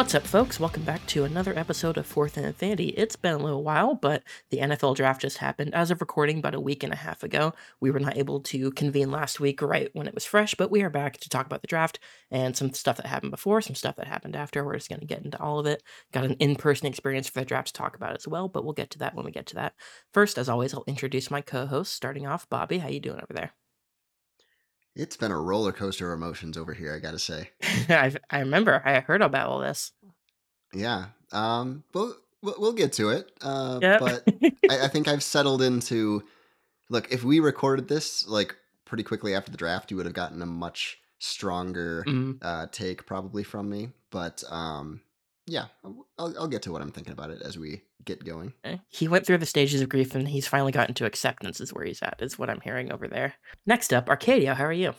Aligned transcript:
What's 0.00 0.14
up, 0.14 0.26
folks? 0.26 0.58
Welcome 0.58 0.84
back 0.84 1.06
to 1.08 1.24
another 1.24 1.52
episode 1.58 1.98
of 1.98 2.06
Fourth 2.06 2.38
and 2.38 2.46
Infinity. 2.46 2.88
It's 2.96 3.16
been 3.16 3.34
a 3.34 3.38
little 3.38 3.62
while, 3.62 3.94
but 3.94 4.22
the 4.48 4.56
NFL 4.56 4.96
draft 4.96 5.20
just 5.20 5.36
happened. 5.36 5.74
As 5.74 5.90
of 5.90 6.00
recording, 6.00 6.38
about 6.38 6.54
a 6.54 6.60
week 6.60 6.82
and 6.82 6.90
a 6.90 6.96
half 6.96 7.22
ago, 7.22 7.52
we 7.80 7.90
were 7.90 8.00
not 8.00 8.16
able 8.16 8.40
to 8.40 8.70
convene 8.70 9.10
last 9.10 9.40
week 9.40 9.60
right 9.60 9.90
when 9.92 10.06
it 10.06 10.14
was 10.14 10.24
fresh, 10.24 10.54
but 10.54 10.70
we 10.70 10.80
are 10.80 10.88
back 10.88 11.18
to 11.18 11.28
talk 11.28 11.44
about 11.44 11.60
the 11.60 11.68
draft 11.68 11.98
and 12.30 12.56
some 12.56 12.72
stuff 12.72 12.96
that 12.96 13.04
happened 13.04 13.30
before, 13.30 13.60
some 13.60 13.74
stuff 13.74 13.96
that 13.96 14.06
happened 14.06 14.36
after. 14.36 14.64
We're 14.64 14.76
just 14.76 14.88
going 14.88 15.00
to 15.00 15.06
get 15.06 15.22
into 15.22 15.38
all 15.38 15.58
of 15.58 15.66
it. 15.66 15.82
Got 16.12 16.24
an 16.24 16.32
in 16.40 16.56
person 16.56 16.86
experience 16.86 17.28
for 17.28 17.40
the 17.40 17.44
draft 17.44 17.66
to 17.66 17.74
talk 17.74 17.94
about 17.94 18.16
as 18.16 18.26
well, 18.26 18.48
but 18.48 18.64
we'll 18.64 18.72
get 18.72 18.88
to 18.92 18.98
that 19.00 19.14
when 19.14 19.26
we 19.26 19.32
get 19.32 19.44
to 19.48 19.56
that. 19.56 19.74
First, 20.14 20.38
as 20.38 20.48
always, 20.48 20.72
I'll 20.72 20.82
introduce 20.86 21.30
my 21.30 21.42
co-host. 21.42 21.92
Starting 21.92 22.26
off, 22.26 22.48
Bobby. 22.48 22.78
How 22.78 22.88
you 22.88 23.00
doing 23.00 23.20
over 23.20 23.34
there? 23.34 23.52
It's 25.00 25.16
been 25.16 25.30
a 25.32 25.40
roller 25.40 25.72
coaster 25.72 26.12
of 26.12 26.18
emotions 26.18 26.56
over 26.58 26.74
here, 26.74 26.94
I 26.94 26.98
gotta 26.98 27.18
say. 27.18 27.50
I 27.88 28.14
I 28.30 28.40
remember 28.40 28.82
I 28.84 29.00
heard 29.00 29.22
about 29.22 29.48
all 29.48 29.60
this. 29.60 29.92
Yeah. 30.74 31.06
Um, 31.32 31.84
but 31.92 32.12
we'll, 32.42 32.54
we'll 32.58 32.72
get 32.72 32.92
to 32.94 33.10
it. 33.10 33.30
Uh, 33.40 33.78
Yep. 33.80 34.00
But 34.00 34.24
I, 34.70 34.84
I 34.84 34.88
think 34.88 35.08
I've 35.08 35.22
settled 35.22 35.62
into 35.62 36.22
look, 36.88 37.10
if 37.12 37.24
we 37.24 37.40
recorded 37.40 37.88
this 37.88 38.26
like 38.28 38.54
pretty 38.84 39.02
quickly 39.04 39.34
after 39.34 39.50
the 39.50 39.56
draft, 39.56 39.90
you 39.90 39.96
would 39.96 40.06
have 40.06 40.14
gotten 40.14 40.42
a 40.42 40.46
much 40.46 40.98
stronger 41.18 42.04
Mhm. 42.06 42.38
uh, 42.42 42.66
take 42.70 43.06
probably 43.06 43.42
from 43.42 43.68
me. 43.70 43.90
But 44.10 44.42
um, 44.50 45.00
yeah, 45.50 45.66
I'll, 45.84 46.34
I'll 46.38 46.48
get 46.48 46.62
to 46.62 46.72
what 46.72 46.80
I'm 46.80 46.92
thinking 46.92 47.12
about 47.12 47.30
it 47.30 47.42
as 47.42 47.58
we 47.58 47.82
get 48.04 48.24
going. 48.24 48.54
Eh, 48.64 48.76
He 48.88 49.08
went 49.08 49.26
through 49.26 49.38
the 49.38 49.46
stages 49.46 49.80
of 49.80 49.88
grief 49.88 50.14
and 50.14 50.28
he's 50.28 50.46
finally 50.46 50.72
gotten 50.72 50.94
to 50.94 51.04
acceptance, 51.06 51.60
is 51.60 51.72
where 51.74 51.84
he's 51.84 52.02
at, 52.02 52.16
is 52.20 52.38
what 52.38 52.48
I'm 52.48 52.60
hearing 52.60 52.92
over 52.92 53.08
there. 53.08 53.34
Next 53.66 53.92
up, 53.92 54.06
Arcadio, 54.06 54.54
how 54.54 54.64
are 54.64 54.72
you? 54.72 54.94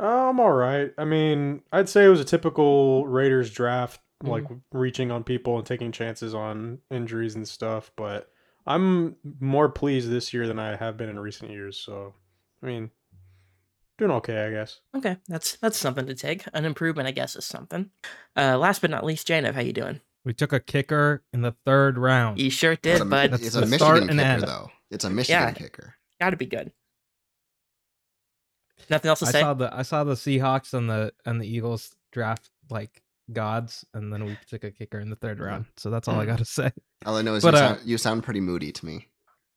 Uh, 0.00 0.30
I'm 0.30 0.40
all 0.40 0.52
right. 0.52 0.90
I 0.96 1.04
mean, 1.04 1.60
I'd 1.72 1.88
say 1.88 2.04
it 2.06 2.08
was 2.08 2.20
a 2.20 2.24
typical 2.24 3.06
Raiders 3.06 3.50
draft, 3.50 4.00
like 4.24 4.44
reaching 4.72 5.10
on 5.10 5.24
people 5.24 5.58
and 5.58 5.66
taking 5.66 5.92
chances 5.92 6.32
on 6.34 6.78
injuries 6.90 7.34
and 7.34 7.46
stuff. 7.46 7.90
But 7.96 8.30
I'm 8.66 9.16
more 9.40 9.68
pleased 9.68 10.08
this 10.10 10.32
year 10.32 10.46
than 10.46 10.58
I 10.58 10.76
have 10.76 10.96
been 10.96 11.08
in 11.10 11.18
recent 11.18 11.50
years. 11.50 11.76
So, 11.76 12.14
I 12.62 12.66
mean, 12.66 12.90
doing 14.06 14.12
okay, 14.18 14.46
I 14.46 14.50
guess. 14.50 14.80
Okay, 14.96 15.16
that's 15.28 15.56
that's 15.56 15.76
something 15.78 16.06
to 16.06 16.14
take. 16.14 16.44
An 16.52 16.64
improvement, 16.64 17.08
I 17.08 17.12
guess, 17.12 17.36
is 17.36 17.44
something. 17.44 17.90
Uh, 18.36 18.58
last 18.58 18.80
but 18.80 18.90
not 18.90 19.04
least, 19.04 19.26
Jainav, 19.28 19.54
how 19.54 19.60
you 19.60 19.72
doing? 19.72 20.00
We 20.24 20.32
took 20.34 20.52
a 20.52 20.60
kicker 20.60 21.22
in 21.32 21.42
the 21.42 21.54
third 21.66 21.98
round. 21.98 22.38
You 22.40 22.50
sure 22.50 22.72
It's 22.72 22.82
did, 22.82 23.00
a, 23.00 23.04
bud. 23.04 23.30
That's 23.32 23.46
it's 23.46 23.56
a 23.56 23.66
Michigan 23.66 24.08
kicker, 24.08 24.20
end. 24.20 24.42
though. 24.42 24.70
It's 24.90 25.04
a 25.04 25.10
Michigan 25.10 25.42
Yeah. 25.48 25.52
kicker. 25.52 25.94
Gotta 26.20 26.36
be 26.36 26.46
good. 26.46 26.72
Nothing 28.90 29.08
else 29.08 29.20
to 29.20 29.26
I 29.26 29.30
say? 29.30 29.40
saw 29.40 29.54
the 29.54 29.74
I 29.74 29.82
saw 29.82 30.04
the 30.04 30.14
Seahawks 30.14 30.74
and 30.74 30.88
the 30.90 31.12
and 31.24 31.40
the 31.40 31.46
Eagles 31.46 31.94
draft 32.12 32.50
like 32.70 33.02
gods, 33.32 33.84
and 33.94 34.12
then 34.12 34.24
we 34.24 34.36
took 34.48 34.64
a 34.64 34.70
kicker 34.70 34.98
in 35.00 35.08
the 35.10 35.16
third 35.16 35.40
round. 35.40 35.66
So 35.76 35.90
that's 35.90 36.08
all 36.08 36.18
I 36.20 36.24
Mm. 36.24 36.28
got 36.28 36.38
to 36.38 36.44
say. 36.60 36.72
All 37.06 37.16
I 37.16 37.22
know 37.22 37.34
is 37.34 37.42
But, 37.44 37.54
you, 37.54 37.60
uh, 37.60 37.68
sound, 37.76 37.80
you 37.88 37.98
sound 37.98 38.24
pretty 38.24 38.40
moody 38.40 38.72
to 38.72 38.86
me. 38.86 39.08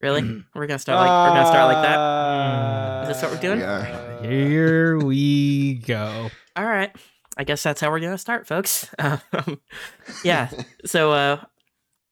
Really? 0.02 0.22
We're 0.54 0.68
gonna 0.68 0.78
start 0.80 1.00
like 1.00 1.10
we're 1.10 1.36
gonna 1.36 1.48
start 1.48 1.74
like 1.74 1.84
that. 1.84 1.98
that. 1.98 3.02
Is 3.04 3.08
this 3.10 3.24
what 3.24 3.32
we're 3.32 3.42
doing? 3.42 3.60
Yeah. 3.60 4.15
Here 4.30 4.98
we 4.98 5.76
go. 5.76 6.30
All 6.56 6.66
right. 6.66 6.96
I 7.38 7.44
guess 7.44 7.64
that's 7.64 7.82
how 7.82 7.92
we're 7.92 8.00
gonna 8.00 8.18
start, 8.18 8.48
folks. 8.48 8.90
Um, 9.00 9.60
yeah. 10.24 10.50
So 10.86 11.12
uh 11.12 11.44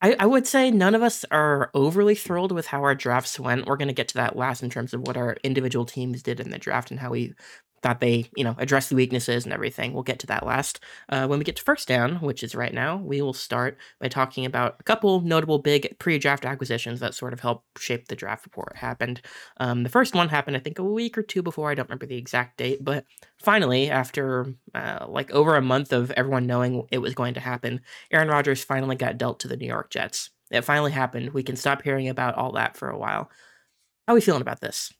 I, 0.01 0.17
I 0.19 0.25
would 0.25 0.45
say 0.45 0.69
none 0.69 0.95
of 0.95 1.01
us 1.01 1.23
are 1.31 1.71
overly 1.73 2.13
thrilled 2.13 2.51
with 2.51 2.67
how 2.67 2.83
our 2.83 2.93
drafts 2.93 3.39
went. 3.39 3.65
We're 3.65 3.77
gonna 3.77 3.93
get 3.93 4.09
to 4.09 4.15
that 4.15 4.35
last 4.35 4.61
in 4.61 4.69
terms 4.69 4.93
of 4.93 5.01
what 5.01 5.15
our 5.17 5.37
individual 5.43 5.85
teams 5.85 6.21
did 6.21 6.39
in 6.39 6.49
the 6.49 6.59
draft 6.59 6.91
and 6.91 6.99
how 6.99 7.09
we 7.11 7.33
thought 7.83 7.99
they, 7.99 8.29
you 8.35 8.43
know, 8.43 8.55
addressed 8.57 8.89
the 8.89 8.95
weaknesses 8.95 9.43
and 9.43 9.53
everything. 9.53 9.93
We'll 9.93 10.03
get 10.03 10.19
to 10.19 10.27
that 10.27 10.45
last. 10.45 10.79
Uh, 11.09 11.27
when 11.27 11.37
we 11.37 11.45
get 11.45 11.57
to 11.57 11.63
first 11.63 11.87
down, 11.87 12.15
which 12.15 12.41
is 12.41 12.55
right 12.55 12.73
now, 12.73 12.95
we 12.95 13.21
will 13.21 13.33
start 13.33 13.77
by 13.99 14.07
talking 14.07 14.45
about 14.45 14.77
a 14.79 14.83
couple 14.83 15.19
notable 15.21 15.59
big 15.59 15.99
pre-draft 15.99 16.45
acquisitions 16.45 17.01
that 17.01 17.13
sort 17.13 17.33
of 17.33 17.41
helped 17.41 17.77
shape 17.77 18.07
the 18.07 18.15
draft 18.15 18.45
before 18.45 18.71
it 18.73 18.77
happened. 18.77 19.21
Um, 19.57 19.83
the 19.83 19.89
first 19.89 20.15
one 20.15 20.29
happened, 20.29 20.55
I 20.55 20.61
think, 20.61 20.79
a 20.79 20.83
week 20.83 21.17
or 21.17 21.23
two 21.23 21.43
before. 21.43 21.69
I 21.69 21.75
don't 21.75 21.89
remember 21.89 22.05
the 22.05 22.17
exact 22.17 22.57
date, 22.57 22.83
but 22.83 23.05
finally, 23.43 23.91
after 23.91 24.55
uh, 24.73 25.05
like 25.07 25.29
over 25.31 25.55
a 25.55 25.61
month 25.61 25.91
of 25.91 26.09
everyone 26.11 26.47
knowing 26.47 26.87
it 26.89 26.99
was 26.99 27.13
going 27.13 27.33
to 27.33 27.41
happen, 27.41 27.81
Aaron 28.11 28.29
Rodgers 28.29 28.63
finally 28.63 28.95
got 28.95 29.17
dealt 29.17 29.41
to 29.41 29.49
the 29.49 29.57
New 29.57 29.67
York 29.67 29.89
Jets. 29.89 30.29
It 30.51 30.61
finally 30.61 30.91
happened. 30.91 31.33
We 31.33 31.43
can 31.43 31.57
stop 31.57 31.81
hearing 31.81 32.07
about 32.07 32.35
all 32.35 32.53
that 32.53 32.77
for 32.77 32.89
a 32.89 32.97
while. 32.97 33.29
How 34.07 34.13
are 34.13 34.15
we 34.15 34.21
feeling 34.21 34.41
about 34.41 34.61
this? 34.61 34.93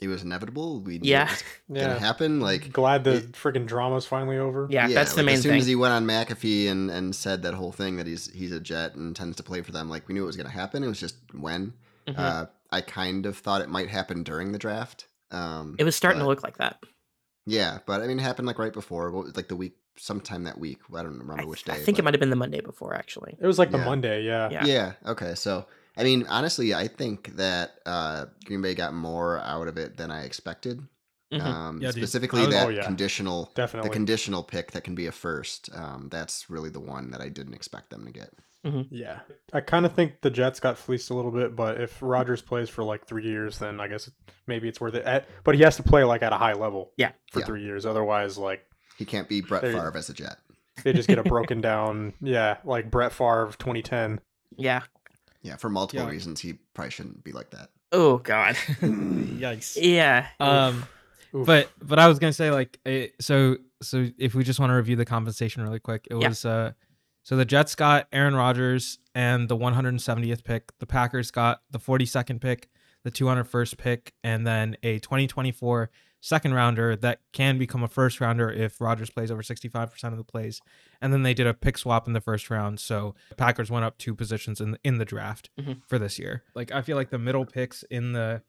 It 0.00 0.08
was 0.08 0.22
inevitable. 0.22 0.80
We 0.80 0.98
knew 0.98 1.10
Yeah. 1.10 1.24
it 1.24 1.30
was 1.30 1.42
gonna 1.82 1.94
Yeah. 1.94 1.98
happen. 1.98 2.40
Like 2.40 2.72
Glad 2.72 3.04
the 3.04 3.14
it- 3.16 3.32
freaking 3.32 3.66
drama's 3.66 4.06
finally 4.06 4.38
over. 4.38 4.68
Yeah, 4.70 4.88
that's 4.88 5.12
the 5.12 5.18
like, 5.18 5.26
main 5.26 5.34
as 5.36 5.42
soon 5.42 5.50
thing. 5.52 5.60
as 5.60 5.66
he 5.66 5.74
went 5.74 5.92
on 5.92 6.06
McAfee 6.06 6.68
and, 6.70 6.90
and 6.90 7.14
said 7.14 7.42
that 7.42 7.54
whole 7.54 7.72
thing 7.72 7.96
that 7.96 8.06
he's 8.06 8.30
he's 8.32 8.52
a 8.52 8.60
Jet 8.60 8.94
and 8.94 9.14
tends 9.16 9.36
to 9.38 9.42
play 9.42 9.62
for 9.62 9.72
them, 9.72 9.90
like 9.90 10.06
we 10.08 10.14
knew 10.14 10.22
it 10.22 10.26
was 10.26 10.36
going 10.36 10.46
to 10.46 10.52
happen. 10.52 10.82
It 10.84 10.88
was 10.88 11.00
just 11.00 11.16
when. 11.32 11.72
Mhm. 12.06 12.18
Uh, 12.18 12.46
I 12.70 12.80
kind 12.82 13.26
of 13.26 13.36
thought 13.36 13.60
it 13.60 13.68
might 13.68 13.88
happen 13.88 14.22
during 14.22 14.52
the 14.52 14.58
draft. 14.58 15.06
Um, 15.30 15.74
it 15.78 15.84
was 15.84 15.96
starting 15.96 16.20
to 16.20 16.26
look 16.26 16.42
like 16.42 16.58
that. 16.58 16.82
Yeah, 17.46 17.78
but 17.86 18.02
I 18.02 18.06
mean, 18.06 18.18
it 18.18 18.22
happened 18.22 18.46
like 18.46 18.58
right 18.58 18.72
before, 18.72 19.10
like 19.34 19.48
the 19.48 19.56
week, 19.56 19.74
sometime 19.96 20.44
that 20.44 20.58
week. 20.58 20.78
I 20.94 21.02
don't 21.02 21.18
remember 21.18 21.42
I, 21.42 21.44
which 21.46 21.64
day. 21.64 21.72
I 21.72 21.76
think 21.78 21.98
it 21.98 22.02
might 22.04 22.14
have 22.14 22.20
been 22.20 22.30
the 22.30 22.36
Monday 22.36 22.60
before, 22.60 22.94
actually. 22.94 23.36
It 23.40 23.46
was 23.46 23.58
like 23.58 23.70
the 23.70 23.78
Yeah. 23.78 23.84
Monday, 23.84 24.22
yeah. 24.24 24.50
Yeah. 24.50 24.64
Yeah. 24.66 24.92
Okay. 25.06 25.34
So, 25.34 25.66
I 25.98 26.04
mean, 26.04 26.26
honestly, 26.28 26.72
I 26.74 26.86
think 26.88 27.36
that 27.36 27.72
uh, 27.84 28.26
Green 28.44 28.62
Bay 28.62 28.74
got 28.74 28.94
more 28.94 29.38
out 29.40 29.68
of 29.68 29.76
it 29.76 29.96
than 29.96 30.10
I 30.10 30.22
expected. 30.24 30.80
Mhm. 31.32 31.42
Um, 31.42 31.82
Yeah, 31.82 31.90
specifically, 31.90 32.40
was- 32.46 32.50
that 32.54 32.66
Oh, 32.66 32.70
yeah. 32.70 32.84
conditional, 32.84 33.50
Definitely. 33.54 33.90
the 33.90 33.92
conditional 33.92 34.42
pick 34.42 34.70
that 34.72 34.84
can 34.84 34.94
be 34.94 35.06
a 35.06 35.12
first. 35.12 35.68
Um, 35.74 36.08
that's 36.10 36.48
really 36.48 36.70
the 36.70 36.80
one 36.80 37.10
that 37.10 37.20
I 37.20 37.28
didn't 37.28 37.52
expect 37.54 37.90
them 37.90 38.06
to 38.06 38.12
get. 38.12 38.30
Yeah. 38.90 39.20
I 39.54 39.60
kind 39.62 39.86
of 39.86 39.94
think 39.94 40.20
the 40.20 40.28
Jets 40.30 40.60
got 40.60 40.76
fleeced 40.76 41.08
a 41.08 41.14
little 41.14 41.30
bit, 41.30 41.56
but 41.56 41.80
if 41.80 42.02
Rodgers 42.02 42.42
plays 42.42 42.68
for 42.68 42.84
like 42.84 43.06
three 43.06 43.24
years, 43.24 43.58
then 43.58 43.80
I 43.80 43.88
guess 43.88 44.10
maybe 44.46 44.68
it's 44.68 44.78
worth 44.80 44.92
it. 44.94 45.04
At, 45.06 45.26
but 45.42 45.54
he 45.54 45.62
has 45.62 45.76
to 45.76 45.82
play 45.82 46.04
like 46.04 46.22
at 46.22 46.34
a 46.34 46.36
high 46.36 46.52
level 46.52 46.92
Yeah. 46.98 47.12
for 47.32 47.40
Yeah. 47.40 47.46
three 47.46 47.62
years. 47.62 47.86
Otherwise, 47.86 48.36
like 48.36 48.66
He 48.98 49.04
can't 49.06 49.26
be 49.28 49.40
Brett 49.40 49.62
There- 49.62 49.72
Favre 49.72 49.96
as 49.96 50.10
a 50.10 50.12
Jet. 50.14 50.36
they 50.84 50.92
just 50.92 51.08
get 51.08 51.18
a 51.18 51.22
broken 51.24 51.60
down, 51.62 52.12
yeah, 52.20 52.58
like 52.64 52.90
Brett 52.90 53.12
Favre 53.12 53.50
2010. 53.58 54.20
Yeah. 54.56 54.82
Yeah, 55.42 55.56
for 55.56 55.68
multiple 55.68 56.04
Yeah. 56.04 56.10
reasons, 56.10 56.40
he 56.40 56.54
probably 56.74 56.90
shouldn't 56.90 57.22
be 57.24 57.32
like 57.32 57.50
that. 57.50 57.70
Oh, 57.92 58.18
God. 58.18 58.54
Yikes. 58.82 59.76
yeah. 59.80 60.26
Um, 60.40 60.84
Oof. 61.34 61.46
but 61.46 61.70
but 61.82 61.98
I 61.98 62.08
was 62.08 62.18
gonna 62.18 62.32
say 62.32 62.50
like 62.50 62.78
it, 62.84 63.14
so 63.20 63.56
so 63.82 64.08
if 64.18 64.34
we 64.34 64.44
just 64.44 64.58
want 64.60 64.70
to 64.70 64.74
review 64.74 64.96
the 64.96 65.04
compensation 65.04 65.62
really 65.62 65.78
quick, 65.78 66.06
it 66.10 66.16
Yeah. 66.20 66.28
was 66.28 66.44
uh 66.44 66.72
so 67.22 67.36
the 67.36 67.44
Jets 67.44 67.74
got 67.74 68.08
Aaron 68.12 68.34
Rodgers 68.34 68.98
and 69.14 69.48
the 69.48 69.56
170th 69.56 70.42
pick. 70.44 70.72
The 70.78 70.86
Packers 70.86 71.30
got 71.30 71.60
the 71.70 71.78
42nd 71.78 72.40
pick, 72.40 72.68
the 73.04 73.10
201st 73.10 73.76
pick, 73.76 74.14
and 74.24 74.46
then 74.46 74.76
a 74.82 74.98
2024 75.00 75.90
second 76.20 76.52
rounder 76.54 76.96
that 76.96 77.20
can 77.32 77.58
become 77.58 77.82
a 77.82 77.88
first 77.88 78.20
rounder 78.20 78.50
if 78.50 78.80
Rodgers 78.80 79.10
plays 79.10 79.30
over 79.30 79.42
65% 79.42 80.04
of 80.04 80.16
the 80.16 80.24
plays. 80.24 80.60
And 81.00 81.12
then 81.12 81.22
they 81.22 81.34
did 81.34 81.46
a 81.46 81.54
pick 81.54 81.78
swap 81.78 82.06
in 82.06 82.12
the 82.12 82.20
first 82.20 82.50
round, 82.50 82.80
so 82.80 83.14
Packers 83.36 83.70
went 83.70 83.84
up 83.84 83.98
two 83.98 84.14
positions 84.14 84.60
in 84.60 84.72
the, 84.72 84.78
in 84.82 84.98
the 84.98 85.04
draft 85.04 85.50
Mhm. 85.58 85.80
for 85.86 85.98
this 85.98 86.18
year. 86.18 86.42
Like 86.54 86.72
I 86.72 86.82
feel 86.82 86.96
like 86.96 87.10
the 87.10 87.18
middle 87.18 87.44
picks 87.46 87.82
in 87.84 88.12
the 88.12 88.42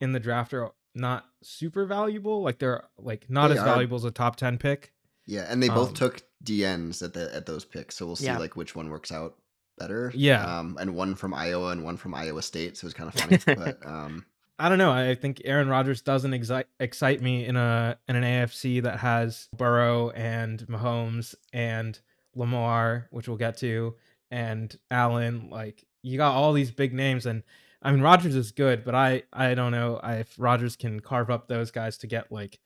in 0.00 0.12
the 0.12 0.20
draft 0.20 0.52
are 0.54 0.70
not 0.94 1.24
super 1.42 1.84
valuable. 1.86 2.42
Like 2.42 2.58
they're 2.58 2.84
like 2.98 3.28
not 3.28 3.48
They 3.48 3.54
as 3.54 3.60
are. 3.60 3.64
valuable 3.64 3.96
as 3.96 4.04
a 4.04 4.10
top 4.10 4.36
10 4.36 4.58
pick. 4.58 4.92
Yeah, 5.26 5.46
and 5.48 5.60
they 5.62 5.68
both 5.68 5.88
Um, 5.88 5.94
took 5.94 6.22
DNs 6.44 7.02
at 7.02 7.12
the 7.12 7.34
at 7.34 7.46
those 7.46 7.64
picks, 7.64 7.96
so 7.96 8.06
we'll 8.06 8.14
see 8.16 8.26
Yeah. 8.26 8.38
like 8.38 8.54
which 8.56 8.76
one 8.76 8.88
works 8.90 9.10
out 9.10 9.36
better. 9.78 10.12
Yeah. 10.14 10.44
um, 10.60 10.76
and 10.80 10.94
one 10.94 11.14
from 11.16 11.34
Iowa 11.34 11.70
and 11.70 11.82
one 11.82 11.96
from 11.96 12.14
Iowa 12.14 12.40
State, 12.42 12.76
so 12.76 12.86
it's 12.86 12.94
kind 12.94 13.12
of 13.12 13.14
funny. 13.42 13.56
but 13.56 13.84
um, 13.84 14.24
I 14.58 14.68
don't 14.70 14.78
know. 14.78 14.90
I 14.90 15.14
think 15.14 15.42
Aaron 15.44 15.68
Rodgers 15.68 16.00
doesn't 16.00 16.32
excite 16.32 17.20
me 17.20 17.44
in 17.44 17.56
a 17.56 17.98
in 18.08 18.16
an 18.16 18.22
AFC 18.22 18.82
that 18.82 19.00
has 19.00 19.48
Burrow 19.54 20.10
and 20.10 20.60
Mahomes 20.66 21.34
and 21.52 21.98
Lamar, 22.34 23.08
which 23.10 23.28
we'll 23.28 23.36
get 23.36 23.58
to, 23.58 23.96
and 24.30 24.74
Allen. 24.90 25.50
Like 25.50 25.84
you 26.02 26.16
got 26.16 26.34
all 26.34 26.54
these 26.54 26.70
big 26.70 26.94
names, 26.94 27.26
and 27.26 27.42
I 27.82 27.92
mean 27.92 28.00
Rodgers 28.00 28.34
is 28.34 28.50
good, 28.50 28.82
but 28.82 28.94
I 28.94 29.24
I 29.30 29.54
don't 29.54 29.72
know 29.72 30.00
if 30.02 30.34
Rodgers 30.38 30.74
can 30.74 31.00
carve 31.00 31.30
up 31.30 31.48
those 31.48 31.70
guys 31.70 31.98
to 31.98 32.06
get 32.06 32.32
like 32.32 32.58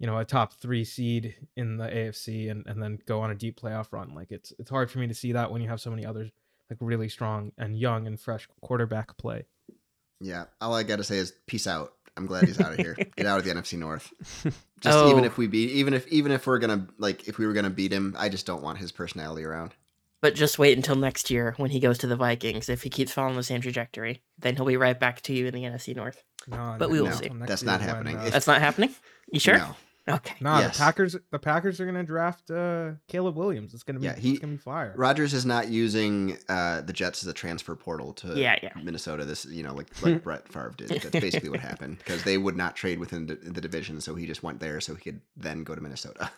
you 0.00 0.08
know 0.08 0.18
a 0.18 0.24
top 0.24 0.54
three 0.54 0.84
seed 0.84 1.36
in 1.56 1.76
the 1.76 1.86
AFC 1.86 2.50
and 2.50 2.66
and 2.66 2.82
then 2.82 2.98
go 3.06 3.20
on 3.20 3.30
a 3.30 3.36
deep 3.36 3.60
playoff 3.60 3.92
run. 3.92 4.14
Like 4.16 4.32
it's 4.32 4.52
it's 4.58 4.70
hard 4.70 4.90
for 4.90 4.98
me 4.98 5.06
to 5.06 5.14
see 5.14 5.30
that 5.32 5.52
when 5.52 5.62
you 5.62 5.68
have 5.68 5.80
so 5.80 5.90
many 5.90 6.04
others 6.04 6.32
like 6.70 6.78
really 6.80 7.08
strong 7.08 7.52
and 7.58 7.78
young 7.78 8.06
and 8.06 8.18
fresh 8.18 8.48
quarterback 8.60 9.16
play. 9.16 9.44
Yeah, 10.20 10.44
all 10.60 10.74
I 10.74 10.82
got 10.82 10.96
to 10.96 11.04
say 11.04 11.16
is 11.18 11.32
peace 11.46 11.66
out. 11.66 11.92
I'm 12.16 12.26
glad 12.26 12.44
he's 12.44 12.60
out 12.60 12.72
of 12.72 12.78
here. 12.78 12.96
Get 13.16 13.26
out 13.26 13.38
of 13.38 13.44
the 13.44 13.50
NFC 13.54 13.78
North. 13.78 14.12
Just 14.80 15.06
even 15.06 15.24
Oh. 15.24 15.26
if 15.26 15.36
we 15.38 15.46
beat, 15.46 15.70
even 15.70 15.94
if 15.94 16.06
even 16.08 16.32
if 16.32 16.46
we're 16.46 16.58
gonna 16.58 16.86
like, 16.98 17.28
if 17.28 17.38
we 17.38 17.46
were 17.46 17.52
gonna 17.52 17.70
beat 17.70 17.92
him, 17.92 18.14
I 18.18 18.28
just 18.30 18.46
don't 18.46 18.62
want 18.62 18.78
his 18.78 18.92
personality 18.92 19.44
around. 19.44 19.72
But 20.22 20.34
just 20.34 20.58
wait 20.58 20.76
until 20.76 20.96
next 20.96 21.30
year 21.30 21.54
when 21.58 21.70
he 21.70 21.80
goes 21.80 21.98
to 21.98 22.06
the 22.06 22.16
Vikings. 22.16 22.68
If 22.68 22.82
he 22.82 22.88
keeps 22.90 23.12
following 23.12 23.36
the 23.36 23.42
same 23.42 23.60
trajectory, 23.60 24.22
then 24.38 24.56
he'll 24.56 24.64
be 24.66 24.76
right 24.78 24.98
back 24.98 25.20
to 25.22 25.32
you 25.34 25.46
in 25.46 25.54
the 25.54 25.62
NFC 25.64 25.94
North. 25.94 26.22
No, 26.46 26.76
But 26.78 26.90
we 26.90 27.00
will 27.00 27.08
not 27.08 27.18
see. 27.18 27.30
That's 27.46 27.62
not 27.62 27.80
happening. 27.82 28.16
uh, 28.18 28.24
If- 28.24 28.32
That's 28.32 28.46
not 28.46 28.60
happening? 28.60 28.94
You 29.32 29.40
sure? 29.40 29.58
No, 29.58 29.76
Okay. 30.08 30.34
Nah, 30.40 30.60
Yes. 30.60 30.76
the 30.76 30.82
Packers. 30.82 31.16
The 31.30 31.38
Packers 31.38 31.78
are 31.80 31.86
gonna 31.86 32.02
draft 32.02 32.50
uh, 32.50 32.92
Caleb 33.06 33.36
Williams. 33.36 33.74
It's 33.74 33.82
gonna 33.82 33.98
be. 34.00 34.06
Yeah, 34.06 34.16
he- 34.16 34.30
it's 34.32 34.38
gonna 34.40 34.52
be 34.54 34.58
fire. 34.58 34.94
Rodgers 34.96 35.34
is 35.34 35.44
not 35.46 35.68
using 35.68 36.38
uh, 36.48 36.80
the 36.80 36.92
Jets 36.92 37.22
as 37.22 37.28
a 37.28 37.32
transfer 37.32 37.74
portal 37.76 38.12
to 38.14 38.34
Yeah, 38.34 38.56
yeah. 38.62 38.72
Minnesota. 38.82 39.24
This, 39.24 39.44
you 39.44 39.62
know, 39.62 39.74
like 39.74 39.88
like 40.02 40.24
Brett 40.24 40.48
Favre 40.48 40.72
did. 40.76 40.88
That's 40.88 41.10
basically 41.10 41.50
what 41.50 41.60
happened 41.60 41.98
because 41.98 42.24
they 42.24 42.38
would 42.38 42.56
not 42.56 42.76
trade 42.76 42.98
within 42.98 43.26
the, 43.26 43.34
the 43.36 43.60
division, 43.60 44.00
so 44.00 44.14
he 44.14 44.26
just 44.26 44.42
went 44.42 44.58
there 44.60 44.80
so 44.80 44.94
he 44.94 45.00
could 45.02 45.20
then 45.36 45.64
go 45.64 45.74
to 45.74 45.80
Minnesota. 45.80 46.30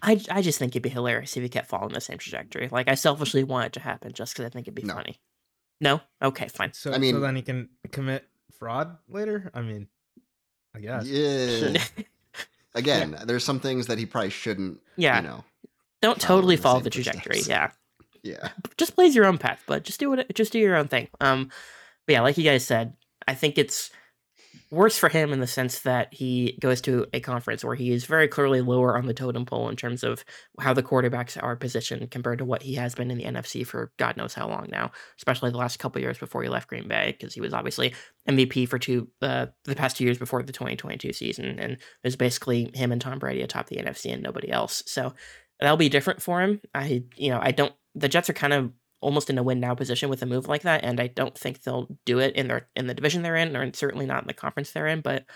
I, 0.00 0.18
I 0.30 0.40
just 0.40 0.58
think 0.58 0.72
it'd 0.72 0.82
be 0.82 0.88
hilarious 0.88 1.36
if 1.36 1.42
he 1.42 1.50
kept 1.50 1.68
following 1.68 1.92
the 1.92 2.00
same 2.00 2.16
trajectory. 2.16 2.68
Like 2.72 2.88
I 2.88 2.94
selfishly 2.94 3.44
want 3.44 3.66
it 3.66 3.72
to 3.74 3.80
happen 3.80 4.14
just 4.14 4.32
because 4.32 4.46
I 4.46 4.48
think 4.48 4.66
it'd 4.66 4.74
be 4.74 4.82
No. 4.84 4.94
funny. 4.94 5.20
No? 5.82 6.00
Okay, 6.22 6.48
fine. 6.48 6.72
So 6.72 6.92
I 6.92 6.98
mean- 6.98 7.14
so 7.14 7.20
then 7.20 7.36
he 7.36 7.42
can 7.42 7.68
commit 7.90 8.24
fraud 8.58 8.96
later. 9.06 9.50
I 9.52 9.60
mean, 9.60 9.88
I 10.74 10.80
guess. 10.80 11.06
Yeah. 11.06 11.76
Again, 12.74 13.18
there's 13.26 13.44
some 13.44 13.60
things 13.60 13.86
that 13.86 13.98
he 13.98 14.06
probably 14.06 14.30
shouldn't. 14.30 14.80
yeah. 14.96 15.20
You 15.20 15.28
know. 15.28 15.44
Don't 16.00 16.20
totally 16.20 16.56
follow 16.56 16.80
the 16.80 16.90
trajectory. 16.90 17.36
footsteps. 17.36 17.48
Yeah. 17.48 17.70
Yeah. 18.24 18.48
just 18.76 18.96
blaze 18.96 19.14
your 19.14 19.24
own 19.24 19.38
path, 19.38 19.62
but 19.66 19.82
just 19.84 20.00
do 20.00 20.10
what 20.10 20.32
just 20.34 20.52
do 20.52 20.58
your 20.58 20.76
own 20.76 20.88
thing. 20.88 21.08
Um, 21.20 21.50
but 22.06 22.12
yeah, 22.12 22.20
like 22.22 22.38
you 22.38 22.44
guys 22.44 22.64
said, 22.64 22.94
I 23.28 23.34
think 23.34 23.58
it's 23.58 23.90
worse 24.70 24.96
for 24.96 25.08
him 25.08 25.32
in 25.32 25.40
the 25.40 25.46
sense 25.46 25.80
that 25.80 26.12
he 26.12 26.56
goes 26.60 26.80
to 26.80 27.06
a 27.12 27.20
conference 27.20 27.64
where 27.64 27.74
he 27.74 27.92
is 27.92 28.04
very 28.04 28.26
clearly 28.26 28.60
lower 28.60 28.96
on 28.96 29.06
the 29.06 29.14
totem 29.14 29.44
pole 29.44 29.68
in 29.68 29.76
terms 29.76 30.02
of 30.02 30.24
how 30.60 30.72
the 30.72 30.82
quarterbacks 30.82 31.40
are 31.42 31.56
positioned 31.56 32.10
compared 32.10 32.38
to 32.38 32.44
what 32.44 32.62
he 32.62 32.74
has 32.74 32.94
been 32.94 33.10
in 33.10 33.18
the 33.18 33.24
NFC 33.24 33.66
for 33.66 33.92
God 33.98 34.16
knows 34.16 34.34
how 34.34 34.48
long 34.48 34.68
now, 34.70 34.90
especially 35.18 35.50
the 35.50 35.58
last 35.58 35.78
couple 35.78 36.00
years 36.00 36.18
before 36.18 36.42
he 36.42 36.48
left 36.48 36.68
Green 36.68 36.88
Bay 36.88 37.16
because 37.18 37.34
he 37.34 37.40
was 37.40 37.52
obviously 37.52 37.94
MVP 38.28 38.68
for 38.68 38.78
two 38.78 39.08
uh, 39.20 39.46
the 39.64 39.74
past 39.74 39.96
two 39.96 40.04
years 40.04 40.18
before 40.18 40.42
the 40.42 40.52
2022 40.52 41.12
season, 41.12 41.58
and 41.58 41.72
it 41.72 41.80
was 42.04 42.16
basically 42.16 42.70
him 42.74 42.92
and 42.92 43.00
Tom 43.00 43.18
Brady 43.18 43.42
atop 43.42 43.68
the 43.68 43.76
NFC 43.76 44.12
and 44.12 44.22
nobody 44.22 44.50
else. 44.50 44.82
So 44.86 45.12
that'll 45.60 45.76
be 45.76 45.88
different 45.88 46.22
for 46.22 46.40
him. 46.40 46.60
I 46.74 47.04
you 47.16 47.30
know 47.30 47.40
I 47.42 47.50
don't 47.50 47.74
the 47.94 48.08
Jets 48.08 48.30
are 48.30 48.34
kind 48.34 48.52
of 48.52 48.72
almost 49.02 49.28
in 49.28 49.36
a 49.36 49.42
win 49.42 49.60
now 49.60 49.74
position 49.74 50.08
with 50.08 50.22
a 50.22 50.26
move 50.26 50.48
like 50.48 50.62
that, 50.62 50.84
and 50.84 51.00
I 51.00 51.08
don't 51.08 51.36
think 51.36 51.62
they'll 51.62 51.88
do 52.06 52.18
it 52.20 52.34
in 52.34 52.48
their 52.48 52.68
in 52.74 52.86
the 52.86 52.94
division 52.94 53.22
they're 53.22 53.36
in, 53.36 53.56
or 53.56 53.70
certainly 53.74 54.06
not 54.06 54.22
in 54.22 54.28
the 54.28 54.32
conference 54.32 54.70
they're 54.70 54.86
in. 54.86 55.00
But 55.00 55.26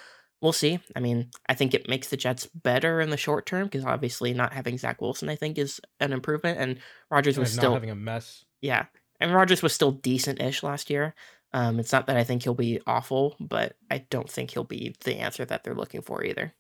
we'll 0.40 0.52
see. 0.52 0.78
I 0.94 1.00
mean, 1.00 1.30
I 1.48 1.54
think 1.54 1.74
it 1.74 1.88
makes 1.88 2.08
the 2.08 2.16
Jets 2.16 2.46
better 2.46 3.00
in 3.00 3.10
the 3.10 3.16
short 3.16 3.44
term 3.44 3.64
because 3.64 3.84
obviously 3.84 4.32
not 4.32 4.52
having 4.52 4.78
Zach 4.78 5.02
Wilson, 5.02 5.28
I 5.28 5.36
think, 5.36 5.58
is 5.58 5.80
an 6.00 6.12
improvement, 6.12 6.58
and 6.58 6.78
Rodgers 7.10 7.38
was 7.38 7.54
not 7.56 7.60
still 7.60 7.74
having 7.74 7.90
a 7.90 7.94
mess. 7.94 8.44
yeah, 8.62 8.86
and 9.20 9.34
Rodgers 9.34 9.62
was 9.62 9.72
still 9.72 9.92
decent-ish 9.92 10.62
last 10.62 10.88
year. 10.88 11.14
Um, 11.52 11.78
it's 11.80 11.92
not 11.92 12.06
that 12.06 12.16
I 12.16 12.24
think 12.24 12.42
he'll 12.42 12.54
be 12.54 12.80
awful, 12.86 13.36
but 13.40 13.76
I 13.90 13.98
don't 14.10 14.28
think 14.28 14.50
he'll 14.50 14.64
be 14.64 14.94
the 15.04 15.16
answer 15.16 15.44
that 15.44 15.64
they're 15.64 15.74
looking 15.74 16.02
for 16.02 16.24
either. 16.24 16.54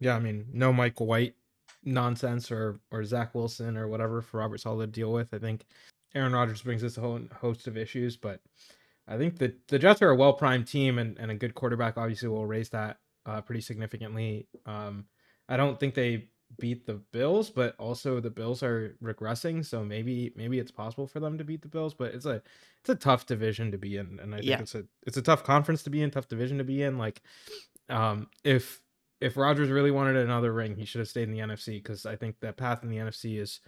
Yeah, 0.00 0.16
I 0.16 0.20
mean, 0.20 0.46
no 0.52 0.72
Michael 0.72 1.06
White 1.06 1.34
nonsense 1.82 2.50
or 2.50 2.78
or 2.90 3.04
Zach 3.04 3.34
Wilson 3.34 3.76
or 3.76 3.88
whatever 3.88 4.22
for 4.22 4.38
Robert 4.38 4.60
Saleh 4.60 4.80
to 4.80 4.86
deal 4.86 5.12
with. 5.12 5.32
I 5.32 5.38
think 5.38 5.64
Aaron 6.14 6.32
Rodgers 6.32 6.62
brings 6.62 6.84
us 6.84 6.96
a 6.96 7.00
whole 7.00 7.20
host 7.40 7.66
of 7.66 7.76
issues, 7.76 8.16
but 8.16 8.40
I 9.06 9.18
think 9.18 9.38
the 9.38 9.54
the 9.68 9.78
Jets 9.78 10.02
are 10.02 10.10
a 10.10 10.16
well 10.16 10.32
primed 10.32 10.66
team 10.66 10.98
and, 10.98 11.18
and 11.18 11.30
a 11.30 11.34
good 11.34 11.54
quarterback 11.54 11.98
obviously 11.98 12.28
will 12.28 12.46
raise 12.46 12.70
that 12.70 12.98
uh, 13.26 13.40
pretty 13.40 13.60
significantly. 13.60 14.48
Um, 14.66 15.06
I 15.48 15.56
don't 15.56 15.78
think 15.78 15.94
they 15.94 16.28
beat 16.58 16.86
the 16.86 16.94
Bills, 17.12 17.50
but 17.50 17.74
also 17.78 18.20
the 18.20 18.30
Bills 18.30 18.62
are 18.62 18.96
regressing, 19.02 19.64
so 19.64 19.84
maybe 19.84 20.32
maybe 20.36 20.58
it's 20.58 20.70
possible 20.70 21.06
for 21.06 21.20
them 21.20 21.36
to 21.38 21.44
beat 21.44 21.62
the 21.62 21.68
Bills. 21.68 21.94
But 21.94 22.14
it's 22.14 22.26
a 22.26 22.42
it's 22.80 22.90
a 22.90 22.94
tough 22.94 23.26
division 23.26 23.72
to 23.72 23.78
be 23.78 23.96
in, 23.96 24.18
and 24.22 24.34
I 24.34 24.38
think 24.38 24.48
Yeah. 24.50 24.60
it's 24.60 24.74
a 24.74 24.84
it's 25.06 25.16
a 25.16 25.22
tough 25.22 25.44
conference 25.44 25.82
to 25.84 25.90
be 25.90 26.02
in, 26.02 26.10
tough 26.10 26.28
division 26.28 26.58
to 26.58 26.64
be 26.64 26.82
in. 26.82 26.96
Like, 26.96 27.20
um, 27.88 28.28
if 28.44 28.80
if 29.20 29.36
Rodgers 29.36 29.70
really 29.70 29.90
wanted 29.90 30.16
another 30.16 30.52
ring, 30.52 30.76
he 30.76 30.84
should 30.84 31.00
have 31.00 31.08
stayed 31.08 31.28
in 31.28 31.32
the 31.32 31.40
NFC 31.40 31.82
because 31.82 32.06
I 32.06 32.16
think 32.16 32.40
that 32.40 32.56
path 32.56 32.82
in 32.82 32.88
the 32.90 32.98
NFC 32.98 33.38
is 33.40 33.60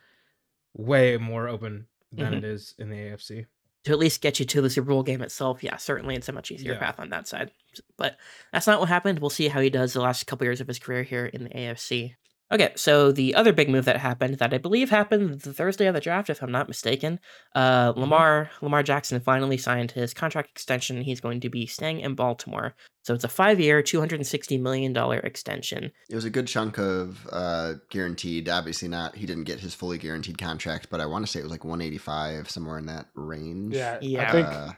way 0.74 1.16
more 1.16 1.48
open 1.48 1.86
than 2.16 2.32
Mhm. 2.32 2.38
it 2.38 2.44
is 2.44 2.74
in 2.78 2.90
the 2.90 2.96
AFC. 2.96 3.46
to 3.84 3.92
at 3.92 3.98
least 4.00 4.20
get 4.20 4.40
you 4.40 4.44
to 4.46 4.60
the 4.60 4.68
Super 4.68 4.88
Bowl 4.88 5.04
game 5.04 5.22
itself, 5.22 5.62
yeah, 5.62 5.76
certainly 5.76 6.16
it's 6.16 6.28
a 6.28 6.32
much 6.32 6.50
easier 6.50 6.72
Yeah. 6.72 6.80
path 6.80 6.98
on 6.98 7.10
that 7.10 7.28
side. 7.28 7.52
But 7.96 8.18
that's 8.52 8.66
not 8.66 8.80
what 8.80 8.88
happened. 8.88 9.20
We'll 9.20 9.30
see 9.30 9.46
how 9.46 9.60
he 9.60 9.70
does 9.70 9.92
the 9.92 10.00
last 10.00 10.26
couple 10.26 10.44
years 10.44 10.60
of 10.60 10.66
his 10.66 10.80
career 10.80 11.04
here 11.04 11.26
in 11.26 11.44
the 11.44 11.50
AFC. 11.56 12.16
Okay, 12.52 12.72
so 12.76 13.10
the 13.10 13.34
other 13.34 13.52
big 13.52 13.68
move 13.68 13.86
that 13.86 13.96
happened 13.96 14.38
that 14.38 14.54
I 14.54 14.58
believe 14.58 14.88
happened 14.90 15.40
the 15.40 15.52
Thursday 15.52 15.86
of 15.86 15.94
the 15.94 16.00
draft, 16.00 16.30
if 16.30 16.42
I'm 16.42 16.52
not 16.52 16.68
mistaken, 16.68 17.18
uh, 17.56 17.92
Lamar 17.96 18.50
Lamar 18.62 18.84
Jackson 18.84 19.18
finally 19.20 19.56
signed 19.56 19.90
his 19.90 20.14
contract 20.14 20.50
extension. 20.50 21.00
He's 21.02 21.20
going 21.20 21.40
to 21.40 21.50
be 21.50 21.66
staying 21.66 22.00
in 22.00 22.14
Baltimore, 22.14 22.76
so 23.02 23.14
it's 23.14 23.24
a 23.24 23.28
five-year, 23.28 23.82
two 23.82 23.98
hundred 23.98 24.20
and 24.20 24.26
sixty 24.26 24.58
million 24.58 24.92
dollar 24.92 25.18
extension. 25.18 25.90
It 26.08 26.14
was 26.14 26.24
a 26.24 26.30
good 26.30 26.46
chunk 26.46 26.78
of 26.78 27.26
uh, 27.32 27.74
guaranteed. 27.90 28.48
Obviously, 28.48 28.86
not. 28.86 29.16
He 29.16 29.26
didn't 29.26 29.44
get 29.44 29.58
his 29.58 29.74
fully 29.74 29.98
guaranteed 29.98 30.38
contract, 30.38 30.86
but 30.88 31.00
I 31.00 31.06
want 31.06 31.26
to 31.26 31.30
say 31.32 31.40
it 31.40 31.42
was 31.42 31.52
like 31.52 31.64
185, 31.64 32.48
somewhere 32.48 32.78
in 32.78 32.86
that 32.86 33.06
range. 33.14 33.74
Yeah, 33.74 33.98
Yeah. 34.00 34.28
I 34.28 34.32
think 34.32 34.46
Uh, 34.46 34.72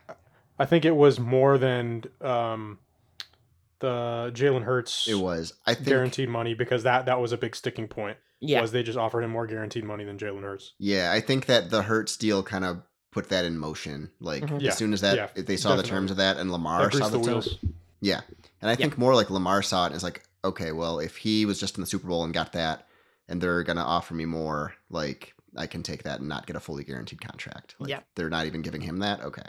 I 0.58 0.64
think 0.64 0.84
it 0.86 0.96
was 0.96 1.20
more 1.20 1.58
than 1.58 2.04
um, 2.20 2.78
the 3.80 4.30
Jalen 4.34 4.62
Hurts 4.64 5.06
it 5.08 5.14
was. 5.14 5.52
I 5.66 5.74
think. 5.74 5.86
guaranteed 5.88 6.28
money 6.28 6.54
because 6.54 6.82
that 6.82 7.06
that 7.06 7.20
was 7.20 7.32
a 7.32 7.36
big 7.38 7.54
sticking 7.56 7.88
point. 7.88 8.16
Yeah, 8.40 8.60
Was 8.60 8.70
they 8.72 8.82
just 8.84 8.96
offered 8.98 9.22
him 9.24 9.30
more 9.30 9.46
guaranteed 9.46 9.84
money 9.84 10.04
than 10.04 10.16
Jalen 10.18 10.42
Hurts? 10.42 10.74
Yeah, 10.78 11.10
I 11.12 11.20
think 11.20 11.46
that 11.46 11.70
the 11.70 11.82
Hurts 11.82 12.16
deal 12.16 12.42
kind 12.42 12.64
of 12.64 12.82
put 13.10 13.30
that 13.30 13.44
in 13.44 13.58
motion. 13.58 14.10
Like 14.20 14.44
Mhm. 14.44 14.60
Yeah, 14.60 14.68
as 14.70 14.76
soon 14.78 14.92
as 14.92 15.00
that 15.00 15.16
yeah, 15.16 15.42
they 15.42 15.56
saw 15.56 15.74
the 15.76 15.82
terms 15.82 16.10
of 16.10 16.18
that, 16.18 16.36
and 16.36 16.52
Lamar 16.52 16.84
That 16.88 16.94
saw 16.96 17.08
the, 17.08 17.18
the 17.18 17.24
terms. 17.24 17.46
wheels. 17.46 17.58
Yeah, 18.00 18.20
and 18.62 18.70
I 18.70 18.74
think 18.76 18.96
more 18.96 19.14
like 19.14 19.28
Lamar 19.30 19.60
saw 19.62 19.84
it 19.84 19.86
and 19.88 19.96
is 19.96 20.04
like, 20.04 20.22
okay, 20.44 20.70
well, 20.70 21.00
if 21.00 21.16
he 21.16 21.44
was 21.46 21.58
just 21.58 21.76
in 21.76 21.80
the 21.80 21.86
Super 21.86 22.06
Bowl 22.06 22.22
and 22.22 22.32
got 22.32 22.52
that, 22.52 22.86
and 23.28 23.40
they're 23.40 23.64
gonna 23.64 23.82
offer 23.82 24.14
me 24.14 24.24
more, 24.24 24.74
like 24.88 25.34
I 25.56 25.66
can 25.66 25.82
take 25.82 26.04
that 26.04 26.20
and 26.20 26.28
not 26.28 26.46
get 26.46 26.54
a 26.54 26.60
fully 26.60 26.84
guaranteed 26.84 27.20
contract. 27.20 27.74
Like, 27.80 27.90
Yeah. 27.90 28.00
they're 28.14 28.30
not 28.30 28.46
even 28.46 28.62
giving 28.62 28.82
him 28.82 28.98
that. 29.00 29.20
Okay, 29.22 29.42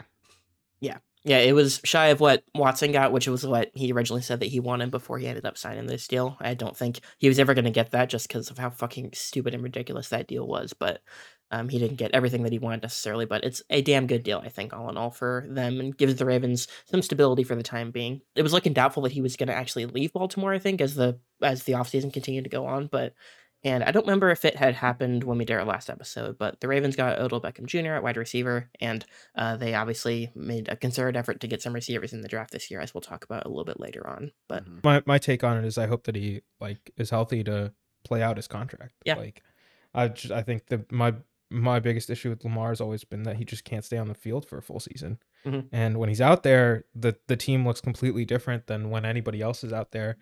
yeah, 0.80 0.98
it 1.24 1.54
was 1.54 1.80
shy 1.84 2.08
of 2.08 2.20
what 2.20 2.44
Watson 2.54 2.92
got, 2.92 3.12
which 3.12 3.28
was 3.28 3.46
what 3.46 3.70
he 3.74 3.92
originally 3.92 4.22
said 4.22 4.40
that 4.40 4.46
he 4.46 4.60
wanted 4.60 4.90
before 4.90 5.18
he 5.18 5.26
ended 5.26 5.44
up 5.44 5.58
signing 5.58 5.86
this 5.86 6.08
deal. 6.08 6.36
I 6.40 6.54
don't 6.54 6.76
think 6.76 7.00
he 7.18 7.28
was 7.28 7.38
ever 7.38 7.52
going 7.52 7.66
to 7.66 7.70
get 7.70 7.90
that 7.90 8.08
just 8.08 8.26
because 8.28 8.50
of 8.50 8.58
how 8.58 8.70
fucking 8.70 9.10
stupid 9.12 9.54
and 9.54 9.62
ridiculous 9.62 10.08
that 10.08 10.28
deal 10.28 10.46
was. 10.46 10.72
But 10.72 11.02
um, 11.50 11.68
he 11.68 11.78
didn't 11.78 11.96
get 11.96 12.12
everything 12.12 12.42
that 12.44 12.52
he 12.52 12.58
wanted 12.58 12.82
necessarily. 12.82 13.26
But 13.26 13.44
it's 13.44 13.62
a 13.68 13.82
damn 13.82 14.06
good 14.06 14.22
deal, 14.22 14.40
I 14.42 14.48
think, 14.48 14.72
all 14.72 14.88
in 14.88 14.96
all, 14.96 15.10
for 15.10 15.46
them 15.48 15.80
and 15.80 15.96
gives 15.96 16.14
the 16.14 16.24
Ravens 16.24 16.68
some 16.86 17.02
stability 17.02 17.44
for 17.44 17.54
the 17.54 17.62
time 17.62 17.90
being. 17.90 18.22
It 18.34 18.42
was 18.42 18.52
looking 18.52 18.72
doubtful 18.72 19.02
that 19.02 19.12
he 19.12 19.20
was 19.20 19.36
going 19.36 19.48
to 19.48 19.54
actually 19.54 19.86
leave 19.86 20.12
Baltimore. 20.12 20.54
I 20.54 20.58
think 20.58 20.80
as 20.80 20.94
the 20.94 21.18
as 21.42 21.64
the 21.64 21.72
offseason 21.74 22.12
continued 22.12 22.44
to 22.44 22.50
go 22.50 22.66
on, 22.66 22.86
but. 22.86 23.14
And 23.62 23.84
I 23.84 23.90
don't 23.90 24.06
remember 24.06 24.30
if 24.30 24.44
it 24.46 24.56
had 24.56 24.74
happened 24.74 25.24
when 25.24 25.36
we 25.36 25.44
did 25.44 25.54
our 25.56 25.64
last 25.64 25.90
episode, 25.90 26.38
but 26.38 26.60
the 26.60 26.68
Ravens 26.68 26.96
got 26.96 27.18
Odell 27.18 27.40
Beckham 27.42 27.66
Jr. 27.66 27.92
at 27.92 28.02
wide 28.02 28.16
receiver, 28.16 28.70
and 28.80 29.04
uh, 29.34 29.56
they 29.56 29.74
obviously 29.74 30.30
made 30.34 30.68
a 30.68 30.76
concerted 30.76 31.16
effort 31.16 31.40
to 31.40 31.46
get 31.46 31.60
some 31.60 31.74
receivers 31.74 32.12
in 32.14 32.22
the 32.22 32.28
draft 32.28 32.52
this 32.52 32.70
year, 32.70 32.80
as 32.80 32.94
we'll 32.94 33.02
talk 33.02 33.22
about 33.24 33.44
a 33.44 33.48
little 33.48 33.64
bit 33.64 33.78
later 33.78 34.06
on. 34.08 34.32
But 34.48 34.64
Mhm. 34.64 34.82
My 34.84 35.02
my 35.04 35.18
take 35.18 35.44
on 35.44 35.58
it 35.58 35.64
is 35.66 35.76
I 35.76 35.86
hope 35.86 36.04
that 36.04 36.16
he 36.16 36.40
like 36.58 36.90
is 36.96 37.10
healthy 37.10 37.44
to 37.44 37.72
play 38.02 38.22
out 38.22 38.36
his 38.38 38.48
contract. 38.48 38.94
Yeah. 39.04 39.16
Like 39.16 39.42
I 39.94 40.08
just, 40.08 40.32
I 40.32 40.42
think 40.42 40.66
the 40.68 40.86
my 40.90 41.14
my 41.52 41.80
biggest 41.80 42.08
issue 42.08 42.30
with 42.30 42.44
Lamar 42.44 42.68
has 42.68 42.80
always 42.80 43.02
been 43.04 43.24
that 43.24 43.36
he 43.36 43.44
just 43.44 43.64
can't 43.64 43.84
stay 43.84 43.98
on 43.98 44.06
the 44.08 44.14
field 44.14 44.46
for 44.46 44.56
a 44.56 44.62
full 44.62 44.78
season. 44.80 45.18
Mhm. 45.44 45.66
And 45.72 45.98
when 45.98 46.08
he's 46.08 46.20
out 46.20 46.44
there, 46.44 46.84
the 46.94 47.16
the 47.26 47.36
team 47.36 47.66
looks 47.66 47.80
completely 47.82 48.24
different 48.24 48.68
than 48.68 48.88
when 48.88 49.04
anybody 49.04 49.42
else 49.42 49.62
is 49.64 49.72
out 49.72 49.90
there. 49.90 50.16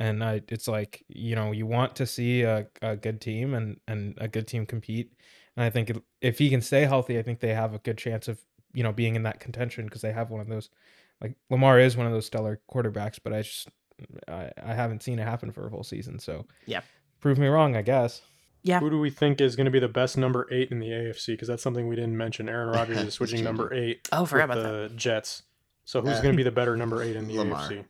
And 0.00 0.22
I, 0.22 0.42
it's 0.48 0.68
like 0.68 1.04
you 1.08 1.34
know 1.34 1.50
you 1.52 1.66
want 1.66 1.96
to 1.96 2.06
see 2.06 2.42
a, 2.42 2.66
a 2.82 2.96
good 2.96 3.20
team 3.20 3.54
and 3.54 3.80
and 3.88 4.14
a 4.18 4.28
good 4.28 4.46
team 4.46 4.64
compete. 4.66 5.12
And 5.56 5.64
I 5.64 5.70
think 5.70 5.90
if- 5.90 5.98
if 6.20 6.38
he 6.38 6.50
can 6.50 6.60
stay 6.62 6.82
healthy, 6.84 7.18
I 7.18 7.22
think 7.22 7.40
they 7.40 7.54
have 7.54 7.74
a 7.74 7.78
good 7.78 7.98
chance 7.98 8.28
of 8.28 8.38
you 8.72 8.82
know 8.82 8.92
being 8.92 9.16
in 9.16 9.22
that 9.24 9.40
contention 9.40 9.84
because 9.86 10.02
they 10.02 10.12
have 10.12 10.30
one 10.30 10.40
of 10.40 10.48
those. 10.48 10.70
Like 11.20 11.34
Lamar 11.50 11.80
is 11.80 11.96
one 11.96 12.06
of 12.06 12.12
those 12.12 12.26
stellar 12.26 12.60
quarterbacks, 12.72 13.18
but 13.22 13.32
I 13.32 13.42
just 13.42 13.68
I, 14.28 14.50
I 14.62 14.74
haven't 14.74 15.02
seen 15.02 15.18
it 15.18 15.24
happen 15.24 15.50
for 15.50 15.66
a 15.66 15.70
whole 15.70 15.82
season. 15.82 16.18
So 16.20 16.46
Yeah. 16.66 16.82
prove 17.20 17.38
me 17.38 17.48
wrong, 17.48 17.74
I 17.74 17.82
guess. 17.82 18.22
Yeah. 18.62 18.78
Who 18.80 18.90
do 18.90 18.98
we 19.00 19.10
think 19.10 19.40
is 19.40 19.56
going 19.56 19.64
to 19.64 19.70
be 19.72 19.80
the 19.80 19.88
best 19.88 20.16
number 20.16 20.46
eight 20.52 20.70
in 20.70 20.78
the 20.78 20.88
AFC? 20.90 21.28
Because 21.28 21.48
that's 21.48 21.62
something 21.62 21.88
we 21.88 21.96
didn't 21.96 22.16
mention. 22.16 22.48
Aaron 22.48 22.68
Rodgers 22.74 22.98
is 22.98 23.14
switching 23.14 23.42
number 23.42 23.72
eight. 23.74 24.06
with 24.12 24.28
forgot 24.30 24.44
about 24.50 24.62
the 24.62 24.92
Jets. 24.94 25.42
So 25.84 26.00
who's 26.02 26.18
Uh, 26.18 26.22
going 26.22 26.34
to 26.34 26.36
be 26.36 26.42
the 26.50 26.52
better 26.52 26.76
number 26.76 27.02
eight 27.02 27.16
in 27.16 27.26
the 27.26 27.38
Lamar. 27.38 27.68
AFC? 27.68 27.84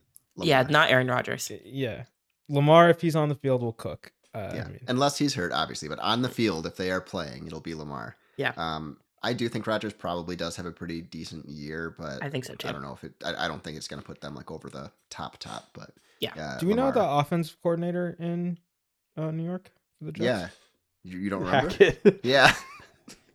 Yeah, 0.47 0.63
not 0.69 0.91
Aaron 0.91 1.09
Rodgers. 1.09 1.51
Yeah, 1.65 2.05
Lamar, 2.49 2.91
if 2.91 3.01
he's 3.01 3.17
on 3.17 3.29
the 3.29 3.35
field, 3.35 3.63
will 3.63 3.73
cook. 3.73 4.13
Uh, 4.35 4.53
yeah, 4.55 4.65
I 4.65 4.69
mean, 4.69 4.81
unless 4.89 5.19
he's 5.19 5.35
hurt, 5.35 5.53
obviously. 5.53 5.89
But 5.89 5.99
on 6.01 6.23
the 6.23 6.29
field, 6.29 6.67
if 6.67 6.77
they 6.77 6.91
are 6.91 7.01
playing, 7.01 7.47
it'll 7.47 7.61
be 7.61 7.75
Lamar. 7.75 8.17
Yeah. 8.37 8.53
Um, 8.57 8.99
I 9.23 9.33
do 9.33 9.49
think 9.49 9.67
Rodgers 9.67 9.93
probably 9.93 10.37
does 10.37 10.55
have 10.57 10.67
a 10.67 10.71
pretty 10.71 11.01
decent 11.03 11.49
year, 11.49 11.95
but 11.99 12.23
I 12.23 12.31
think 12.31 12.45
so 12.45 12.55
too. 12.55 12.69
I 12.69 12.73
don't 12.73 12.83
know 12.83 12.93
if 12.93 13.03
it. 13.03 13.15
I, 13.25 13.47
I 13.47 13.49
don't 13.49 13.65
think 13.65 13.77
it's 13.77 13.89
going 13.89 14.01
to 14.01 14.07
put 14.07 14.21
them 14.21 14.35
like 14.35 14.51
over 14.51 14.69
the 14.71 14.93
top 15.11 15.39
top. 15.39 15.71
But 15.73 15.91
Yeah. 16.21 16.35
uh, 16.37 16.59
do 16.59 16.67
we 16.69 16.75
know 16.75 16.93
the 16.93 17.03
offense 17.05 17.55
coordinator 17.63 18.17
in 18.21 18.59
uh, 19.17 19.31
New 19.33 19.45
York 19.45 19.71
for 19.99 20.05
the 20.05 20.13
Jets? 20.13 20.25
Yeah, 20.25 20.49
you, 21.13 21.19
you 21.19 21.31
don't 21.31 21.41
remember? 21.45 21.71
Hackett. 21.71 22.21
yeah, 22.23 22.55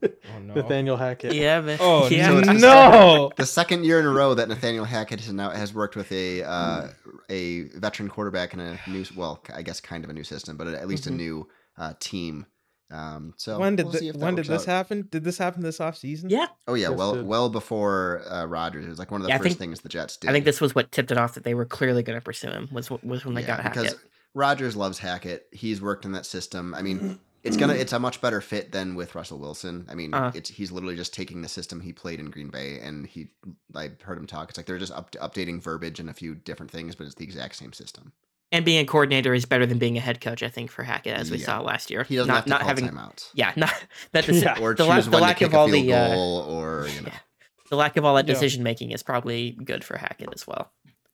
Oh 0.03 0.39
no. 0.39 0.53
Nathaniel 0.55 0.97
Hackett. 0.97 1.33
Yeah, 1.33 1.61
but 1.61 1.77
Oh 1.81 2.07
yeah. 2.11 2.27
So 2.27 2.37
it's- 2.39 2.61
no. 2.61 3.31
The 3.37 3.45
second 3.45 3.85
year 3.85 3.99
in 3.99 4.05
a 4.05 4.09
row 4.09 4.33
that 4.33 4.47
Nathaniel 4.49 4.85
Hackett 4.85 5.19
has 5.21 5.31
now 5.33 5.49
has 5.51 5.73
worked 5.73 5.95
with 5.95 6.11
a 6.11 6.43
uh, 6.43 6.87
a 7.29 7.63
veteran 7.77 8.09
quarterback 8.09 8.53
in 8.53 8.59
a 8.59 8.79
new, 8.87 9.05
well, 9.15 9.41
I 9.53 9.61
guess 9.61 9.79
kind 9.79 10.03
of 10.03 10.09
a 10.09 10.13
new 10.13 10.23
system, 10.23 10.57
but 10.57 10.67
at 10.67 10.87
least 10.87 11.05
Mhm. 11.05 11.07
a 11.07 11.11
new 11.11 11.47
uh, 11.77 11.93
team. 11.99 12.45
Um, 12.91 13.33
so 13.37 13.57
when 13.57 13.75
did 13.75 13.85
we'll 13.85 13.93
thi- 13.93 13.99
see 13.99 14.07
if 14.09 14.13
that 14.15 14.23
when 14.23 14.35
did 14.35 14.45
this 14.45 14.63
out. 14.63 14.67
happen? 14.67 15.07
Did 15.09 15.23
this 15.23 15.39
happen 15.39 15.63
this 15.63 15.79
off 15.79 15.97
season? 15.97 16.29
yeah, 16.29 16.45
Oh 16.67 16.75
yeah, 16.75 16.89
Yes, 16.89 16.97
well, 16.99 17.15
did. 17.15 17.25
well 17.25 17.49
before 17.49 18.21
uh, 18.29 18.45
Rodgers. 18.45 18.85
It 18.85 18.89
was 18.89 18.99
like 18.99 19.09
one 19.09 19.21
of 19.21 19.25
the 19.25 19.29
Yeah, 19.29 19.37
first 19.39 19.47
think- 19.49 19.57
things 19.59 19.79
the 19.81 19.89
Jets 19.89 20.17
did. 20.17 20.29
I 20.29 20.33
think 20.33 20.45
this 20.45 20.61
was 20.61 20.75
what 20.75 20.91
tipped 20.91 21.09
it 21.11 21.17
off 21.17 21.33
that 21.33 21.43
they 21.43 21.55
were 21.55 21.65
clearly 21.65 22.03
going 22.03 22.19
to 22.19 22.23
pursue 22.23 22.49
him. 22.49 22.69
Was 22.71 22.91
was 22.91 23.25
when 23.25 23.33
they 23.33 23.41
got 23.41 23.63
because 23.63 23.85
Hackett. 23.85 23.99
Rodgers 24.35 24.75
loves 24.75 24.99
Hackett. 24.99 25.47
He's 25.51 25.81
worked 25.81 26.05
in 26.05 26.11
that 26.11 26.25
system. 26.27 26.75
I 26.75 26.81
mean, 26.83 27.19
it's 27.43 27.57
gonna 27.57 27.73
it's 27.73 27.93
a 27.93 27.99
much 27.99 28.21
better 28.21 28.39
fit 28.41 28.71
than 28.71 28.95
with 28.95 29.15
Russell 29.15 29.37
Wilson. 29.39 29.85
I 29.89 29.95
mean, 29.95 30.13
Uh-huh. 30.13 30.31
it's 30.33 30.49
he's 30.49 30.71
literally 30.71 30.95
just 30.95 31.13
taking 31.13 31.41
the 31.41 31.49
system 31.49 31.81
he 31.81 31.91
played 31.93 32.19
in 32.19 32.29
Green 32.29 32.49
Bay, 32.49 32.79
and 32.79 33.05
he 33.05 33.27
I 33.75 33.91
heard 34.03 34.17
him 34.17 34.27
talk. 34.27 34.49
It's 34.49 34.57
like 34.57 34.65
they're 34.65 34.77
just 34.79 34.93
up, 34.93 35.11
updating 35.13 35.61
verbiage 35.61 35.99
and 35.99 36.09
a 36.09 36.13
few 36.13 36.35
different 36.35 36.71
things, 36.71 36.95
but 36.95 37.05
it's 37.05 37.15
the 37.15 37.23
exact 37.25 37.55
same 37.55 37.73
system. 37.73 38.13
And 38.51 38.63
being 38.63 38.79
a 38.79 38.85
coordinator 38.85 39.33
is 39.33 39.45
better 39.45 39.65
than 39.65 39.79
being 39.79 39.97
a 39.97 39.99
head 39.99 40.21
coach, 40.21 40.43
I 40.43 40.47
think, 40.49 40.69
for 40.69 40.83
Hackett, 40.83 41.17
as 41.17 41.31
we 41.31 41.37
Yeah. 41.39 41.45
saw 41.45 41.59
last 41.61 41.89
year. 41.89 42.03
He 42.03 42.15
doesn't 42.15 42.27
not 42.27 42.35
have 42.35 42.43
to 42.45 42.49
not 42.51 42.59
call 42.61 42.67
having, 42.69 42.87
timeouts 42.89 43.29
yeah, 43.33 43.51
not 43.55 43.73
that 44.11 44.25
the, 44.25 44.33
Yeah. 44.39 44.59
or 44.61 44.75
the, 44.75 44.83
la- 44.85 44.95
when 44.97 45.05
the 45.05 45.11
to 45.11 45.17
lack 45.17 45.37
kick 45.37 45.47
of 45.47 45.55
all 45.55 45.67
the 45.67 45.91
uh, 45.93 46.15
or 46.15 46.87
you 46.95 47.01
know. 47.01 47.07
yeah. 47.07 47.17
the 47.69 47.75
lack 47.75 47.97
of 47.97 48.05
all 48.05 48.15
that 48.15 48.25
decision 48.27 48.61
making 48.63 48.91
is 48.91 49.01
probably 49.03 49.51
good 49.51 49.83
for 49.83 49.97
Hackett 49.97 50.29
as 50.35 50.45
well. 50.45 50.71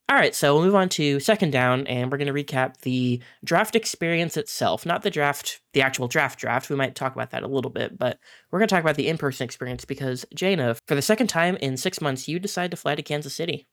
All 0.10 0.16
right, 0.16 0.34
so 0.34 0.56
we'll 0.56 0.66
move 0.66 0.74
on 0.74 0.89
to 0.89 1.20
second 1.20 1.51
down, 1.51 1.86
and 1.86 2.12
we're 2.12 2.18
going 2.18 2.34
to 2.34 2.44
recap 2.44 2.78
the 2.82 3.22
draft 3.46 3.75
experience 3.75 4.38
itself, 4.38 4.84
not 4.84 5.04
the 5.04 5.12
draft, 5.12 5.62
the 5.74 5.84
actual 5.84 6.08
draft 6.08 6.39
draft. 6.39 6.68
We 6.68 6.75
might 6.75 6.96
talk 6.96 7.13
about 7.13 7.30
that 7.30 7.44
a 7.44 7.48
little 7.48 7.70
bit, 7.70 7.96
but 7.96 8.18
we're 8.50 8.58
going 8.58 8.68
to 8.68 8.74
talk 8.74 8.84
about 8.84 8.96
the 8.96 9.08
in 9.08 9.20
person 9.20 9.46
experience 9.46 9.86
because 9.86 10.25
Jainav, 10.36 10.80
for 10.88 10.96
the 10.96 11.04
second 11.04 11.28
time 11.28 11.58
in 11.58 11.78
six 11.78 12.01
months, 12.01 12.28
you 12.28 12.39
decide 12.39 12.72
to 12.72 12.78
fly 12.78 12.96
to 12.96 13.04
Kansas 13.04 13.36
City. 13.36 13.68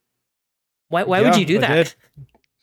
Why? 0.91 1.05
Why 1.05 1.23
would 1.23 1.37
you 1.37 1.47
do 1.47 1.61
that? 1.61 1.95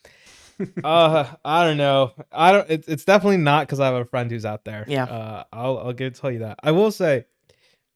uh, 0.84 1.34
I 1.44 1.64
don't 1.64 1.76
know. 1.76 2.12
I 2.30 2.52
don't. 2.52 2.70
It, 2.70 2.84
it's 2.86 3.04
definitely 3.04 3.38
not 3.38 3.66
because 3.66 3.80
I 3.80 3.86
have 3.86 3.94
a 3.96 4.04
friend 4.04 4.30
who's 4.30 4.44
out 4.44 4.64
there. 4.64 4.84
Yeah. 4.86 5.04
Uh, 5.04 5.44
I'll 5.52 5.78
I'll 5.78 5.92
get 5.92 6.14
tell 6.14 6.30
you 6.30 6.38
that. 6.38 6.60
I 6.62 6.70
will 6.70 6.92
say, 6.92 7.24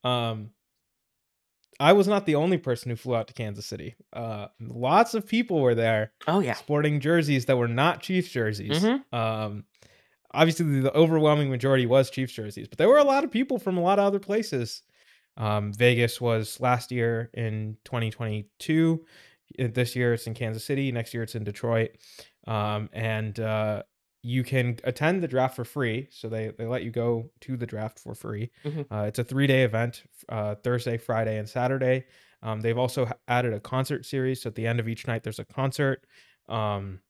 um, 0.02 0.50
I 1.80 1.92
was 1.92 2.08
not 2.08 2.26
the 2.26 2.35
only 2.35 2.58
person 2.58 2.90
who 2.90 2.97
flew 2.97 3.14
out 3.14 3.28
to 3.28 3.35
Kansas 3.35 3.66
City. 3.66 3.94
Uh, 4.12 4.49
lots 4.61 5.14
of 5.14 5.26
people 5.26 5.61
were 5.61 5.75
there 5.75 6.12
Oh 6.26 6.40
yeah. 6.40 6.54
sporting 6.54 6.99
jerseys 7.00 7.47
that 7.47 7.56
were 7.56 7.68
not 7.68 8.00
Chiefs 8.02 8.30
jerseys. 8.30 8.82
Mhm. 8.82 9.12
Um, 9.12 9.64
obviously 10.35 10.80
the 10.80 10.92
overwhelming 10.94 11.50
majority 11.50 11.87
was 11.87 12.11
Chiefs 12.11 12.32
jerseys, 12.32 12.68
but 12.68 12.78
there 12.78 12.88
were 12.88 12.99
a 12.99 13.04
lot 13.04 13.25
of 13.25 13.30
people 13.30 13.58
from 13.58 13.76
a 13.78 13.80
lot 13.82 13.99
of 13.99 14.04
other 14.06 14.18
places. 14.18 14.82
Um, 15.37 15.73
Vegas 15.73 16.20
was 16.20 16.61
last 16.61 16.90
year 16.90 17.30
in 17.35 17.76
2022. 17.85 19.04
Uh, 19.58 19.68
This 19.73 19.94
year 19.97 20.12
it's 20.14 20.26
in 20.26 20.35
Kansas 20.35 20.64
City. 20.64 20.90
Next 20.92 21.14
year 21.14 21.23
it's 21.23 21.35
in 21.37 21.44
Detroit. 21.44 21.90
Um, 22.47 22.90
and 22.92 23.38
uh, 23.38 23.82
you 24.22 24.42
can 24.42 24.78
attend 24.84 25.22
the 25.22 25.28
draft 25.28 25.56
for 25.56 25.64
free. 25.64 26.08
So 26.10 26.28
they, 26.28 26.52
they 26.58 26.66
let 26.66 26.82
you 26.82 26.90
go 26.90 27.30
to 27.42 27.56
the 27.56 27.66
draft 27.66 27.98
for 27.98 28.14
free. 28.14 28.50
Mhm. 28.64 28.87
Uh, 28.90 29.04
it's 29.06 29.18
a 29.18 29.25
three 29.25 29.46
day 29.46 29.62
event 29.62 30.02
uh, 30.28 30.56
Thursday, 30.56 30.98
Friday, 30.98 31.38
and 31.38 31.48
Saturday. 31.48 32.06
Um, 32.42 32.60
they've 32.60 32.78
also 32.78 33.10
added 33.26 33.52
a 33.52 33.60
concert 33.60 34.06
series. 34.06 34.42
So 34.42 34.48
at 34.48 34.54
the 34.54 34.66
end 34.66 34.80
of 34.80 34.88
each 34.88 35.06
night, 35.06 35.22
there's 35.22 35.38
a 35.38 35.44
concert. 35.44 36.04
Um, 36.48 37.00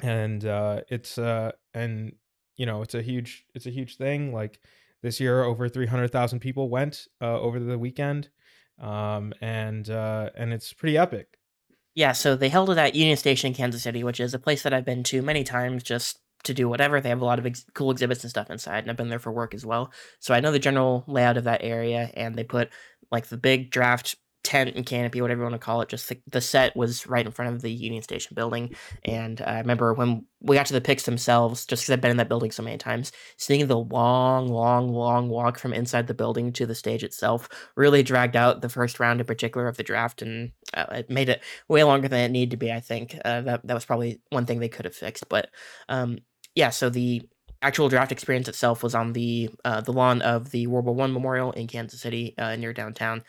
and 0.00 0.44
uh, 0.44 0.80
it's 0.88 1.18
uh, 1.18 1.52
and 1.74 2.14
you 2.56 2.66
know 2.66 2.82
it's 2.82 2.94
a 2.94 3.02
huge 3.02 3.44
it's 3.54 3.66
a 3.66 3.70
huge 3.70 3.96
thing. 3.96 4.32
Like 4.32 4.60
this 5.02 5.20
year, 5.20 5.42
over 5.44 5.68
three 5.68 5.86
hundred 5.86 6.10
thousand 6.10 6.40
people 6.40 6.68
went 6.68 7.06
uh, 7.20 7.38
over 7.40 7.60
the 7.60 7.78
weekend, 7.78 8.30
um, 8.80 9.32
and 9.40 9.88
uh, 9.88 10.30
and 10.36 10.52
it's 10.52 10.72
pretty 10.72 10.96
epic. 10.98 11.38
Yeah, 11.94 12.12
so 12.12 12.36
they 12.36 12.48
held 12.48 12.70
it 12.70 12.78
at 12.78 12.94
Union 12.94 13.18
Station 13.18 13.48
in 13.48 13.54
Kansas 13.54 13.82
City, 13.82 14.02
which 14.02 14.18
is 14.18 14.32
a 14.32 14.38
place 14.38 14.62
that 14.62 14.72
I've 14.72 14.84
been 14.84 15.02
to 15.04 15.20
many 15.20 15.44
times 15.44 15.82
just 15.82 16.20
to 16.44 16.54
do 16.54 16.68
whatever. 16.68 17.00
They 17.00 17.08
have 17.08 17.20
a 17.20 17.24
lot 17.24 17.38
of 17.38 17.46
ex- 17.46 17.66
cool 17.74 17.90
exhibits 17.90 18.24
and 18.24 18.30
stuff 18.30 18.50
inside, 18.50 18.84
and 18.84 18.90
I've 18.90 18.96
been 18.96 19.08
there 19.08 19.18
for 19.18 19.32
work 19.32 19.54
as 19.54 19.64
well. 19.66 19.92
So 20.20 20.34
I 20.34 20.40
know 20.40 20.52
the 20.52 20.58
general 20.58 21.04
layout 21.06 21.36
of 21.36 21.44
that 21.44 21.62
area, 21.62 22.10
and 22.14 22.34
they 22.34 22.44
put 22.44 22.70
like 23.10 23.26
the 23.26 23.36
big 23.36 23.70
draft 23.70 24.16
tent 24.44 24.74
and 24.74 24.84
canopy, 24.84 25.20
whatever 25.20 25.40
you 25.40 25.44
want 25.44 25.54
to 25.54 25.64
call 25.64 25.82
it. 25.82 25.88
Just 25.88 26.08
the, 26.08 26.20
the 26.26 26.40
set 26.40 26.76
was 26.76 27.06
right 27.06 27.24
in 27.24 27.32
front 27.32 27.54
of 27.54 27.62
the 27.62 27.70
Union 27.70 28.02
Station 28.02 28.34
building, 28.34 28.74
and 29.04 29.40
I 29.40 29.58
remember 29.58 29.94
when 29.94 30.26
we 30.40 30.56
got 30.56 30.66
to 30.66 30.72
the 30.72 30.80
picks 30.80 31.04
themselves, 31.04 31.64
just 31.64 31.82
because 31.82 31.92
I've 31.92 32.00
been 32.00 32.10
in 32.10 32.16
that 32.16 32.28
building 32.28 32.50
so 32.50 32.62
many 32.62 32.76
times, 32.78 33.12
seeing 33.36 33.66
the 33.66 33.78
long, 33.78 34.48
long, 34.48 34.92
long 34.92 35.28
walk 35.28 35.58
from 35.58 35.72
inside 35.72 36.08
the 36.08 36.14
building 36.14 36.52
to 36.54 36.66
the 36.66 36.74
stage 36.74 37.04
itself 37.04 37.48
really 37.76 38.02
dragged 38.02 38.34
out 38.34 38.62
the 38.62 38.68
first 38.68 38.98
round 38.98 39.20
in 39.20 39.26
particular 39.26 39.68
of 39.68 39.76
the 39.76 39.84
draft, 39.84 40.22
and 40.22 40.50
uh, 40.74 40.86
it 40.90 41.10
made 41.10 41.28
it 41.28 41.42
way 41.68 41.84
longer 41.84 42.08
than 42.08 42.20
it 42.20 42.32
needed 42.32 42.50
to 42.50 42.56
be. 42.56 42.72
I 42.72 42.80
think 42.80 43.16
uh, 43.24 43.42
that 43.42 43.66
that 43.66 43.74
was 43.74 43.84
probably 43.84 44.20
one 44.30 44.46
thing 44.46 44.58
they 44.58 44.68
could 44.68 44.86
have 44.86 44.96
fixed. 44.96 45.28
But 45.28 45.50
um, 45.88 46.18
yeah, 46.54 46.70
so 46.70 46.90
the 46.90 47.22
actual 47.62 47.88
draft 47.88 48.12
experience 48.12 48.48
itself 48.48 48.82
was 48.82 48.94
on 48.94 49.12
the 49.12 49.50
uh, 49.64 49.80
the 49.80 49.92
lawn 49.92 50.20
of 50.22 50.50
the 50.50 50.66
World 50.66 50.84
War 50.86 50.94
One 50.94 51.12
Memorial 51.12 51.52
in 51.52 51.66
Kansas 51.66 52.00
City 52.00 52.34
uh, 52.38 52.56
near 52.56 52.72
downtown. 52.72 53.22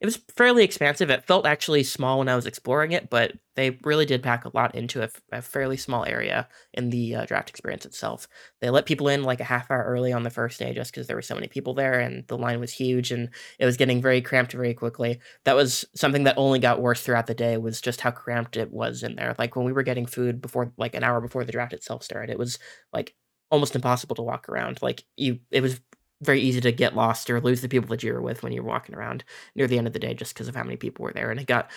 It 0.00 0.06
was 0.06 0.20
fairly 0.36 0.62
expansive. 0.62 1.10
It 1.10 1.26
felt 1.26 1.44
actually 1.44 1.82
small 1.82 2.20
when 2.20 2.28
I 2.28 2.36
was 2.36 2.46
exploring 2.46 2.92
it, 2.92 3.10
but 3.10 3.32
they 3.56 3.80
really 3.82 4.06
did 4.06 4.22
pack 4.22 4.44
a 4.44 4.50
lot 4.54 4.76
into 4.76 5.02
a 5.32 5.42
fairly 5.42 5.76
small 5.76 6.04
area 6.04 6.46
in 6.72 6.90
the 6.90 7.16
uh, 7.16 7.24
draft 7.26 7.50
experience 7.50 7.84
itself. 7.84 8.28
They 8.60 8.70
let 8.70 8.86
people 8.86 9.08
in 9.08 9.24
like 9.24 9.40
a 9.40 9.44
half 9.44 9.68
hour 9.72 9.82
early 9.82 10.12
on 10.12 10.22
the 10.22 10.30
first 10.30 10.60
day 10.60 10.72
just 10.72 10.92
because 10.92 11.08
there 11.08 11.16
were 11.16 11.22
so 11.22 11.34
many 11.34 11.48
people 11.48 11.74
there 11.74 11.98
and 11.98 12.24
the 12.28 12.38
line 12.38 12.60
was 12.60 12.72
huge 12.72 13.10
and 13.10 13.30
it 13.58 13.66
was 13.66 13.76
getting 13.76 14.00
very 14.00 14.22
cramped 14.22 14.52
very 14.52 14.72
quickly 14.72 15.18
that 15.44 15.56
was 15.56 15.84
something 15.96 16.22
that 16.24 16.38
only 16.38 16.60
got 16.60 16.80
worse 16.80 17.02
throughout 17.02 17.26
the 17.26 17.34
day 17.34 17.56
was 17.56 17.80
just 17.80 18.00
how 18.00 18.12
cramped 18.12 18.56
it 18.56 18.70
was 18.70 19.02
in 19.02 19.16
there 19.16 19.34
like 19.38 19.56
when 19.56 19.64
we 19.64 19.72
were 19.72 19.82
getting 19.82 20.06
food 20.06 20.40
before 20.40 20.72
like 20.76 20.94
an 20.94 21.02
hour 21.02 21.20
before 21.20 21.44
the 21.44 21.52
draft 21.52 21.72
itself 21.72 22.04
started 22.04 22.30
it 22.30 22.38
was 22.38 22.58
like 22.92 23.14
almost 23.50 23.74
impossible 23.74 24.14
to 24.14 24.22
walk 24.22 24.48
around 24.48 24.78
like 24.82 25.04
you 25.16 25.40
it 25.50 25.62
was 25.62 25.80
very 26.20 26.40
easy 26.40 26.60
to 26.60 26.72
get 26.72 26.96
lost 26.96 27.30
or 27.30 27.40
lose 27.40 27.60
the 27.60 27.68
people 27.68 27.88
that 27.88 28.02
you 28.02 28.12
were 28.12 28.20
with 28.20 28.42
when 28.42 28.52
you 28.52 28.62
were 28.62 28.68
walking 28.68 28.94
around 28.94 29.22
near 29.54 29.66
the 29.66 29.78
end 29.78 29.86
of 29.86 29.92
the 29.92 29.98
day 29.98 30.14
just 30.14 30.34
because 30.34 30.48
of 30.48 30.56
how 30.56 30.64
many 30.64 30.76
people 30.76 31.04
were 31.04 31.12
there 31.12 31.30
and 31.30 31.38
it 31.38 31.46
got 31.46 31.70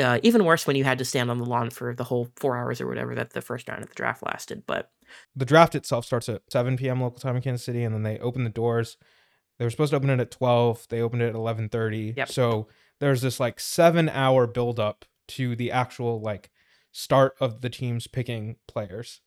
uh, 0.00 0.18
even 0.22 0.44
worse 0.44 0.66
when 0.66 0.74
you 0.74 0.82
had 0.84 0.98
to 0.98 1.04
stand 1.04 1.30
on 1.30 1.38
the 1.38 1.44
lawn 1.44 1.70
for 1.70 1.94
the 1.94 2.04
whole 2.04 2.28
four 2.36 2.56
hours 2.56 2.80
or 2.80 2.88
whatever 2.88 3.14
that 3.14 3.32
the 3.32 3.40
first 3.40 3.68
round 3.68 3.82
of 3.82 3.88
the 3.88 3.94
draft 3.94 4.22
lasted 4.24 4.64
but 4.66 4.90
The 5.36 5.44
draft 5.44 5.74
itself 5.74 6.04
starts 6.04 6.28
at 6.28 6.42
7 6.50 6.76
p.m. 6.76 7.00
local 7.00 7.20
time 7.20 7.36
in 7.36 7.42
Kansas 7.42 7.64
City, 7.64 7.84
and 7.84 7.94
then 7.94 8.02
they 8.02 8.18
open 8.18 8.44
the 8.44 8.50
doors. 8.50 8.96
They 9.58 9.64
were 9.64 9.70
supposed 9.70 9.90
to 9.90 9.96
open 9.96 10.10
it 10.10 10.20
at 10.20 10.30
12. 10.30 10.86
They 10.88 11.00
opened 11.00 11.22
it 11.22 11.28
at 11.28 11.34
11:30. 11.34 12.16
Yep. 12.16 12.28
So 12.28 12.68
there's 13.00 13.22
this 13.22 13.40
like 13.40 13.60
seven 13.60 14.08
hour 14.08 14.46
build 14.46 14.80
up 14.80 15.04
to 15.28 15.56
the 15.56 15.70
actual 15.70 16.20
like 16.20 16.50
start 16.92 17.34
of 17.40 17.60
the 17.60 17.70
teams 17.70 18.06
picking 18.06 18.56
players. 18.66 19.20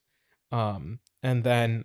Um, 0.50 1.00
and 1.22 1.44
then 1.44 1.84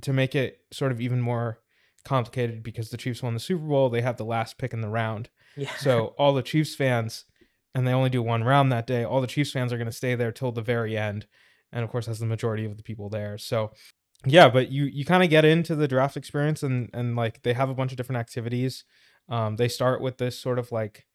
to 0.00 0.12
make 0.12 0.34
it 0.34 0.60
sort 0.72 0.92
of 0.92 1.00
even 1.00 1.20
more 1.20 1.58
complicated 2.04 2.62
because 2.62 2.90
the 2.90 2.96
Chiefs 2.96 3.22
won 3.22 3.34
the 3.34 3.40
Super 3.40 3.66
Bowl, 3.66 3.90
they 3.90 4.02
have 4.02 4.16
the 4.16 4.24
last 4.24 4.58
pick 4.58 4.72
in 4.72 4.80
the 4.80 4.88
round. 4.88 5.30
yeah 5.56 5.74
So 5.76 6.06
all 6.18 6.34
the 6.34 6.42
Chiefs 6.42 6.74
fans, 6.74 7.24
and 7.74 7.86
they 7.86 7.92
only 7.92 8.10
do 8.10 8.22
one 8.22 8.44
round 8.44 8.72
that 8.72 8.86
day. 8.86 9.04
All 9.04 9.20
the 9.20 9.26
Chiefs 9.26 9.52
fans 9.52 9.72
are 9.72 9.78
going 9.78 9.86
to 9.86 9.92
stay 9.92 10.14
there 10.14 10.32
till 10.32 10.52
the 10.52 10.62
very 10.62 10.96
end, 10.96 11.26
and 11.72 11.84
of 11.84 11.90
course, 11.90 12.06
that's 12.06 12.18
the 12.18 12.26
majority 12.26 12.64
of 12.64 12.76
the 12.76 12.82
people 12.82 13.08
there. 13.08 13.38
So, 13.38 13.72
yeah, 14.26 14.48
but 14.48 14.70
you 14.70 14.84
you 14.84 15.04
kind 15.04 15.22
of 15.22 15.30
get 15.30 15.44
into 15.44 15.74
the 15.74 15.88
draft 15.88 16.16
experience, 16.16 16.62
and 16.62 16.90
and 16.92 17.16
like 17.16 17.42
they 17.42 17.52
have 17.52 17.70
a 17.70 17.74
bunch 17.74 17.92
of 17.92 17.96
different 17.96 18.20
activities. 18.20 18.84
Um, 19.28 19.56
they 19.56 19.68
start 19.68 20.00
with 20.00 20.18
this 20.18 20.38
sort 20.38 20.58
of 20.58 20.72
like 20.72 21.06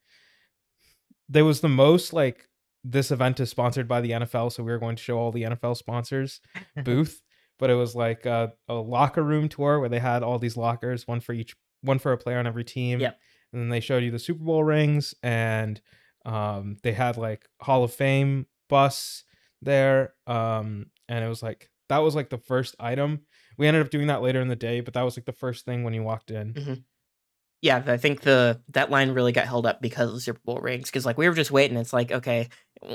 there 1.28 1.46
was 1.46 1.62
the 1.62 1.70
most 1.70 2.14
like 2.14 2.48
this 2.84 3.12
event 3.12 3.40
is 3.40 3.50
sponsored 3.50 3.88
by 3.88 4.00
the 4.02 4.12
NFL, 4.12 4.52
so 4.52 4.64
we 4.64 4.72
are 4.72 4.80
going 4.80 4.96
to 4.96 5.04
show 5.04 5.18
all 5.18 5.32
the 5.32 5.44
NFL 5.44 5.76
sponsors 5.76 6.40
booth. 6.84 7.22
But 7.58 7.70
it 7.70 7.76
was 7.76 7.96
like 7.96 8.26
a, 8.26 8.54
a 8.68 8.74
locker 8.74 9.24
room 9.24 9.48
tour 9.48 9.80
where 9.80 9.90
they 9.90 10.00
had 10.00 10.24
all 10.24 10.40
these 10.40 10.58
lockers, 10.58 11.08
one 11.08 11.22
for 11.22 11.34
each, 11.34 11.56
one 11.82 12.00
for 12.00 12.12
a 12.12 12.18
player 12.18 12.38
on 12.38 12.48
every 12.48 12.64
team. 12.66 13.00
Yep. 13.00 13.18
And 13.54 13.62
then 13.62 13.70
they 13.70 13.80
showed 13.80 14.04
you 14.04 14.12
the 14.12 14.20
Super 14.20 14.44
Bowl 14.44 14.64
rings, 14.64 15.14
and 15.24 15.80
um, 16.26 16.78
they 16.84 16.92
had 16.92 17.16
like 17.16 17.48
Hall 17.62 17.84
of 17.84 17.94
Fame 17.94 18.48
bus 18.68 19.24
there. 19.62 20.14
Um, 20.28 20.88
and 21.08 21.24
it 21.24 21.30
was 21.30 21.42
like 21.42 21.70
that 21.88 22.00
was 22.00 22.16
like 22.16 22.30
the 22.30 22.38
first 22.38 22.76
item. 22.80 23.22
We 23.58 23.68
ended 23.68 23.84
up 23.84 23.92
doing 23.92 24.08
that 24.08 24.22
later 24.22 24.42
in 24.42 24.50
the 24.50 24.56
day, 24.56 24.82
but 24.82 24.94
that 24.96 25.04
was 25.04 25.16
like 25.18 25.26
the 25.26 25.32
first 25.32 25.64
thing 25.64 25.84
when 25.84 25.94
you 25.94 26.04
walked 26.04 26.32
in. 26.32 26.84
Yeah, 27.66 27.82
I 27.88 27.98
think 27.98 28.22
the 28.22 28.62
that 28.74 28.92
line 28.92 29.10
really 29.10 29.32
got 29.32 29.48
held 29.48 29.66
up 29.66 29.82
because 29.82 30.10
of 30.10 30.14
the 30.14 30.22
Super 30.22 30.40
Bowl 30.46 30.60
rings. 30.60 30.88
Because 30.88 31.04
like 31.04 31.18
we 31.18 31.28
were 31.28 31.34
just 31.34 31.50
waiting. 31.50 31.78
It's 31.78 31.94
like 31.94 32.12
okay, 32.12 32.50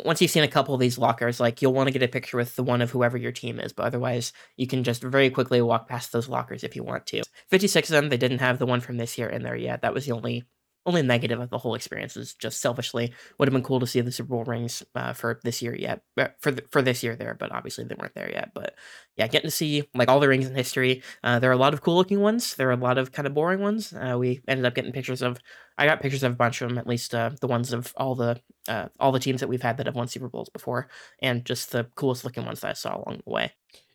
once 0.05 0.23
you've 0.23 0.31
seen 0.31 0.45
a 0.45 0.49
couple 0.49 0.75
of 0.75 0.81
these 0.81 0.97
lockers, 0.97 1.41
like 1.41 1.61
you'll 1.61 1.73
want 1.73 1.89
to 1.89 1.93
get 1.93 2.05
a 2.05 2.09
picture 2.09 2.37
with 2.37 2.55
the 2.55 2.63
one 2.63 2.81
of 2.81 2.89
whoever 2.89 3.19
your 3.19 3.33
team 3.33 3.59
is. 3.59 3.73
But 3.73 3.87
otherwise, 3.87 4.33
you 4.57 4.69
can 4.69 4.85
just 4.85 5.03
very 5.03 5.29
quickly 5.29 5.61
walk 5.61 5.89
past 5.89 6.13
those 6.13 6.29
lockers 6.29 6.63
if 6.63 6.77
you 6.77 6.85
want 6.85 7.05
to. 7.07 7.25
Fifty 7.49 7.67
six 7.67 7.91
of 7.91 7.95
them. 7.95 8.11
They 8.11 8.17
didn't 8.17 8.39
have 8.39 8.61
the 8.61 8.67
one 8.67 8.81
from 8.81 8.97
this 8.97 9.19
year 9.19 9.29
in 9.29 9.43
there 9.43 9.57
yet. 9.57 9.83
That 9.83 9.93
was 9.93 10.07
the 10.07 10.13
only 10.13 10.45
only 10.87 11.03
negative 11.03 11.41
of 11.41 11.51
the 11.51 11.59
whole 11.59 11.75
experience 11.75 12.17
is 12.17 12.35
just 12.35 12.61
selfishly 12.61 13.13
would 13.39 13.49
have 13.49 13.53
been 13.53 13.63
cool 13.63 13.81
to 13.81 13.87
see 13.87 14.01
the 14.01 14.13
Super 14.13 14.31
Bowl 14.31 14.45
rings 14.45 14.83
uh, 14.95 15.13
for 15.13 15.41
this 15.45 15.61
year 15.61 15.75
yet 15.75 16.03
uh, 16.17 16.29
for 16.41 16.51
the, 16.51 16.63
for 16.71 16.83
this 16.83 17.03
year 17.03 17.17
there, 17.17 17.35
but 17.35 17.53
obviously 17.53 17.85
they 17.85 17.95
weren't 17.99 18.15
there 18.15 18.31
yet. 18.31 18.53
But 18.55 18.75
yeah, 19.17 19.27
getting 19.27 19.49
to 19.49 19.55
see 19.55 19.89
like 19.95 20.09
all 20.09 20.21
the 20.21 20.29
rings 20.29 20.47
in 20.47 20.55
history. 20.55 21.03
Uh, 21.23 21.39
there 21.39 21.51
are 21.51 21.55
a 21.55 21.59
lot 21.59 21.75
of 21.75 21.83
cool 21.83 21.97
looking 21.97 22.21
ones. 22.21 22.55
There 22.55 22.69
are 22.69 22.73
a 22.73 22.77
lot 22.77 22.99
of 22.99 23.13
kind 23.13 23.27
of 23.27 23.35
boring 23.35 23.61
ones. 23.61 23.93
Uh, 23.93 24.17
we 24.19 24.41
ended 24.49 24.65
up 24.65 24.75
getting 24.75 24.93
pictures 24.93 25.23
of. 25.23 25.39
I 25.77 25.87
got 25.87 26.01
pictures 26.03 26.23
of 26.23 26.33
a 26.33 26.37
bunch 26.37 26.61
of 26.61 26.69
them, 26.69 26.79
at 26.79 26.87
least 26.87 27.15
uh, 27.15 27.31
the 27.41 27.47
ones 27.47 27.73
of 27.73 27.93
all 27.97 28.15
the 28.15 28.41
uh, 28.69 28.89
all 28.99 29.13
the 29.13 29.21
teams 29.21 29.41
that 29.41 29.49
we've 29.49 29.63
had 29.63 29.77
that 29.79 29.87
have 29.87 29.97
won 29.97 30.09
Super 30.09 30.29
Bowls 30.29 30.51
before, 30.51 30.89
and 31.21 31.45
just 31.45 31.73
the 31.73 31.85
coolest 31.95 32.25
looking 32.25 32.45
ones 32.45 32.61
that 32.61 32.71
I 32.71 32.75
saw 32.75 32.97
along 32.97 33.21
the 33.25 33.33
way. 33.33 33.53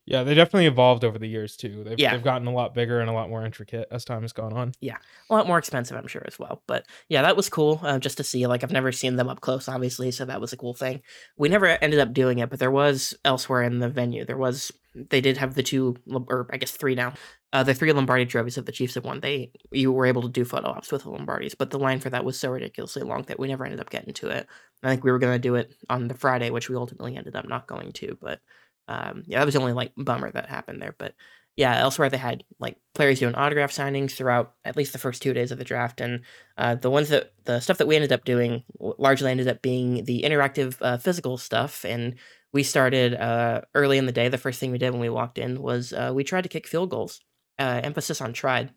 Yeah, 0.08 0.22
they 0.24 0.36
definitely 0.36 0.68
evolved 0.68 1.04
over 1.04 1.18
the 1.18 1.28
years 1.28 1.56
too. 1.58 1.84
They've, 1.84 2.00
Yeah. 2.00 2.12
they've 2.12 2.24
gotten 2.24 2.48
a 2.48 2.52
lot 2.54 2.76
bigger 2.76 3.00
and 3.00 3.10
a 3.10 3.14
lot 3.14 3.28
more 3.30 3.44
intricate 3.44 3.88
as 3.90 4.06
time 4.06 4.22
has 4.22 4.34
gone 4.34 4.54
on. 4.54 4.74
Yeah, 4.80 4.98
a 5.30 5.34
lot 5.34 5.48
more 5.48 5.58
expensive, 5.58 5.98
I'm 5.98 6.08
sure 6.08 6.24
as 6.28 6.38
well. 6.38 6.62
But 6.68 6.86
yeah, 7.10 7.24
that 7.24 7.36
was 7.36 7.50
cool 7.50 7.80
uh, 7.84 7.98
just 7.98 8.18
to 8.18 8.24
see. 8.24 8.46
Like 8.46 8.64
I've 8.64 8.72
never 8.72 8.92
seen 8.92 9.16
them 9.16 9.30
up 9.30 9.42
close, 9.42 9.68
obviously, 9.68 10.12
so 10.12 10.26
that 10.26 10.40
was 10.40 10.54
a 10.54 10.58
cool 10.58 10.76
thing. 10.76 11.02
We 11.38 11.50
never 11.50 11.66
ended 11.66 12.00
up 12.00 12.14
doing 12.14 12.38
it, 12.40 12.50
but 12.52 12.60
there 12.60 12.70
was 12.72 13.16
elsewhere 13.26 13.64
in 13.64 13.80
the 13.80 13.90
venue. 13.90 14.26
There 14.26 14.38
was 14.38 14.72
they 14.94 15.20
did 15.20 15.36
have 15.38 15.56
the 15.56 15.64
two, 15.64 15.98
or 16.08 16.48
I 16.54 16.58
guess 16.58 16.72
three 16.72 16.96
now. 16.96 17.14
Uh, 17.52 17.64
the 17.64 17.74
three 17.74 17.92
Lombardi 17.92 18.26
trophies 18.26 18.56
that 18.56 18.66
the 18.66 18.72
Chiefs 18.72 18.94
have 18.96 19.06
won. 19.06 19.22
They 19.22 19.52
you 19.72 19.92
were 19.92 20.06
able 20.06 20.22
to 20.22 20.30
do 20.30 20.46
photo 20.46 20.68
ops 20.70 20.92
with 20.92 21.04
the 21.04 21.10
Lombardis, 21.10 21.56
but 21.58 21.72
the 21.72 21.80
line 21.80 22.00
for 22.00 22.10
that 22.12 22.24
was 22.26 22.38
so 22.40 22.52
ridiculously 22.52 23.02
long 23.02 23.24
that 23.24 23.40
we 23.40 23.48
never 23.48 23.66
ended 23.66 23.80
up 23.80 23.90
getting 23.90 24.14
to 24.16 24.30
it. 24.30 24.48
I 24.84 24.90
think 24.90 25.04
we 25.04 25.12
were 25.12 25.20
gonna 25.20 25.40
do 25.40 25.56
it 25.56 25.74
on 25.90 26.08
the 26.08 26.14
Friday, 26.14 26.50
which 26.52 26.70
we 26.70 26.76
ultimately 26.76 27.16
ended 27.18 27.36
up 27.36 27.48
not 27.50 27.66
going 27.68 27.92
to. 27.94 28.18
But 28.22 28.40
um, 28.88 29.24
yeah, 29.25 29.39
that 29.39 29.46
was 29.46 29.54
the 29.54 29.62
only 29.62 29.74
like 29.74 29.92
bummer 29.98 30.32
that 30.32 30.50
happened 30.50 30.82
there. 30.82 30.96
But 30.98 31.13
yeah, 31.56 31.77
elsewhere 31.77 32.10
they 32.10 32.18
had 32.18 32.44
like 32.60 32.77
players 32.94 33.20
doing 33.20 33.36
autograph 33.36 33.72
signings 33.72 34.12
throughout 34.12 34.54
at 34.65 34.75
least 34.75 34.92
the 34.92 35.00
first 35.00 35.22
two 35.22 35.34
days 35.34 35.51
of 35.51 35.58
the 35.58 35.63
draft, 35.63 36.01
and 36.01 36.22
uh, 36.58 36.75
the 36.75 36.89
ones 36.89 37.10
that 37.10 37.34
the 37.46 37.60
stuff 37.60 37.77
that 37.77 37.88
we 37.88 37.96
ended 37.96 38.12
up 38.12 38.25
doing 38.25 38.63
largely 38.80 39.32
ended 39.32 39.48
up 39.48 39.62
being 39.62 40.04
the 40.04 40.24
interactive 40.24 40.77
uh, 40.82 40.98
physical 40.98 41.38
stuff. 41.38 41.86
And 41.86 42.15
we 42.51 42.63
started 42.63 43.13
uh, 43.15 43.62
early 43.74 43.98
in 43.98 44.06
the 44.06 44.12
day. 44.12 44.27
The 44.27 44.38
first 44.38 44.60
thing 44.60 44.72
we 44.72 44.77
did 44.77 44.92
when 44.92 45.01
we 45.01 45.10
walked 45.10 45.38
in 45.38 45.62
was 45.62 45.94
uh, 45.94 46.12
we 46.13 46.24
tried 46.24 46.44
to 46.44 46.50
kick 46.50 46.68
field 46.68 46.89
goals. 46.89 47.22
Uh, 47.58 47.80
emphasis 47.84 48.20
on 48.20 48.34
tried. 48.34 48.72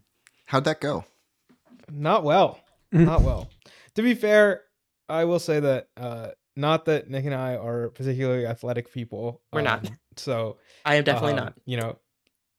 How'd 0.46 0.64
that 0.64 0.80
go? 0.80 1.04
Not 1.90 2.22
well. 2.22 2.60
Not 2.92 3.22
well. 3.22 3.50
To 3.96 4.02
be 4.02 4.14
fair, 4.14 4.62
I 5.08 5.24
will 5.24 5.40
say 5.40 5.58
that 5.60 5.88
uh 5.96 6.28
not 6.58 6.84
that 6.86 7.08
Nick 7.08 7.24
and 7.24 7.34
I 7.34 7.54
are 7.56 7.88
particularly 7.90 8.44
athletic 8.46 8.92
people. 8.92 9.40
We're 9.52 9.62
not. 9.62 9.86
um, 9.86 9.98
So 10.16 10.58
I 10.84 10.96
am 10.96 11.04
definitely 11.04 11.32
um, 11.38 11.44
not. 11.44 11.54
You 11.64 11.76
know, 11.78 11.98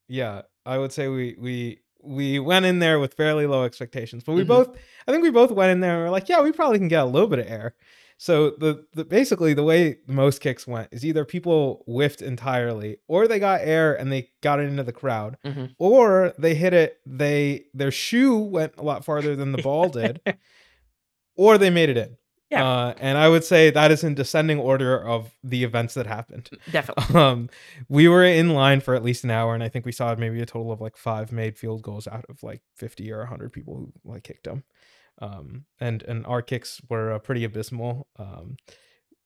yeah, 0.08 0.44
I 0.66 0.78
would 0.78 0.92
say 0.94 1.08
we 1.10 1.36
we 1.38 1.80
we 2.02 2.40
went 2.40 2.66
in 2.66 2.80
there 2.80 3.00
with 3.00 3.14
fairly 3.16 3.46
low 3.46 3.66
expectations, 3.66 4.24
but 4.24 4.34
we 4.34 4.44
Mhm. 4.44 4.48
both 4.48 4.78
I 5.08 5.12
think 5.12 5.22
we 5.24 5.32
both 5.32 5.52
went 5.52 5.72
in 5.72 5.82
there 5.82 5.96
and 5.96 6.04
we're 6.06 6.10
like, 6.10 6.30
yeah, 6.30 6.42
we 6.42 6.52
probably 6.54 6.80
can 6.80 6.88
get 6.88 7.04
a 7.04 7.06
little 7.06 7.28
bit 7.28 7.40
of 7.40 7.48
air. 7.48 7.76
So 8.22 8.50
the, 8.52 8.86
the 8.94 9.06
basically 9.06 9.54
the 9.54 9.64
way 9.64 10.00
most 10.06 10.42
kicks 10.42 10.68
went 10.68 10.90
is 10.92 11.06
either 11.06 11.24
people 11.24 11.84
whiffed 11.88 12.22
entirely, 12.22 12.98
or 13.08 13.28
they 13.30 13.40
got 13.40 13.62
air 13.62 13.94
and 13.98 14.12
they 14.12 14.30
got 14.42 14.60
it 14.60 14.64
into 14.70 14.84
the 14.84 14.92
crowd, 14.92 15.38
Mhm. 15.46 15.74
or 15.78 16.34
they 16.38 16.54
hit 16.56 16.74
it. 16.74 17.00
They 17.06 17.66
their 17.74 17.92
shoe 17.92 18.38
went 18.38 18.74
a 18.78 18.84
lot 18.84 19.06
farther 19.06 19.36
than 19.38 19.52
the 19.54 19.62
ball 19.62 19.88
did, 19.90 20.20
or 21.36 21.58
they 21.58 21.70
made 21.70 21.90
it 21.90 21.98
in. 21.98 22.18
Yeah. 22.50 22.68
Uh, 22.68 22.94
and 23.00 23.18
I 23.18 23.30
would 23.30 23.44
say 23.44 23.70
that 23.70 23.92
is 23.92 24.04
in 24.04 24.16
descending 24.16 24.60
order 24.60 25.00
of 25.00 25.36
the 25.44 25.64
events 25.64 25.94
that 25.94 26.08
happened. 26.08 26.50
Definitely. 26.72 27.16
Um, 27.20 27.50
we 27.90 28.08
were 28.08 28.24
in 28.24 28.50
line 28.50 28.82
for 28.82 28.96
at 28.96 29.04
least 29.04 29.24
an 29.24 29.32
hour, 29.32 29.54
and 29.54 29.64
I 29.64 29.70
think 29.70 29.86
we 29.86 29.92
saw 29.92 30.16
maybe 30.16 30.42
a 30.42 30.46
total 30.46 30.72
of 30.72 30.82
like 30.82 30.98
five 30.98 31.32
made 31.32 31.58
field 31.58 31.82
goals 31.82 32.08
out 32.08 32.26
of 32.30 32.42
like 32.44 32.62
fifty 32.76 33.12
or 33.12 33.26
hundred 33.26 33.52
people 33.54 33.76
who 33.76 33.94
like 34.04 34.24
kicked 34.24 34.46
them. 34.46 34.64
Um, 35.22 35.66
and 35.80 36.02
and 36.04 36.26
our 36.26 36.42
kicks 36.42 36.82
were 36.90 37.14
uh, 37.14 37.20
pretty 37.20 37.44
abysmal. 37.44 38.08
Um, 38.18 38.58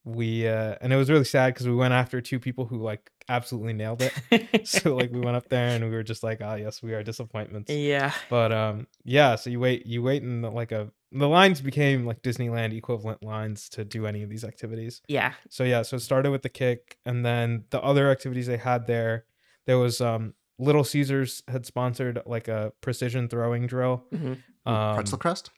we 0.05 0.47
uh, 0.47 0.75
and 0.81 0.91
it 0.91 0.95
was 0.97 1.09
really 1.09 1.23
sad 1.23 1.53
because 1.53 1.67
we 1.67 1.75
went 1.75 1.93
after 1.93 2.19
two 2.21 2.39
people 2.39 2.65
who 2.65 2.77
like 2.81 3.09
absolutely 3.29 3.73
nailed 3.73 4.01
it. 4.01 4.67
so 4.67 4.95
like 4.95 5.11
we 5.11 5.19
went 5.19 5.37
up 5.37 5.47
there 5.49 5.69
and 5.69 5.83
we 5.85 5.91
were 5.91 6.03
just 6.03 6.23
like, 6.23 6.39
ah, 6.41 6.55
yes, 6.55 6.81
we 6.83 6.93
are 6.93 7.03
disappointments. 7.03 7.71
yeah. 7.71 8.13
But 8.29 8.51
um, 8.51 8.87
yeah. 9.03 9.35
So 9.35 9.49
you 9.49 9.59
wait, 9.59 9.85
you 9.85 10.03
wait 10.03 10.21
in 10.23 10.41
the, 10.41 10.49
like 10.51 10.71
a 10.71 10.91
the 11.11 11.29
lines 11.29 11.61
became 11.61 12.05
like 12.05 12.21
Disneyland 12.21 12.75
equivalent 12.75 13.23
lines 13.23 13.69
to 13.69 13.85
do 13.85 14.05
any 14.07 14.23
of 14.23 14.29
these 14.29 14.43
activities. 14.43 15.01
Yeah. 15.07 15.33
So 15.49 15.63
yeah, 15.63 15.83
so 15.83 15.97
it 15.97 16.01
started 16.01 16.31
with 16.31 16.41
the 16.41 16.49
kick, 16.49 16.97
and 17.05 17.25
then 17.25 17.65
the 17.69 17.81
other 17.81 18.09
activities 18.09 18.47
they 18.47 18.57
had 18.57 18.87
there, 18.87 19.25
there 19.67 19.77
was 19.77 20.01
um 20.01 20.33
Little 20.59 20.83
Caesars 20.83 21.43
had 21.47 21.65
sponsored 21.65 22.21
like 22.25 22.47
a 22.47 22.73
precision 22.81 23.27
throwing 23.29 23.67
drill. 23.67 24.03
Mhm. 24.13 24.39
Um, 24.65 24.95
Pretzel 24.95 25.17
crust? 25.17 25.49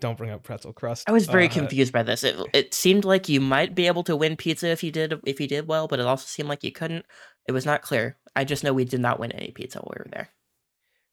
Don't 0.00 0.18
bring 0.18 0.30
up 0.30 0.42
pretzel 0.42 0.72
crust. 0.72 1.08
I 1.08 1.12
was 1.12 1.26
very 1.26 1.46
Uh, 1.46 1.52
confused 1.52 1.92
by 1.92 2.02
this. 2.02 2.24
It 2.24 2.36
it 2.52 2.74
seemed 2.74 3.04
like 3.04 3.28
you 3.28 3.40
might 3.40 3.74
be 3.74 3.86
able 3.86 4.02
to 4.04 4.16
win 4.16 4.36
pizza 4.36 4.68
if 4.68 4.82
you 4.82 4.90
did 4.90 5.14
if 5.26 5.40
you 5.40 5.46
did 5.46 5.68
well, 5.68 5.86
but 5.86 6.00
it 6.00 6.06
also 6.06 6.26
seemed 6.26 6.48
like 6.48 6.64
you 6.64 6.72
couldn't. 6.72 7.06
It 7.46 7.52
was 7.52 7.64
not 7.64 7.82
clear. 7.82 8.16
I 8.34 8.44
just 8.44 8.64
know 8.64 8.72
we 8.74 8.84
did 8.84 9.00
not 9.00 9.20
win 9.20 9.30
any 9.32 9.52
pizza 9.52 9.78
while 9.78 9.94
we 9.96 10.02
were 10.04 10.10
there. 10.10 10.30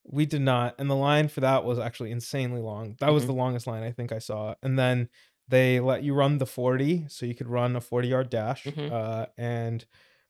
We 0.06 0.26
did 0.26 0.42
not, 0.42 0.76
and 0.80 0.90
the 0.90 0.96
line 0.96 1.28
for 1.30 1.42
that 1.42 1.64
was 1.64 1.80
actually 1.80 2.12
insanely 2.12 2.60
long. 2.62 2.96
That 3.00 3.14
was 3.14 3.24
Mhm. 3.24 3.28
the 3.28 3.34
longest 3.34 3.68
line 3.68 3.84
I 3.84 3.92
think 3.92 4.12
I 4.12 4.20
saw. 4.20 4.56
And 4.62 4.78
then 4.78 5.08
they 5.48 5.80
let 5.80 6.04
you 6.04 6.14
run 6.14 6.40
the 6.40 6.46
forty, 6.46 7.06
so 7.10 7.26
you 7.26 7.36
could 7.36 7.48
run 7.48 7.76
a 7.76 7.82
forty 7.82 8.08
yard 8.08 8.30
dash. 8.30 8.64
Mhm. 8.66 8.92
Uh, 8.92 9.28
and 9.38 9.86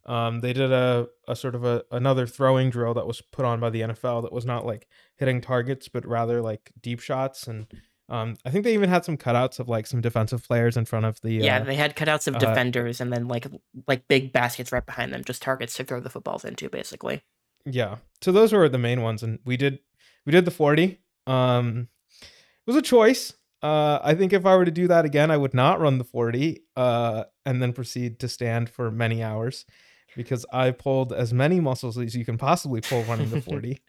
um, 0.06 0.42
they 0.42 0.52
did 0.52 0.70
a, 0.72 1.08
a 1.30 1.36
sort 1.36 1.56
of 1.56 1.64
a 1.64 1.86
another 1.92 2.28
throwing 2.28 2.70
drill 2.70 2.94
that 2.96 3.08
was 3.08 3.22
put 3.22 3.46
on 3.46 3.62
by 3.62 3.70
the 3.70 3.82
NFL 3.84 4.22
that 4.24 4.34
was 4.34 4.46
not 4.46 4.66
like 4.66 4.88
hitting 5.16 5.40
targets, 5.40 5.88
but 5.88 6.06
rather 6.06 6.42
like 6.42 6.72
deep 6.82 7.00
shots. 7.00 7.48
And 7.48 7.68
um, 8.14 8.36
I 8.46 8.52
think 8.52 8.64
they 8.64 8.76
even 8.76 8.90
had 8.90 9.04
some 9.04 9.18
cutouts 9.18 9.60
of 9.60 9.68
like 9.68 9.88
some 9.88 10.00
defensive 10.00 10.46
players 10.46 10.78
in 10.78 10.86
front 10.86 11.06
of 11.08 11.20
the 11.22 11.34
Yeah, 11.34 11.62
uh, 11.62 11.64
they 11.64 11.74
had 11.74 11.96
cutouts 11.96 12.28
of 12.28 12.36
uh, 12.36 12.40
defenders 12.40 13.02
and 13.02 13.12
then 13.12 13.28
like 13.28 13.48
like 13.88 14.08
big 14.08 14.32
baskets 14.32 14.72
right 14.72 14.86
behind 14.86 15.12
them, 15.12 15.24
just 15.24 15.42
targets 15.42 15.74
to 15.78 15.84
throw 15.84 16.00
the 16.00 16.12
footballs 16.12 16.46
into, 16.46 16.70
basically. 16.70 17.24
yeah. 17.66 17.98
So 18.22 18.32
those 18.32 18.54
were 18.54 18.70
the 18.70 18.78
main 18.78 19.02
ones 19.02 19.24
and 19.24 19.40
we 19.46 19.58
did 19.58 19.80
we 20.28 20.32
did 20.32 20.46
the 20.46 20.52
40 20.52 21.00
um 21.26 21.88
it 22.22 22.68
was 22.68 22.76
a 22.76 22.82
choice. 22.82 23.34
Uh 23.64 24.00
i 24.04 24.14
think 24.14 24.34
if 24.34 24.46
i 24.46 24.56
were 24.56 24.66
to 24.66 24.72
do 24.72 24.88
that 24.90 25.06
again 25.06 25.32
i 25.32 25.38
would 25.38 25.54
not 25.54 25.80
run 25.80 25.98
the 25.98 26.04
40 26.04 26.64
uh 26.76 27.24
and 27.46 27.62
then 27.62 27.74
proceed 27.74 28.20
to 28.20 28.28
stand 28.28 28.70
for 28.70 28.92
many 28.92 29.24
hours 29.24 29.66
because 30.18 30.46
i 30.52 30.72
pulled 30.72 31.14
as 31.14 31.34
many 31.34 31.62
muscles 31.62 31.98
as 31.98 32.14
you 32.14 32.26
can 32.26 32.38
possibly 32.38 32.82
pull 32.82 33.04
running 33.04 33.30
the 33.30 33.42
40 33.50 33.82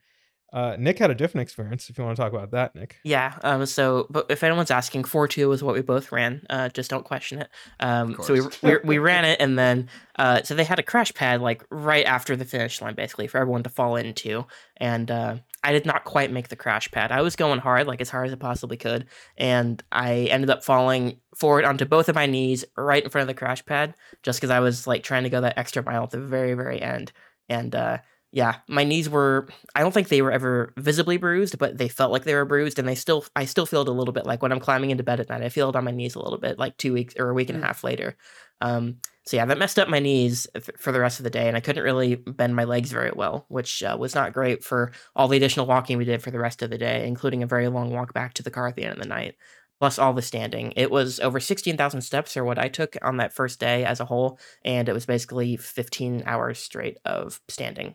uh 0.54 0.76
nick 0.78 0.98
had 0.98 1.10
a 1.10 1.14
different 1.14 1.42
experience 1.42 1.90
if 1.90 1.98
you 1.98 2.04
want 2.04 2.16
to 2.16 2.22
talk 2.22 2.32
about 2.32 2.50
that 2.52 2.74
nick 2.74 2.94
Yeah. 3.04 3.34
Um. 3.42 3.66
So, 3.66 4.06
but 4.10 4.26
if 4.30 4.42
anyone's 4.42 4.70
asking, 4.70 5.04
four 5.04 5.28
two 5.28 5.52
is 5.52 5.62
what 5.62 5.74
we 5.74 5.82
both 5.82 6.12
ran. 6.12 6.44
Uh, 6.48 6.68
just 6.68 6.90
don't 6.90 7.04
question 7.04 7.40
it. 7.40 7.50
Um. 7.80 8.16
So 8.22 8.34
we, 8.34 8.40
we 8.62 8.76
we 8.84 8.98
ran 8.98 9.24
it, 9.24 9.40
and 9.40 9.58
then 9.58 9.88
uh, 10.18 10.42
so 10.42 10.54
they 10.54 10.64
had 10.64 10.78
a 10.78 10.82
crash 10.82 11.12
pad 11.14 11.40
like 11.40 11.64
right 11.70 12.06
after 12.06 12.36
the 12.36 12.44
finish 12.44 12.80
line, 12.80 12.94
basically 12.94 13.26
for 13.26 13.38
everyone 13.38 13.62
to 13.64 13.70
fall 13.70 13.96
into, 13.96 14.46
and 14.76 15.10
uh, 15.10 15.36
I 15.62 15.72
did 15.72 15.86
not 15.86 16.04
quite 16.04 16.32
make 16.32 16.48
the 16.48 16.56
crash 16.56 16.90
pad. 16.90 17.12
I 17.12 17.22
was 17.22 17.36
going 17.36 17.60
hard, 17.60 17.86
like 17.86 18.00
as 18.00 18.10
hard 18.10 18.28
as 18.28 18.32
I 18.32 18.36
possibly 18.36 18.76
could, 18.76 19.06
and 19.36 19.82
I 19.92 20.28
ended 20.30 20.50
up 20.50 20.64
falling 20.64 21.20
forward 21.36 21.64
onto 21.64 21.84
both 21.84 22.08
of 22.08 22.14
my 22.14 22.26
knees 22.26 22.64
right 22.76 23.02
in 23.02 23.10
front 23.10 23.22
of 23.22 23.28
the 23.28 23.38
crash 23.38 23.64
pad, 23.64 23.94
just 24.22 24.40
because 24.40 24.50
I 24.50 24.60
was 24.60 24.86
like 24.86 25.02
trying 25.02 25.24
to 25.24 25.30
go 25.30 25.40
that 25.40 25.58
extra 25.58 25.82
mile 25.82 26.04
at 26.04 26.10
the 26.10 26.20
very 26.20 26.54
very 26.54 26.80
end, 26.80 27.12
and 27.48 27.74
uh, 27.74 27.98
yeah, 28.34 28.56
my 28.66 28.82
knees 28.82 29.08
were 29.08 29.48
I 29.76 29.80
don't 29.80 29.94
think 29.94 30.08
they 30.08 30.20
were 30.20 30.32
ever 30.32 30.74
visibly 30.76 31.18
bruised, 31.18 31.56
but 31.56 31.78
they 31.78 31.86
felt 31.86 32.10
like 32.10 32.24
they 32.24 32.34
were 32.34 32.44
bruised, 32.44 32.80
and 32.80 32.88
they 32.88 32.96
still 32.96 33.24
I 33.36 33.44
still 33.44 33.64
feel 33.64 33.82
it 33.82 33.88
a 33.88 33.92
little 33.92 34.12
bit 34.12 34.26
like 34.26 34.42
when 34.42 34.50
I'm 34.50 34.58
climbing 34.58 34.90
into 34.90 35.04
bed 35.04 35.20
at 35.20 35.28
night. 35.28 35.44
I 35.44 35.50
feel 35.50 35.68
it 35.68 35.76
on 35.76 35.84
my 35.84 35.92
knees 35.92 36.16
a 36.16 36.20
little 36.20 36.40
bit, 36.40 36.58
like 36.58 36.76
two 36.76 36.92
weeks 36.92 37.14
or 37.16 37.30
a 37.30 37.34
week 37.34 37.48
and 37.48 37.62
a 37.62 37.64
half 37.64 37.84
later. 37.84 38.16
Um, 38.60 38.96
so 39.24 39.36
yeah, 39.36 39.44
that 39.46 39.56
messed 39.56 39.78
up 39.78 39.88
my 39.88 40.00
knees 40.00 40.48
for 40.76 40.90
the 40.90 40.98
rest 40.98 41.20
of 41.20 41.24
the 41.24 41.30
day, 41.30 41.46
and 41.46 41.56
I 41.56 41.60
couldn't 41.60 41.84
really 41.84 42.16
bend 42.16 42.56
my 42.56 42.64
legs 42.64 42.90
very 42.90 43.12
well, 43.14 43.46
which 43.50 43.84
uh, 43.84 43.96
was 43.98 44.16
not 44.16 44.32
great 44.32 44.64
for 44.64 44.90
all 45.14 45.28
the 45.28 45.36
additional 45.36 45.66
walking 45.66 45.96
we 45.96 46.04
did 46.04 46.20
for 46.20 46.32
the 46.32 46.40
rest 46.40 46.60
of 46.60 46.70
the 46.70 46.78
day, 46.78 47.06
including 47.06 47.44
a 47.44 47.46
very 47.46 47.68
long 47.68 47.90
walk 47.90 48.12
back 48.14 48.34
to 48.34 48.42
the 48.42 48.50
car 48.50 48.66
at 48.66 48.74
the 48.74 48.82
end 48.82 48.94
of 48.94 49.02
the 49.02 49.08
night. 49.08 49.36
Plus 49.78 49.98
all 49.98 50.12
the 50.12 50.22
standing. 50.22 50.72
It 50.76 50.90
was 50.90 51.20
over 51.20 51.38
16,000 51.38 52.00
steps, 52.00 52.36
or 52.36 52.44
what 52.44 52.58
I 52.58 52.66
took 52.68 52.96
on 53.00 53.18
that 53.18 53.32
first 53.32 53.60
day 53.60 53.84
as 53.84 54.00
a 54.00 54.04
whole, 54.04 54.40
and 54.64 54.88
it 54.88 54.92
was 54.92 55.06
basically 55.06 55.56
15 55.56 56.24
hours 56.26 56.58
straight 56.58 56.98
of 57.04 57.40
standing 57.48 57.94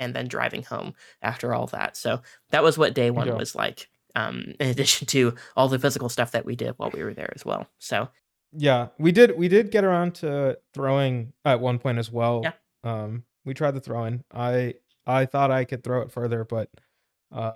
and 0.00 0.14
then 0.14 0.28
driving 0.28 0.62
home 0.62 0.94
after 1.22 1.54
all 1.54 1.66
that. 1.68 1.96
So 1.96 2.22
that 2.50 2.62
was 2.62 2.78
what 2.78 2.94
day 2.94 3.10
one 3.10 3.26
Yeah. 3.28 3.34
was 3.34 3.54
like. 3.54 3.88
Um, 4.14 4.54
in 4.58 4.68
addition 4.68 5.06
to 5.08 5.34
all 5.56 5.68
the 5.68 5.78
physical 5.78 6.08
stuff 6.08 6.32
that 6.32 6.44
we 6.44 6.56
did 6.56 6.74
while 6.76 6.90
we 6.92 7.04
were 7.04 7.14
there 7.14 7.32
as 7.34 7.44
well. 7.44 7.66
So 7.78 8.08
yeah 8.52 8.88
we 8.98 9.12
did 9.12 9.36
we 9.36 9.46
did 9.46 9.70
get 9.70 9.84
around 9.84 10.14
to 10.14 10.58
throwing 10.72 11.34
at 11.44 11.60
one 11.60 11.78
point 11.78 11.98
as 11.98 12.10
well 12.10 12.40
Yeah. 12.42 12.52
um 12.82 13.24
we 13.44 13.52
tried 13.52 13.72
the 13.72 13.80
throwing 13.80 14.24
i 14.32 14.72
i 15.06 15.26
thought 15.26 15.50
i 15.50 15.66
could 15.66 15.84
throw 15.84 16.00
it 16.00 16.10
further 16.10 16.44
but 16.46 16.70
uh 17.30 17.52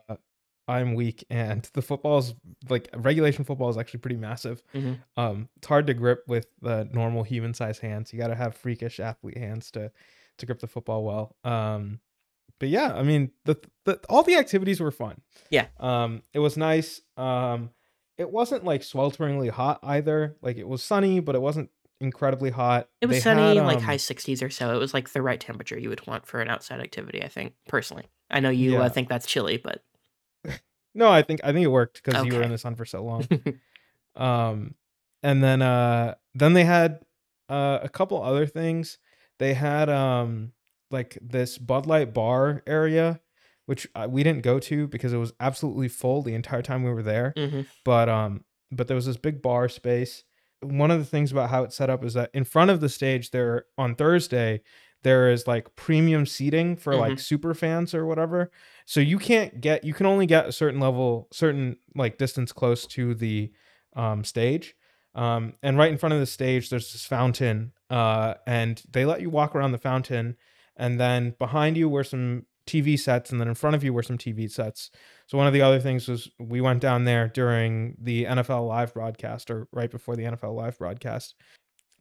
i'm 0.69 0.93
weak 0.95 1.25
and 1.31 1.67
the 1.73 1.81
football's 1.81 2.35
like 2.69 2.91
regulation 2.95 3.43
football 3.43 3.71
is 3.71 3.79
actually 3.79 4.01
pretty 4.01 4.19
massive 4.19 4.63
Mhm. 4.75 4.99
um 5.17 5.49
it's 5.57 5.67
hard 5.67 5.87
to 5.87 5.95
grip 5.95 6.25
with 6.29 6.47
the 6.61 6.87
normal 6.93 7.23
human 7.23 7.55
size 7.55 7.79
hands 7.79 8.13
you 8.13 8.19
got 8.19 8.29
to 8.29 8.35
have 8.35 8.55
freakish 8.55 9.01
athlete 9.01 9.39
hands 9.39 9.71
to 9.71 9.91
to 10.37 10.45
grip 10.45 10.61
the 10.61 10.67
football 10.67 11.05
well 11.05 11.37
um 11.45 12.01
but 12.63 12.69
yeah 12.69 12.95
i 12.95 13.03
mean 13.03 13.31
the, 13.45 13.57
the 13.87 13.99
all 14.09 14.23
the 14.23 14.37
activities 14.37 14.79
were 14.81 14.93
fun 14.93 15.21
Yeah. 15.51 15.67
um 15.81 16.23
it 16.33 16.39
was 16.39 16.57
nice 16.57 17.01
um 17.17 17.71
it 18.19 18.31
wasn't 18.31 18.63
like 18.65 18.83
swelteringly 18.83 19.49
hot 19.51 19.81
either. 19.83 20.37
Like 20.43 20.57
it 20.59 20.69
was 20.69 20.83
sunny, 20.83 21.19
but 21.21 21.35
it 21.35 21.41
wasn't 21.41 21.71
incredibly 21.99 22.51
hot. 22.51 22.89
It 23.01 23.07
was 23.07 23.17
They 23.17 23.21
sunny, 23.21 23.57
had, 23.57 23.67
like 23.67 23.79
um, 23.79 23.83
high 23.85 23.97
60s 23.97 24.43
or 24.43 24.51
so. 24.51 24.77
It 24.77 24.79
was 24.79 24.93
like 24.93 25.09
the 25.13 25.23
right 25.23 25.41
temperature 25.41 25.79
you 25.79 25.89
would 25.89 26.07
want 26.07 26.27
for 26.27 26.41
an 26.41 26.49
outside 26.49 26.81
activity, 26.81 27.23
I 27.25 27.29
think, 27.29 27.55
personally. 27.69 28.05
I 28.31 28.39
know 28.41 28.51
you 28.51 28.75
Yeah. 28.75 28.83
uh, 28.83 28.89
think 28.91 29.09
that's 29.09 29.27
chilly, 29.27 29.57
but 29.57 29.83
No, 30.95 31.11
I 31.11 31.23
think 31.23 31.41
I 31.43 31.53
think 31.53 31.65
it 31.65 31.69
worked 31.69 32.03
because 32.05 32.25
you 32.25 32.35
were 32.35 32.43
in 32.43 32.51
the 32.51 32.59
sun 32.59 32.77
for 32.77 32.85
so 32.85 33.03
long. 33.03 33.27
um, 34.15 34.75
and 35.23 35.43
then 35.43 35.63
uh, 35.63 36.15
then 36.35 36.53
they 36.53 36.65
had 36.65 37.01
uh 37.49 37.79
a 37.83 37.89
couple 37.89 38.23
other 38.23 38.47
things. 38.47 38.99
They 39.39 39.55
had 39.55 39.89
um 39.89 40.53
like 40.93 41.19
this 41.21 41.59
Bud 41.59 41.87
Light 41.87 42.13
bar 42.15 42.63
area, 42.67 43.21
which 43.67 43.87
uh, 43.95 44.07
we 44.11 44.23
didn't 44.23 44.43
go 44.43 44.59
to 44.61 44.87
because 44.89 45.13
it 45.13 45.19
was 45.19 45.33
absolutely 45.41 45.89
full 45.89 46.23
the 46.23 46.35
entire 46.35 46.63
time 46.63 46.83
we 46.83 46.93
were 46.93 47.03
there. 47.03 47.33
Mhm. 47.37 47.67
But 47.85 48.09
um, 48.09 48.45
but 48.71 48.89
there 48.89 48.95
was 48.95 49.07
this 49.07 49.17
big 49.17 49.43
bar 49.43 49.69
space. 49.69 50.25
One 50.61 50.91
of 50.91 50.99
the 50.99 51.05
things 51.05 51.33
about 51.33 51.51
how 51.51 51.65
it's 51.65 51.75
set 51.77 51.91
up 51.91 52.05
is 52.05 52.15
that 52.15 52.31
in 52.33 52.45
front 52.45 52.71
of 52.71 52.81
the 52.81 52.89
stage 52.89 53.31
there 53.33 53.65
on 53.77 53.95
Thursday 53.95 54.63
there 55.03 55.29
is 55.33 55.49
like 55.49 55.75
premium 55.75 56.25
seating 56.25 56.77
for 56.77 56.95
like 56.95 57.19
super 57.19 57.55
fans 57.55 57.93
or 57.93 58.07
whatever. 58.07 58.53
So 58.87 59.01
you 59.01 59.19
can't 59.19 59.61
get 59.61 59.83
you 59.83 59.93
can 59.95 60.07
only 60.07 60.27
get 60.27 60.47
a 60.47 60.53
certain 60.53 60.79
level, 60.79 61.27
certain 61.33 61.77
like 61.97 62.19
distance 62.19 62.53
close 62.53 62.87
to 62.89 63.13
the 63.15 63.51
um 63.97 64.23
stage. 64.23 64.77
Um 65.17 65.55
and 65.63 65.77
right 65.77 65.91
in 65.91 65.99
front 65.99 66.13
of 66.15 66.21
the 66.21 66.27
stage 66.27 66.71
there's 66.71 66.93
this 66.93 67.05
fountain 67.05 67.73
uh 67.91 68.35
and 68.47 68.81
they 68.91 69.05
let 69.05 69.21
you 69.21 69.29
walk 69.31 69.57
around 69.57 69.73
the 69.73 69.79
fountain 69.79 70.37
and 70.77 70.99
then 71.01 71.35
behind 71.39 71.77
you 71.77 71.89
were 71.89 72.05
some 72.05 72.47
TV 72.67 72.99
sets 72.99 73.31
and 73.31 73.41
then 73.41 73.49
in 73.49 73.55
front 73.55 73.75
of 73.75 73.83
you 73.83 73.93
were 73.93 74.03
some 74.03 74.19
TV 74.19 74.51
sets. 74.51 74.91
So 75.27 75.37
one 75.37 75.47
of 75.47 75.53
the 75.53 75.63
other 75.63 75.81
things 75.81 76.09
was 76.09 76.31
we 76.39 76.61
went 76.61 76.81
down 76.81 77.05
there 77.05 77.29
during 77.29 77.97
the 78.01 78.25
NFL 78.25 78.69
live 78.69 78.95
broadcast 78.95 79.51
or 79.51 79.69
right 79.73 79.91
before 79.91 80.17
the 80.17 80.25
NFL 80.25 80.55
live 80.55 80.79
broadcast. 80.79 81.35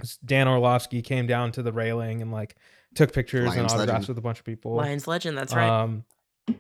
S- 0.02 0.18
Dan 0.24 0.48
Orlovsky 0.48 1.02
came 1.02 1.26
down 1.26 1.52
to 1.54 1.64
the 1.64 1.72
railing 1.72 2.22
and 2.22 2.32
like 2.32 2.56
took 2.96 3.12
pictures 3.14 3.56
and 3.56 3.66
autographs 3.66 3.78
legend. 3.88 4.08
with 4.08 4.18
a 4.18 4.22
bunch 4.22 4.40
of 4.40 4.46
people. 4.46 4.76
Lions 4.76 5.08
legend, 5.08 5.38
that's 5.38 5.54
right. 5.54 5.68
Um, 5.68 6.04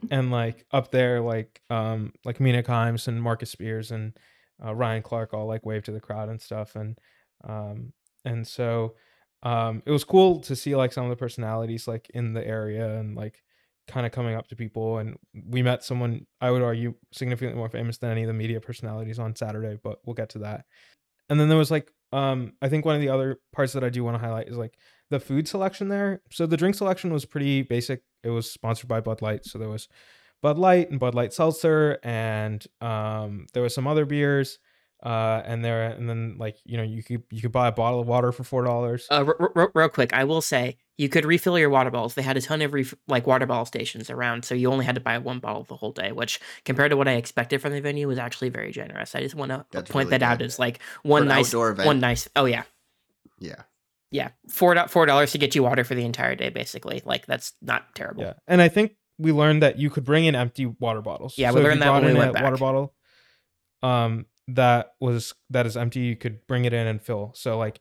and 0.10 0.32
like 0.32 0.65
up 0.71 0.91
there, 0.91 1.21
like 1.21 1.62
um, 1.69 2.13
like 2.26 2.39
Mina 2.39 2.63
Kimes 2.63 3.08
and 3.08 3.21
Marcus 3.21 3.52
Spears 3.52 3.91
and 3.91 4.17
uh, 4.63 4.74
Ryan 4.74 5.02
Clark 5.02 5.34
all 5.34 5.47
like 5.47 5.65
waved 5.65 5.86
to 5.86 5.91
the 5.91 6.00
crowd 6.00 6.30
and 6.30 6.41
stuff, 6.41 6.76
and 6.76 6.97
um, 7.43 7.93
and 8.26 8.47
so 8.47 8.95
um, 9.43 9.82
it 9.86 9.91
was 9.91 10.04
cool 10.04 10.39
to 10.41 10.56
see 10.56 10.75
like 10.75 10.93
some 10.93 11.06
of 11.06 11.10
the 11.10 11.15
personalities 11.15 11.88
like 11.88 12.10
in 12.13 12.34
the 12.34 12.45
area 12.45 12.97
and 12.99 13.15
like 13.15 13.41
kind 13.88 14.06
of 14.06 14.12
coming 14.12 14.36
up 14.36 14.47
to 14.47 14.56
people. 14.56 14.99
And 14.99 15.17
we 15.34 15.62
met 15.62 15.84
someone 15.84 16.25
I 16.39 16.51
would 16.51 16.62
argue 16.62 16.93
significantly 17.12 17.58
more 17.58 17.69
famous 17.69 17.97
than 17.97 18.12
any 18.12 18.23
of 18.23 18.27
the 18.27 18.34
media 18.34 18.62
personalities 18.62 19.19
on 19.19 19.36
Saturday, 19.36 19.77
but 19.84 19.99
we'll 20.06 20.13
get 20.13 20.30
to 20.30 20.39
that. 20.39 20.65
And 21.30 21.39
then 21.39 21.49
there 21.49 21.58
was 21.58 21.71
like 21.71 21.91
um, 22.13 22.54
I 22.62 22.69
think 22.69 22.86
one 22.86 22.95
of 22.95 23.01
the 23.01 23.10
other 23.10 23.39
parts 23.54 23.73
that 23.73 23.84
I 23.84 23.89
do 23.89 24.04
want 24.04 24.15
to 24.15 24.25
highlight 24.25 24.49
is 24.49 24.58
like 24.58 24.77
the 25.10 25.19
food 25.19 25.47
selection 25.47 25.88
there. 25.88 26.21
So 26.32 26.45
the 26.45 26.58
drink 26.58 26.75
selection 26.75 27.13
was 27.13 27.25
pretty 27.25 27.62
basic. 27.62 28.01
It 28.23 28.30
was 28.30 28.51
sponsored 28.51 28.89
by 28.89 28.99
Bud 28.99 29.21
Light, 29.21 29.45
so 29.45 29.58
there 29.58 29.69
was 29.69 29.88
Bud 30.41 30.58
Light 30.58 30.89
and 30.89 30.99
Bud 30.99 31.15
Light 31.15 31.34
Seltzer, 31.34 31.99
and 32.04 32.65
um, 32.82 33.45
there 33.54 33.63
was 33.63 33.73
some 33.73 33.88
other 33.88 34.06
beers. 34.06 34.60
Uh, 35.03 35.41
and 35.45 35.65
there, 35.65 35.85
and 35.89 36.07
then 36.07 36.35
like 36.37 36.57
you 36.63 36.77
know, 36.77 36.83
you 36.83 37.01
could 37.01 37.23
you 37.31 37.41
could 37.41 37.51
buy 37.51 37.67
a 37.67 37.71
bottle 37.71 37.99
of 37.99 38.07
water 38.07 38.31
for 38.31 38.43
four 38.43 38.63
dollars. 38.63 39.07
Uh, 39.09 39.25
r- 39.27 39.51
r- 39.55 39.71
real 39.73 39.89
quick, 39.89 40.13
I 40.13 40.25
will 40.25 40.41
say 40.41 40.77
you 40.95 41.09
could 41.09 41.25
refill 41.25 41.57
your 41.57 41.71
water 41.71 41.89
bottles. 41.89 42.13
They 42.13 42.21
had 42.21 42.37
a 42.37 42.41
ton 42.41 42.61
of 42.61 42.71
ref- 42.71 42.93
like 43.07 43.25
water 43.25 43.47
bottle 43.47 43.65
stations 43.65 44.11
around, 44.11 44.45
so 44.45 44.53
you 44.53 44.71
only 44.71 44.85
had 44.85 44.93
to 44.93 45.01
buy 45.01 45.17
one 45.17 45.39
bottle 45.39 45.63
the 45.63 45.75
whole 45.75 45.91
day, 45.91 46.11
which 46.11 46.39
compared 46.65 46.91
to 46.91 46.97
what 46.97 47.07
I 47.07 47.13
expected 47.13 47.61
from 47.61 47.73
the 47.73 47.81
venue 47.81 48.07
was 48.07 48.19
actually 48.19 48.49
very 48.49 48.71
generous. 48.71 49.15
I 49.15 49.21
just 49.21 49.33
want 49.33 49.49
to 49.49 49.65
That's 49.71 49.89
point 49.89 50.09
really 50.09 50.19
that 50.19 50.23
out 50.23 50.41
as 50.43 50.59
like 50.59 50.79
one 51.01 51.23
an 51.23 51.29
nice, 51.29 51.51
event. 51.51 51.87
one 51.87 51.99
nice. 51.99 52.27
Oh 52.35 52.45
yeah, 52.45 52.61
Yeah. 53.39 53.63
yeah, 54.11 54.29
four 54.49 54.87
four 54.87 55.07
dollars 55.07 55.31
to 55.31 55.39
get 55.39 55.55
you 55.55 55.63
water 55.63 55.83
for 55.83 55.95
the 55.95 56.05
entire 56.05 56.35
day, 56.35 56.49
basically. 56.49 57.01
Like 57.03 57.25
that's 57.25 57.53
not 57.59 57.95
terrible. 57.95 58.21
Yeah, 58.25 58.33
and 58.47 58.61
I 58.61 58.67
think 58.67 58.97
we 59.17 59.31
learned 59.31 59.63
that 59.63 59.79
you 59.79 59.89
could 59.89 60.03
bring 60.03 60.25
in 60.25 60.35
empty 60.35 60.67
water 60.67 61.01
bottles. 61.01 61.39
Yeah, 61.39 61.51
we 61.53 61.57
if 61.61 61.63
you 61.63 61.69
learned 61.69 61.81
that 61.81 61.85
brought 61.87 62.03
when 62.03 62.13
we 62.13 62.19
in 62.19 62.27
went 62.27 62.39
a 62.39 62.43
water 62.43 62.57
bottle, 62.57 62.93
um, 63.81 64.27
that 64.47 64.93
was 64.99 65.34
that 65.49 65.65
is 65.65 65.77
empty. 65.77 65.99
You 66.01 66.15
could 66.15 66.45
bring 66.47 66.65
it 66.65 66.73
in 66.73 66.88
and 66.88 67.01
fill. 67.01 67.32
So 67.36 67.58
like, 67.58 67.80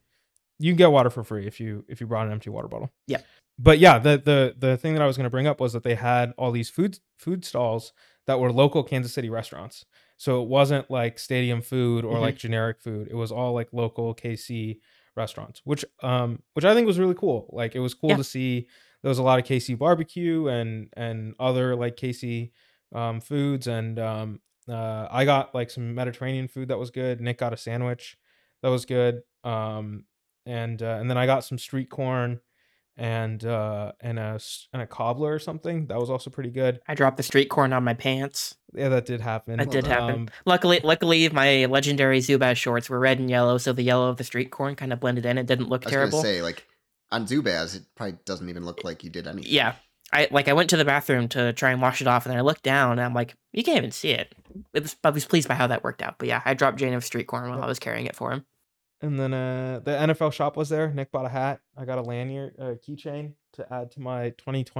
you 0.59 0.73
can 0.73 0.77
get 0.77 0.93
water 0.93 1.11
for 1.11 1.25
free 1.25 1.47
if 1.47 1.61
you 1.61 1.85
if 1.89 2.01
you 2.01 2.07
brought 2.07 2.27
an 2.27 2.33
empty 2.33 2.51
water 2.51 2.69
bottle. 2.69 2.91
yeah 3.07 3.21
But 3.59 3.79
yeah, 3.79 3.99
the 3.99 4.19
the 4.25 4.55
the 4.59 4.77
thing 4.77 4.95
that 4.95 5.03
I 5.03 5.07
was 5.07 5.17
going 5.17 5.25
to 5.25 5.31
bring 5.31 5.47
up 5.47 5.61
was 5.61 5.73
that 5.73 5.83
they 5.83 5.95
had 5.95 6.33
all 6.39 6.51
these 6.53 6.71
food 6.71 6.99
food 7.19 7.45
stalls 7.45 7.93
that 8.27 8.39
were 8.39 8.53
local 8.53 8.83
Kansas 8.85 9.13
City 9.13 9.31
restaurants. 9.31 9.85
So 10.17 10.43
it 10.43 10.49
wasn't 10.49 10.91
like 10.91 11.19
stadium 11.19 11.63
food 11.63 12.05
or 12.05 12.17
Mhm. 12.17 12.21
like 12.21 12.37
generic 12.37 12.81
food. 12.81 13.09
It 13.11 13.15
was 13.15 13.33
all 13.33 13.55
like 13.55 13.69
local 13.73 14.15
KC 14.15 14.81
restaurants, 15.17 15.63
which 15.65 15.85
um 16.03 16.43
which 16.55 16.65
I 16.65 16.75
think 16.75 16.87
was 16.87 16.99
really 16.99 17.15
cool. 17.15 17.49
Like 17.53 17.75
it 17.75 17.81
was 17.81 17.95
cool 17.95 18.11
Yeah. 18.11 18.17
to 18.17 18.25
see 18.25 18.69
there 19.03 19.09
was 19.09 19.19
a 19.19 19.23
lot 19.23 19.39
of 19.39 19.47
KC 19.47 19.75
barbecue 19.79 20.47
and 20.49 20.89
and 20.97 21.35
other 21.41 21.75
like 21.75 21.97
KC 21.97 22.53
um 22.95 23.21
foods 23.21 23.67
and 23.67 23.99
um 23.99 24.41
uh 24.71 25.09
I 25.11 25.25
got 25.25 25.55
like 25.55 25.71
some 25.71 25.95
Mediterranean 25.95 26.49
food 26.49 26.69
that 26.69 26.79
was 26.79 26.91
good. 26.91 27.21
Nick 27.21 27.39
got 27.39 27.53
a 27.53 27.57
sandwich 27.57 28.17
that 28.63 28.69
was 28.69 28.85
good. 28.87 29.23
Um 29.45 30.05
and 30.47 30.83
uh, 30.83 30.99
and 31.01 31.09
then 31.11 31.19
I 31.19 31.27
got 31.27 31.45
some 31.45 31.59
street 31.59 31.91
corn 31.91 32.41
and 32.97 33.45
uh 33.45 33.93
and 34.01 34.19
a 34.19 34.33
s- 34.35 34.69
and 34.73 34.83
a 34.83 34.87
cobbler 34.87 35.33
or 35.33 35.39
something 35.39 35.87
that 35.87 35.99
was 35.99 36.11
also 36.11 36.29
pretty 36.31 36.51
good. 36.51 36.81
I 36.89 36.95
dropped 36.95 37.17
the 37.17 37.23
street 37.23 37.49
corn 37.49 37.73
on 37.73 37.85
my 37.85 37.95
pants. 37.95 38.57
Yeah, 38.75 38.89
that 38.91 39.07
did 39.07 39.21
happen. 39.21 39.57
That 39.59 39.71
did 39.71 39.87
happen. 39.87 40.15
Um, 40.15 40.29
Luckily, 40.47 40.81
luckily, 40.85 41.29
my 41.31 41.65
legendary 41.67 42.21
Zubaz 42.21 42.57
shorts 42.57 42.89
were 42.91 42.99
red 43.01 43.19
and 43.19 43.29
yellow, 43.31 43.59
so 43.59 43.73
the 43.73 43.83
yellow 43.83 44.09
of 44.09 44.17
the 44.17 44.25
street 44.25 44.51
corn 44.51 44.77
kind 44.77 44.93
of 44.93 45.01
blended 45.01 45.27
in. 45.27 45.39
It 45.39 45.47
didn't 45.47 45.69
look 45.69 45.85
I 45.85 45.87
was 45.87 45.93
terrible. 45.93 46.23
gonna 46.23 46.35
say, 46.35 46.43
like 46.43 46.67
on 47.11 47.27
Zubaz, 47.27 47.75
it 47.77 47.83
probably 47.97 48.19
doesn't 48.25 48.49
even 48.49 48.65
look 48.65 48.85
like 48.85 49.03
you 49.03 49.11
did 49.11 49.27
anything. 49.27 49.51
Yeah. 49.53 49.75
I 50.13 50.29
like 50.31 50.49
I 50.49 50.53
went 50.53 50.71
to 50.71 50.77
the 50.77 50.85
bathroom 50.85 51.29
to 51.29 51.53
try 51.53 51.71
and 51.71 51.81
wash 51.81 52.01
it 52.01 52.07
off, 52.09 52.25
and 52.27 52.31
then 52.33 52.39
I 52.39 52.43
looked 52.43 52.63
down 52.65 52.93
and 52.93 53.01
I'm 53.03 53.15
like, 53.15 53.35
you 53.53 53.63
can't 53.63 53.79
even 53.79 53.91
see 53.93 54.11
it. 54.11 54.35
it 54.75 54.83
was, 54.83 54.97
I 55.05 55.11
was 55.11 55.25
pleased 55.25 55.49
by 55.49 55.55
how 55.55 55.67
that 55.69 55.85
worked 55.85 56.03
out. 56.03 56.17
But 56.19 56.29
yeah, 56.29 56.43
I 56.45 56.55
dropped 56.55 56.79
Jainav 56.79 57.03
street 57.05 57.27
corn 57.29 57.49
while 57.49 57.63
I 57.63 57.67
was 57.67 57.79
carrying 57.79 58.07
it 58.07 58.17
for 58.17 58.33
him. 58.33 58.45
And 59.03 59.19
then 59.19 59.33
uh, 59.33 59.81
the 59.83 59.93
NFL 59.93 60.33
shop 60.33 60.57
was 60.59 60.69
there. 60.69 60.93
Nick 60.93 61.11
bought 61.11 61.25
a 61.25 61.31
hat. 61.31 61.61
I 61.77 61.85
got 61.87 61.99
a 61.99 62.03
lanyard, 62.03 62.55
uh, 62.59 62.75
keychain 62.87 63.33
to 63.55 63.73
add 63.73 63.91
to 63.93 64.01
my 64.01 64.31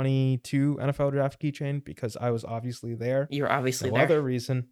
2022 0.05 0.77
NFL 0.81 1.13
draft 1.13 1.41
keychain 1.41 1.83
because 1.83 2.17
I 2.17 2.31
was 2.31 2.45
obviously 2.45 2.95
there. 2.95 3.29
You 3.31 3.45
were 3.45 3.53
obviously 3.53 3.91
No 3.91 3.97
there. 3.97 4.05
other 4.05 4.23
reason. 4.23 4.69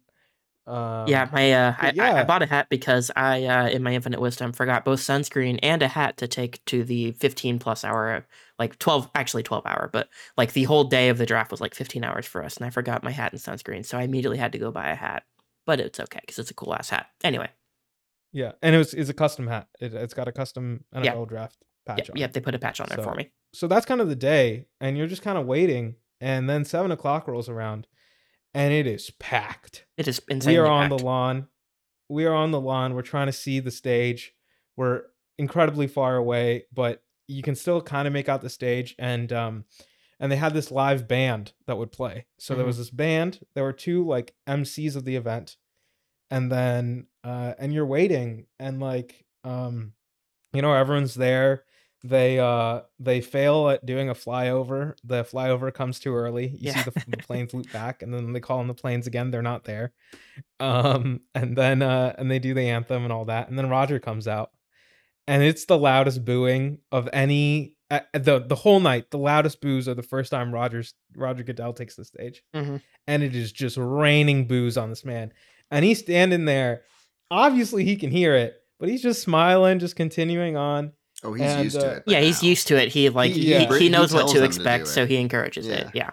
Um, 0.69 1.07
yeah, 1.07 1.27
my 1.33 1.51
uh, 1.51 1.73
I, 1.79 1.91
but 1.91 1.99
I, 1.99 2.19
I 2.21 2.23
bought 2.25 2.43
a 2.43 2.45
hat 2.45 2.67
because 2.69 3.09
I, 3.15 3.45
uh, 3.45 3.69
in 3.69 3.81
my 3.81 3.93
infinite 3.95 4.21
wisdom, 4.21 4.51
forgot 4.53 4.85
both 4.85 4.99
sunscreen 4.99 5.57
and 5.63 5.81
a 5.81 5.87
hat 5.87 6.17
to 6.17 6.27
take 6.27 6.63
to 6.65 6.83
the 6.83 7.13
15 7.13 7.57
plus 7.57 7.83
hour, 7.83 8.27
like 8.59 8.77
12, 8.77 9.09
actually 9.15 9.41
12 9.41 9.65
hour, 9.65 9.89
but 9.91 10.09
like 10.37 10.53
the 10.53 10.65
whole 10.65 10.83
day 10.83 11.09
of 11.09 11.17
the 11.17 11.25
draft 11.25 11.49
was 11.49 11.59
like 11.59 11.73
15 11.73 12.03
hours 12.03 12.27
for 12.27 12.43
us, 12.43 12.57
and 12.57 12.67
I 12.67 12.69
forgot 12.69 13.01
my 13.03 13.09
hat 13.09 13.31
and 13.31 13.41
sunscreen, 13.41 13.83
so 13.83 13.97
I 13.97 14.03
immediately 14.03 14.37
had 14.37 14.51
to 14.51 14.59
go 14.59 14.69
buy 14.71 14.89
a 14.89 14.95
hat. 14.95 15.23
But 15.65 15.79
it's 15.79 15.99
okay 15.99 16.19
because 16.21 16.37
it's 16.37 16.51
a 16.51 16.53
cool 16.53 16.73
ass 16.75 16.89
hat. 16.89 17.07
Anyway, 17.23 17.49
Yeah, 18.31 18.51
and 18.61 18.75
it 18.75 18.77
was 18.77 18.93
it's 18.93 19.09
a 19.09 19.13
custom 19.13 19.47
hat. 19.47 19.67
It, 19.79 19.93
it's 19.95 20.13
got 20.13 20.27
a 20.27 20.31
custom 20.31 20.83
NFL 20.93 21.03
Yeah. 21.03 21.25
draft 21.25 21.57
patch 21.87 21.97
yep, 21.99 22.09
on. 22.11 22.15
yep, 22.17 22.29
it. 22.29 22.33
they 22.33 22.41
put 22.41 22.53
a 22.55 22.59
patch 22.59 22.79
on 22.79 22.87
there 22.89 23.03
for 23.03 23.15
me. 23.15 23.31
So 23.53 23.67
that's 23.67 23.85
kind 23.87 24.01
of 24.01 24.07
the 24.09 24.15
day, 24.15 24.67
and 24.79 24.97
you're 24.97 25.07
just 25.07 25.23
kind 25.23 25.37
of 25.39 25.47
waiting, 25.47 25.95
and 26.21 26.47
then 26.47 26.63
seven 26.63 26.91
o'clock 26.91 27.27
rolls 27.27 27.49
around, 27.49 27.87
and 28.53 28.73
it 28.73 28.87
is 28.87 29.11
packed. 29.11 29.85
It 29.97 30.07
is 30.07 30.21
insane. 30.29 30.53
we 30.53 30.57
are 30.57 30.67
on 30.67 30.89
the 30.89 30.97
lawn. 30.97 31.47
We 32.07 32.25
are 32.25 32.33
on 32.33 32.51
the 32.51 32.59
lawn. 32.59 32.95
We're 32.95 33.01
trying 33.01 33.27
to 33.27 33.33
see 33.33 33.59
the 33.59 33.71
stage. 33.71 34.33
We're 34.75 35.03
incredibly 35.37 35.87
far 35.87 36.15
away, 36.15 36.65
but 36.73 37.03
you 37.27 37.43
can 37.43 37.55
still 37.55 37.81
kind 37.81 38.07
of 38.07 38.13
make 38.13 38.27
out 38.27 38.41
the 38.41 38.49
stage. 38.49 38.95
And 38.97 39.31
um, 39.31 39.65
and 40.19 40.31
they 40.31 40.35
had 40.35 40.53
this 40.53 40.71
live 40.71 41.07
band 41.07 41.53
that 41.67 41.77
would 41.77 41.91
play. 41.91 42.25
So 42.39 42.55
there 42.55 42.65
was 42.65 42.77
this 42.77 42.89
band. 42.89 43.39
There 43.55 43.63
were 43.63 43.73
two 43.73 44.05
like 44.05 44.33
MCs 44.47 44.95
of 44.95 45.05
the 45.05 45.15
event, 45.15 45.55
and 46.29 46.51
then 46.51 47.07
uh, 47.23 47.53
and 47.57 47.73
you're 47.73 47.85
waiting, 47.85 48.47
and 48.59 48.79
like 48.79 49.25
um, 49.43 49.93
you 50.53 50.61
know, 50.61 50.73
everyone's 50.73 51.15
there. 51.15 51.63
They 52.03 52.39
uh 52.39 52.81
they 52.99 53.19
fail 53.19 53.69
at 53.69 53.85
doing 53.85 54.09
a 54.09 54.13
flyover. 54.15 54.93
The 55.03 55.23
flyover 55.25 55.73
comes 55.73 55.99
too 55.99 56.15
early. 56.15 56.47
You 56.47 56.57
Yeah. 56.71 56.83
see 56.83 56.89
the, 56.91 57.03
the 57.09 57.17
planes 57.27 57.53
loop 57.53 57.71
back, 57.73 58.01
and 58.01 58.13
then 58.13 58.31
they 58.31 58.39
call 58.39 58.59
on 58.59 58.67
the 58.67 58.73
planes 58.73 59.05
again. 59.05 59.31
They're 59.31 59.41
not 59.41 59.65
there. 59.65 59.91
Um, 60.59 61.21
and 61.35 61.57
then 61.57 61.81
uh 61.81 62.15
and 62.17 62.29
they 62.31 62.39
do 62.39 62.53
the 62.53 62.69
anthem 62.69 63.03
and 63.03 63.11
all 63.11 63.25
that, 63.25 63.49
and 63.49 63.57
then 63.57 63.69
Roger 63.69 63.99
comes 63.99 64.27
out, 64.27 64.51
and 65.27 65.43
it's 65.43 65.65
the 65.65 65.77
loudest 65.77 66.23
booing 66.23 66.79
of 66.91 67.09
any 67.11 67.75
uh, 67.91 67.99
the 68.13 68.39
the 68.39 68.55
whole 68.55 68.79
night. 68.79 69.11
The 69.11 69.17
loudest 69.17 69.59
boos 69.61 69.87
are 69.89 69.93
the 69.95 70.03
first 70.03 70.31
time 70.31 70.53
Rogers 70.53 70.93
Roger 71.15 71.43
Goodell 71.43 71.73
takes 71.73 71.95
the 71.95 72.05
stage, 72.05 72.43
Mhm. 72.55 72.81
and 73.07 73.23
it 73.23 73.35
is 73.35 73.51
just 73.51 73.75
raining 73.77 74.47
boos 74.47 74.77
on 74.77 74.89
this 74.89 75.03
man, 75.03 75.33
and 75.69 75.83
he's 75.83 75.99
standing 75.99 76.45
there. 76.45 76.83
Obviously, 77.31 77.83
he 77.83 77.95
can 77.97 78.09
hear 78.11 78.35
it, 78.35 78.55
but 78.79 78.87
he's 78.89 79.01
just 79.03 79.21
smiling, 79.21 79.79
just 79.79 79.95
continuing 79.97 80.55
on. 80.55 80.93
Oh, 81.23 81.33
he's 81.33 81.45
And, 81.45 81.63
used 81.65 81.77
uh, 81.77 81.81
to 81.81 81.89
it. 81.97 82.05
by 82.05 82.11
Yeah, 82.13 82.21
he's 82.21 82.41
used 82.43 82.67
to 82.67 82.81
it. 82.81 82.89
He 82.89 83.09
like 83.09 83.31
He- 83.33 83.41
he, 83.41 83.51
yeah. 83.51 83.71
he, 83.73 83.79
he 83.79 83.89
knows 83.89 84.13
what 84.13 84.27
to 84.29 84.39
them 84.39 84.43
to 84.43 84.45
expect, 84.45 84.87
so 84.87 85.05
he 85.05 85.17
encourages 85.17 85.67
it. 85.67 85.87
Yeah. 85.93 86.03
Yeah. 86.05 86.09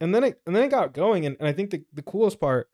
and 0.00 0.14
then 0.14 0.24
it 0.24 0.40
and 0.46 0.54
then 0.56 0.64
it 0.64 0.70
got 0.70 0.92
going 0.92 1.24
and, 1.24 1.36
and 1.38 1.46
i 1.48 1.52
think 1.52 1.70
the, 1.70 1.84
the 1.92 2.02
coolest 2.02 2.40
part 2.40 2.68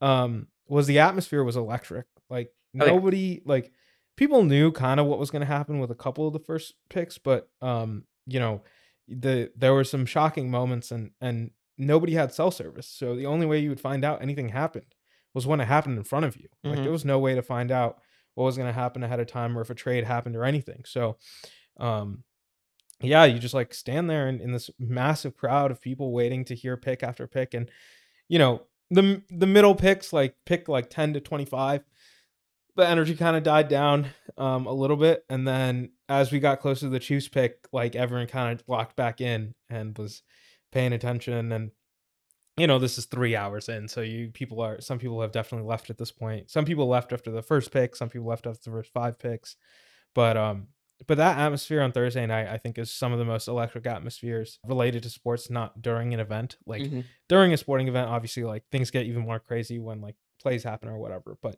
um 0.00 0.48
was 0.66 0.86
the 0.86 0.98
atmosphere 0.98 1.44
was 1.44 1.56
electric. 1.56 2.06
Like 2.30 2.50
Oh, 2.80 2.84
yeah. 2.86 2.90
nobody 2.92 3.42
like 3.44 3.70
people 4.16 4.42
knew 4.44 4.72
kind 4.72 4.98
of 4.98 5.06
what 5.06 5.18
was 5.18 5.30
going 5.30 5.40
to 5.40 5.46
happen 5.46 5.78
with 5.78 5.90
a 5.90 5.94
couple 5.94 6.26
of 6.26 6.32
the 6.32 6.38
first 6.40 6.74
picks, 6.88 7.18
but 7.18 7.48
um, 7.60 8.04
you 8.26 8.40
know, 8.40 8.62
the 9.06 9.52
there 9.56 9.74
were 9.74 9.84
some 9.84 10.06
shocking 10.06 10.50
moments 10.50 10.90
and 10.90 11.10
and 11.20 11.50
nobody 11.78 12.14
had 12.14 12.32
cell 12.32 12.50
service. 12.50 12.88
So 12.88 13.14
the 13.14 13.26
only 13.26 13.46
way 13.46 13.58
you 13.60 13.68
would 13.68 13.80
find 13.80 14.04
out 14.04 14.22
anything 14.22 14.48
happened 14.48 14.94
was 15.34 15.46
when 15.46 15.60
it 15.60 15.66
happened 15.66 15.98
in 15.98 16.04
front 16.04 16.24
of 16.24 16.36
you. 16.36 16.48
Like 16.64 16.78
Mhm. 16.78 16.82
there 16.84 16.92
was 16.92 17.04
no 17.04 17.18
way 17.18 17.34
to 17.34 17.42
find 17.42 17.70
out 17.70 17.98
what 18.34 18.44
was 18.44 18.56
going 18.56 18.68
to 18.68 18.72
happen 18.72 19.02
ahead 19.02 19.20
of 19.20 19.26
time 19.26 19.56
or 19.56 19.60
if 19.60 19.70
a 19.70 19.74
trade 19.74 20.04
happened 20.04 20.36
or 20.36 20.44
anything. 20.44 20.82
So 20.86 21.16
um 21.78 22.24
yeah, 23.00 23.24
you 23.24 23.38
just 23.38 23.54
like 23.54 23.74
stand 23.74 24.08
there 24.08 24.28
in, 24.28 24.40
in 24.40 24.52
this 24.52 24.70
massive 24.78 25.36
crowd 25.36 25.70
of 25.70 25.80
people 25.80 26.12
waiting 26.12 26.44
to 26.46 26.54
hear 26.54 26.76
pick 26.76 27.02
after 27.02 27.26
pick 27.26 27.54
and 27.54 27.70
you 28.28 28.38
know, 28.38 28.62
the 28.90 29.22
the 29.30 29.46
middle 29.46 29.74
picks 29.74 30.12
like 30.12 30.36
pick 30.46 30.68
like 30.68 30.90
10 30.90 31.14
to 31.14 31.20
25 31.20 31.82
the 32.76 32.86
energy 32.86 33.14
kind 33.14 33.36
of 33.36 33.42
died 33.42 33.68
down 33.68 34.06
um, 34.36 34.66
a 34.66 34.72
little 34.72 34.96
bit 34.96 35.24
and 35.28 35.46
then 35.46 35.90
as 36.08 36.32
we 36.32 36.40
got 36.40 36.60
closer 36.60 36.86
to 36.86 36.90
the 36.90 36.98
Chiefs 36.98 37.28
pick 37.28 37.66
like 37.72 37.96
everyone 37.96 38.26
kind 38.26 38.52
of 38.52 38.64
locked 38.68 38.96
back 38.96 39.20
in 39.20 39.54
and 39.70 39.96
was 39.96 40.22
paying 40.72 40.92
attention 40.92 41.52
and 41.52 41.70
you 42.56 42.66
know 42.66 42.78
this 42.78 42.98
is 42.98 43.06
three 43.06 43.34
hours 43.34 43.68
in 43.68 43.88
so 43.88 44.00
you 44.00 44.30
people 44.30 44.60
are 44.60 44.80
some 44.80 44.98
people 44.98 45.20
have 45.20 45.32
definitely 45.32 45.66
left 45.68 45.90
at 45.90 45.98
this 45.98 46.12
point 46.12 46.50
some 46.50 46.64
people 46.64 46.86
left 46.86 47.12
after 47.12 47.30
the 47.30 47.42
first 47.42 47.72
pick 47.72 47.96
some 47.96 48.08
people 48.08 48.26
left 48.28 48.46
after 48.46 48.62
the 48.70 48.76
first 48.76 48.92
five 48.92 49.18
picks 49.18 49.56
but 50.14 50.36
um 50.36 50.68
but 51.08 51.16
that 51.18 51.36
atmosphere 51.38 51.82
on 51.82 51.90
thursday 51.92 52.24
night 52.26 52.46
i 52.48 52.56
think 52.56 52.78
is 52.78 52.92
some 52.92 53.12
of 53.12 53.18
the 53.18 53.24
most 53.24 53.48
electric 53.48 53.86
atmospheres 53.86 54.58
related 54.66 55.02
to 55.02 55.10
sports 55.10 55.50
not 55.50 55.82
during 55.82 56.14
an 56.14 56.20
event 56.20 56.56
like 56.66 56.82
Mhm. 56.82 57.04
during 57.28 57.52
a 57.52 57.56
sporting 57.56 57.88
event 57.88 58.08
obviously 58.08 58.44
like 58.44 58.62
things 58.70 58.90
get 58.92 59.06
even 59.06 59.22
more 59.22 59.40
crazy 59.40 59.78
when 59.80 60.00
like 60.00 60.14
plays 60.40 60.62
happen 60.62 60.88
or 60.88 60.98
whatever 60.98 61.36
but 61.42 61.56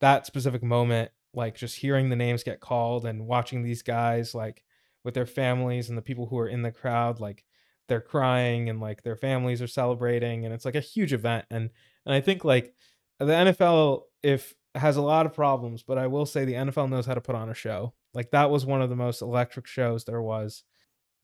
that 0.00 0.26
specific 0.26 0.62
moment 0.62 1.10
like 1.34 1.54
just 1.56 1.76
hearing 1.76 2.08
the 2.10 2.16
names 2.16 2.42
get 2.42 2.60
called 2.60 3.04
and 3.06 3.26
watching 3.26 3.62
these 3.62 3.82
guys 3.82 4.34
like 4.34 4.62
with 5.04 5.14
their 5.14 5.26
families 5.26 5.88
and 5.88 5.96
the 5.96 6.02
people 6.02 6.26
who 6.26 6.38
are 6.38 6.48
in 6.48 6.62
the 6.62 6.72
crowd 6.72 7.20
like 7.20 7.44
they're 7.88 8.00
crying 8.00 8.68
and 8.68 8.80
like 8.80 9.02
their 9.02 9.16
families 9.16 9.62
are 9.62 9.66
celebrating 9.66 10.44
and 10.44 10.54
it's 10.54 10.64
like 10.64 10.74
a 10.74 10.80
huge 10.80 11.12
event 11.12 11.44
and 11.50 11.70
and 12.06 12.14
I 12.14 12.20
think 12.20 12.44
like 12.44 12.74
the 13.18 13.26
NFL 13.26 14.02
if 14.22 14.54
has 14.74 14.96
a 14.96 15.02
lot 15.02 15.26
of 15.26 15.34
problems 15.34 15.82
but 15.82 15.98
I 15.98 16.06
will 16.06 16.26
say 16.26 16.44
the 16.44 16.54
NFL 16.54 16.90
knows 16.90 17.06
how 17.06 17.14
to 17.14 17.20
put 17.20 17.34
on 17.34 17.48
a 17.48 17.54
show 17.54 17.94
like 18.14 18.30
that 18.30 18.50
was 18.50 18.64
one 18.64 18.82
of 18.82 18.90
the 18.90 18.96
most 18.96 19.22
electric 19.22 19.66
shows 19.66 20.04
there 20.04 20.22
was 20.22 20.62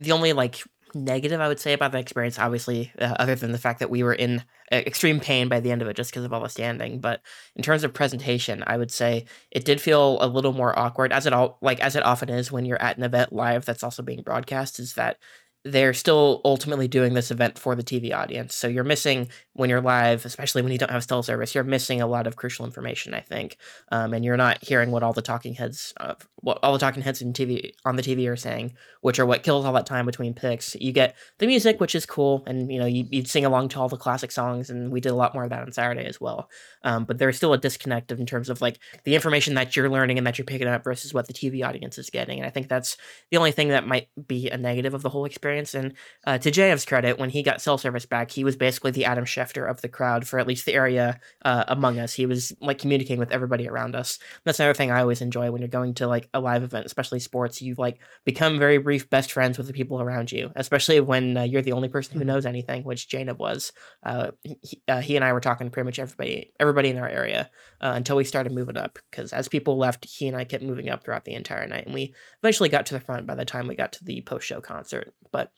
the 0.00 0.12
only 0.12 0.33
like 0.33 0.62
negative 0.94 1.40
I 1.40 1.48
would 1.48 1.61
say 1.61 1.72
about 1.72 1.92
the 1.92 1.98
experience, 1.98 2.38
obviously, 2.38 2.92
uh, 2.98 3.14
other 3.18 3.35
than 3.35 3.53
the 3.53 3.59
fact 3.59 3.81
that 3.81 3.90
we 3.90 4.03
were 4.03 4.14
in 4.14 4.40
uh, 4.72 4.77
extreme 4.77 5.20
pain 5.20 5.48
by 5.48 5.61
the 5.61 5.70
end 5.70 5.83
of 5.83 5.88
it 5.88 5.96
just 5.96 6.11
because 6.11 6.24
of 6.24 6.33
all 6.33 6.40
the 6.40 6.48
standing. 6.48 7.00
But 7.00 7.20
in 7.57 7.62
terms 7.62 7.85
of 7.85 7.92
presentation, 7.92 8.62
I 8.66 8.77
would 8.77 8.90
say 8.90 9.27
it 9.50 9.64
did 9.64 9.81
feel 9.81 10.18
a 10.20 10.29
little 10.29 10.53
more 10.53 10.79
awkward, 10.79 11.12
as 11.12 11.27
it 11.27 11.33
all 11.33 11.59
like 11.61 11.81
as 11.81 11.96
it 11.96 12.05
often 12.05 12.29
is 12.29 12.53
when 12.53 12.64
you're 12.64 12.81
at 12.81 12.96
an 12.96 13.03
event 13.03 13.33
live 13.33 13.64
that's 13.64 13.83
also 13.83 14.03
being 14.03 14.22
broadcast. 14.22 14.79
Is 14.79 14.94
that 14.94 15.18
they're 15.64 15.94
still 15.94 16.40
ultimately 16.44 16.88
doing 16.88 17.14
this 17.14 17.31
event 17.31 17.59
for 17.59 17.74
the 17.74 17.83
TV 17.83 18.14
audience. 18.14 18.55
So 18.55 18.68
you're 18.68 18.85
missing 18.85 19.29
when 19.54 19.70
you're 19.70 19.80
live, 19.80 20.24
especially 20.26 20.62
when 20.62 20.72
you 20.72 20.78
don't 20.78 20.90
have 20.90 21.04
cell 21.04 21.22
service, 21.22 21.54
you're 21.54 21.64
missing 21.64 22.02
a 22.02 22.06
lot 22.06 22.26
of 22.26 22.36
crucial 22.36 22.66
information, 22.66 23.14
I 23.14 23.20
think. 23.20 23.56
Um, 23.90 24.12
and 24.12 24.24
you're 24.24 24.36
not 24.36 24.62
hearing 24.62 24.90
what 24.90 25.02
all 25.02 25.12
the 25.12 25.22
talking 25.22 25.54
heads, 25.54 25.94
what 26.36 26.58
all 26.62 26.72
the 26.72 26.78
talking 26.78 27.02
heads 27.02 27.22
in 27.22 27.32
TV 27.32 27.72
on 27.84 27.94
the 27.94 28.02
TV 28.02 28.28
are 28.28 28.36
saying, 28.36 28.74
which 29.00 29.18
are 29.18 29.26
what 29.26 29.44
kills 29.44 29.64
all 29.64 29.72
that 29.72 29.86
time 29.86 30.06
between 30.06 30.34
picks. 30.34 30.74
You 30.74 30.92
get 30.92 31.14
the 31.38 31.46
music, 31.46 31.80
which 31.80 31.94
is 31.94 32.04
cool, 32.04 32.42
and 32.46 32.70
you 32.70 32.80
know 32.80 32.86
you, 32.86 33.06
you'd 33.10 33.28
sing 33.28 33.44
along 33.44 33.68
to 33.70 33.80
all 33.80 33.88
the 33.88 33.96
classic 33.96 34.32
songs, 34.32 34.70
and 34.70 34.90
we 34.90 35.00
did 35.00 35.10
a 35.10 35.14
lot 35.14 35.34
more 35.34 35.44
of 35.44 35.50
that 35.50 35.62
on 35.62 35.70
Saturday 35.70 36.04
as 36.04 36.20
well. 36.20 36.50
Um, 36.82 37.04
but 37.04 37.18
there's 37.18 37.36
still 37.36 37.52
a 37.52 37.58
disconnect 37.58 38.10
in 38.10 38.26
terms 38.26 38.50
of 38.50 38.60
like 38.60 38.80
the 39.04 39.14
information 39.14 39.54
that 39.54 39.76
you're 39.76 39.88
learning 39.88 40.18
and 40.18 40.26
that 40.26 40.36
you're 40.36 40.44
picking 40.44 40.66
up 40.66 40.82
versus 40.82 41.14
what 41.14 41.28
the 41.28 41.32
TV 41.32 41.64
audience 41.64 41.96
is 41.96 42.10
getting, 42.10 42.38
and 42.38 42.46
I 42.46 42.50
think 42.50 42.68
that's 42.68 42.96
the 43.30 43.36
only 43.36 43.52
thing 43.52 43.68
that 43.68 43.86
might 43.86 44.08
be 44.26 44.50
a 44.50 44.56
negative 44.56 44.94
of 44.94 45.02
the 45.02 45.10
whole 45.10 45.24
experience. 45.24 45.74
And 45.74 45.94
uh, 46.26 46.38
to 46.38 46.50
Jainav's 46.50 46.84
credit, 46.84 47.20
when 47.20 47.30
he 47.30 47.44
got 47.44 47.62
cell 47.62 47.78
service 47.78 48.04
back, 48.04 48.32
he 48.32 48.42
was 48.42 48.56
basically 48.56 48.90
the 48.90 49.04
Adam 49.04 49.24
Schefter 49.24 49.43
of 49.44 49.80
the 49.80 49.88
crowd 49.88 50.26
for 50.26 50.38
at 50.38 50.46
least 50.46 50.66
the 50.66 50.74
area 50.74 51.20
uh, 51.44 51.64
among 51.68 51.98
us. 51.98 52.12
He 52.12 52.26
was 52.26 52.52
like 52.61 52.78
communicating 52.78 53.18
with 53.18 53.33
everybody 53.33 53.68
around 53.68 53.94
us. 53.94 54.18
That's 54.44 54.59
another 54.61 54.74
thing 54.74 54.90
I 54.90 55.00
always 55.00 55.20
enjoy 55.20 55.50
when 55.50 55.61
you're 55.61 55.68
going 55.68 55.94
to 55.94 56.07
like 56.07 56.28
a 56.33 56.40
live 56.40 56.62
event, 56.62 56.87
especially 56.87 57.20
sports. 57.20 57.62
You've 57.62 57.78
like 57.78 58.00
become 58.24 58.59
very 58.59 58.78
brief 58.78 59.11
best 59.11 59.33
friends 59.33 59.59
with 59.59 59.66
the 59.66 59.72
people 59.72 60.00
around 60.00 60.33
you, 60.33 60.50
especially 60.57 61.00
when 61.00 61.37
uh, 61.37 61.42
you're 61.42 61.62
the 61.62 61.72
only 61.72 61.88
person 61.88 62.18
who 62.18 62.24
knows 62.24 62.46
anything, 62.46 62.85
which 62.85 63.09
Jainav 63.09 63.38
was. 63.38 63.72
Uh, 64.02 64.30
he, 64.42 64.83
uh, 64.88 65.00
he 65.00 65.16
and 65.16 65.24
I 65.24 65.33
were 65.33 65.40
talking 65.40 65.66
to 65.66 65.70
pretty 65.70 65.87
much 65.87 65.98
everybody, 65.98 66.52
everybody 66.59 66.90
in 66.90 66.98
our 66.98 67.09
area 67.09 67.50
uh, 67.80 67.92
until 67.94 68.16
we 68.16 68.24
started 68.24 68.52
moving 68.52 68.76
up. 68.76 68.98
Because 69.11 69.33
as 69.33 69.48
people 69.48 69.76
left, 69.76 70.04
he 70.04 70.28
and 70.28 70.37
I 70.37 70.44
kept 70.44 70.64
moving 70.64 70.88
up 70.88 71.04
throughout 71.04 71.24
the 71.24 71.35
entire 71.35 71.66
night, 71.66 71.87
and 71.87 71.94
we 71.94 72.14
eventually 72.42 72.68
got 72.68 72.87
to 72.87 72.94
the 72.94 73.00
front 73.00 73.26
by 73.26 73.35
the 73.35 73.44
time 73.44 73.66
we 73.66 73.74
got 73.74 73.92
to 73.92 74.04
the 74.04 74.20
post 74.22 74.46
show 74.46 74.61
concert. 74.61 75.14
But 75.33 75.50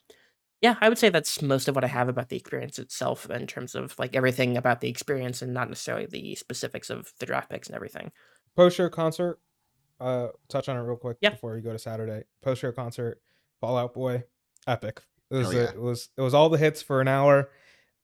yeah, 0.62 0.76
I 0.80 0.88
would 0.88 0.98
say 0.98 1.08
that's 1.10 1.42
most 1.42 1.68
of 1.68 1.74
what 1.74 1.84
I 1.84 1.88
have 1.88 2.08
about 2.08 2.28
the 2.28 2.36
experience 2.36 2.78
itself 2.78 3.28
in 3.30 3.46
terms 3.46 3.74
of 3.74 3.98
like 3.98 4.16
everything 4.16 4.56
about 4.56 4.80
the 4.80 4.88
experience 4.88 5.42
and 5.42 5.52
not 5.54 5.68
necessarily 5.68 6.06
the 6.06 6.34
specifics 6.34 6.90
of 6.90 7.12
the 7.20 7.26
draft 7.26 7.50
picks 7.50 7.68
and 7.68 7.76
everything. 7.76 8.10
post 8.56 8.76
show 8.76 8.88
concert 8.88 9.38
uh 10.00 10.28
touch 10.48 10.68
on 10.68 10.76
it 10.76 10.80
real 10.80 10.96
quick 10.96 11.16
Yeah. 11.20 11.30
before 11.30 11.54
we 11.54 11.60
go 11.62 11.72
to 11.72 11.78
Saturday 11.78 12.24
post 12.42 12.60
show 12.60 12.72
concert 12.72 13.20
Fall 13.60 13.76
Out 13.78 13.94
Boy 13.94 14.24
epic 14.66 15.00
it 15.30 15.36
was 15.36 15.52
a- 15.52 15.56
yeah. 15.56 15.70
it 15.70 15.80
was 15.80 16.08
it 16.16 16.20
was 16.20 16.34
all 16.34 16.48
the 16.50 16.58
hits 16.58 16.82
for 16.82 17.00
an 17.00 17.08
hour 17.08 17.48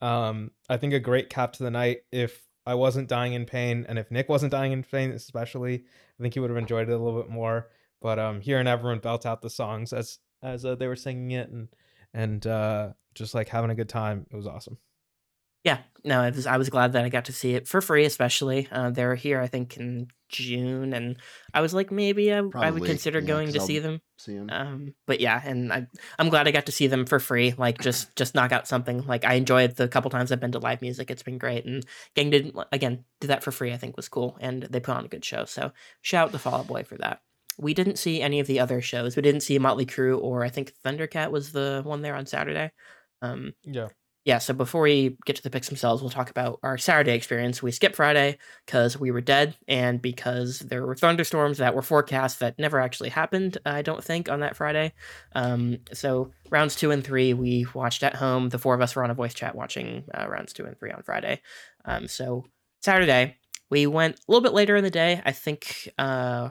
um 0.01 0.51
I 0.69 0.77
think 0.79 0.95
a 0.95 1.01
great 1.01 1.29
cap 1.31 1.53
to 1.55 1.63
the 1.63 1.71
night 1.71 1.99
if 2.11 2.43
I 2.65 2.75
wasn't 2.75 3.09
dying 3.09 3.33
in 3.35 3.45
pain 3.45 3.85
and 3.89 3.99
if 3.99 4.11
Nick 4.11 4.29
wasn't 4.29 4.53
dying 4.53 4.73
in 4.73 4.83
pain 4.83 5.11
especially 5.11 5.85
I 6.19 6.23
think 6.23 6.33
he 6.35 6.41
would 6.41 6.51
have 6.51 6.57
enjoyed 6.57 6.89
it 6.89 6.93
a 6.93 6.99
little 6.99 7.21
bit 7.21 7.31
more 7.31 7.69
but 8.01 8.19
um 8.19 8.41
hearing 8.41 8.67
everyone 8.67 8.99
belt 9.01 9.27
out 9.27 9.43
the 9.43 9.51
songs 9.51 9.93
as 9.93 10.19
as 10.43 10.65
uh, 10.65 10.75
they 10.75 10.87
were 10.89 10.97
singing 10.97 11.31
it 11.33 11.51
and 11.51 11.69
and 12.15 12.47
uh 12.47 12.91
just 13.15 13.35
like 13.35 13.49
having 13.49 13.71
a 13.71 13.75
good 13.75 13.89
time 13.89 14.27
it 14.31 14.37
was 14.37 14.47
awesome 14.47 14.79
Yeah, 15.65 15.79
no, 16.03 16.25
it 16.25 16.35
was, 16.35 16.47
I 16.49 16.57
was 16.57 16.71
glad 16.71 16.93
that 16.95 17.05
I 17.05 17.09
got 17.09 17.27
to 17.27 17.33
see 17.33 17.55
it 17.55 17.69
for 17.69 17.81
free, 17.81 18.05
especially. 18.05 18.67
Uh, 18.73 18.91
they 18.91 19.05
were 19.07 19.15
here, 19.15 19.41
I 19.41 19.47
think, 19.47 19.77
in 19.77 20.09
June, 20.29 20.93
and 20.93 21.17
I 21.55 21.61
was 21.61 21.73
like, 21.73 21.93
maybe 21.93 22.33
I, 22.35 22.39
I 22.57 22.71
would 22.73 22.83
consider 22.85 23.21
yeah, 23.21 23.27
going 23.29 23.47
'cause 23.47 23.55
to 23.55 23.61
I'll- 23.61 23.67
see 23.69 23.79
them. 23.79 24.01
See 24.19 24.35
him. 24.35 24.49
Um, 24.51 24.95
but 25.07 25.21
yeah, 25.21 25.41
and 25.45 25.73
I, 25.73 25.87
I'm 26.19 26.31
glad 26.31 26.49
I 26.49 26.51
got 26.51 26.67
to 26.67 26.73
see 26.73 26.89
them 26.89 27.07
for 27.07 27.21
free. 27.21 27.55
Like, 27.57 27.79
just 27.81 28.11
just 28.17 28.35
knock 28.35 28.51
out 28.51 28.67
something. 28.67 29.07
Like, 29.07 29.25
I 29.25 29.35
enjoyed 29.35 29.77
the 29.77 29.87
couple 29.87 30.11
times 30.11 30.33
I've 30.33 30.41
been 30.41 30.51
to 30.53 30.59
live 30.59 30.83
music. 30.83 31.13
It's 31.13 31.23
been 31.23 31.39
great, 31.39 31.65
and 31.65 31.87
getting 32.17 32.33
to 32.33 32.67
again 32.73 33.05
do 33.21 33.29
that 33.29 33.45
for 33.45 33.53
free, 33.53 33.73
I 33.73 33.77
think, 33.77 33.97
was 33.97 34.09
cool. 34.09 34.37
And 34.41 34.65
they 34.65 34.81
put 34.81 34.97
on 34.97 35.05
a 35.05 35.09
good 35.15 35.25
show. 35.25 35.45
So 35.45 35.71
shout 36.01 36.27
out 36.27 36.33
to 36.33 36.39
Fall 36.41 36.55
Out 36.61 36.67
Boy 36.67 36.83
for 36.83 36.99
that. 36.99 37.21
We 37.59 37.75
didn't 37.75 37.97
see 37.97 38.23
any 38.23 38.41
of 38.41 38.47
the 38.47 38.61
other 38.61 38.81
shows. 38.81 39.17
We 39.17 39.23
didn't 39.23 39.43
see 39.43 39.59
Motley 39.59 39.87
Crue, 39.87 40.21
or 40.21 40.45
I 40.45 40.49
think 40.49 40.73
Thundercat 40.85 41.31
was 41.31 41.53
the 41.53 41.83
one 41.85 42.03
there 42.03 42.15
on 42.15 42.27
Saturday. 42.27 42.71
Um, 43.21 43.55
yeah 43.65 43.89
yeah, 44.25 44.39
so 44.39 44.55
before 44.55 44.83
we 44.83 45.17
get 45.27 45.35
to 45.37 45.43
the 45.43 45.51
picks 45.51 45.69
themselves, 45.69 46.01
we'll 46.01 46.11
talk 46.11 46.31
about 46.31 46.61
our 46.63 46.79
Saturday 46.79 47.15
experience. 47.15 47.61
We 47.61 47.73
skipped 47.73 47.97
Friday 47.97 48.39
because 48.65 48.99
we 48.99 49.11
were 49.11 49.21
dead 49.21 49.57
and 49.67 50.01
because 50.01 50.61
there 50.61 50.87
were 50.87 50.95
thunderstorms 50.95 51.59
that 51.59 51.75
were 51.75 51.83
forecast 51.83 52.39
that 52.39 52.57
never 52.57 52.79
actually 52.79 53.09
happened, 53.09 53.59
I 53.67 53.83
don't 53.83 54.03
think, 54.03 54.29
on 54.31 54.41
that 54.41 54.57
Friday. 54.57 54.93
Um, 55.35 55.79
so 55.93 56.31
rounds 56.51 56.77
two 56.77 56.93
and 56.93 57.03
three, 57.03 57.35
we 57.35 57.67
watched 57.75 58.05
at 58.05 58.15
home. 58.15 58.51
The 58.51 58.61
four 58.61 58.75
of 58.75 58.81
us 58.81 58.95
were 58.95 59.03
on 59.03 59.11
a 59.11 59.15
voice 59.15 59.35
chat 59.35 59.57
watching 59.57 60.05
uh, 60.15 60.29
rounds 60.29 60.53
two 60.53 60.67
and 60.67 60.79
three 60.79 60.93
on 60.93 61.03
Friday. 61.03 61.41
Um, 61.85 62.07
so 62.07 62.45
Saturday, 62.81 63.39
we 63.71 63.89
went 63.89 64.17
a 64.17 64.23
little 64.29 64.43
bit 64.43 64.55
later 64.55 64.77
in 64.77 64.85
the 64.85 64.91
day. 64.91 65.21
I 65.27 65.33
think 65.33 65.89
uh, 65.99 66.51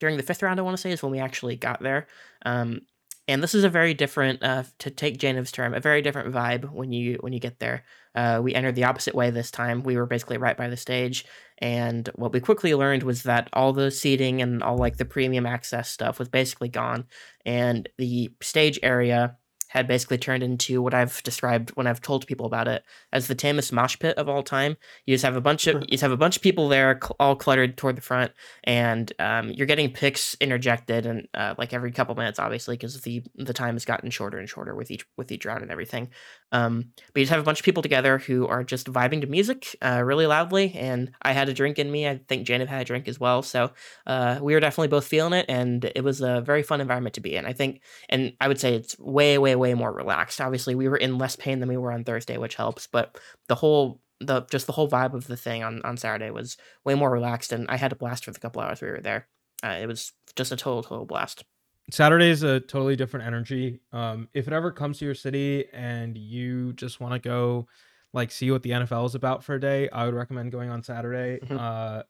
during 0.00 0.16
the 0.16 0.22
fifth 0.22 0.42
round, 0.42 0.60
I 0.60 0.62
want 0.62 0.76
to 0.76 0.80
say, 0.80 0.92
is 0.92 1.02
when 1.02 1.12
we 1.12 1.18
actually 1.18 1.56
got 1.56 1.82
there. 1.82 2.06
Um, 2.44 2.82
and 3.28 3.42
this 3.42 3.54
is 3.54 3.64
a 3.64 3.68
very 3.68 3.94
different 3.94 4.42
uh, 4.42 4.64
to 4.78 4.90
take 4.90 5.18
Jainav's 5.18 5.52
term 5.52 5.74
a 5.74 5.80
very 5.80 6.02
different 6.02 6.32
vibe 6.32 6.70
when 6.72 6.92
you 6.92 7.18
when 7.20 7.32
you 7.32 7.40
get 7.40 7.58
there 7.58 7.84
uh, 8.14 8.40
we 8.42 8.54
entered 8.54 8.74
the 8.74 8.84
opposite 8.84 9.14
way 9.14 9.30
this 9.30 9.50
time 9.50 9.82
we 9.82 9.96
were 9.96 10.06
basically 10.06 10.38
right 10.38 10.56
by 10.56 10.68
the 10.68 10.76
stage 10.76 11.24
and 11.58 12.08
what 12.14 12.32
we 12.32 12.40
quickly 12.40 12.74
learned 12.74 13.02
was 13.02 13.24
that 13.24 13.48
all 13.52 13.72
the 13.72 13.90
seating 13.90 14.42
and 14.42 14.62
all 14.62 14.76
like 14.76 14.96
the 14.96 15.04
premium 15.04 15.46
access 15.46 15.88
stuff 15.88 16.18
was 16.18 16.28
basically 16.28 16.68
gone 16.68 17.04
and 17.44 17.88
the 17.98 18.30
stage 18.40 18.78
area 18.82 19.36
had 19.68 19.86
basically 19.86 20.18
turned 20.18 20.42
into 20.42 20.80
what 20.80 20.94
I've 20.94 21.22
described 21.22 21.70
when 21.70 21.86
I've 21.86 22.00
told 22.00 22.26
people 22.26 22.46
about 22.46 22.68
it 22.68 22.84
as 23.12 23.28
the 23.28 23.34
tamest 23.34 23.72
mosh 23.72 23.98
pit 23.98 24.16
of 24.16 24.28
all 24.28 24.42
time. 24.42 24.76
You 25.06 25.14
just 25.14 25.24
have 25.24 25.36
a 25.36 25.40
bunch 25.40 25.66
of 25.66 25.82
you 25.82 25.88
just 25.92 26.02
have 26.02 26.12
a 26.12 26.16
bunch 26.16 26.36
of 26.36 26.42
people 26.42 26.68
there, 26.68 26.98
cl- 27.02 27.16
all 27.18 27.36
cluttered 27.36 27.76
toward 27.76 27.96
the 27.96 28.02
front, 28.02 28.32
and 28.64 29.12
um, 29.18 29.50
you're 29.50 29.66
getting 29.66 29.92
picks 29.92 30.36
interjected 30.40 31.06
and 31.06 31.28
uh, 31.34 31.54
like 31.58 31.72
every 31.72 31.92
couple 31.92 32.14
minutes, 32.14 32.38
obviously, 32.38 32.76
because 32.76 33.00
the 33.02 33.22
the 33.36 33.54
time 33.54 33.74
has 33.74 33.84
gotten 33.84 34.10
shorter 34.10 34.38
and 34.38 34.48
shorter 34.48 34.74
with 34.74 34.90
each 34.90 35.06
with 35.16 35.30
each 35.32 35.44
round 35.44 35.62
and 35.62 35.70
everything. 35.70 36.08
Um, 36.52 36.92
but 37.12 37.20
you 37.20 37.24
just 37.24 37.32
have 37.32 37.40
a 37.40 37.44
bunch 37.44 37.60
of 37.60 37.64
people 37.64 37.82
together 37.82 38.18
who 38.18 38.46
are 38.46 38.62
just 38.62 38.90
vibing 38.92 39.20
to 39.20 39.26
music 39.26 39.76
uh, 39.82 40.02
really 40.04 40.26
loudly, 40.26 40.72
and 40.74 41.12
I 41.22 41.32
had 41.32 41.48
a 41.48 41.54
drink 41.54 41.78
in 41.78 41.90
me. 41.90 42.08
I 42.08 42.20
think 42.28 42.46
Jainav 42.46 42.68
had 42.68 42.82
a 42.82 42.84
drink 42.84 43.08
as 43.08 43.18
well, 43.18 43.42
so 43.42 43.72
uh, 44.06 44.38
we 44.40 44.54
were 44.54 44.60
definitely 44.60 44.88
both 44.88 45.06
feeling 45.06 45.32
it, 45.32 45.46
and 45.48 45.84
it 45.84 46.04
was 46.04 46.20
a 46.20 46.40
very 46.40 46.62
fun 46.62 46.80
environment 46.80 47.14
to 47.14 47.20
be 47.20 47.34
in. 47.34 47.46
I 47.46 47.52
think, 47.52 47.80
and 48.08 48.32
I 48.40 48.48
would 48.48 48.60
say 48.60 48.74
it's 48.74 48.98
way, 48.98 49.38
way, 49.38 49.56
way 49.56 49.74
more 49.74 49.92
relaxed. 49.92 50.40
Obviously, 50.40 50.74
we 50.74 50.88
were 50.88 50.96
in 50.96 51.18
less 51.18 51.36
pain 51.36 51.60
than 51.60 51.68
we 51.68 51.76
were 51.76 51.92
on 51.92 52.04
Thursday, 52.04 52.38
which 52.38 52.54
helps, 52.54 52.86
but 52.86 53.18
the 53.48 53.56
whole 53.56 54.00
the 54.20 54.42
just 54.42 54.66
the 54.66 54.72
whole 54.72 54.88
vibe 54.88 55.14
of 55.14 55.26
the 55.26 55.36
thing 55.36 55.62
on 55.62 55.82
on 55.82 55.96
Saturday 55.96 56.30
was 56.30 56.56
way 56.84 56.94
more 56.94 57.10
relaxed, 57.10 57.52
and 57.52 57.66
I 57.68 57.76
had 57.76 57.92
a 57.92 57.96
blast 57.96 58.24
for 58.24 58.30
the 58.30 58.40
couple 58.40 58.62
hours 58.62 58.80
we 58.80 58.88
were 58.88 59.00
there. 59.00 59.28
Uh, 59.64 59.78
it 59.80 59.86
was 59.86 60.12
just 60.36 60.52
a 60.52 60.56
total 60.56 60.82
total 60.82 61.06
blast. 61.06 61.44
Saturday 61.90 62.30
is 62.30 62.42
a 62.42 62.60
totally 62.60 62.96
different 62.96 63.26
energy. 63.26 63.80
Um, 63.92 64.28
if 64.34 64.46
it 64.48 64.52
ever 64.52 64.72
comes 64.72 64.98
to 64.98 65.04
your 65.04 65.14
city 65.14 65.66
and 65.72 66.18
you 66.18 66.72
just 66.72 67.00
want 67.00 67.14
to 67.14 67.18
go, 67.20 67.68
like, 68.12 68.30
see 68.30 68.50
what 68.50 68.62
the 68.62 68.70
NFL 68.70 69.06
is 69.06 69.14
about 69.14 69.44
for 69.44 69.54
a 69.54 69.60
day, 69.60 69.88
I 69.90 70.04
would 70.04 70.14
recommend 70.14 70.50
going 70.52 70.70
on 70.70 70.82
Saturday. 70.82 71.38
Mhm. 71.46 71.58
Uh, 71.58 72.02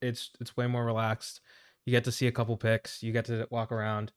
it's 0.00 0.30
it's 0.40 0.56
way 0.56 0.66
more 0.66 0.84
relaxed. 0.84 1.40
You 1.84 1.90
get 1.90 2.04
to 2.04 2.12
see 2.12 2.26
a 2.26 2.32
couple 2.32 2.56
picks. 2.56 3.02
You 3.02 3.12
get 3.12 3.24
to 3.26 3.46
walk 3.50 3.72
around, 3.72 4.12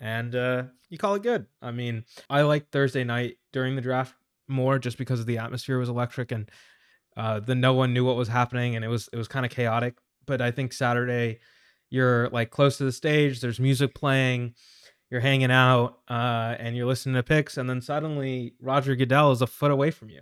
and 0.00 0.34
uh, 0.34 0.64
you 0.88 0.98
call 0.98 1.14
it 1.14 1.22
good. 1.22 1.46
I 1.60 1.70
mean, 1.70 2.04
I 2.30 2.42
like 2.42 2.70
Thursday 2.70 3.04
night 3.04 3.36
during 3.52 3.76
the 3.76 3.82
draft 3.82 4.14
more 4.48 4.78
just 4.78 4.96
because 4.98 5.20
of 5.20 5.26
the 5.26 5.38
atmosphere 5.38 5.78
was 5.78 5.88
electric 5.88 6.30
and 6.32 6.50
uh, 7.16 7.40
the 7.40 7.54
no 7.54 7.74
one 7.74 7.92
knew 7.92 8.04
what 8.04 8.16
was 8.16 8.28
happening 8.28 8.76
and 8.76 8.84
it 8.84 8.88
was 8.88 9.08
it 9.12 9.16
was 9.16 9.28
kind 9.28 9.44
of 9.44 9.52
chaotic. 9.52 9.96
But 10.24 10.40
I 10.40 10.50
think 10.50 10.72
Saturday 10.72 11.40
you're 11.90 12.28
like 12.30 12.50
close 12.50 12.78
to 12.78 12.84
the 12.84 12.92
stage 12.92 13.40
there's 13.40 13.60
music 13.60 13.94
playing 13.94 14.54
you're 15.10 15.20
hanging 15.20 15.52
out 15.52 15.98
uh, 16.08 16.54
and 16.58 16.76
you're 16.76 16.86
listening 16.86 17.14
to 17.14 17.22
picks 17.22 17.56
and 17.56 17.68
then 17.68 17.80
suddenly 17.80 18.54
roger 18.60 18.96
goodell 18.96 19.32
is 19.32 19.42
a 19.42 19.46
foot 19.46 19.70
away 19.70 19.90
from 19.90 20.10
you 20.10 20.20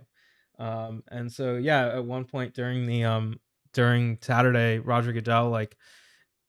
um, 0.59 1.03
and 1.09 1.31
so 1.31 1.55
yeah 1.55 1.87
at 1.87 2.05
one 2.05 2.25
point 2.25 2.53
during 2.53 2.85
the 2.85 3.03
um 3.03 3.39
during 3.73 4.17
saturday 4.21 4.79
roger 4.79 5.11
goodell 5.11 5.49
like 5.49 5.75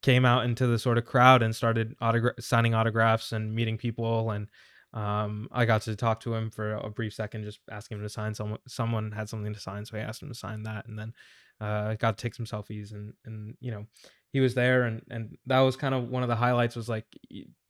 came 0.03 0.25
out 0.25 0.45
into 0.45 0.67
the 0.67 0.79
sort 0.79 0.99
of 0.99 1.05
crowd 1.05 1.43
and 1.43 1.57
started 1.57 1.97
autogra- 1.99 2.41
signing 2.41 2.75
autographs 2.75 3.33
and 3.33 3.55
meeting 3.55 3.77
people 3.77 4.31
and 4.31 4.49
um, 4.97 5.49
I 5.53 5.67
got 5.67 5.83
to 5.83 5.95
talk 5.95 6.21
to 6.21 6.35
him 6.35 6.51
for 6.51 6.73
a 6.75 6.89
brief 6.89 7.13
second, 7.13 7.45
just 7.45 7.61
asking 7.71 7.99
him 7.99 8.05
to 8.05 8.09
sign. 8.09 8.33
Someone 8.33 8.61
someone 8.67 9.13
had 9.13 9.29
something 9.29 9.53
to 9.53 9.61
sign, 9.61 9.85
so 9.85 9.99
I 9.99 10.01
asked 10.01 10.23
him 10.23 10.31
to 10.31 10.35
sign 10.35 10.63
that, 10.63 10.87
and 10.89 10.99
then 10.99 11.13
uh, 11.61 11.95
got 11.95 12.17
to 12.19 12.23
take 12.23 12.35
some 12.35 12.47
selfies. 12.47 12.93
And 12.93 13.15
and 13.25 13.57
you 13.61 13.71
know, 13.71 13.87
he 14.33 14.41
was 14.41 14.55
there, 14.55 14.85
and 14.85 15.03
and 15.11 15.37
that 15.47 15.61
was 15.61 15.77
kind 15.77 15.95
of 15.95 16.09
one 16.09 16.23
of 16.23 16.29
the 16.29 16.37
highlights. 16.37 16.77
Was 16.77 16.89
like, 16.89 17.07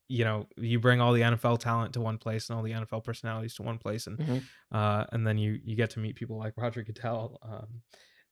you 0.09 0.25
know, 0.25 0.47
you 0.57 0.79
bring 0.79 1.01
all 1.01 1.13
the 1.13 1.23
NFL 1.23 1.59
talent 1.59 1.95
to 1.95 2.01
one 2.01 2.19
place 2.19 2.49
and 2.49 2.57
all 2.57 2.63
the 2.63 2.73
NFL 2.73 3.05
personalities 3.05 3.55
to 3.57 3.63
one 3.63 3.79
place, 3.79 4.07
and 4.07 4.19
Mhm. 4.19 4.43
uh, 4.73 5.05
and 5.13 5.27
then 5.27 5.39
you 5.39 5.59
you 5.65 5.77
get 5.77 5.91
to 5.91 5.99
meet 6.01 6.17
people 6.17 6.39
like 6.39 6.55
Roger 6.57 6.83
Goodell, 6.83 7.39
um, 7.43 7.83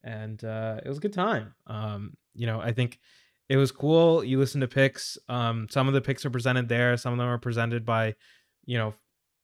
and 0.02 0.42
uh, 0.44 0.80
it 0.84 0.88
was 0.88 0.98
a 0.98 1.00
good 1.02 1.12
time. 1.12 1.54
Um, 1.66 2.16
you 2.34 2.46
know, 2.46 2.60
I 2.60 2.72
think 2.72 2.98
it 3.48 3.56
was 3.56 3.70
cool. 3.72 4.24
You 4.24 4.38
listen 4.38 4.60
to 4.62 4.68
picks. 4.68 5.18
Um, 5.28 5.68
some 5.70 5.86
of 5.88 5.94
the 5.94 6.00
picks 6.00 6.24
are 6.24 6.30
presented 6.30 6.68
there. 6.68 6.96
Some 6.96 7.12
of 7.12 7.18
them 7.18 7.28
are 7.28 7.38
presented 7.38 7.84
by, 7.84 8.14
you 8.64 8.78
know, 8.78 8.94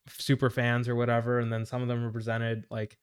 super 0.08 0.48
fans 0.50 0.88
or 0.88 0.94
whatever, 0.94 1.38
and 1.38 1.52
then 1.52 1.66
some 1.66 1.82
of 1.82 1.88
them 1.88 2.02
are 2.04 2.10
presented 2.10 2.64
like 2.70 2.96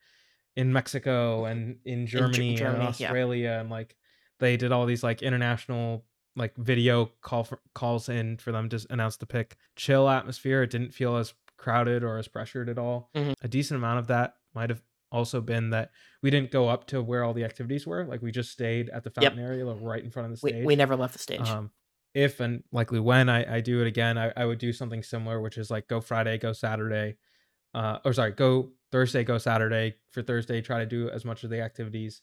in 0.58 0.74
Mexico 0.74 1.46
and 1.46 1.78
in 1.86 2.06
Ger- 2.08 2.20
Germany, 2.32 2.56
Germany, 2.56 2.86
and 2.88 3.00
yeah. 3.00 3.08
Australia, 3.08 3.58
and 3.62 3.70
like 3.70 3.96
they 4.40 4.58
did 4.58 4.72
all 4.74 4.86
these 4.86 5.04
like 5.04 5.22
international 5.22 6.04
like 6.36 6.56
video 6.58 7.12
call 7.22 7.44
for, 7.44 7.60
calls 7.74 8.10
in 8.10 8.38
for 8.38 8.52
them 8.52 8.68
to 8.70 8.86
announce 8.90 9.18
the 9.18 9.26
pick. 9.26 9.56
Chill 9.76 10.10
atmosphere. 10.10 10.64
It 10.64 10.70
didn't 10.72 10.94
feel 10.94 11.16
as 11.18 11.34
crowded 11.58 12.04
or 12.04 12.18
as 12.18 12.28
pressured 12.28 12.70
at 12.70 12.78
all. 12.78 13.10
Mhm. 13.16 13.34
A 13.42 13.48
decent 13.48 13.78
amount 13.78 14.00
of 14.00 14.08
that 14.08 14.36
might 14.54 14.70
have 14.70 14.82
also 15.12 15.42
been 15.42 15.70
that 15.70 15.92
we 16.22 16.30
didn't 16.30 16.52
go 16.52 16.68
up 16.68 16.86
to 16.88 17.02
where 17.02 17.24
all 17.24 17.34
the 17.34 17.44
activities 17.46 17.88
were. 17.88 18.04
Like 18.06 18.22
we 18.22 18.32
just 18.32 18.52
stayed 18.52 18.90
at 18.90 19.04
the 19.04 19.12
Yep. 19.22 19.34
fountain 19.34 19.46
area, 19.46 19.66
like 19.66 19.78
right 19.82 20.04
in 20.04 20.12
front 20.12 20.32
of 20.32 20.40
the 20.40 20.46
We, 20.46 20.52
stage. 20.52 20.66
we 20.66 20.76
never 20.76 20.96
left 20.96 21.14
the 21.14 21.20
stage. 21.20 21.48
Um, 21.48 21.72
if 22.14 22.40
and 22.40 22.64
likely 22.72 23.00
when 23.00 23.30
I, 23.30 23.58
I 23.58 23.62
do 23.62 23.80
it 23.82 23.88
again, 23.88 24.18
I, 24.18 24.32
I 24.36 24.46
would 24.46 24.58
do 24.60 24.74
something 24.74 25.02
similar, 25.04 25.40
which 25.42 25.58
is 25.58 25.70
like 25.72 25.88
go 25.88 26.02
Friday, 26.02 26.38
go 26.38 26.52
Saturday, 26.52 27.18
uh, 27.74 28.00
or 28.06 28.14
sorry, 28.14 28.32
go 28.32 28.72
Thursday, 28.92 29.24
go 29.24 29.38
Saturday. 29.38 29.96
For 30.12 30.22
Thursday, 30.22 30.62
try 30.62 30.80
to 30.80 30.86
do 30.86 31.10
as 31.10 31.26
much 31.26 31.44
of 31.44 31.50
the 31.50 31.62
activities 31.62 32.22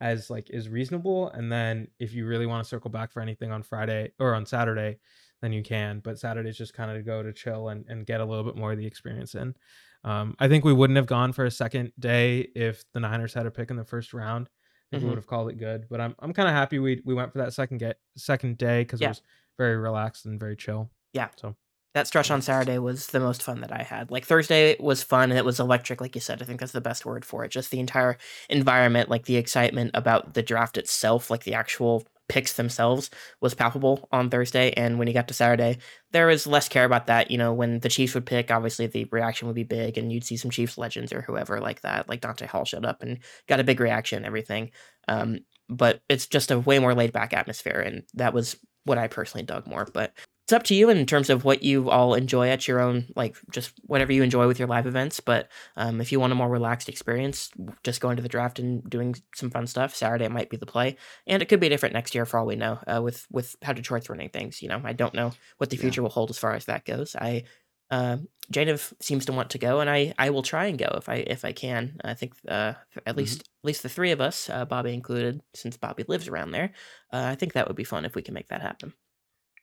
as 0.00 0.28
like 0.30 0.50
is 0.50 0.68
reasonable, 0.68 1.28
and 1.30 1.50
then 1.52 1.88
if 2.00 2.12
you 2.14 2.26
really 2.26 2.46
want 2.46 2.64
to 2.64 2.68
circle 2.68 2.90
back 2.90 3.12
for 3.12 3.20
anything 3.20 3.52
on 3.52 3.62
Friday 3.62 4.12
or 4.18 4.34
on 4.34 4.44
Saturday, 4.46 4.98
then 5.40 5.52
you 5.52 5.62
can. 5.62 6.00
But 6.00 6.18
Saturday's 6.18 6.56
just 6.58 6.74
kind 6.74 6.90
of 6.90 6.96
to 6.96 7.02
go 7.02 7.22
to 7.22 7.32
chill 7.32 7.68
and, 7.68 7.84
and 7.88 8.04
get 8.06 8.20
a 8.20 8.24
little 8.24 8.44
bit 8.44 8.56
more 8.56 8.72
of 8.72 8.78
the 8.78 8.86
experience 8.86 9.34
in. 9.34 9.54
Um, 10.02 10.34
I 10.38 10.48
think 10.48 10.64
we 10.64 10.72
wouldn't 10.72 10.96
have 10.96 11.06
gone 11.06 11.32
for 11.32 11.44
a 11.44 11.50
second 11.50 11.92
day 11.98 12.40
if 12.56 12.84
the 12.92 13.00
Niners 13.00 13.32
had 13.34 13.46
a 13.46 13.50
pick 13.50 13.70
in 13.70 13.76
the 13.76 13.84
first 13.84 14.12
round. 14.12 14.48
I 14.48 14.96
think 14.96 15.00
Mhm. 15.00 15.04
we 15.04 15.08
would 15.10 15.18
have 15.18 15.26
called 15.26 15.48
it 15.50 15.58
good. 15.58 15.86
But 15.88 16.00
I'm 16.00 16.14
I'm 16.18 16.32
kind 16.32 16.48
of 16.48 16.54
happy 16.54 16.78
we 16.78 17.00
we 17.04 17.14
went 17.14 17.32
for 17.32 17.38
that 17.38 17.52
second 17.54 17.78
get 17.78 17.98
second 18.16 18.58
day 18.58 18.82
because 18.82 19.00
Yeah. 19.00 19.08
it 19.08 19.10
was 19.10 19.22
very 19.56 19.76
relaxed 19.76 20.26
and 20.26 20.38
very 20.40 20.56
chill. 20.56 20.90
Yeah. 21.12 21.28
So 21.36 21.56
that 21.94 22.08
stretch 22.08 22.30
on 22.30 22.42
Saturday 22.42 22.78
was 22.78 23.06
the 23.08 23.20
most 23.20 23.42
fun 23.42 23.60
that 23.60 23.72
I 23.72 23.82
had. 23.82 24.10
Like 24.10 24.26
Thursday 24.26 24.76
was 24.80 25.02
fun 25.02 25.30
and 25.30 25.38
it 25.38 25.44
was 25.44 25.60
electric, 25.60 26.00
like 26.00 26.14
you 26.16 26.20
said. 26.20 26.42
I 26.42 26.44
think 26.44 26.58
that's 26.58 26.72
the 26.72 26.80
best 26.80 27.06
word 27.06 27.24
for 27.24 27.44
it. 27.44 27.50
Just 27.52 27.70
the 27.70 27.78
entire 27.78 28.18
environment, 28.50 29.08
like 29.08 29.26
the 29.26 29.36
excitement 29.36 29.92
about 29.94 30.34
the 30.34 30.42
draft 30.42 30.76
itself, 30.76 31.30
like 31.30 31.44
the 31.44 31.54
actual 31.54 32.04
picks 32.28 32.54
themselves 32.54 33.10
was 33.40 33.54
palpable 33.54 34.08
on 34.10 34.28
Thursday. 34.28 34.72
And 34.72 34.98
when 34.98 35.06
you 35.06 35.14
got 35.14 35.28
to 35.28 35.34
Saturday, 35.34 35.78
there 36.10 36.26
was 36.26 36.46
less 36.48 36.68
care 36.68 36.84
about 36.84 37.06
that. 37.06 37.30
You 37.30 37.38
know, 37.38 37.52
when 37.52 37.78
the 37.80 37.88
Chiefs 37.88 38.14
would 38.14 38.26
pick, 38.26 38.50
obviously 38.50 38.88
the 38.88 39.06
reaction 39.12 39.46
would 39.46 39.54
be 39.54 39.62
big 39.62 39.96
and 39.96 40.12
you'd 40.12 40.24
see 40.24 40.36
some 40.36 40.50
Chiefs 40.50 40.76
legends 40.76 41.12
or 41.12 41.22
whoever 41.22 41.60
like 41.60 41.82
that. 41.82 42.08
Like 42.08 42.22
Dante 42.22 42.46
Hall 42.46 42.64
showed 42.64 42.86
up 42.86 43.02
and 43.02 43.18
got 43.46 43.60
a 43.60 43.64
big 43.64 43.78
reaction 43.78 44.18
and 44.18 44.26
everything. 44.26 44.72
Um, 45.06 45.40
but 45.68 46.02
it's 46.08 46.26
just 46.26 46.50
a 46.50 46.58
way 46.58 46.78
more 46.80 46.94
laid 46.94 47.12
back 47.12 47.32
atmosphere. 47.32 47.80
And 47.80 48.02
that 48.14 48.34
was 48.34 48.56
what 48.84 48.98
I 48.98 49.06
personally 49.06 49.44
dug 49.44 49.66
more. 49.66 49.86
But 49.92 50.12
it's 50.44 50.52
up 50.52 50.62
to 50.64 50.74
you 50.74 50.90
in 50.90 51.06
terms 51.06 51.30
of 51.30 51.42
what 51.44 51.62
you 51.62 51.88
all 51.88 52.12
enjoy 52.14 52.48
at 52.50 52.68
your 52.68 52.78
own 52.80 53.06
like 53.16 53.34
just 53.50 53.72
whatever 53.84 54.12
you 54.12 54.22
enjoy 54.22 54.46
with 54.46 54.58
your 54.58 54.68
live 54.68 54.86
events 54.86 55.18
but 55.20 55.48
um, 55.76 56.00
if 56.00 56.12
you 56.12 56.20
want 56.20 56.32
a 56.32 56.36
more 56.36 56.48
relaxed 56.50 56.88
experience 56.88 57.50
just 57.82 58.00
going 58.00 58.16
to 58.16 58.22
the 58.22 58.28
draft 58.28 58.58
and 58.58 58.88
doing 58.88 59.14
some 59.34 59.50
fun 59.50 59.66
stuff 59.66 59.94
saturday 59.94 60.28
might 60.28 60.50
be 60.50 60.58
the 60.58 60.66
play 60.66 60.96
and 61.26 61.42
it 61.42 61.48
could 61.48 61.60
be 61.60 61.68
different 61.70 61.94
next 61.94 62.14
year 62.14 62.26
for 62.26 62.38
all 62.38 62.46
we 62.46 62.56
know 62.56 62.78
uh, 62.86 63.00
with 63.02 63.26
with 63.30 63.56
how 63.62 63.72
detroit's 63.72 64.10
running 64.10 64.28
things 64.28 64.60
you 64.60 64.68
know 64.68 64.80
i 64.84 64.92
don't 64.92 65.14
know 65.14 65.32
what 65.58 65.70
the 65.70 65.76
Yeah. 65.76 65.82
future 65.82 66.02
will 66.02 66.10
hold 66.10 66.30
as 66.30 66.38
far 66.38 66.52
as 66.52 66.66
that 66.66 66.84
goes 66.84 67.16
i 67.16 67.44
uh, 67.90 68.16
Jainav 68.52 68.92
seems 69.00 69.26
to 69.26 69.32
want 69.32 69.50
to 69.50 69.58
go, 69.58 69.80
and 69.80 69.88
I, 69.88 70.14
I 70.18 70.30
will 70.30 70.42
try 70.42 70.66
and 70.66 70.78
go 70.78 70.94
if 70.96 71.08
I 71.08 71.16
if 71.16 71.44
I 71.44 71.52
can. 71.52 71.98
I 72.02 72.14
think 72.14 72.34
uh, 72.48 72.74
at 73.06 73.14
Mhm. 73.14 73.16
least 73.16 73.40
at 73.42 73.64
least 73.64 73.82
the 73.82 73.88
three 73.88 74.10
of 74.10 74.20
us, 74.20 74.50
uh, 74.50 74.64
Bobby 74.64 74.92
included, 74.94 75.42
since 75.54 75.76
Bobby 75.76 76.04
lives 76.08 76.26
around 76.26 76.50
there, 76.52 76.72
uh, 77.12 77.24
I 77.26 77.34
think 77.36 77.52
that 77.52 77.68
would 77.68 77.76
be 77.76 77.84
fun 77.84 78.04
if 78.04 78.14
we 78.14 78.22
can 78.22 78.34
make 78.34 78.48
that 78.48 78.62
happen. 78.62 78.94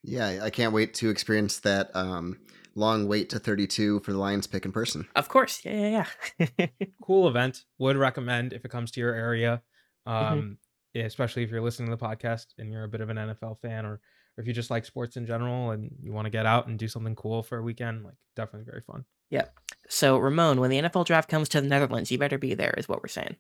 Yeah, 0.04 0.40
I 0.42 0.50
can't 0.50 0.74
wait 0.74 0.94
to 0.96 1.10
experience 1.10 1.60
that 1.60 1.96
um, 1.96 2.40
long 2.76 3.08
wait 3.08 3.30
to 3.30 3.40
32 3.40 4.00
for 4.02 4.12
the 4.12 4.18
Lions 4.18 4.48
pick 4.48 4.66
in 4.66 4.72
person. 4.72 5.08
Of 5.16 5.30
course, 5.30 5.62
yeah, 5.64 6.06
yeah, 6.38 6.48
yeah. 6.58 6.68
cool 7.04 7.28
event. 7.28 7.64
Would 7.78 7.98
recommend 7.98 8.54
if 8.54 8.66
it 8.66 8.72
comes 8.72 8.92
to 8.92 9.00
your 9.00 9.14
area. 9.14 9.62
Mm-hmm. 10.08 10.34
Um, 10.34 10.58
especially 10.96 11.44
if 11.44 11.52
you're 11.52 11.62
listening 11.62 11.90
to 11.90 11.96
the 11.96 12.06
podcast 12.06 12.48
and 12.58 12.72
you're 12.72 12.84
a 12.84 12.90
bit 12.90 13.02
of 13.02 13.10
an 13.10 13.18
NFL 13.18 13.60
fan 13.62 13.86
or 13.86 14.02
or 14.38 14.42
if 14.42 14.48
you 14.48 14.54
just 14.54 14.70
like 14.70 14.86
sports 14.86 15.18
in 15.18 15.26
general 15.26 15.72
and 15.72 15.94
you 16.02 16.14
want 16.14 16.26
to 16.26 16.30
get 16.30 16.46
out 16.46 16.68
and 16.68 16.80
do 16.80 16.88
something 16.88 17.16
cool 17.16 17.44
for 17.44 17.58
a 17.58 17.62
weekend, 17.62 18.04
like 18.04 18.16
definitely 18.36 18.66
very 18.70 18.82
fun. 18.82 19.06
Yeah. 19.30 19.46
So, 19.90 20.18
Ramon, 20.18 20.60
when 20.60 20.70
the 20.70 20.82
NFL 20.82 21.06
draft 21.06 21.30
comes 21.30 21.50
to 21.50 21.62
the 21.62 21.68
Netherlands, 21.68 22.12
you 22.12 22.18
better 22.18 22.38
be 22.38 22.54
there, 22.54 22.74
is 22.78 22.88
what 22.88 23.02
we're 23.02 23.10
saying. 23.10 23.36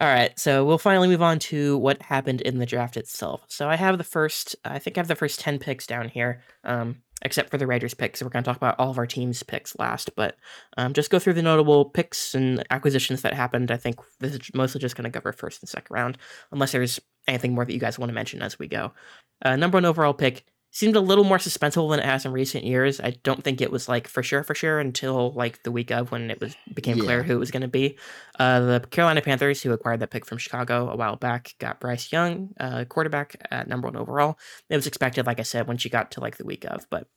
All 0.00 0.06
right, 0.06 0.38
so 0.38 0.64
we'll 0.64 0.78
finally 0.78 1.08
move 1.08 1.22
on 1.22 1.40
to 1.40 1.76
what 1.78 2.00
happened 2.02 2.40
in 2.42 2.58
the 2.58 2.66
draft 2.66 2.96
itself. 2.96 3.44
So, 3.48 3.68
I 3.68 3.74
have 3.74 3.98
the 3.98 4.04
first, 4.04 4.54
I 4.64 4.78
think 4.78 4.96
I 4.96 5.00
have 5.00 5.08
the 5.08 5.16
first 5.16 5.40
10 5.40 5.58
picks 5.58 5.88
down 5.88 6.08
here, 6.08 6.40
um, 6.62 7.02
except 7.22 7.50
for 7.50 7.58
the 7.58 7.66
Raiders 7.66 7.94
picks. 7.94 8.20
So, 8.20 8.24
we're 8.24 8.30
going 8.30 8.44
to 8.44 8.48
talk 8.48 8.56
about 8.56 8.78
all 8.78 8.90
of 8.90 8.98
our 8.98 9.08
team's 9.08 9.42
picks 9.42 9.76
last, 9.76 10.10
but 10.14 10.36
um, 10.76 10.92
just 10.92 11.10
go 11.10 11.18
through 11.18 11.32
the 11.32 11.42
notable 11.42 11.84
picks 11.84 12.36
and 12.36 12.64
acquisitions 12.70 13.22
that 13.22 13.34
happened. 13.34 13.72
I 13.72 13.76
think 13.76 13.98
this 14.20 14.34
is 14.34 14.40
mostly 14.54 14.80
just 14.80 14.94
going 14.94 15.10
to 15.10 15.18
cover 15.18 15.32
first 15.32 15.62
and 15.62 15.68
second 15.68 15.92
round, 15.92 16.16
unless 16.52 16.70
there's 16.70 17.00
anything 17.26 17.54
more 17.56 17.64
that 17.64 17.74
you 17.74 17.80
guys 17.80 17.98
want 17.98 18.10
to 18.10 18.14
mention 18.14 18.40
as 18.40 18.56
we 18.56 18.68
go. 18.68 18.92
Uh, 19.44 19.56
number 19.56 19.78
one 19.78 19.84
overall 19.84 20.14
pick 20.14 20.44
seemed 20.70 20.96
a 20.96 21.00
little 21.00 21.24
more 21.24 21.38
suspenseful 21.38 21.90
than 21.90 22.00
it 22.00 22.04
has 22.04 22.24
in 22.24 22.32
recent 22.32 22.64
years. 22.64 23.00
I 23.00 23.10
don't 23.22 23.42
think 23.42 23.60
it 23.60 23.72
was 23.72 23.88
like 23.88 24.06
for 24.06 24.22
sure, 24.22 24.42
for 24.42 24.54
sure 24.54 24.78
until 24.78 25.32
like 25.32 25.62
the 25.62 25.72
week 25.72 25.90
of 25.90 26.12
when 26.12 26.30
it 26.30 26.40
was 26.40 26.54
became 26.74 26.98
clear 26.98 27.22
who 27.22 27.34
it 27.34 27.38
was 27.38 27.50
going 27.50 27.62
to 27.62 27.68
be. 27.68 27.96
Uh, 28.38 28.60
the 28.60 28.80
Carolina 28.90 29.22
Panthers, 29.22 29.62
who 29.62 29.72
acquired 29.72 30.00
that 30.00 30.10
pick 30.10 30.26
from 30.26 30.38
Chicago 30.38 30.90
a 30.90 30.96
while 30.96 31.16
back, 31.16 31.54
got 31.58 31.80
Bryce 31.80 32.12
Young, 32.12 32.50
uh, 32.60 32.84
quarterback 32.84 33.36
at 33.50 33.68
number 33.68 33.88
one 33.88 33.96
overall. 33.96 34.38
It 34.68 34.76
was 34.76 34.86
expected, 34.86 35.26
like 35.26 35.40
I 35.40 35.44
said, 35.44 35.66
when 35.66 35.78
she 35.78 35.88
got 35.88 36.10
to 36.12 36.20
like 36.20 36.36
the 36.36 36.44
week 36.44 36.64
of, 36.64 36.86
but 36.90 37.08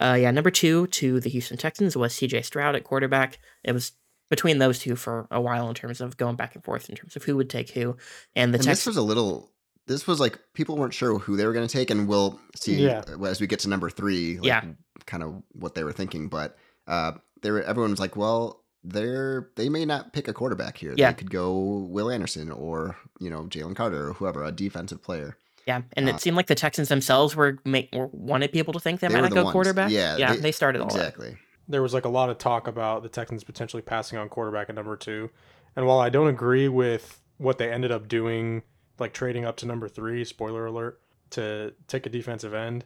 uh, 0.00 0.16
yeah, 0.20 0.30
number 0.30 0.50
two 0.50 0.86
to 0.88 1.20
the 1.20 1.30
Houston 1.30 1.56
Texans 1.56 1.96
was 1.96 2.14
C.J. 2.14 2.42
Stroud 2.42 2.76
at 2.76 2.84
quarterback. 2.84 3.38
It 3.64 3.72
was 3.72 3.92
between 4.28 4.58
those 4.58 4.78
two 4.78 4.96
for 4.96 5.26
a 5.30 5.40
while 5.40 5.68
in 5.68 5.74
terms 5.74 6.00
of 6.00 6.16
going 6.16 6.36
back 6.36 6.54
and 6.54 6.64
forth 6.64 6.88
in 6.90 6.96
terms 6.96 7.16
of 7.16 7.24
who 7.24 7.36
would 7.36 7.48
take 7.50 7.70
who, 7.70 7.96
and 8.36 8.52
the 8.52 8.58
and 8.58 8.66
this 8.66 8.86
was 8.86 8.96
a 8.96 9.02
little. 9.02 9.50
This 9.88 10.06
was 10.06 10.20
like 10.20 10.38
people 10.54 10.76
weren't 10.76 10.94
sure 10.94 11.18
who 11.18 11.36
they 11.36 11.44
were 11.46 11.52
going 11.52 11.66
to 11.66 11.72
take, 11.72 11.90
and 11.90 12.06
we'll 12.06 12.38
see 12.54 12.76
Yeah. 12.84 13.02
as 13.26 13.40
we 13.40 13.46
get 13.46 13.58
to 13.60 13.68
number 13.68 13.90
three. 13.90 14.36
Like, 14.36 14.46
Yeah. 14.46 14.64
kind 15.06 15.22
of 15.22 15.42
what 15.52 15.74
they 15.74 15.82
were 15.82 15.92
thinking, 15.92 16.28
but 16.28 16.56
uh, 16.86 17.12
they 17.42 17.50
were. 17.50 17.62
Everyone 17.62 17.90
was 17.90 18.00
like, 18.00 18.14
"Well, 18.16 18.62
they're 18.84 19.50
they 19.56 19.68
may 19.68 19.84
not 19.84 20.12
pick 20.12 20.28
a 20.28 20.32
quarterback 20.32 20.78
here. 20.78 20.94
Yeah. 20.96 21.10
They 21.10 21.16
could 21.18 21.30
go 21.30 21.86
Will 21.90 22.10
Anderson 22.10 22.50
or 22.52 22.96
you 23.18 23.28
know 23.30 23.42
Jalen 23.44 23.74
Carter 23.76 24.08
or 24.10 24.12
whoever, 24.14 24.44
a 24.44 24.52
defensive 24.52 25.02
player." 25.02 25.36
Yeah, 25.66 25.82
and 25.94 26.08
Uh, 26.08 26.12
it 26.14 26.20
seemed 26.20 26.36
like 26.36 26.46
the 26.46 26.54
Texans 26.54 26.88
themselves 26.88 27.36
were 27.36 27.58
make 27.64 27.90
were 27.94 28.06
wanted 28.12 28.52
people 28.52 28.72
to 28.72 28.80
think 28.80 29.00
they, 29.00 29.08
They 29.08 29.14
might 29.14 29.20
not 29.22 29.30
the 29.30 29.34
go 29.36 29.44
ones. 29.44 29.52
quarterback. 29.52 29.90
Yeah, 29.90 30.16
yeah, 30.16 30.32
they- 30.34 30.40
they, 30.40 30.52
started 30.52 30.80
all 30.80 30.88
that. 30.88 30.96
Exactly. 30.96 31.36
there 31.70 31.82
was 31.82 31.92
like 31.92 32.06
a 32.06 32.08
lot 32.08 32.30
of 32.30 32.38
talk 32.38 32.66
about 32.66 33.02
the 33.02 33.10
Texans 33.10 33.44
potentially 33.44 33.82
passing 33.82 34.18
on 34.18 34.28
quarterback 34.30 34.70
at 34.70 34.74
number 34.74 34.96
two. 34.96 35.28
And 35.76 35.84
while 35.86 35.98
I 36.00 36.08
don't 36.08 36.28
agree 36.28 36.66
with 36.68 37.20
what 37.36 37.58
they 37.58 37.70
ended 37.70 37.92
up 37.92 38.08
doing, 38.08 38.62
like 38.98 39.12
trading 39.12 39.44
up 39.44 39.56
to 39.58 39.66
number 39.66 39.88
three, 39.88 40.24
spoiler 40.24 40.66
alert, 40.66 41.00
to 41.30 41.74
take 41.86 42.06
a 42.06 42.10
defensive 42.10 42.54
end. 42.54 42.84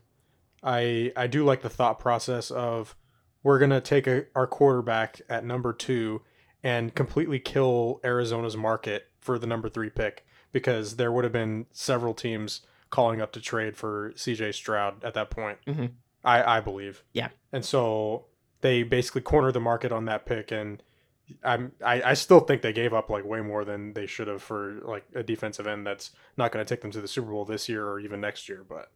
I 0.62 1.12
I 1.16 1.26
do 1.26 1.44
like 1.44 1.62
the 1.62 1.70
thought 1.70 1.98
process 1.98 2.50
of 2.50 2.94
we're 3.42 3.58
gonna 3.58 3.80
take 3.80 4.06
a, 4.06 4.26
our 4.34 4.46
quarterback 4.46 5.20
at 5.28 5.44
number 5.44 5.72
two 5.72 6.22
and 6.62 6.94
completely 6.94 7.40
kill 7.40 8.00
Arizona's 8.04 8.56
market 8.56 9.08
for 9.18 9.38
the 9.38 9.46
number 9.46 9.68
three 9.68 9.90
pick 9.90 10.24
because 10.52 10.96
there 10.96 11.10
would 11.10 11.24
have 11.24 11.32
been 11.32 11.66
several 11.72 12.14
teams 12.14 12.60
calling 12.90 13.20
up 13.20 13.32
to 13.32 13.40
trade 13.40 13.76
for 13.76 14.12
CJ 14.14 14.54
Stroud 14.54 15.02
at 15.02 15.14
that 15.14 15.30
point. 15.30 15.58
Mm-hmm. 15.66 15.86
I 16.24 16.58
I 16.58 16.60
believe. 16.60 17.02
Yeah. 17.12 17.28
And 17.52 17.64
so 17.64 18.26
they 18.60 18.82
basically 18.82 19.22
cornered 19.22 19.54
the 19.54 19.60
market 19.60 19.92
on 19.92 20.04
that 20.06 20.24
pick 20.24 20.52
and 20.52 20.82
I'm 21.44 21.72
I, 21.84 22.02
I 22.02 22.14
still 22.14 22.40
think 22.40 22.62
they 22.62 22.72
gave 22.72 22.92
up 22.92 23.10
like 23.10 23.24
way 23.24 23.40
more 23.40 23.64
than 23.64 23.92
they 23.94 24.06
should 24.06 24.28
have 24.28 24.42
for 24.42 24.80
like 24.84 25.04
a 25.14 25.22
defensive 25.22 25.66
end 25.66 25.86
that's 25.86 26.10
not 26.36 26.52
going 26.52 26.64
to 26.64 26.68
take 26.68 26.82
them 26.82 26.90
to 26.92 27.00
the 27.00 27.08
Super 27.08 27.30
Bowl 27.30 27.44
this 27.44 27.68
year 27.68 27.86
or 27.86 28.00
even 28.00 28.20
next 28.20 28.48
year. 28.48 28.64
But 28.68 28.90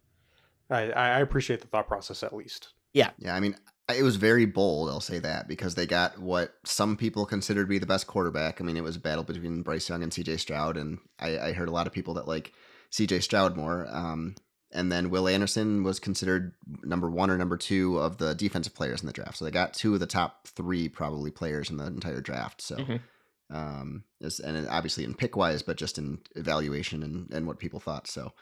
I 0.71 0.91
I 0.93 1.21
appreciate 1.21 1.61
the 1.61 1.67
thought 1.67 1.89
process 1.89 2.23
at 2.23 2.35
least. 2.35 2.71
Yeah, 2.93 3.11
yeah. 3.19 3.35
I 3.35 3.41
mean 3.41 3.57
it 3.95 4.03
was 4.03 4.17
very 4.17 4.47
bold. 4.47 4.89
I'll 4.89 5.01
say 5.01 5.21
that 5.21 5.47
because 5.47 5.77
they 5.77 5.87
got 5.87 6.19
what 6.19 6.55
some 6.65 6.97
people 6.97 7.25
consider 7.25 7.63
to 7.63 7.69
be 7.69 7.79
the 7.79 7.87
best 7.87 8.07
quarterback. 8.07 8.61
I 8.61 8.65
mean 8.65 8.77
it 8.77 8.83
was 8.83 8.97
a 8.97 9.01
battle 9.01 9.25
between 9.25 9.63
Bryce 9.63 9.89
Young 9.89 10.03
and 10.03 10.13
C.J. 10.13 10.39
Stroud, 10.39 10.77
and 10.77 10.99
I, 11.19 11.39
I 11.39 11.53
heard 11.53 11.69
a 11.69 11.73
lot 11.73 11.87
of 11.87 11.93
people 11.93 12.15
that 12.15 12.27
like 12.27 12.53
C.J. 12.91 13.21
Stroud 13.21 13.57
more. 13.57 13.87
Um, 13.91 14.35
and 14.77 14.93
then 14.93 15.11
Will 15.11 15.27
Anderson 15.27 15.83
was 15.83 15.99
considered 15.99 16.53
number 16.85 17.11
one 17.11 17.31
or 17.31 17.39
number 17.39 17.57
two 17.57 17.99
of 17.99 18.19
the 18.19 18.35
defensive 18.35 18.75
players 18.75 19.01
in 19.01 19.07
the 19.07 19.13
draft. 19.13 19.39
So 19.39 19.45
they 19.45 19.51
got 19.51 19.75
two 19.75 19.95
of 19.95 20.01
the 20.01 20.07
top 20.07 20.47
three 20.47 20.89
probably 20.89 21.31
players 21.31 21.71
in 21.71 21.79
the 21.79 21.87
entire 21.87 22.21
draft. 22.21 22.61
So, 22.61 22.77
mm-hmm. 22.77 23.57
um, 23.57 24.05
and 24.45 24.69
obviously 24.69 25.05
in 25.05 25.15
pick 25.15 25.35
wise, 25.35 25.63
but 25.63 25.77
just 25.77 25.99
in 25.99 26.19
evaluation 26.37 27.03
and, 27.03 27.33
and 27.33 27.47
what 27.47 27.59
people 27.59 27.81
thought. 27.81 28.07
So 28.07 28.33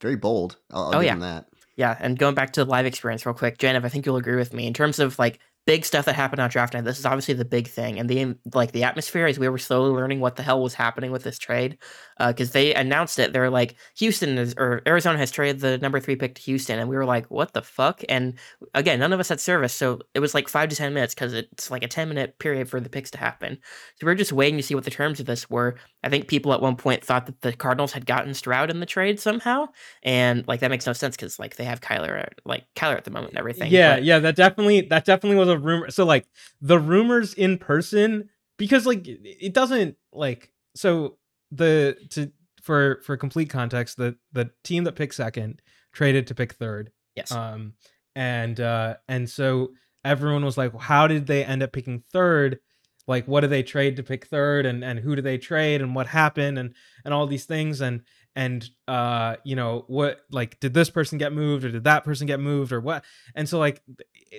very 0.00 0.16
bold. 0.16 0.56
I'll, 0.70 0.86
I'll 0.86 0.88
oh, 0.88 0.92
give 0.94 1.04
yeah. 1.04 1.12
them 1.12 1.20
that. 1.20 1.46
Yeah, 1.76 1.96
and 1.98 2.18
going 2.18 2.34
back 2.34 2.52
to 2.54 2.64
the 2.64 2.70
live 2.70 2.84
experience 2.84 3.24
real 3.24 3.34
quick, 3.34 3.56
Jainav, 3.56 3.84
I 3.84 3.88
think 3.88 4.04
you'll 4.04 4.16
agree 4.16 4.36
with 4.36 4.52
me 4.52 4.66
in 4.66 4.74
terms 4.74 4.98
of 4.98 5.18
like 5.18 5.38
big 5.70 5.84
stuff 5.84 6.04
that 6.04 6.16
happened 6.16 6.40
on 6.40 6.50
draft 6.50 6.74
night. 6.74 6.82
This 6.82 6.98
is 6.98 7.06
obviously 7.06 7.34
the 7.34 7.44
big 7.44 7.68
thing, 7.68 8.00
and 8.00 8.10
the 8.10 8.34
like 8.54 8.72
the 8.72 8.82
atmosphere 8.82 9.26
as 9.26 9.38
we 9.38 9.48
were 9.48 9.56
slowly 9.56 9.92
learning 9.92 10.18
what 10.18 10.34
the 10.34 10.42
hell 10.42 10.60
was 10.60 10.74
happening 10.74 11.12
with 11.12 11.22
this 11.22 11.38
trade, 11.38 11.78
because 12.18 12.50
uh, 12.50 12.52
they 12.54 12.74
announced 12.74 13.20
it. 13.20 13.32
They're 13.32 13.50
like 13.50 13.76
Houston 13.98 14.36
is 14.36 14.52
or 14.58 14.82
Arizona 14.84 15.16
has 15.18 15.30
traded 15.30 15.60
the 15.60 15.78
number 15.78 16.00
three 16.00 16.16
pick 16.16 16.34
to 16.34 16.42
Houston, 16.42 16.80
and 16.80 16.88
we 16.88 16.96
were 16.96 17.04
like, 17.04 17.26
what 17.30 17.52
the 17.52 17.62
fuck? 17.62 18.02
And 18.08 18.34
again, 18.74 18.98
none 18.98 19.12
of 19.12 19.20
us 19.20 19.28
had 19.28 19.38
service, 19.38 19.72
so 19.72 20.00
it 20.12 20.18
was 20.18 20.34
like 20.34 20.48
five 20.48 20.70
to 20.70 20.76
ten 20.76 20.92
minutes 20.92 21.14
because 21.14 21.34
it's 21.34 21.70
like 21.70 21.84
a 21.84 21.88
ten 21.88 22.08
minute 22.08 22.40
period 22.40 22.68
for 22.68 22.80
the 22.80 22.88
picks 22.88 23.12
to 23.12 23.18
happen. 23.18 23.56
So 24.00 24.06
we 24.06 24.12
are 24.12 24.16
just 24.16 24.32
waiting 24.32 24.56
to 24.56 24.64
see 24.64 24.74
what 24.74 24.82
the 24.82 24.90
terms 24.90 25.20
of 25.20 25.26
this 25.26 25.48
were. 25.48 25.76
I 26.02 26.08
think 26.08 26.26
people 26.26 26.52
at 26.52 26.60
one 26.60 26.74
point 26.74 27.04
thought 27.04 27.26
that 27.26 27.42
the 27.42 27.52
Cardinals 27.52 27.92
had 27.92 28.06
gotten 28.06 28.34
Stroud 28.34 28.70
in 28.70 28.80
the 28.80 28.86
trade 28.86 29.20
somehow, 29.20 29.68
and 30.02 30.48
like 30.48 30.60
that 30.60 30.70
makes 30.70 30.86
no 30.86 30.94
sense 30.94 31.14
because 31.14 31.38
like 31.38 31.54
they 31.54 31.64
have 31.64 31.80
Kyler 31.80 32.26
like 32.44 32.64
Kyler 32.74 32.96
at 32.96 33.04
the 33.04 33.12
moment 33.12 33.34
and 33.34 33.38
everything. 33.38 33.70
Yeah, 33.70 33.96
but, 33.96 34.04
yeah, 34.04 34.18
that 34.18 34.34
definitely 34.34 34.80
that 34.88 35.04
definitely 35.04 35.38
was 35.38 35.48
a 35.48 35.59
rumor. 35.60 35.90
So 35.90 36.04
like 36.04 36.26
the 36.60 36.78
rumors 36.78 37.34
in 37.34 37.58
person 37.58 38.28
because 38.56 38.86
like 38.86 39.02
it 39.06 39.54
doesn't 39.54 39.96
like 40.12 40.52
so 40.74 41.18
the 41.50 41.96
to 42.10 42.30
for 42.62 43.00
for 43.04 43.16
complete 43.16 43.50
context 43.50 43.96
the 43.96 44.16
the 44.32 44.50
team 44.64 44.84
that 44.84 44.96
picked 44.96 45.14
second 45.14 45.62
traded 45.92 46.26
to 46.28 46.34
pick 46.34 46.52
third. 46.54 46.90
Yes. 47.16 47.32
Um 47.32 47.74
and 48.14 48.60
uh 48.60 48.96
and 49.08 49.28
so 49.28 49.72
everyone 50.04 50.44
was 50.44 50.58
like 50.58 50.78
how 50.78 51.06
did 51.06 51.26
they 51.26 51.44
end 51.44 51.62
up 51.62 51.72
picking 51.72 52.02
third? 52.12 52.58
Like 53.06 53.26
what 53.26 53.40
do 53.40 53.46
they 53.46 53.62
trade 53.62 53.96
to 53.96 54.02
pick 54.02 54.26
third? 54.26 54.66
And 54.66 54.84
and 54.84 54.98
who 54.98 55.16
do 55.16 55.22
they 55.22 55.38
trade? 55.38 55.80
And 55.80 55.94
what 55.94 56.06
happened? 56.06 56.58
And 56.58 56.74
and 57.04 57.14
all 57.14 57.26
these 57.26 57.46
things. 57.46 57.80
And 57.80 58.02
and 58.36 58.68
uh 58.86 59.36
you 59.44 59.56
know 59.56 59.84
what 59.88 60.20
like 60.30 60.60
did 60.60 60.72
this 60.72 60.88
person 60.88 61.18
get 61.18 61.32
moved 61.32 61.64
or 61.64 61.70
did 61.70 61.84
that 61.84 62.04
person 62.04 62.26
get 62.26 62.40
moved 62.40 62.72
or 62.72 62.80
what? 62.80 63.04
And 63.34 63.48
so 63.48 63.58
like 63.58 63.82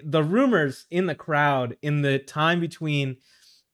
the 0.04 0.24
rumors 0.24 0.86
in 0.90 1.06
the 1.08 1.16
crowd 1.16 1.78
in 1.82 2.02
the 2.02 2.20
time 2.20 2.60
between 2.60 3.18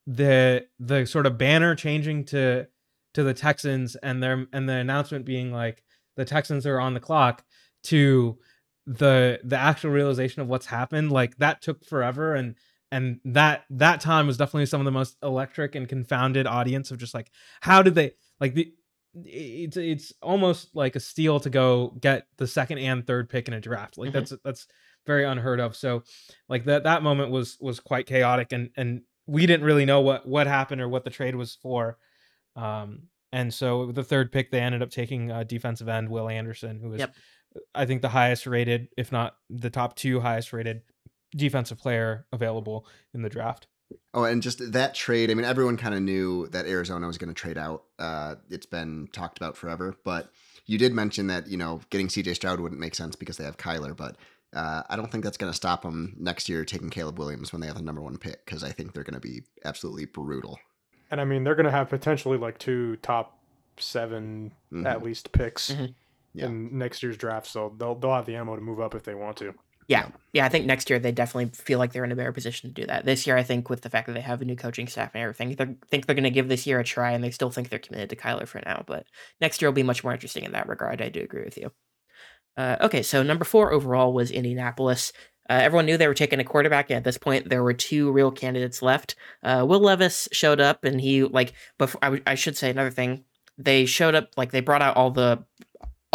the 0.05 0.65
the 0.79 1.05
sort 1.05 1.25
of 1.25 1.37
banner 1.37 1.75
changing 1.75 2.25
to 2.25 2.67
to 3.13 3.23
the 3.23 3.33
Texans 3.33 3.95
and 3.97 4.21
their 4.23 4.47
and 4.53 4.67
the 4.67 4.73
announcement 4.73 5.25
being 5.25 5.51
like 5.51 5.83
the 6.15 6.25
Texans 6.25 6.65
are 6.65 6.79
on 6.79 6.93
the 6.93 6.99
clock 6.99 7.43
to 7.83 8.37
the 8.85 9.39
the 9.43 9.57
actual 9.57 9.91
realization 9.91 10.41
of 10.41 10.47
what's 10.47 10.67
happened 10.67 11.11
like 11.11 11.37
that 11.37 11.61
took 11.61 11.83
forever 11.83 12.35
and 12.35 12.55
and 12.91 13.19
that 13.25 13.65
that 13.69 13.99
time 13.99 14.27
was 14.27 14.37
definitely 14.37 14.65
some 14.65 14.79
of 14.79 14.85
the 14.85 14.91
most 14.91 15.17
electric 15.21 15.75
and 15.75 15.89
confounded 15.89 16.47
audience 16.47 16.89
of 16.89 16.97
just 16.97 17.13
like 17.13 17.29
how 17.61 17.81
did 17.81 17.95
they 17.95 18.11
like 18.39 18.53
the 18.53 18.73
it's 19.25 19.77
it's 19.77 20.13
almost 20.21 20.75
like 20.75 20.95
a 20.95 20.99
steal 20.99 21.39
to 21.39 21.49
go 21.49 21.95
get 21.99 22.27
the 22.37 22.47
second 22.47 22.77
and 22.79 23.05
third 23.07 23.29
pick 23.29 23.47
in 23.47 23.53
a 23.53 23.59
draft 23.59 23.97
like 23.97 24.09
mm-hmm. 24.09 24.19
that's 24.19 24.33
that's 24.43 24.67
very 25.07 25.23
unheard 25.23 25.59
of. 25.59 25.75
So 25.75 26.03
like 26.49 26.65
that 26.65 26.83
that 26.83 27.01
moment 27.01 27.31
was 27.31 27.57
was 27.59 27.79
quite 27.79 28.05
chaotic 28.05 28.51
and 28.51 28.69
and 28.77 29.01
we 29.25 29.47
didn't 29.47 29.65
really 29.65 29.85
know 29.85 30.01
what 30.01 30.27
what 30.27 30.45
happened 30.45 30.81
or 30.81 30.89
what 30.89 31.05
the 31.05 31.09
trade 31.09 31.35
was 31.35 31.57
for. 31.59 31.97
Um 32.55 33.03
and 33.31 33.51
so 33.51 33.91
the 33.91 34.03
third 34.03 34.31
pick 34.31 34.51
they 34.51 34.59
ended 34.59 34.83
up 34.83 34.91
taking 34.91 35.31
a 35.31 35.43
defensive 35.43 35.87
end 35.87 36.09
Will 36.09 36.29
Anderson 36.29 36.79
who 36.79 36.89
was 36.89 36.99
yep. 36.99 37.15
I 37.73 37.85
think 37.85 38.03
the 38.03 38.09
highest 38.09 38.45
rated 38.45 38.89
if 38.97 39.11
not 39.11 39.35
the 39.49 39.71
top 39.71 39.95
2 39.95 40.19
highest 40.19 40.53
rated 40.53 40.81
defensive 41.35 41.79
player 41.79 42.27
available 42.31 42.85
in 43.13 43.21
the 43.23 43.29
draft. 43.29 43.67
Oh, 44.13 44.23
and 44.23 44.41
just 44.41 44.73
that 44.73 44.95
trade. 44.95 45.31
I 45.31 45.33
mean, 45.33 45.45
everyone 45.45 45.77
kind 45.77 45.95
of 45.95 46.01
knew 46.01 46.47
that 46.47 46.65
Arizona 46.65 47.07
was 47.07 47.17
going 47.17 47.33
to 47.33 47.39
trade 47.39 47.57
out. 47.57 47.83
Uh, 47.99 48.35
it's 48.49 48.65
been 48.65 49.07
talked 49.11 49.37
about 49.37 49.55
forever, 49.55 49.95
but 50.03 50.31
you 50.65 50.77
did 50.77 50.93
mention 50.93 51.27
that 51.27 51.47
you 51.47 51.57
know 51.57 51.81
getting 51.89 52.07
CJ 52.07 52.35
Stroud 52.35 52.59
wouldn't 52.59 52.81
make 52.81 52.95
sense 52.95 53.15
because 53.15 53.37
they 53.37 53.45
have 53.45 53.57
Kyler. 53.57 53.95
But 53.95 54.17
uh, 54.53 54.83
I 54.89 54.95
don't 54.95 55.11
think 55.11 55.23
that's 55.23 55.37
going 55.37 55.51
to 55.51 55.55
stop 55.55 55.83
them 55.83 56.15
next 56.19 56.49
year 56.49 56.65
taking 56.65 56.89
Caleb 56.89 57.19
Williams 57.19 57.51
when 57.51 57.61
they 57.61 57.67
have 57.67 57.75
the 57.75 57.81
number 57.81 58.01
one 58.01 58.17
pick 58.17 58.45
because 58.45 58.63
I 58.63 58.71
think 58.71 58.93
they're 58.93 59.03
going 59.03 59.13
to 59.13 59.19
be 59.19 59.43
absolutely 59.63 60.05
brutal. 60.05 60.59
And 61.11 61.21
I 61.21 61.25
mean, 61.25 61.43
they're 61.43 61.55
going 61.55 61.65
to 61.65 61.71
have 61.71 61.89
potentially 61.89 62.37
like 62.37 62.57
two 62.57 62.97
top 62.97 63.39
7 63.79 64.51
mm-hmm. 64.73 64.87
at 64.87 65.03
least 65.03 65.31
picks 65.31 65.71
mm-hmm. 65.71 65.85
yeah. 66.33 66.45
in 66.45 66.77
next 66.77 67.03
year's 67.03 67.17
draft, 67.17 67.47
so 67.47 67.73
they'll 67.77 67.95
they'll 67.95 68.13
have 68.13 68.25
the 68.25 68.35
ammo 68.35 68.55
to 68.55 68.61
move 68.61 68.79
up 68.79 68.95
if 68.95 69.03
they 69.03 69.15
want 69.15 69.37
to. 69.37 69.53
Yeah, 69.87 70.09
yeah, 70.33 70.45
I 70.45 70.49
think 70.49 70.65
next 70.65 70.89
year 70.89 70.99
they 70.99 71.13
definitely 71.13 71.51
feel 71.53 71.79
like 71.79 71.93
they're 71.93 72.03
in 72.03 72.11
a 72.11 72.15
better 72.15 72.33
position 72.33 72.69
to 72.69 72.81
do 72.81 72.85
that. 72.87 73.05
This 73.05 73.25
year, 73.25 73.37
I 73.37 73.43
think 73.43 73.69
with 73.69 73.81
the 73.81 73.89
fact 73.89 74.07
that 74.07 74.13
they 74.13 74.21
have 74.21 74.41
a 74.41 74.45
new 74.45 74.57
coaching 74.57 74.87
staff 74.87 75.11
and 75.13 75.23
everything, 75.23 75.55
they 75.55 75.75
think 75.89 76.05
they're 76.05 76.15
going 76.15 76.23
to 76.25 76.29
give 76.29 76.49
this 76.49 76.67
year 76.67 76.79
a 76.79 76.83
try, 76.83 77.11
and 77.11 77.23
they 77.23 77.31
still 77.31 77.51
think 77.51 77.69
they're 77.69 77.79
committed 77.79 78.09
to 78.09 78.17
Kyler 78.17 78.47
for 78.47 78.61
now. 78.65 78.83
But 78.85 79.05
next 79.39 79.61
year 79.61 79.69
will 79.69 79.75
be 79.75 79.83
much 79.83 80.03
more 80.03 80.11
interesting 80.11 80.43
in 80.43 80.51
that 80.51 80.67
regard. 80.67 81.01
I 81.01 81.07
do 81.07 81.21
agree 81.21 81.45
with 81.45 81.57
you. 81.57 81.71
Uh, 82.57 82.75
okay, 82.81 83.01
so 83.01 83.23
number 83.23 83.45
four 83.45 83.71
overall 83.71 84.11
was 84.11 84.29
Indianapolis. 84.29 85.13
Uh, 85.49 85.53
everyone 85.53 85.85
knew 85.85 85.95
they 85.95 86.07
were 86.07 86.13
taking 86.13 86.41
a 86.41 86.43
quarterback. 86.43 86.89
And 86.89 86.97
at 86.97 87.05
this 87.05 87.17
point, 87.17 87.47
there 87.47 87.63
were 87.63 87.73
two 87.73 88.11
real 88.11 88.31
candidates 88.31 88.81
left. 88.81 89.15
Uh, 89.41 89.65
Will 89.67 89.79
Levis 89.79 90.27
showed 90.33 90.59
up, 90.59 90.83
and 90.83 90.99
he 90.99 91.23
like 91.23 91.53
before. 91.77 91.99
I, 92.01 92.07
w- 92.07 92.23
I 92.27 92.35
should 92.35 92.57
say 92.57 92.69
another 92.69 92.91
thing. 92.91 93.23
They 93.57 93.85
showed 93.85 94.15
up 94.15 94.31
like 94.35 94.51
they 94.51 94.59
brought 94.59 94.81
out 94.81 94.97
all 94.97 95.11
the 95.11 95.45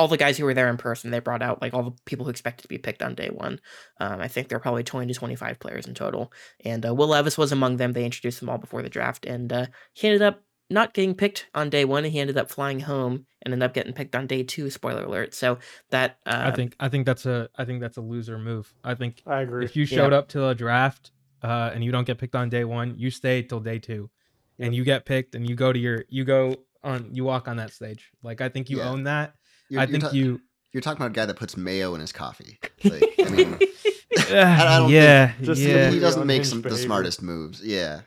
all 0.03 0.09
the 0.09 0.17
guys 0.17 0.37
who 0.37 0.45
were 0.45 0.53
there 0.53 0.69
in 0.69 0.77
person. 0.77 1.13
They 1.13 1.21
brought 1.21 1.43
out 1.43 1.63
like 1.63 1.75
all 1.75 1.85
the 1.85 1.97
people 2.07 2.25
who 2.25 2.31
expected 2.31 2.63
to 2.63 2.69
be 2.69 2.77
picked 2.77 3.03
on 3.03 3.15
day 3.15 3.29
one. 3.29 3.61
Um, 4.01 4.21
I 4.21 4.27
think 4.27 4.49
there 4.49 4.59
were 4.59 4.63
probably 4.63 4.83
twenty 4.83 5.13
to 5.13 5.19
twenty 5.19 5.37
five 5.37 5.61
players 5.61 5.87
in 5.87 5.95
total, 5.95 6.33
and 6.65 6.85
uh, 6.85 6.93
Will 6.93 7.07
Levis 7.07 7.39
was 7.39 7.53
among 7.53 7.77
them. 7.77 7.93
They 7.93 8.05
introduced 8.05 8.41
them 8.41 8.49
all 8.49 8.59
before 8.59 8.83
the 8.83 8.89
draft, 8.89 9.25
and 9.25 9.53
uh, 9.53 9.67
he 9.93 10.09
ended 10.09 10.23
up 10.23 10.43
not 10.69 10.93
getting 10.93 11.15
picked 11.15 11.47
on 11.55 11.71
day 11.71 11.85
one. 11.85 12.03
He 12.03 12.19
ended 12.19 12.37
up 12.37 12.51
flying 12.51 12.81
home 12.81 13.27
and 13.43 13.53
ended 13.53 13.65
up 13.65 13.75
getting 13.75 13.93
picked 13.93 14.17
on 14.17 14.27
day 14.27 14.43
two. 14.43 14.71
Spoiler 14.71 15.05
alert. 15.05 15.35
So 15.35 15.59
that 15.91 16.19
uh, 16.27 16.43
I 16.47 16.51
think 16.51 16.75
I 16.81 16.89
think 16.89 17.07
that's 17.07 17.27
a 17.27 17.49
I 17.57 17.65
think 17.65 17.81
that's 17.81 17.97
a 17.97 18.03
loser 18.03 18.39
move. 18.39 18.75
I 18.83 18.97
think 18.97 19.23
I 19.25 19.43
agree. 19.43 19.65
If 19.65 19.77
you 19.77 19.87
showed 19.87 20.13
yeah. 20.13 20.19
up 20.19 20.29
to 20.31 20.41
the 20.41 20.55
draft 20.55 21.13
uh, 21.43 21.71
and 21.73 21.85
you 21.85 21.93
don't 21.93 22.07
get 22.07 22.19
picked 22.19 22.35
on 22.35 22.49
day 22.49 22.65
one, 22.65 22.95
you 22.99 23.11
stay 23.11 23.43
till 23.43 23.61
day 23.61 23.79
two, 23.79 24.11
yep. 24.59 24.67
and 24.67 24.75
you 24.75 24.83
get 24.83 25.05
picked 25.05 25.37
and 25.37 25.49
you 25.49 25.55
go 25.55 25.73
to 25.73 25.79
your 25.79 26.05
you 26.09 26.25
go 26.25 26.57
on 26.83 27.11
you 27.13 27.25
walk 27.25 27.49
on 27.49 27.57
that 27.59 27.73
stage. 27.73 28.11
Like 28.23 28.41
I 28.41 28.49
think 28.49 28.71
you 28.71 28.79
yeah. 28.79 28.89
own 28.89 29.05
that. 29.05 29.35
You're, 29.69 29.81
I 29.81 29.87
think 29.87 30.03
ta- 30.03 30.11
you. 30.13 30.41
You're 30.73 30.81
talking 30.81 30.99
about 31.03 31.11
a 31.11 31.15
guy 31.15 31.27
that 31.27 31.37
puts 31.37 31.57
mayo 31.57 31.95
in 31.95 32.01
his 32.01 32.13
coffee. 32.13 32.59
Like, 32.85 33.15
I 33.25 33.29
mean, 33.29 33.59
I, 34.31 34.75
I 34.75 34.79
don't 34.79 34.91
yeah, 34.91 35.35
yeah. 35.41 35.91
He 35.91 36.01
doesn't 36.01 36.27
make 36.27 36.45
some 36.45 36.63
the 36.63 36.77
smartest 36.77 37.23
moves. 37.23 37.63
Yeah. 37.63 38.01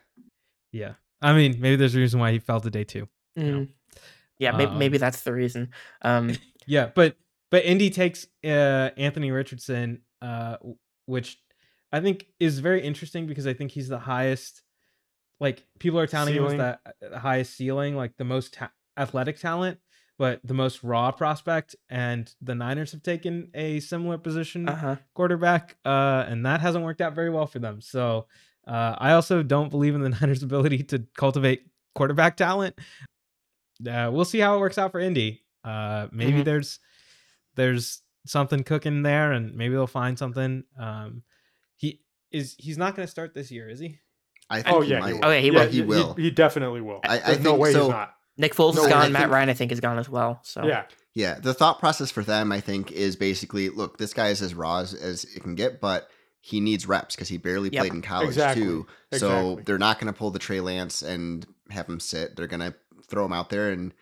Yeah. 0.74 0.94
I 1.22 1.34
mean, 1.34 1.56
maybe 1.60 1.78
there's 1.78 1.96
a 1.96 2.00
reason 2.00 2.20
why 2.20 2.34
he 2.34 2.40
fell 2.40 2.60
to 2.60 2.70
day 2.70 2.84
two. 2.84 3.08
Mm. 3.38 3.46
You 3.46 3.52
know? 3.52 3.68
Yeah, 4.38 4.52
maybe, 4.52 4.72
um, 4.72 4.78
maybe 4.80 4.98
that's 4.98 5.22
the 5.22 5.32
reason. 5.32 5.70
Um, 6.02 6.36
yeah, 6.68 6.90
but 6.94 7.16
but 7.52 7.64
Indy 7.64 7.90
takes 7.90 8.28
uh, 8.44 8.90
Anthony 8.98 9.32
Richardson, 9.32 10.02
uh, 10.22 10.58
which 11.06 11.38
I 11.92 12.02
think 12.02 12.28
is 12.40 12.60
very 12.60 12.82
interesting 12.82 13.28
because 13.28 13.48
I 13.48 13.54
think 13.54 13.72
he's 13.72 13.88
the 13.88 14.00
highest. 14.00 14.62
Like 15.40 15.64
people 15.80 16.00
are 16.00 16.08
telling 16.08 16.34
him 16.34 16.58
that 16.58 16.80
the 17.02 17.20
highest 17.20 17.56
ceiling, 17.56 17.96
like 17.96 18.18
the 18.18 18.24
most 18.24 18.54
ta- 18.54 18.72
athletic 18.98 19.40
talent, 19.40 19.80
but 20.18 20.40
the 20.44 20.54
most 20.54 20.84
raw 20.84 21.12
prospect. 21.12 21.76
And 21.90 22.34
the 22.42 22.56
Niners 22.56 22.92
have 22.94 23.04
taken 23.04 23.50
a 23.54 23.80
similar 23.82 24.18
position 24.18 24.68
uh-huh. 24.70 24.96
quarterback, 25.14 25.76
uh, 25.86 26.26
and 26.28 26.46
that 26.46 26.62
hasn't 26.62 26.84
worked 26.84 27.02
out 27.02 27.14
very 27.14 27.30
well 27.30 27.48
for 27.48 27.60
them. 27.60 27.82
So 27.82 28.28
uh, 28.68 28.96
I 28.98 29.12
also 29.14 29.44
don't 29.44 29.70
believe 29.70 29.96
in 29.96 30.02
the 30.02 30.10
Niners' 30.22 30.44
ability 30.44 30.84
to 30.84 31.04
cultivate 31.18 31.68
quarterback 31.96 32.38
talent. 32.38 32.76
uh, 33.90 34.10
we'll 34.12 34.26
see 34.26 34.40
how 34.40 34.56
it 34.56 34.60
works 34.60 34.78
out 34.78 34.92
for 34.92 35.00
Indy. 35.00 35.44
Uh, 35.64 36.08
maybe 36.12 36.40
Mhm. 36.42 36.46
there's 36.46 36.80
there's 37.56 38.02
something 38.26 38.64
cooking 38.64 39.02
there, 39.04 39.32
and 39.32 39.56
maybe 39.56 39.74
they'll 39.74 39.88
find 39.88 40.18
something. 40.18 40.64
Um, 40.80 41.24
he 41.76 42.02
is 42.32 42.56
he's 42.58 42.78
not 42.78 42.96
going 42.96 43.06
to 43.06 43.12
start 43.12 43.34
this 43.34 43.52
year, 43.52 43.70
is 43.70 43.80
he? 43.80 44.00
I 44.50 44.62
think 44.62 44.76
Oh 44.76 44.82
he 44.82 44.92
yeah, 44.92 45.00
might. 45.00 45.08
he 45.08 45.14
will. 45.14 45.26
Oh, 45.26 45.32
yeah, 45.32 45.40
he 45.40 45.48
yeah, 45.48 45.54
will. 45.60 45.70
He 45.70 45.82
will. 45.82 46.14
He, 46.16 46.32
definitely 46.32 46.82
will. 46.82 47.00
I- 47.04 47.16
I 47.18 47.20
There's 47.20 47.40
no 47.42 47.56
way 47.56 47.72
so. 47.74 47.82
he's 47.82 47.90
not. 47.90 48.14
Nick 48.38 48.54
Foles 48.54 48.76
No, 48.76 48.84
is 48.84 48.88
gone. 48.88 49.12
Matt 49.12 49.24
think- 49.24 49.32
Ryan, 49.34 49.50
I 49.50 49.54
think, 49.54 49.72
is 49.72 49.80
gone 49.80 49.98
as 50.00 50.10
well. 50.10 50.40
So 50.44 50.66
Yeah, 50.66 50.84
Yeah, 51.14 51.40
the 51.40 51.54
thought 51.54 51.80
process 51.80 52.12
for 52.12 52.24
them, 52.24 52.52
I 52.52 52.60
think, 52.60 52.92
is 52.92 53.16
basically 53.16 53.70
look, 53.70 53.98
this 53.98 54.14
guy 54.14 54.28
is 54.30 54.42
as 54.42 54.54
raw 54.54 54.80
as, 54.80 54.94
as 54.94 55.24
it 55.24 55.42
can 55.44 55.56
get, 55.56 55.80
but 55.80 56.10
he 56.42 56.60
needs 56.60 56.88
reps 56.88 57.16
because 57.16 57.30
he 57.30 57.38
barely 57.38 57.70
Yep. 57.72 57.82
played 57.82 57.94
in 57.94 58.02
college 58.02 58.28
Exactly. 58.30 58.64
too. 58.64 58.88
So 59.14 59.16
Exactly. 59.52 59.64
they're 59.64 59.78
not 59.78 60.00
going 60.00 60.14
to 60.14 60.18
pull 60.18 60.32
the 60.32 60.40
Trey 60.40 60.60
Lance 60.60 61.02
and 61.02 61.46
have 61.70 61.88
him 61.90 62.00
sit. 62.00 62.36
They're 62.36 62.48
going 62.48 62.60
to 62.60 62.76
throw 63.08 63.26
him 63.26 63.34
out 63.34 63.50
there 63.50 63.72
and 63.72 63.94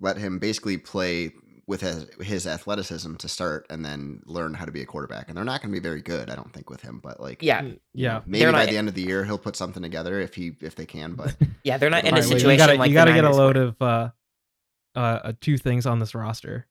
let 0.00 0.16
him 0.16 0.38
basically 0.38 0.78
play 0.78 1.32
with 1.68 1.80
his, 1.80 2.06
his 2.20 2.46
athleticism 2.46 3.16
to 3.16 3.28
start 3.28 3.66
and 3.70 3.84
then 3.84 4.20
learn 4.24 4.54
how 4.54 4.64
to 4.64 4.70
be 4.70 4.82
a 4.82 4.86
quarterback. 4.86 5.28
And 5.28 5.36
they're 5.36 5.44
not 5.44 5.60
going 5.62 5.74
to 5.74 5.80
be 5.80 5.82
very 5.82 6.00
good, 6.00 6.30
I 6.30 6.36
don't 6.36 6.52
think, 6.52 6.70
with 6.70 6.80
him. 6.80 7.00
But 7.02 7.18
like, 7.20 7.42
yeah, 7.42 7.62
Yeah. 7.92 8.20
maybe 8.24 8.44
They're 8.44 8.52
by 8.52 8.64
not- 8.66 8.70
the 8.70 8.76
end 8.78 8.88
of 8.88 8.94
the 8.94 9.02
year 9.02 9.24
he'll 9.24 9.36
put 9.38 9.56
something 9.56 9.82
together 9.82 10.20
if 10.20 10.34
he 10.34 10.52
if 10.60 10.76
they 10.76 10.86
can. 10.86 11.14
But 11.14 11.34
yeah, 11.64 11.76
they're 11.78 11.90
not 11.90 12.04
in 12.04 12.14
a 12.14 12.20
right, 12.20 12.22
well, 12.22 12.32
you 12.32 12.38
situation 12.38 12.50
you 12.52 12.56
gotta, 12.58 12.74
like 12.78 12.88
you 12.90 12.94
gotta 12.94 13.12
get 13.12 13.24
a 13.24 13.30
load 13.30 13.56
were. 13.56 13.62
of 13.62 13.82
uh, 13.82 14.10
uh, 14.94 14.98
uh, 14.98 15.32
two 15.40 15.58
things 15.58 15.86
on 15.86 15.98
this 15.98 16.14
roster. 16.14 16.66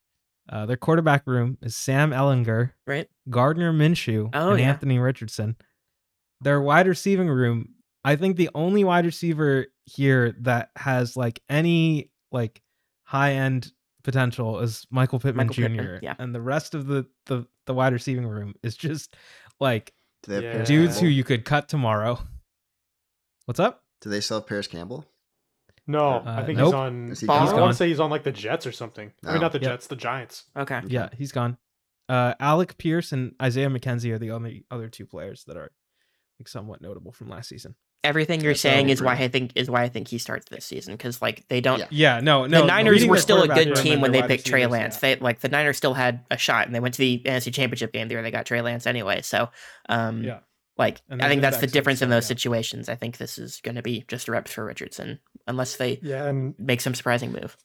Uh, 0.48 0.66
their 0.66 0.78
quarterback 0.78 1.24
room 1.26 1.58
is 1.62 1.76
Sam 1.76 2.12
Ehlinger, 2.12 2.72
right. 2.88 3.08
Gardner 3.30 3.74
Minshew, 3.74 4.30
Oh, 4.34 4.52
and 4.52 4.60
yeah. 4.60 4.70
Anthony 4.70 5.00
Richardson. 5.00 5.56
Their 6.42 6.62
wide 6.62 6.88
receiving 6.88 7.28
room, 7.30 7.70
I 8.04 8.16
think 8.16 8.38
the 8.38 8.50
only 8.54 8.84
wide 8.84 9.06
receiver 9.06 9.66
here 9.86 10.36
that 10.42 10.70
has 10.76 11.18
like 11.18 11.42
any 11.50 12.12
like 12.32 12.62
high 13.04 13.34
end 13.34 13.72
potential 14.06 14.60
is 14.60 14.88
Michael 14.90 15.20
Pittman 15.20 15.48
Michael 15.48 15.56
Jr. 15.56 15.62
Pittman, 15.70 16.00
yeah. 16.02 16.16
And 16.18 16.34
the 16.34 16.40
rest 16.42 16.74
of 16.74 16.88
the, 16.88 17.06
the 17.26 17.46
the 17.66 17.74
wide 17.74 17.92
receiving 17.92 18.26
room 18.26 18.54
is 18.64 18.78
just 18.78 19.16
like 19.60 19.92
do 20.24 20.32
they 20.32 20.36
have 20.48 20.56
Yeah. 20.60 20.64
Dudes 20.64 21.00
who 21.00 21.08
you 21.08 21.24
could 21.26 21.44
cut 21.44 21.68
tomorrow. 21.68 22.20
What's 23.46 23.60
up? 23.60 23.82
do 24.02 24.10
they 24.10 24.22
still 24.22 24.40
have 24.40 24.48
Parris 24.48 24.68
Campbell? 24.68 25.06
no, 25.88 26.16
Uh, 26.16 26.24
I 26.40 26.44
think 26.46 26.58
nope. 26.58 26.68
he's 26.68 26.74
on. 26.74 27.12
Is 27.12 27.20
he 27.22 27.28
I 27.28 27.54
want 27.54 27.72
to 27.72 27.78
say 27.78 27.88
he's 27.88 28.00
on 28.00 28.10
like 28.10 28.24
the 28.24 28.32
Jets 28.32 28.66
or 28.66 28.72
something. 28.72 29.12
I 29.24 29.28
mean, 29.28 29.38
Oh. 29.38 29.42
not 29.42 29.52
the 29.52 29.60
Yep. 29.60 29.70
Jets, 29.72 29.88
the 29.88 29.96
Giants. 29.96 30.46
Okay. 30.56 30.82
Yeah, 30.88 31.10
he's 31.16 31.32
gone. 31.32 31.58
Uh, 32.10 32.34
Alec 32.40 32.78
Pierce 32.78 33.12
and 33.12 33.34
Isaiah 33.42 33.70
McKenzie 33.70 34.12
are 34.12 34.20
the 34.20 34.32
only 34.32 34.66
other 34.72 34.90
two 34.90 35.06
players 35.06 35.44
that 35.46 35.58
are 35.58 35.72
like 36.40 36.48
somewhat 36.48 36.82
notable 36.82 37.12
from 37.12 37.30
last 37.30 37.50
season. 37.50 37.76
Everything 38.06 38.42
you're 38.42 38.54
That's 38.54 38.62
saying 38.62 38.90
is 38.90 39.02
why 39.02 39.14
I 39.16 39.28
think 39.28 39.52
is 39.56 39.70
why 39.70 39.84
I 39.84 39.90
think 39.90 40.08
he 40.08 40.18
starts 40.18 40.48
this 40.50 40.64
season 40.66 40.94
because 40.94 41.22
like 41.22 41.48
they 41.50 41.60
don't. 41.62 41.80
Yeah. 41.80 41.86
Yeah, 41.90 42.20
no, 42.22 42.46
no. 42.46 42.62
the 42.62 42.68
Niners 42.68 42.94
reading 42.94 43.10
were 43.10 43.18
still 43.18 43.42
a 43.44 43.48
good 43.48 43.76
team 43.76 44.00
when 44.02 44.12
they 44.12 44.22
picked 44.22 44.46
Trey 44.46 44.66
Lance. 44.68 44.96
yeah. 45.02 45.16
They 45.16 45.22
like 45.22 45.40
the 45.42 45.50
Niners 45.50 45.76
still 45.78 45.94
had 45.94 46.24
a 46.32 46.38
shot, 46.38 46.68
and 46.68 46.76
they 46.76 46.80
went 46.80 46.94
to 46.96 47.00
the 47.00 47.22
NFC 47.26 47.54
Championship 47.54 47.92
game 47.92 48.08
there. 48.08 48.22
They 48.22 48.32
got 48.32 48.46
Trey 48.46 48.62
Lance 48.62 48.88
anyway. 48.88 49.22
So, 49.24 49.50
um, 49.90 50.24
Yeah. 50.24 50.40
like 50.78 51.02
I 51.10 51.28
think 51.28 51.42
that's 51.42 51.58
the 51.58 51.68
difference 51.68 52.02
in 52.02 52.10
those 52.10 52.24
yeah. 52.26 52.28
situations. 52.36 52.88
I 52.90 52.96
think 52.96 53.18
this 53.18 53.38
is 53.38 53.60
going 53.62 53.76
to 53.76 53.82
be 53.82 54.06
just 54.08 54.28
a 54.28 54.32
reps 54.32 54.54
for 54.54 54.64
Richardson, 54.64 55.20
unless 55.48 55.76
they 55.78 56.00
Yeah, 56.02 56.26
and 56.28 56.54
make 56.60 56.82
some 56.82 56.94
surprising 56.96 57.32
move. 57.32 57.58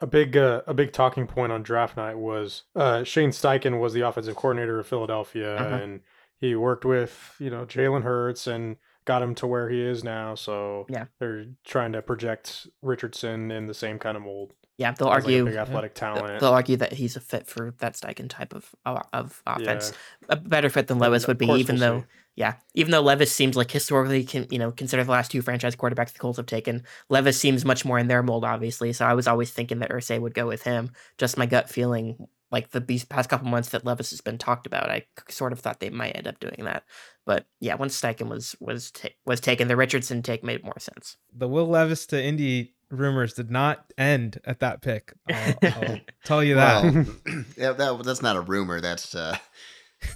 a 0.00 0.06
big 0.06 0.36
uh, 0.36 0.62
a 0.66 0.74
big 0.74 0.92
talking 0.92 1.26
point 1.26 1.52
on 1.52 1.62
draft 1.62 1.96
night 1.96 2.18
was 2.18 2.64
uh, 2.74 3.02
Shane 3.04 3.30
Steichen 3.30 3.80
was 3.80 3.92
the 3.92 4.02
offensive 4.02 4.36
coordinator 4.36 4.78
of 4.78 4.86
Philadelphia, 4.86 5.56
Uh-huh. 5.56 5.74
and 5.76 6.00
he 6.38 6.54
worked 6.54 6.84
with 6.84 7.34
you 7.38 7.48
know 7.50 7.64
Jalen 7.64 8.02
Hurts 8.02 8.46
and 8.46 8.76
got 9.06 9.22
him 9.22 9.34
to 9.36 9.46
where 9.46 9.70
he 9.70 9.80
is 9.80 10.04
now. 10.04 10.34
So 10.34 10.84
Yeah. 10.90 11.06
they're 11.18 11.46
trying 11.64 11.92
to 11.92 12.02
project 12.02 12.66
Richardson 12.82 13.50
in 13.50 13.66
the 13.66 13.74
same 13.74 13.98
kind 13.98 14.16
of 14.16 14.22
mold. 14.22 14.52
Yeah, 14.78 14.92
they'll 14.92 15.08
as, 15.08 15.24
like, 15.24 15.32
argue. 15.32 15.44
big 15.46 15.54
athletic 15.56 15.94
talent. 15.94 16.38
They'll 16.40 16.52
argue 16.52 16.76
that 16.76 16.92
he's 16.92 17.16
a 17.16 17.20
fit 17.20 17.46
for 17.46 17.72
that 17.78 17.94
Steichen 17.94 18.28
type 18.28 18.52
of 18.54 18.74
of 18.84 19.40
offense. 19.46 19.92
Yeah. 20.22 20.26
A 20.34 20.36
better 20.36 20.68
fit 20.68 20.88
than 20.88 20.98
But 20.98 21.06
Levis 21.10 21.26
would 21.26 21.38
be, 21.38 21.46
even 21.46 21.76
we'll 21.76 21.80
though 21.94 22.00
see. 22.02 22.06
Yeah, 22.34 22.56
even 22.74 22.90
though 22.92 23.00
Levis 23.00 23.32
seems 23.32 23.56
like 23.56 23.70
historically, 23.70 24.22
can 24.22 24.46
you 24.50 24.58
know, 24.58 24.70
consider 24.70 25.02
the 25.02 25.10
last 25.10 25.30
two 25.30 25.40
franchise 25.40 25.74
quarterbacks 25.74 26.12
the 26.12 26.18
Colts 26.18 26.36
have 26.36 26.44
taken, 26.44 26.82
Levis 27.08 27.40
seems 27.40 27.64
much 27.64 27.86
more 27.86 27.98
in 27.98 28.08
their 28.08 28.22
mold, 28.22 28.44
obviously. 28.44 28.92
So 28.92 29.06
I 29.06 29.14
was 29.14 29.26
always 29.26 29.50
thinking 29.50 29.78
that 29.78 29.88
Irsay 29.90 30.20
would 30.20 30.34
go 30.34 30.46
with 30.46 30.62
him. 30.62 30.90
Just 31.16 31.38
my 31.38 31.46
gut 31.46 31.70
feeling, 31.70 32.26
like 32.50 32.70
the 32.70 32.80
these 32.80 33.04
past 33.04 33.28
couple 33.28 33.48
months 33.48 33.70
that 33.70 33.84
Levis 33.84 34.10
has 34.10 34.20
been 34.20 34.38
talked 34.38 34.66
about, 34.66 34.90
I 34.90 35.06
sort 35.28 35.52
of 35.52 35.60
thought 35.60 35.80
they 35.80 35.90
might 35.90 36.16
end 36.16 36.28
up 36.28 36.38
doing 36.40 36.64
that. 36.64 36.84
But 37.24 37.46
yeah, 37.60 37.74
once 37.74 38.00
Steichen 38.00 38.28
was 38.28 38.54
was 38.60 38.90
ta- 38.92 39.08
was 39.24 39.40
taken, 39.40 39.68
the 39.68 39.76
Richardson 39.76 40.22
take 40.22 40.44
made 40.44 40.62
more 40.64 40.78
sense. 40.78 41.16
The 41.34 41.48
Will 41.48 41.66
Levis 41.66 42.06
to 42.06 42.22
Indy 42.22 42.74
rumors 42.90 43.34
did 43.34 43.50
not 43.50 43.92
end 43.98 44.40
at 44.44 44.60
that 44.60 44.80
pick. 44.80 45.12
I'll, 45.28 45.54
I'll 45.62 46.00
tell 46.24 46.44
you 46.44 46.54
that. 46.54 46.84
Well, 46.84 47.04
yeah, 47.56 47.72
that, 47.72 48.02
that's 48.04 48.22
not 48.22 48.36
a 48.36 48.40
rumor. 48.40 48.80
That's 48.80 49.14
uh, 49.14 49.36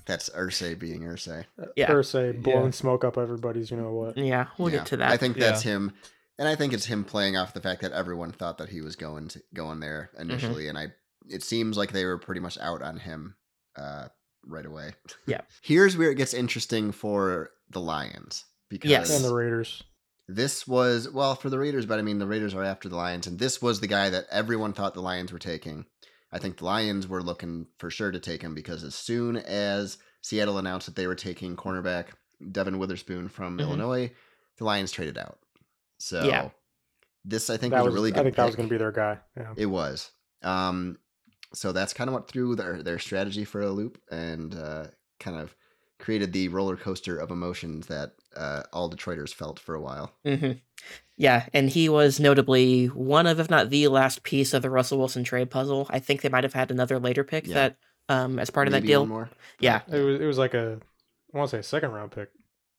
that's 0.07 0.31
Irsay 0.31 0.79
being 0.79 1.01
Irsay. 1.03 1.47
Yeah. 1.77 1.91
Irsay 1.91 2.41
blowing 2.41 2.67
Yeah. 2.67 2.71
smoke 2.71 3.05
up 3.05 3.19
everybody's, 3.19 3.71
you 3.71 3.77
know 3.77 3.93
what? 3.93 4.17
Yeah, 4.17 4.47
we'll 4.59 4.71
Yeah, 4.71 4.79
get 4.79 4.87
to 4.87 4.97
that. 4.99 5.11
I 5.11 5.17
think 5.17 5.37
Yeah. 5.37 5.47
that's 5.47 5.63
him, 5.63 5.93
and 6.39 6.47
I 6.47 6.55
think 6.55 6.73
it's 6.73 6.87
him 6.87 7.03
playing 7.05 7.37
off 7.37 7.55
the 7.55 7.61
fact 7.61 7.83
that 7.83 7.93
everyone 7.93 8.31
thought 8.31 8.59
that 8.59 8.69
he 8.69 8.83
was 8.83 8.95
going 8.95 9.29
to 9.29 9.43
going 9.53 9.81
there 9.81 10.11
Mm-hmm. 10.15 10.31
initially, 10.31 10.69
and 10.69 10.79
I 10.79 10.93
it 11.29 11.43
seems 11.43 11.77
like 11.77 11.93
they 11.93 12.05
were 12.05 12.19
pretty 12.19 12.41
much 12.41 12.59
out 12.59 12.83
on 12.83 12.97
him 12.99 13.35
uh, 13.77 14.09
right 14.47 14.67
away. 14.67 14.93
Yeah. 15.27 15.43
Here's 15.63 15.97
where 15.97 16.11
it 16.11 16.17
gets 16.17 16.35
interesting 16.35 16.93
for 16.93 17.51
the 17.71 17.81
Lions 17.81 18.45
because 18.69 18.91
Yes. 18.91 19.15
And 19.15 19.25
the 19.25 19.35
Raiders. 19.35 19.83
this 20.29 20.67
was 20.67 21.09
well 21.09 21.35
for 21.35 21.51
the 21.51 21.59
Raiders, 21.59 21.87
but 21.87 21.99
I 21.99 22.03
mean 22.03 22.19
the 22.19 22.27
Raiders 22.27 22.55
are 22.55 22.65
after 22.65 22.89
the 22.89 22.97
Lions, 22.97 23.27
and 23.27 23.39
this 23.39 23.61
was 23.63 23.81
the 23.81 23.87
guy 23.87 24.11
that 24.11 24.27
everyone 24.31 24.73
thought 24.73 24.95
the 24.95 25.03
Lions 25.03 25.33
were 25.33 25.39
taking. 25.39 25.87
I 26.33 26.39
think 26.39 26.59
the 26.59 26.65
Lions 26.65 27.07
were 27.09 27.23
looking 27.23 27.67
for 27.79 27.91
sure 27.91 28.11
to 28.13 28.21
take 28.21 28.41
him 28.43 28.55
because 28.55 28.83
as 28.85 28.95
soon 28.95 29.37
as 29.37 29.99
Seattle 30.23 30.59
announced 30.59 30.87
that 30.87 30.95
they 30.97 31.07
were 31.09 31.15
taking 31.17 31.57
cornerback 31.57 32.07
Devon 32.53 32.79
Witherspoon 32.79 33.29
from 33.29 33.57
Mhm. 33.59 33.63
Illinois, 33.63 34.13
the 34.59 34.65
Lions 34.65 34.93
traded 34.93 35.19
out. 35.19 35.39
So 35.99 36.23
Yeah. 36.25 36.51
this 37.25 37.51
I 37.51 37.57
think 37.57 37.75
was, 37.75 37.85
was, 37.85 37.93
a 37.93 37.95
really 37.95 38.11
good. 38.13 38.21
I 38.21 38.23
think 38.25 38.37
that 38.37 38.47
was 38.47 38.57
going 38.57 38.69
to 38.69 38.73
be 38.73 38.79
their 38.79 38.93
guy. 38.93 39.19
Yeah. 39.37 39.55
It 39.57 39.67
was. 39.67 40.11
Um, 40.43 40.99
so 41.53 41.73
that's 41.73 41.93
kind 41.93 42.09
of 42.09 42.15
what 42.15 42.29
threw 42.29 42.55
their 42.55 42.83
their 42.83 42.99
strategy 42.99 43.45
for 43.45 43.61
a 43.61 43.71
loop 43.71 43.99
and 44.11 44.55
uh, 44.55 44.87
kind 45.19 45.37
of 45.39 45.55
created 45.99 46.33
the 46.33 46.49
roller 46.49 46.77
coaster 46.77 47.19
of 47.19 47.31
emotions 47.31 47.87
that 47.89 48.13
uh, 48.37 48.63
all 48.73 48.91
Detroiters 48.91 49.35
felt 49.35 49.59
for 49.59 49.75
a 49.75 49.81
while. 49.81 50.13
hmm 50.25 50.53
Yeah, 51.17 51.47
and 51.53 51.69
he 51.69 51.89
was 51.91 52.19
notably 52.19 52.87
one 52.87 53.27
of, 53.27 53.39
if 53.39 53.51
not 53.51 53.69
the 53.69 53.89
last 53.89 54.23
piece 54.23 54.55
of 54.55 54.63
the 54.63 54.71
Russell 54.71 54.99
Wilson 54.99 55.25
trade 55.25 55.51
puzzle. 55.51 55.87
I 55.91 55.99
think 55.99 56.23
they 56.23 56.31
might 56.31 56.45
have 56.45 56.55
had 56.55 56.71
another 56.71 56.99
later 56.99 57.23
pick 57.25 57.47
Yeah. 57.47 57.55
that, 57.55 57.77
um, 58.09 58.39
as 58.39 58.49
part 58.49 58.67
of 58.67 58.73
that 58.73 58.85
deal. 58.87 59.05
more. 59.07 59.29
Yeah. 59.59 59.83
It 59.89 60.01
was 60.01 60.21
it 60.21 60.25
was 60.25 60.39
like 60.39 60.55
a 60.55 60.79
I 61.35 61.39
want 61.39 61.51
to 61.51 61.57
say 61.57 61.61
a 61.61 61.63
second 61.63 61.93
round 61.93 62.13
pick. 62.13 62.31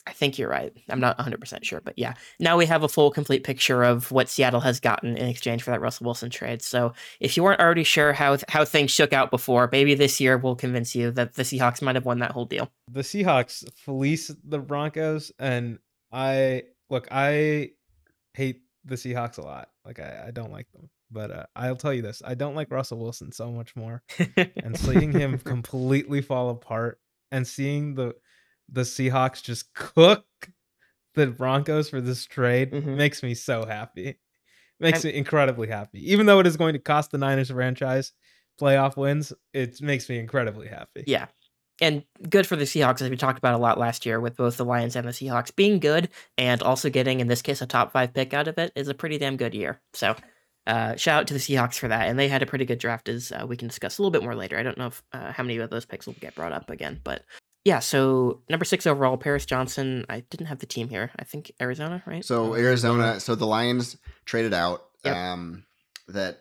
I 0.08 0.14
think 0.14 0.40
you're 0.40 0.50
right. 0.50 0.74
I'm 0.90 1.00
not 1.00 1.18
100% 1.20 1.64
sure, 1.64 1.80
but 1.82 1.98
yeah. 1.98 2.14
Now 2.40 2.58
we 2.58 2.66
have 2.66 2.84
a 2.84 2.90
full, 2.90 3.12
complete 3.12 3.44
picture 3.44 3.84
of 3.84 4.12
what 4.12 4.30
Seattle 4.30 4.62
has 4.62 4.80
gotten 4.80 5.16
in 5.16 5.28
exchange 5.28 5.62
for 5.62 5.72
that 5.72 5.82
Russell 5.82 6.06
Wilson 6.06 6.30
trade. 6.30 6.62
So 6.64 6.94
if 7.20 7.38
you 7.38 7.44
weren't 7.44 7.62
already 7.62 7.84
sure 7.84 8.14
how 8.14 8.38
how 8.50 8.66
things 8.66 8.90
shook 8.90 9.14
out 9.14 9.30
before, 9.30 9.70
maybe 9.72 9.94
this 9.94 10.20
year 10.20 10.38
will 10.38 10.56
convince 10.56 10.96
you 10.96 11.12
that 11.12 11.36
the 11.36 11.44
Seahawks 11.44 11.82
might 11.82 11.96
have 11.96 12.06
won 12.06 12.20
that 12.20 12.32
whole 12.32 12.46
deal. 12.46 12.72
the 12.92 13.02
Seahawks 13.02 13.70
fleece 13.74 14.32
the 14.44 14.60
Broncos, 14.60 15.32
and 15.38 15.78
I 16.12 16.64
look, 16.90 17.08
I 17.12 17.72
hate 18.34 18.62
the 18.86 18.96
Seahawks 18.96 19.38
a 19.38 19.42
lot. 19.42 19.70
Like 19.86 20.00
I, 20.00 20.26
I 20.28 20.32
don't 20.32 20.52
like 20.52 20.72
them, 20.72 20.90
but 21.12 21.32
uh, 21.32 21.46
I'll 21.56 21.76
tell 21.76 21.94
you 21.94 22.02
this: 22.02 22.22
I 22.26 22.34
don't 22.34 22.56
like 22.56 22.72
Russell 22.72 23.00
Wilson 23.00 23.32
so 23.32 23.52
much 23.52 23.76
more. 23.76 24.02
And 24.38 24.78
seeing 24.78 25.12
him 25.12 25.38
completely 25.44 26.22
fall 26.22 26.50
apart, 26.50 27.00
and 27.32 27.48
seeing 27.48 27.94
the 27.94 28.16
the 28.72 28.82
Seahawks 28.82 29.44
just 29.44 29.74
cook 29.74 30.26
the 31.16 31.28
Broncos 31.28 31.90
for 31.90 32.00
this 32.02 32.26
trade 32.26 32.72
Mhm. 32.72 32.96
makes 32.96 33.22
me 33.22 33.34
so 33.34 33.66
happy. 33.66 34.18
Makes 34.80 35.04
I'm- 35.06 35.14
me 35.14 35.18
incredibly 35.20 35.68
happy. 35.68 36.12
Even 36.12 36.26
though 36.26 36.40
it 36.40 36.48
is 36.48 36.58
going 36.58 36.74
to 36.74 36.80
cost 36.80 37.12
the 37.12 37.18
Niners 37.18 37.50
franchise 37.52 38.14
playoff 38.60 38.96
wins, 38.98 39.34
it 39.54 39.82
makes 39.82 40.08
me 40.10 40.20
incredibly 40.20 40.68
happy. 40.68 41.04
Yeah. 41.08 41.28
And 41.82 42.04
good 42.30 42.46
for 42.46 42.56
the 42.56 42.66
Seahawks, 42.66 43.02
as 43.02 43.10
we 43.10 43.18
talked 43.18 43.40
about 43.40 43.56
a 43.56 43.58
lot 43.58 43.80
last 43.80 44.06
year 44.06 44.20
with 44.20 44.38
both 44.38 44.58
the 44.58 44.66
Lions 44.66 44.96
and 44.96 45.08
the 45.08 45.12
Seahawks 45.12 45.56
being 45.56 45.80
good 45.80 46.10
and 46.38 46.62
also 46.62 46.90
getting, 46.92 47.20
in 47.20 47.28
this 47.28 47.42
case, 47.42 47.60
a 47.62 47.66
top 47.66 47.92
five 47.92 48.14
pick 48.14 48.34
out 48.36 48.48
of 48.48 48.58
it 48.60 48.72
is 48.76 48.88
a 48.88 48.94
pretty 48.94 49.18
damn 49.18 49.36
good 49.36 49.56
year. 49.56 49.82
So 49.94 50.16
uh, 50.68 50.96
shout 50.96 51.22
out 51.22 51.28
to 51.28 51.34
the 51.34 51.40
Seahawks 51.40 51.80
for 51.80 51.88
that. 51.88 52.08
And 52.08 52.20
they 52.20 52.28
had 52.28 52.44
a 52.44 52.46
pretty 52.46 52.66
good 52.66 52.78
draft, 52.78 53.10
as 53.10 53.32
uh, 53.32 53.48
we 53.48 53.58
can 53.58 53.68
discuss 53.68 53.98
a 53.98 54.02
little 54.02 54.12
bit 54.12 54.22
more 54.24 54.36
later. 54.36 54.60
I 54.60 54.64
don't 54.64 54.78
know 54.78 54.88
if 54.88 55.02
uh, 55.12 55.32
how 55.32 55.42
many 55.44 55.58
of 55.58 55.70
those 55.72 55.86
picks 55.86 56.06
will 56.06 56.14
get 56.14 56.36
brought 56.36 56.54
up 56.54 56.70
again, 56.70 57.00
but 57.04 57.24
yeah. 57.64 57.80
So 57.80 58.42
number 58.50 58.66
six 58.66 58.86
overall, 58.88 59.18
Paris 59.18 59.46
Johnson. 59.46 60.06
I 60.10 60.22
didn't 60.30 60.48
have 60.48 60.60
the 60.60 60.66
team 60.66 60.90
here. 60.90 61.12
I 61.20 61.24
think 61.24 61.52
Arizona, 61.62 62.04
right? 62.06 62.24
So 62.26 62.56
Arizona, 62.56 63.20
so 63.20 63.36
the 63.36 63.48
Lions 63.48 63.98
traded 64.26 64.54
out. 64.54 64.86
Yep. 65.04 65.16
Um, 65.16 65.64
that 66.08 66.40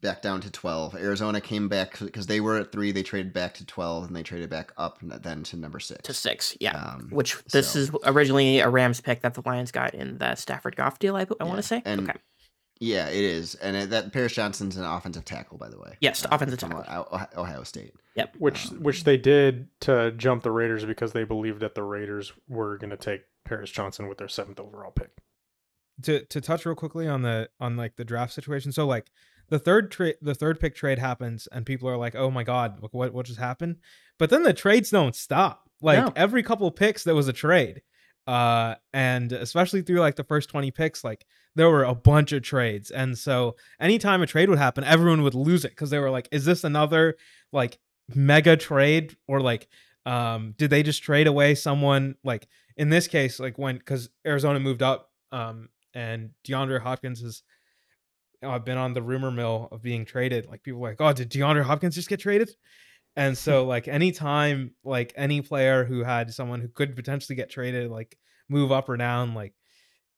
back 0.00 0.22
down 0.22 0.40
to 0.42 0.50
twelve. 0.50 0.94
Arizona 0.94 1.40
came 1.40 1.68
back 1.68 1.98
because 1.98 2.26
they 2.26 2.40
were 2.40 2.58
at 2.58 2.72
three. 2.72 2.92
They 2.92 3.02
traded 3.02 3.32
back 3.32 3.54
to 3.54 3.66
twelve, 3.66 4.06
and 4.06 4.14
they 4.16 4.22
traded 4.22 4.50
back 4.50 4.72
up 4.76 4.98
then 5.02 5.42
to 5.44 5.56
number 5.56 5.80
six. 5.80 6.02
to 6.04 6.12
six, 6.14 6.56
yeah. 6.60 6.76
Um, 6.76 7.08
Which 7.10 7.42
this 7.52 7.70
so- 7.72 7.78
is 7.78 7.90
originally 8.04 8.60
a 8.60 8.68
Rams 8.68 9.00
pick 9.00 9.22
that 9.22 9.34
the 9.34 9.42
Lions 9.44 9.70
got 9.72 9.94
in 9.94 10.18
the 10.18 10.34
Stafford 10.34 10.76
Goff 10.76 10.98
deal. 10.98 11.16
I, 11.16 11.26
I 11.40 11.44
want 11.44 11.56
to 11.56 11.62
say. 11.62 11.82
and 11.84 12.08
okay. 12.08 12.18
Yeah, 12.80 13.08
it 13.08 13.22
is, 13.22 13.54
and 13.56 13.76
it, 13.76 13.90
that 13.90 14.12
Paris 14.12 14.32
Johnson's 14.32 14.76
an 14.76 14.84
offensive 14.84 15.24
tackle, 15.24 15.58
by 15.58 15.68
the 15.68 15.78
way. 15.78 15.96
Yes, 16.00 16.24
Uh, 16.24 16.28
offensive 16.32 16.58
from 16.60 16.70
tackle. 16.70 16.84
Ohio, 17.12 17.28
Ohio 17.36 17.62
State. 17.62 17.94
Yep. 18.16 18.34
Which 18.38 18.70
Um, 18.70 18.82
which 18.82 19.04
they 19.04 19.16
did 19.16 19.68
to 19.82 20.12
jump 20.12 20.42
the 20.42 20.50
Raiders 20.50 20.84
because 20.84 21.12
they 21.12 21.24
believed 21.24 21.60
that 21.60 21.74
the 21.74 21.82
Raiders 21.84 22.32
were 22.48 22.76
going 22.78 22.90
to 22.90 22.96
take 22.96 23.22
Paris 23.44 23.70
Johnson 23.70 24.08
with 24.08 24.18
their 24.18 24.28
seventh 24.28 24.58
overall 24.60 24.90
pick. 24.90 25.10
to 26.02 26.24
to 26.26 26.40
touch 26.40 26.66
real 26.66 26.74
quickly 26.74 27.06
on 27.06 27.22
the 27.22 27.48
on 27.60 27.76
like 27.76 27.94
the 27.96 28.04
draft 28.04 28.32
situation. 28.32 28.72
So 28.72 28.84
like 28.86 29.10
the 29.50 29.58
third 29.60 29.90
trade 29.92 30.16
the 30.20 30.34
third 30.34 30.58
pick 30.58 30.74
trade 30.74 30.98
happens 30.98 31.46
and 31.52 31.64
people 31.64 31.88
are 31.88 31.96
like, 31.96 32.16
"Oh 32.16 32.30
my 32.32 32.42
god, 32.42 32.78
what 32.90 33.12
what 33.14 33.26
just 33.26 33.38
happened?" 33.38 33.76
But 34.18 34.30
then 34.30 34.42
the 34.42 34.52
trades 34.52 34.90
don't 34.90 35.14
stop. 35.14 35.70
Like 35.80 36.04
No. 36.04 36.12
every 36.16 36.42
couple 36.42 36.68
picks 36.72 37.04
there 37.04 37.14
was 37.14 37.28
a 37.28 37.32
trade. 37.32 37.82
Uh 38.26 38.74
and 38.92 39.32
especially 39.32 39.82
through 39.82 40.00
like 40.00 40.16
the 40.16 40.24
first 40.24 40.48
20 40.48 40.70
picks 40.70 41.04
like 41.04 41.26
there 41.54 41.70
were 41.70 41.84
a 41.84 41.94
bunch 41.94 42.32
of 42.32 42.42
trades. 42.42 42.90
And 42.90 43.16
so 43.16 43.56
anytime 43.80 44.22
a 44.22 44.26
trade 44.26 44.48
would 44.48 44.58
happen, 44.58 44.82
everyone 44.84 45.22
would 45.22 45.34
lose 45.34 45.64
it 45.64 45.76
cuz 45.76 45.90
they 45.90 45.98
were 45.98 46.10
like, 46.10 46.28
"Is 46.32 46.44
this 46.44 46.64
another 46.64 47.16
like 47.52 47.78
mega 48.14 48.56
trade 48.56 49.16
or 49.28 49.40
like 49.40 49.68
um 50.06 50.54
did 50.58 50.70
they 50.70 50.82
just 50.82 51.02
trade 51.02 51.26
away 51.26 51.54
someone 51.54 52.14
like 52.24 52.46
in 52.76 52.90
this 52.90 53.08
case 53.08 53.40
like 53.40 53.56
when 53.58 53.78
cuz 53.78 54.10
Arizona 54.26 54.60
moved 54.60 54.82
up 54.82 55.10
um 55.32 55.68
and 55.94 56.30
DeAndre 56.44 56.80
Hopkins 56.80 57.20
has 57.22 57.42
i've 58.42 58.64
been 58.64 58.78
on 58.78 58.92
the 58.92 59.02
rumor 59.02 59.30
mill 59.30 59.68
of 59.72 59.82
being 59.82 60.04
traded. 60.04 60.46
Like 60.46 60.62
people 60.62 60.80
were 60.80 60.90
like, 60.90 61.00
oh, 61.00 61.12
did 61.12 61.30
DeAndre 61.30 61.62
Hopkins 61.62 61.94
just 61.94 62.08
get 62.08 62.20
traded? 62.20 62.50
And 63.16 63.36
so 63.38 63.64
like 63.64 63.86
anytime 63.88 64.72
like 64.84 65.12
any 65.16 65.40
player 65.40 65.84
who 65.84 66.02
had 66.04 66.32
someone 66.34 66.60
who 66.60 66.68
could 66.68 66.96
potentially 66.96 67.36
get 67.36 67.50
traded, 67.50 67.90
like 67.90 68.18
move 68.48 68.72
up 68.72 68.88
or 68.88 68.96
down, 68.96 69.34
like 69.34 69.54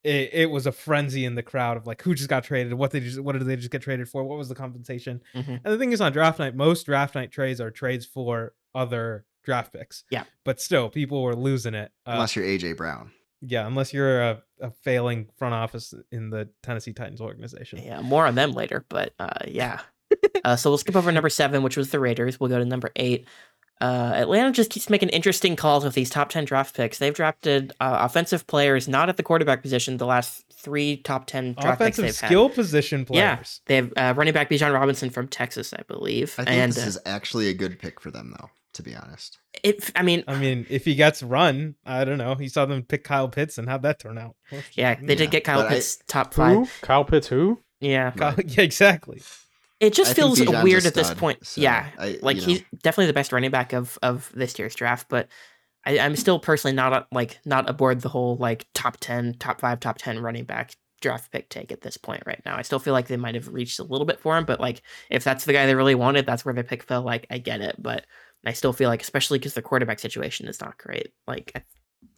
it, 0.02 0.30
it 0.32 0.50
was 0.50 0.66
a 0.66 0.72
frenzy 0.72 1.24
in 1.24 1.34
the 1.34 1.42
crowd 1.42 1.76
of 1.76 1.86
like 1.86 2.00
who 2.02 2.14
just 2.14 2.28
got 2.28 2.44
traded, 2.44 2.72
what 2.74 2.90
they 2.92 3.00
just 3.00 3.20
what 3.20 3.32
did 3.32 3.46
they 3.46 3.56
just 3.56 3.70
get 3.70 3.82
traded 3.82 4.08
for, 4.08 4.24
what 4.24 4.38
was 4.38 4.48
the 4.48 4.54
compensation? 4.54 5.20
Mhm. 5.34 5.60
And 5.64 5.74
the 5.74 5.78
thing 5.78 5.92
is 5.92 6.00
on 6.00 6.12
draft 6.12 6.38
night, 6.38 6.54
most 6.54 6.84
draft 6.86 7.14
night 7.14 7.30
trades 7.32 7.60
are 7.60 7.70
trades 7.70 8.06
for 8.06 8.54
other 8.74 9.24
draft 9.44 9.72
picks. 9.72 10.04
Yeah. 10.10 10.24
But 10.44 10.60
still, 10.60 10.88
people 10.90 11.22
were 11.22 11.36
losing 11.36 11.74
it. 11.74 11.92
Uh, 12.06 12.12
Unless 12.12 12.34
you're 12.36 12.44
AJ 12.44 12.76
Brown. 12.76 13.10
yeah, 13.42 13.66
unless 13.66 13.92
you're 13.92 14.22
a, 14.22 14.42
a 14.60 14.70
failing 14.70 15.28
front 15.36 15.54
office 15.54 15.92
in 16.10 16.30
the 16.30 16.48
Tennessee 16.62 16.92
Titans 16.92 17.20
organization. 17.20 17.80
Yeah, 17.82 18.00
more 18.00 18.26
on 18.26 18.34
them 18.34 18.52
later, 18.52 18.84
but 18.88 19.12
uh, 19.18 19.28
yeah. 19.46 19.80
Uh, 20.44 20.56
so 20.56 20.70
we'll 20.70 20.78
skip 20.78 20.96
over 20.96 21.10
number 21.12 21.28
seven, 21.30 21.62
which 21.62 21.76
was 21.76 21.90
the 21.90 22.00
Raiders. 22.00 22.38
We'll 22.40 22.50
go 22.50 22.58
to 22.58 22.64
number 22.64 22.90
eight. 22.96 23.26
Uh, 23.80 24.12
Atlanta 24.14 24.52
just 24.52 24.70
keeps 24.70 24.88
making 24.88 25.10
interesting 25.10 25.54
calls 25.54 25.84
with 25.84 25.92
these 25.94 26.08
top 26.08 26.30
10 26.30 26.46
draft 26.46 26.74
picks. 26.74 26.96
They've 26.98 27.12
drafted 27.12 27.74
uh, 27.78 27.98
offensive 28.00 28.46
players 28.46 28.88
not 28.88 29.10
at 29.10 29.18
the 29.18 29.22
quarterback 29.22 29.60
position 29.60 29.98
the 29.98 30.06
last 30.06 30.44
three 30.54 30.96
top 30.96 31.26
10 31.26 31.52
draft 31.60 31.78
picks 31.78 31.98
Offensive 31.98 32.04
they've 32.04 32.14
skill 32.14 32.48
had. 32.48 32.54
position 32.54 33.06
Yeah. 33.10 33.34
players. 33.36 33.60
They 33.66 33.76
have 33.76 33.92
uh, 33.96 34.14
running 34.16 34.32
back 34.32 34.48
Bijan 34.48 34.72
Robinson 34.72 35.10
from 35.10 35.28
Texas, 35.28 35.74
I 35.74 35.82
believe. 35.88 36.34
I 36.38 36.44
think 36.44 36.56
and 36.56 36.72
this 36.72 36.84
uh, 36.84 36.88
is 36.88 36.98
actually 37.04 37.48
a 37.48 37.54
good 37.54 37.78
pick 37.78 38.00
for 38.00 38.10
them, 38.10 38.34
though. 38.38 38.48
To 38.74 38.82
be 38.82 38.94
honest, 38.94 39.38
it, 39.62 39.90
I 39.96 40.02
mean, 40.02 40.22
I 40.28 40.36
mean, 40.38 40.66
if 40.68 40.84
he 40.84 40.94
gets 40.96 41.22
run, 41.22 41.76
I 41.86 42.04
don't 42.04 42.18
know. 42.18 42.34
He 42.34 42.46
saw 42.50 42.66
them 42.66 42.82
pick 42.82 43.04
Kyle 43.04 43.26
Pitts 43.26 43.56
and 43.56 43.66
how'd 43.66 43.80
that 43.84 43.98
turn 43.98 44.18
out? 44.18 44.36
yeah, 44.74 44.96
they 44.96 45.14
Yeah, 45.14 45.14
did 45.14 45.30
get 45.30 45.44
Kyle 45.44 45.62
but 45.62 45.68
I- 45.68 45.74
Pitts 45.76 45.98
top 46.06 46.34
five. 46.34 46.56
Who? 46.56 46.68
Kyle 46.82 47.04
Pitts? 47.06 47.26
Who? 47.28 47.62
Yeah. 47.80 48.10
Kyle, 48.10 48.34
yeah, 48.46 48.60
exactly. 48.62 49.22
It 49.78 49.92
just 49.92 50.12
I 50.12 50.14
feels 50.14 50.40
weird 50.40 50.86
at 50.86 50.94
this 50.94 51.12
point. 51.12 51.46
so 51.46 51.60
yeah. 51.60 51.88
I- 51.98 52.18
like 52.22 52.36
you 52.36 52.42
know. 52.42 52.48
he's 52.48 52.62
definitely 52.82 53.06
the 53.06 53.12
best 53.12 53.32
running 53.32 53.50
back 53.50 53.72
of 53.72 53.98
of 54.02 54.30
this 54.34 54.58
year's 54.58 54.74
draft, 54.74 55.08
but 55.08 55.28
I, 55.84 55.98
I'm 55.98 56.16
still 56.16 56.38
personally 56.38 56.74
not 56.74 57.06
like 57.12 57.38
not 57.44 57.68
aboard 57.68 58.00
the 58.00 58.08
whole 58.08 58.36
like 58.36 58.66
top 58.74 58.96
ten, 59.00 59.34
top 59.38 59.60
five, 59.60 59.80
top 59.80 59.98
ten 59.98 60.18
running 60.18 60.44
back 60.44 60.74
draft 61.02 61.30
pick 61.30 61.48
take 61.50 61.70
at 61.70 61.82
this 61.82 61.96
point 61.98 62.22
right 62.26 62.40
now. 62.46 62.56
I 62.56 62.62
still 62.62 62.78
feel 62.78 62.94
like 62.94 63.06
they 63.06 63.18
might 63.18 63.34
have 63.34 63.48
reached 63.48 63.78
a 63.78 63.84
little 63.84 64.06
bit 64.06 64.18
for 64.18 64.36
him, 64.36 64.44
but 64.44 64.60
like 64.60 64.82
if 65.10 65.24
that's 65.24 65.44
the 65.44 65.52
guy 65.52 65.66
they 65.66 65.74
really 65.74 65.94
wanted, 65.94 66.26
that's 66.26 66.44
where 66.44 66.54
the 66.54 66.64
pick 66.64 66.82
fell. 66.82 67.02
Like 67.02 67.26
I 67.30 67.38
get 67.38 67.60
it, 67.60 67.76
but 67.78 68.06
I 68.44 68.52
still 68.52 68.72
feel 68.72 68.88
like, 68.88 69.02
especially 69.02 69.38
because 69.38 69.54
the 69.54 69.62
quarterback 69.62 69.98
situation 69.98 70.48
is 70.48 70.60
not 70.60 70.78
great. 70.78 71.12
Like 71.26 71.52
I- 71.54 71.62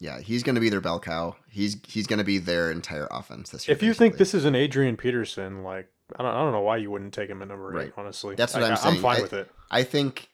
yeah, 0.01 0.21
he's 0.21 0.43
going 0.43 0.55
to 0.55 0.61
be 0.61 0.69
their 0.69 0.81
bell 0.81 1.01
cow. 1.01 1.35
He's 1.49 1.77
he's 1.87 2.07
going 2.07 2.19
to 2.19 2.25
be 2.25 2.39
their 2.39 2.71
entire 2.71 3.09
offense 3.11 3.51
this 3.51 3.67
year. 3.67 3.75
If 3.77 3.83
you 3.83 3.95
think 3.95 4.17
this 4.17 4.33
is 4.35 4.45
an 4.45 4.55
Adrian 4.55 4.97
Peterson, 4.97 5.63
like 5.65 5.89
I 6.17 6.23
don't, 6.23 6.33
I 6.35 6.39
don't 6.43 6.53
know 6.53 6.61
why 6.63 6.77
you 6.79 6.91
wouldn't 6.91 7.13
take 7.15 7.29
him 7.29 7.43
at 7.43 7.49
number 7.49 7.73
eight. 7.73 7.77
Right. 7.87 7.93
Honestly, 7.97 8.35
That's 8.35 8.55
what 8.55 8.63
Like, 8.63 8.73
I'm 8.73 8.79
I- 8.79 8.91
I'm 8.97 9.03
fine 9.03 9.19
I- 9.19 9.23
with 9.23 9.33
it. 9.33 9.51
I 9.71 9.83
think 9.85 10.29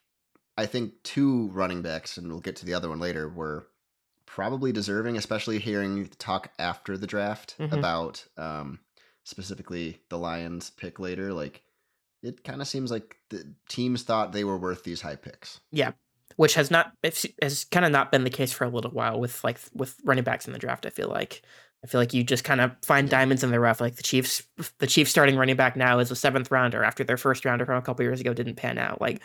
I 0.56 0.66
think 0.66 1.02
two 1.02 1.48
running 1.48 1.82
backs, 1.82 2.16
and 2.16 2.28
we'll 2.30 2.40
get 2.40 2.56
to 2.56 2.64
the 2.66 2.74
other 2.74 2.88
one 2.88 3.00
later, 3.00 3.28
were 3.28 3.66
probably 4.26 4.70
deserving, 4.72 5.16
especially 5.16 5.58
hearing 5.58 6.08
talk 6.18 6.50
after 6.58 6.96
the 6.96 7.06
draft 7.08 7.56
Mhm. 7.58 7.72
about 7.72 8.24
um, 8.36 8.78
specifically 9.24 10.00
the 10.10 10.18
Lions 10.18 10.70
pick 10.70 10.98
later. 10.98 11.32
Like 11.32 11.62
it 12.22 12.44
kind 12.44 12.60
of 12.62 12.68
seems 12.68 12.90
like 12.90 13.16
the 13.30 13.54
teams 13.68 14.02
thought 14.02 14.32
they 14.32 14.44
were 14.44 14.56
worth 14.56 14.84
these 14.84 15.00
high 15.02 15.16
picks. 15.16 15.60
Yeah, 15.72 15.92
which 16.36 16.54
has 16.54 16.70
not 16.70 16.92
has 17.42 17.64
kind 17.70 17.84
of 17.84 17.90
not 17.92 18.12
been 18.12 18.24
the 18.24 18.30
case 18.30 18.52
for 18.52 18.64
a 18.64 18.68
little 18.70 18.90
while 18.92 19.18
with 19.18 19.42
like 19.42 19.58
with 19.74 19.96
running 20.04 20.24
backs 20.24 20.46
in 20.46 20.52
the 20.52 20.58
draft. 20.58 20.86
I 20.86 20.90
feel 20.90 21.08
like 21.08 21.42
I 21.84 21.86
feel 21.86 22.00
like 22.00 22.14
you 22.14 22.24
just 22.24 22.44
kind 22.44 22.62
of 22.62 22.72
find 22.82 23.10
diamonds 23.10 23.44
in 23.44 23.50
the 23.50 23.60
rough. 23.60 23.78
Like 23.80 23.96
the 23.96 24.02
Chiefs, 24.02 24.42
the 24.78 24.86
Chiefs 24.86 25.10
starting 25.10 25.36
running 25.36 25.54
back 25.56 25.76
now 25.76 25.98
is 25.98 26.10
a 26.10 26.16
seventh 26.16 26.50
rounder 26.50 26.82
after 26.82 27.04
their 27.04 27.18
first 27.18 27.44
rounder 27.44 27.66
from 27.66 27.76
a 27.76 27.82
couple 27.82 28.02
years 28.04 28.20
ago 28.20 28.32
didn't 28.32 28.56
pan 28.56 28.78
out. 28.78 29.00
Like 29.02 29.20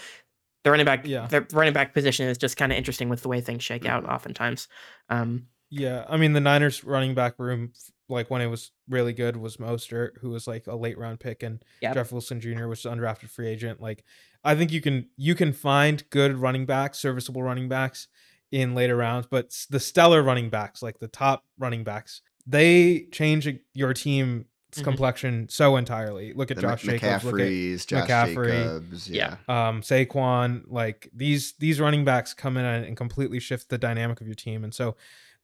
the 0.65 0.71
running 0.71 0.85
back, 0.85 1.07
Yeah. 1.07 1.25
the 1.27 1.47
running 1.53 1.71
back 1.73 1.93
position 1.93 2.27
is 2.27 2.37
just 2.37 2.57
kind 2.57 2.71
of 2.73 2.77
interesting 2.77 3.07
with 3.07 3.21
the 3.21 3.29
way 3.29 3.39
things 3.39 3.63
shake 3.63 3.85
out. 3.85 4.03
Mhm. 4.03 4.09
Oftentimes, 4.13 4.67
um, 5.09 5.47
Yeah, 5.71 6.03
I 6.09 6.17
mean 6.17 6.33
the 6.33 6.41
Niners 6.41 6.83
running 6.83 7.13
back 7.15 7.35
room, 7.37 7.71
like 8.09 8.29
when 8.31 8.41
it 8.41 8.47
was 8.47 8.71
really 8.89 9.13
good, 9.13 9.37
was 9.37 9.57
Mostert, 9.57 10.17
who 10.19 10.31
was 10.31 10.45
like 10.47 10.65
a 10.67 10.75
late 10.75 10.97
round 10.97 11.19
pick, 11.19 11.43
and 11.43 11.63
Yep. 11.81 11.93
Jeff 11.93 12.11
Wilson 12.11 12.41
Jr., 12.41 12.67
which 12.67 12.83
is 12.85 12.91
undrafted 12.91 13.29
free 13.29 13.47
agent. 13.47 13.79
Like, 13.79 14.03
I 14.43 14.55
think 14.55 14.71
you 14.73 14.81
can 14.81 15.09
you 15.15 15.33
can 15.35 15.53
find 15.53 16.03
good 16.09 16.35
running 16.37 16.65
backs, 16.65 16.97
serviceable 16.99 17.43
running 17.43 17.69
backs 17.69 18.07
in 18.51 18.73
later 18.73 18.97
rounds, 18.97 19.27
but 19.29 19.55
the 19.69 19.79
stellar 19.79 20.23
running 20.23 20.49
backs, 20.49 20.81
like 20.81 20.97
the 20.99 21.07
top 21.07 21.45
running 21.59 21.83
backs, 21.83 22.21
they 22.47 23.07
change 23.11 23.47
your 23.73 23.93
team's 23.93 24.45
Mhm. 24.75 24.83
complexion 24.83 25.49
so 25.49 25.77
entirely. 25.77 26.33
Look 26.33 26.51
at 26.51 26.57
The 26.57 26.61
Josh 26.61 26.83
Mc- 26.85 27.01
Jacobs, 27.01 27.23
look 27.25 27.39
at 27.39 27.47
Josh 27.47 28.07
McCaffrey. 28.09 28.47
Jacobs, 28.51 29.09
Yeah. 29.09 29.37
yeah. 29.47 29.67
um 29.69 29.81
Saquon, 29.81 30.63
like 30.67 31.09
these 31.13 31.53
these 31.59 31.79
running 31.79 32.05
backs 32.05 32.33
come 32.33 32.55
in 32.57 32.65
and, 32.65 32.85
and 32.85 32.95
completely 32.97 33.39
shift 33.39 33.69
the 33.69 33.77
dynamic 33.77 34.21
of 34.21 34.27
your 34.27 34.35
team. 34.35 34.63
And 34.63 34.73
so 34.73 34.95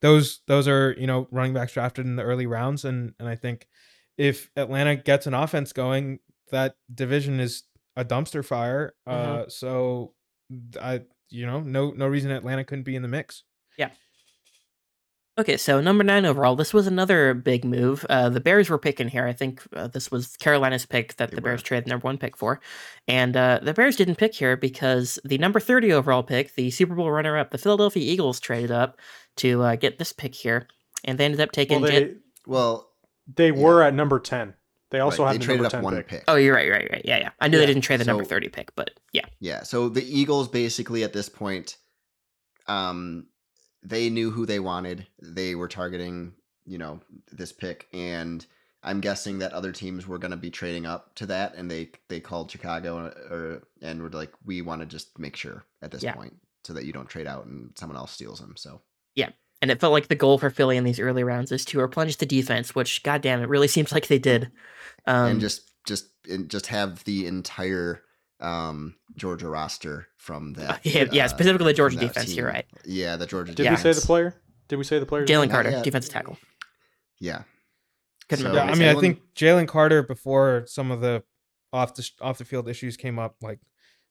those 0.02 0.42
those 0.48 0.68
are, 0.68 0.94
you 1.00 1.08
know, 1.08 1.28
running 1.32 1.54
backs 1.54 1.74
drafted 1.74 2.06
in 2.06 2.16
the 2.18 2.24
early 2.24 2.46
rounds 2.46 2.86
and 2.86 3.14
and 3.20 3.28
I 3.28 3.36
think 3.36 3.68
if 4.18 4.50
Atlanta 4.56 4.96
gets 4.96 5.26
an 5.28 5.34
offense 5.34 5.74
going, 5.74 6.20
that 6.52 6.76
division 6.94 7.40
is 7.40 7.64
a 7.96 8.06
dumpster 8.06 8.46
fire. 8.46 8.94
Uh 9.08 9.46
so 9.48 10.14
I 10.80 11.02
you 11.30 11.48
know, 11.48 11.62
no 11.62 11.92
no 11.92 12.08
reason 12.08 12.30
Atlanta 12.30 12.64
couldn't 12.64 12.84
be 12.84 12.96
in 12.96 13.02
the 13.02 13.08
mix. 13.08 13.44
Okay, 15.38 15.58
so 15.58 15.82
number 15.82 16.02
nine 16.04 16.26
overall, 16.26 16.56
this 16.56 16.74
was 16.74 16.88
another 16.88 17.34
big 17.34 17.66
move. 17.66 18.06
Uh, 18.10 18.30
the 18.30 18.40
Bears 18.40 18.70
were 18.70 18.78
picking 18.78 19.10
here. 19.10 19.28
I 19.28 19.34
think 19.34 19.62
uh, 19.76 19.88
this 19.88 20.10
was 20.10 20.38
Carolina's 20.38 20.86
pick 20.86 21.18
that 21.18 21.30
They 21.32 21.36
the 21.36 21.42
Bears 21.42 21.60
were. 21.60 21.66
traded 21.66 21.88
number 21.90 22.06
one 22.06 22.18
pick 22.18 22.38
for. 22.38 22.62
And 23.06 23.36
uh, 23.36 23.60
the 23.62 23.74
Bears 23.74 23.98
didn't 23.98 24.16
pick 24.16 24.34
here 24.34 24.56
because 24.56 25.20
the 25.26 25.38
number 25.38 25.60
30 25.60 25.92
overall 25.92 26.24
pick, 26.24 26.56
the 26.56 26.72
Super 26.72 26.96
Bowl 26.96 27.12
runner 27.12 27.38
up, 27.38 27.52
the 27.52 27.58
Philadelphia 27.58 28.02
Eagles 28.10 28.40
traded 28.40 28.72
up 28.72 28.98
to 29.38 29.62
uh, 29.62 29.76
get 29.76 29.98
this 30.00 30.14
pick 30.14 30.34
here. 30.34 30.68
And 31.04 31.18
they 31.18 31.26
ended 31.26 31.42
up 31.42 31.52
taking. 31.52 31.82
Well, 31.82 31.92
Jan- 31.92 32.02
they 32.08 32.14
Well, 32.48 32.90
they 33.36 33.52
were 33.52 33.84
at 33.84 33.94
number 33.94 34.20
ten. 34.20 34.54
They 34.92 35.00
also 35.02 35.24
right, 35.26 35.34
had 35.34 35.42
they 35.42 35.46
the 35.48 35.54
number 35.54 35.64
traded 35.64 35.66
up 35.66 35.72
ten 35.72 35.84
one 35.84 35.96
pick. 35.98 36.08
pick. 36.08 36.24
oh, 36.30 36.36
you're 36.36 36.56
right, 36.56 36.72
right, 36.72 36.88
right. 36.90 37.02
Yeah, 37.04 37.18
yeah. 37.18 37.30
I 37.42 37.50
knew 37.50 37.58
Yeah, 37.58 37.62
they 37.66 37.74
didn't 37.74 37.82
trade 37.84 38.00
the 38.00 38.06
number 38.06 38.24
30 38.24 38.48
pick, 38.50 38.74
but 38.76 38.92
yeah. 39.12 39.26
Yeah. 39.42 39.64
So 39.64 39.90
the 39.90 40.04
Eagles 40.04 40.48
basically 40.48 41.04
at 41.04 41.12
this 41.12 41.28
point, 41.28 41.76
um, 42.68 43.26
they 43.86 44.10
knew 44.10 44.32
who 44.32 44.46
they 44.46 44.60
wanted. 44.60 45.08
They 45.22 45.56
were 45.56 45.68
targeting, 45.68 46.34
you 46.66 46.78
know, 46.78 47.02
this 47.32 47.52
pick, 47.52 47.88
and 47.94 48.46
I'm 48.84 49.02
guessing 49.02 49.40
that 49.40 49.54
other 49.54 49.72
teams 49.72 50.08
were 50.08 50.20
going 50.20 50.32
to 50.32 50.38
be 50.38 50.52
trading 50.52 50.86
up 50.86 51.16
to 51.16 51.26
that, 51.28 51.56
and 51.56 51.70
they 51.70 51.90
they 52.10 52.20
called 52.20 52.52
Chicago 52.52 53.08
uh, 53.08 53.34
or 53.34 53.64
and 53.82 54.02
were 54.02 54.10
like, 54.10 54.32
we 54.46 54.62
want 54.62 54.82
to 54.82 54.86
just 54.86 55.18
make 55.20 55.36
sure 55.36 55.66
at 55.82 55.92
this 55.92 56.04
Yeah. 56.04 56.14
point 56.14 56.34
so 56.64 56.74
that 56.74 56.86
you 56.86 56.94
don't 56.94 57.10
trade 57.10 57.28
out 57.28 57.46
and 57.46 57.72
someone 57.76 57.98
else 57.98 58.12
steals 58.12 58.40
them. 58.40 58.56
So 58.58 58.82
yeah, 59.16 59.30
And 59.62 59.72
it 59.72 59.80
felt 59.80 59.94
like 59.94 60.08
the 60.08 60.16
goal 60.16 60.38
for 60.38 60.50
Philly 60.50 60.78
in 60.78 60.84
these 60.84 61.00
early 61.00 61.24
rounds 61.24 61.52
is 61.52 61.64
to 61.66 61.80
replenish 61.80 62.18
the 62.18 62.26
defense, 62.26 62.76
which, 62.76 63.04
goddamn, 63.04 63.42
it 63.42 63.50
really 63.50 63.68
seems 63.68 63.92
like 63.92 64.08
they 64.08 64.20
did. 64.20 64.52
Um, 65.08 65.32
and 65.32 65.40
just 65.40 65.72
just 65.86 66.10
and 66.30 66.50
just 66.50 66.68
have 66.68 67.04
the 67.04 67.26
entire 67.28 68.02
um 68.46 68.96
Georgia 69.16 69.48
roster 69.50 70.08
from 70.18 70.54
that. 70.54 70.82
yeah, 70.86 71.06
yeah, 71.12 71.26
uh, 71.26 71.28
specifically 71.28 71.68
the 71.68 71.74
Georgia 71.74 71.98
from 71.98 72.08
that 72.08 72.14
defense. 72.14 72.36
You're 72.36 72.48
right. 72.48 72.66
Yeah, 72.86 73.16
the 73.16 73.26
Georgia. 73.26 73.54
Did 73.54 73.64
Yeah. 73.64 73.72
we 73.72 73.78
say 73.78 73.94
the 73.94 74.02
player? 74.02 74.36
Did 74.68 74.78
we 74.78 74.84
say 74.84 75.00
the 75.00 75.06
player? 75.06 75.26
Jalen 75.26 75.50
Carter, 75.52 75.70
yet. 75.72 75.84
defensive 75.84 76.12
tackle. 76.14 76.38
Yeah. 77.20 77.44
So- 78.34 78.54
Yeah, 78.54 78.64
I 78.64 78.70
name. 78.72 78.80
mean, 78.80 78.88
I 78.98 79.00
think 79.00 79.22
Jalen 79.36 79.68
Carter 79.68 80.02
before 80.04 80.64
some 80.68 80.90
of 80.92 81.02
the 81.02 81.24
off 81.72 81.96
the 81.96 82.10
off 82.22 82.38
the 82.38 82.46
field 82.46 82.68
issues 82.70 82.98
came 82.98 83.20
up, 83.20 83.36
like 83.42 83.60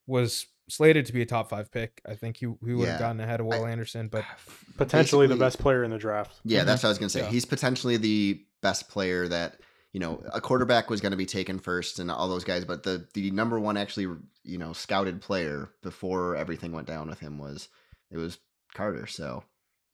was 0.06 0.46
slated 0.68 1.04
to 1.06 1.12
be 1.12 1.20
a 1.22 1.26
top 1.26 1.50
five 1.50 1.70
pick. 1.72 2.00
I 2.08 2.14
think 2.14 2.36
he 2.36 2.46
he 2.64 2.74
would 2.74 2.88
have 2.88 2.96
Yeah. 2.96 2.98
gotten 2.98 3.20
ahead 3.20 3.40
of 3.40 3.46
Will 3.46 3.66
Anderson, 3.66 4.08
but 4.08 4.24
Potentially 4.76 5.26
the 5.26 5.36
best 5.36 5.58
player 5.58 5.82
in 5.84 5.90
the 5.90 5.98
draft. 5.98 6.40
Yeah, 6.44 6.62
Mhm. 6.62 6.66
that's 6.66 6.82
what 6.82 6.88
I 6.88 6.90
was 6.90 6.98
gonna 6.98 7.10
say. 7.10 7.20
Yeah. 7.20 7.30
He's 7.30 7.44
potentially 7.44 7.96
the 7.96 8.44
best 8.62 8.88
player 8.88 9.28
that 9.28 9.58
you 9.94 10.00
know, 10.00 10.20
a 10.34 10.40
quarterback 10.40 10.90
was 10.90 11.00
going 11.00 11.12
to 11.12 11.16
be 11.16 11.24
taken 11.24 11.58
first 11.58 12.00
and 12.00 12.10
all 12.10 12.28
those 12.28 12.44
guys, 12.44 12.64
but 12.66 12.82
the 12.82 13.06
the 13.14 13.30
number 13.30 13.58
one 13.58 13.76
actually, 13.78 14.08
you 14.42 14.58
know, 14.58 14.72
scouted 14.74 15.22
player 15.22 15.70
before 15.82 16.36
everything 16.36 16.72
went 16.72 16.88
down 16.88 17.08
with 17.08 17.20
him 17.20 17.38
was 17.38 17.68
it 18.10 18.18
was 18.18 18.38
Carter. 18.74 19.06
So, 19.06 19.44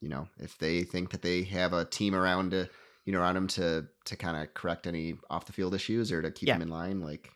you 0.01 0.09
know, 0.09 0.27
if 0.39 0.57
they 0.57 0.81
think 0.83 1.11
that 1.11 1.21
they 1.21 1.43
have 1.43 1.71
a 1.73 1.85
team 1.85 2.15
around 2.15 2.49
to, 2.51 2.67
you 3.05 3.13
know, 3.13 3.19
around 3.19 3.37
him 3.37 3.47
to 3.49 3.85
to 4.05 4.15
kind 4.15 4.35
of 4.37 4.53
correct 4.55 4.87
any 4.87 5.15
off 5.29 5.45
the 5.45 5.53
field 5.53 5.75
issues 5.75 6.11
or 6.11 6.21
to 6.23 6.31
keep 6.31 6.47
Yeah. 6.47 6.55
him 6.55 6.63
in 6.63 6.69
line, 6.69 6.99
like, 7.01 7.29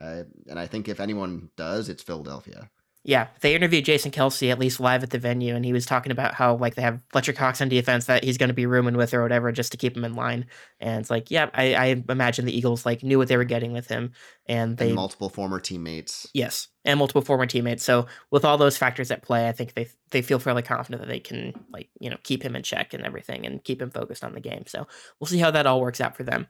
uh, 0.00 0.22
and 0.48 0.58
I 0.58 0.66
think 0.66 0.88
if 0.88 1.00
anyone 1.00 1.50
does, 1.56 1.90
it's 1.90 2.02
Philadelphia. 2.02 2.70
Yeah, 3.06 3.28
they 3.40 3.54
interviewed 3.54 3.84
Jason 3.84 4.10
Kelce 4.10 4.50
at 4.50 4.58
least 4.58 4.80
live 4.80 5.04
at 5.04 5.10
the 5.10 5.18
venue, 5.20 5.54
and 5.54 5.64
he 5.64 5.72
was 5.72 5.86
talking 5.86 6.10
about 6.10 6.34
how 6.34 6.56
like 6.56 6.74
they 6.74 6.82
have 6.82 7.00
Fletcher 7.12 7.32
Cox 7.32 7.60
on 7.60 7.68
defense 7.68 8.06
that 8.06 8.24
he's 8.24 8.36
going 8.36 8.48
to 8.48 8.54
be 8.54 8.66
rooming 8.66 8.96
with 8.96 9.14
or 9.14 9.22
whatever 9.22 9.52
just 9.52 9.70
to 9.70 9.78
keep 9.78 9.96
him 9.96 10.04
in 10.04 10.14
line. 10.14 10.46
And 10.80 11.02
it's 11.02 11.08
like, 11.08 11.30
yeah, 11.30 11.48
I, 11.54 11.74
I 11.74 12.04
imagine 12.08 12.46
the 12.46 12.56
Eagles 12.56 12.84
like 12.84 13.04
knew 13.04 13.16
what 13.16 13.28
they 13.28 13.36
were 13.36 13.44
getting 13.44 13.72
with 13.72 13.86
him, 13.86 14.10
and 14.46 14.76
they 14.76 14.86
and 14.86 14.96
multiple 14.96 15.28
former 15.28 15.60
teammates. 15.60 16.26
yes, 16.34 16.66
and 16.84 16.98
multiple 16.98 17.22
former 17.22 17.46
teammates. 17.46 17.84
So 17.84 18.08
with 18.32 18.44
all 18.44 18.58
those 18.58 18.76
factors 18.76 19.12
at 19.12 19.22
play, 19.22 19.48
I 19.48 19.52
think 19.52 19.74
they 19.74 19.86
they 20.10 20.20
feel 20.20 20.40
fairly 20.40 20.62
confident 20.62 21.00
that 21.00 21.08
they 21.08 21.20
can 21.20 21.52
like 21.72 21.88
you 22.00 22.10
know 22.10 22.16
keep 22.24 22.42
him 22.42 22.56
in 22.56 22.64
check 22.64 22.92
and 22.92 23.04
everything, 23.04 23.46
and 23.46 23.62
keep 23.62 23.80
him 23.80 23.92
focused 23.92 24.24
on 24.24 24.34
the 24.34 24.40
game. 24.40 24.64
So 24.66 24.84
we'll 25.20 25.28
see 25.28 25.38
how 25.38 25.52
that 25.52 25.66
all 25.66 25.80
works 25.80 26.00
out 26.00 26.16
for 26.16 26.24
them. 26.24 26.48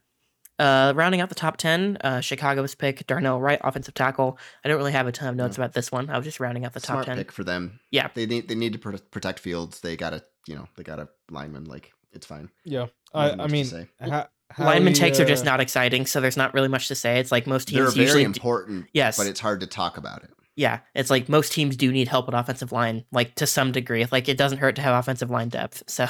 Uh, 0.58 0.92
rounding 0.96 1.20
out 1.20 1.28
the 1.28 1.34
top 1.34 1.58
10, 1.58 1.98
uh, 2.00 2.20
Chicago's 2.20 2.74
pick, 2.74 3.06
Darnell 3.06 3.40
Wright, 3.40 3.60
offensive 3.62 3.92
tackle. 3.94 4.38
I 4.64 4.68
don't 4.68 4.78
really 4.78 4.92
have 4.92 5.06
a 5.06 5.12
ton 5.12 5.28
of 5.28 5.36
notes 5.36 5.56
about 5.58 5.74
this 5.74 5.92
one. 5.92 6.08
I 6.08 6.16
was 6.16 6.24
just 6.24 6.40
rounding 6.40 6.64
out 6.64 6.72
the 6.72 6.80
top 6.80 6.94
Smart 6.94 7.06
10. 7.06 7.16
pick 7.18 7.32
for 7.32 7.44
them. 7.44 7.78
Yeah. 7.90 8.08
they 8.14 8.24
need 8.26 8.48
they 8.48 8.54
need 8.54 8.72
to 8.72 8.78
pr- 8.78 8.96
protect 9.10 9.38
fields. 9.38 9.80
They 9.80 9.96
got 9.96 10.10
to 10.10 10.24
you 10.46 10.54
know 10.56 10.66
they 10.76 10.82
got 10.82 10.98
a 10.98 11.08
lineman. 11.30 11.64
Like 11.64 11.92
it's 12.12 12.24
fine. 12.24 12.48
Yeah, 12.64 12.86
I, 13.12 13.32
I 13.32 13.46
mean, 13.48 13.66
say. 13.66 13.88
ha- 14.00 14.28
Lineman 14.58 14.94
Howie, 14.94 15.00
takes 15.00 15.20
are 15.20 15.26
just 15.26 15.42
uh, 15.42 15.50
not 15.50 15.60
exciting, 15.60 16.06
so 16.06 16.20
there's 16.20 16.36
not 16.36 16.54
really 16.54 16.68
much 16.68 16.88
to 16.88 16.94
say. 16.94 17.18
It's 17.18 17.32
like 17.32 17.46
most 17.46 17.70
They're 17.70 17.82
teams 17.84 17.94
very 17.94 18.04
usually. 18.06 18.22
d- 18.22 18.26
important, 18.26 18.86
yes. 18.94 19.18
but 19.18 19.26
it's 19.26 19.40
hard 19.40 19.60
to 19.60 19.66
talk 19.66 19.98
about 19.98 20.22
it. 20.22 20.30
yeah, 20.54 20.78
it's 20.94 21.10
like 21.10 21.28
most 21.28 21.52
teams 21.52 21.76
do 21.76 21.92
need 21.92 22.08
help 22.08 22.26
with 22.26 22.34
offensive 22.34 22.72
line, 22.72 23.04
like 23.12 23.34
to 23.34 23.46
some 23.46 23.72
degree. 23.72 24.06
Like 24.10 24.28
it 24.28 24.38
doesn't 24.38 24.58
hurt 24.58 24.76
to 24.76 24.82
have 24.82 24.98
offensive 24.98 25.28
line 25.30 25.48
depth. 25.50 25.82
So, 25.88 26.06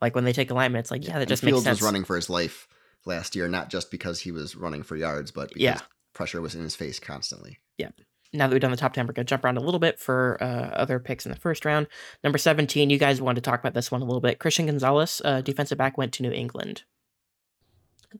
like 0.00 0.14
when 0.14 0.24
they 0.24 0.32
take 0.32 0.50
a 0.50 0.54
lineman, 0.54 0.80
it's 0.80 0.90
like, 0.90 1.06
yeah, 1.06 1.18
that 1.18 1.28
just 1.28 1.42
makes 1.44 1.54
sense. 1.56 1.64
Fields 1.64 1.64
sense. 1.64 1.80
was 1.80 1.84
running 1.86 2.04
for 2.04 2.16
his 2.16 2.28
life 2.30 2.66
last 3.06 3.34
year, 3.36 3.48
not 3.48 3.70
just 3.70 3.90
because 3.90 4.20
he 4.20 4.30
was 4.32 4.56
running 4.56 4.82
for 4.82 4.96
yards, 4.96 5.30
but 5.30 5.48
because 5.48 5.62
Yeah. 5.62 5.80
pressure 6.12 6.40
was 6.40 6.54
in 6.54 6.62
his 6.62 6.76
face 6.76 6.98
constantly. 6.98 7.58
Yeah. 7.78 7.90
Now 8.32 8.48
that 8.48 8.52
we've 8.52 8.60
done 8.60 8.72
the 8.72 8.76
top 8.76 8.92
10, 8.92 9.06
we're 9.06 9.12
going 9.12 9.24
to 9.24 9.30
jump 9.30 9.44
around 9.44 9.56
a 9.56 9.60
little 9.62 9.78
bit 9.80 9.98
for 10.00 10.36
uh, 10.42 10.46
other 10.74 10.98
picks 10.98 11.24
in 11.24 11.30
the 11.32 11.38
first 11.38 11.64
round. 11.64 11.86
Number 12.24 12.38
17, 12.38 12.90
you 12.90 12.98
guys 12.98 13.22
wanted 13.22 13.42
to 13.42 13.48
talk 13.50 13.60
about 13.60 13.72
this 13.74 13.90
one 13.90 14.02
a 14.02 14.04
little 14.04 14.20
bit. 14.20 14.38
Christian 14.40 14.66
Gonzalez, 14.66 15.22
uh, 15.24 15.40
defensive 15.40 15.78
back, 15.78 15.96
went 15.96 16.12
to 16.14 16.22
New 16.22 16.32
England. 16.32 16.82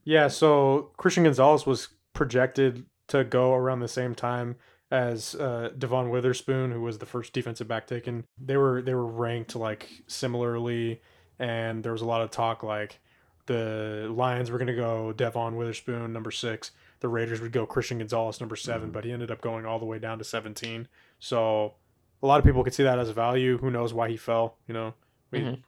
Yeah, 0.05 0.29
so 0.29 0.91
Christian 0.97 1.25
Gonzalez 1.25 1.67
was 1.67 1.89
projected 2.13 2.87
to 3.09 3.25
go 3.25 3.55
around 3.55 3.81
the 3.81 3.89
same 3.89 4.15
time 4.15 4.57
as 4.91 5.35
uh, 5.35 5.71
Devon 5.77 6.11
Witherspoon, 6.11 6.71
who 6.71 6.81
was 6.83 6.99
the 6.99 7.07
first 7.07 7.33
defensive 7.33 7.67
back 7.69 7.87
taken. 7.87 8.25
They 8.39 8.57
were 8.57 8.83
they 8.83 8.95
were 8.95 9.07
ranked 9.07 9.57
like 9.57 9.89
similarly, 10.07 11.01
and 11.39 11.83
there 11.83 11.93
was 11.93 12.03
a 12.03 12.07
lot 12.07 12.23
of 12.23 12.31
talk 12.31 12.63
like 12.63 13.01
the 13.47 14.09
Lions 14.11 14.51
were 14.51 14.59
going 14.59 14.67
to 14.69 14.75
go 14.75 15.13
Devon 15.13 15.57
Witherspoon 15.57 16.13
number 16.13 16.31
six. 16.31 16.73
The 17.01 17.09
Raiders 17.09 17.41
would 17.41 17.53
go 17.53 17.67
Christian 17.67 17.99
Gonzalez 17.99 18.41
number 18.41 18.57
7 18.57 18.89
Mhm. 18.89 18.93
but 18.93 19.05
he 19.05 19.13
ended 19.13 19.31
up 19.31 19.41
going 19.41 19.65
all 19.67 19.79
the 19.79 19.85
way 19.85 19.99
down 19.99 20.19
to 20.19 20.25
seventeen. 20.25 20.89
So 21.19 21.75
a 22.23 22.27
lot 22.27 22.39
of 22.39 22.45
people 22.45 22.65
could 22.65 22.75
see 22.75 22.83
that 22.83 22.99
as 22.99 23.09
a 23.09 23.13
value. 23.13 23.59
Who 23.59 23.71
knows 23.71 23.93
why 23.95 24.09
he 24.09 24.17
fell? 24.17 24.57
You 24.67 24.75
know, 24.75 24.95
I 25.33 25.39
mean, 25.39 25.65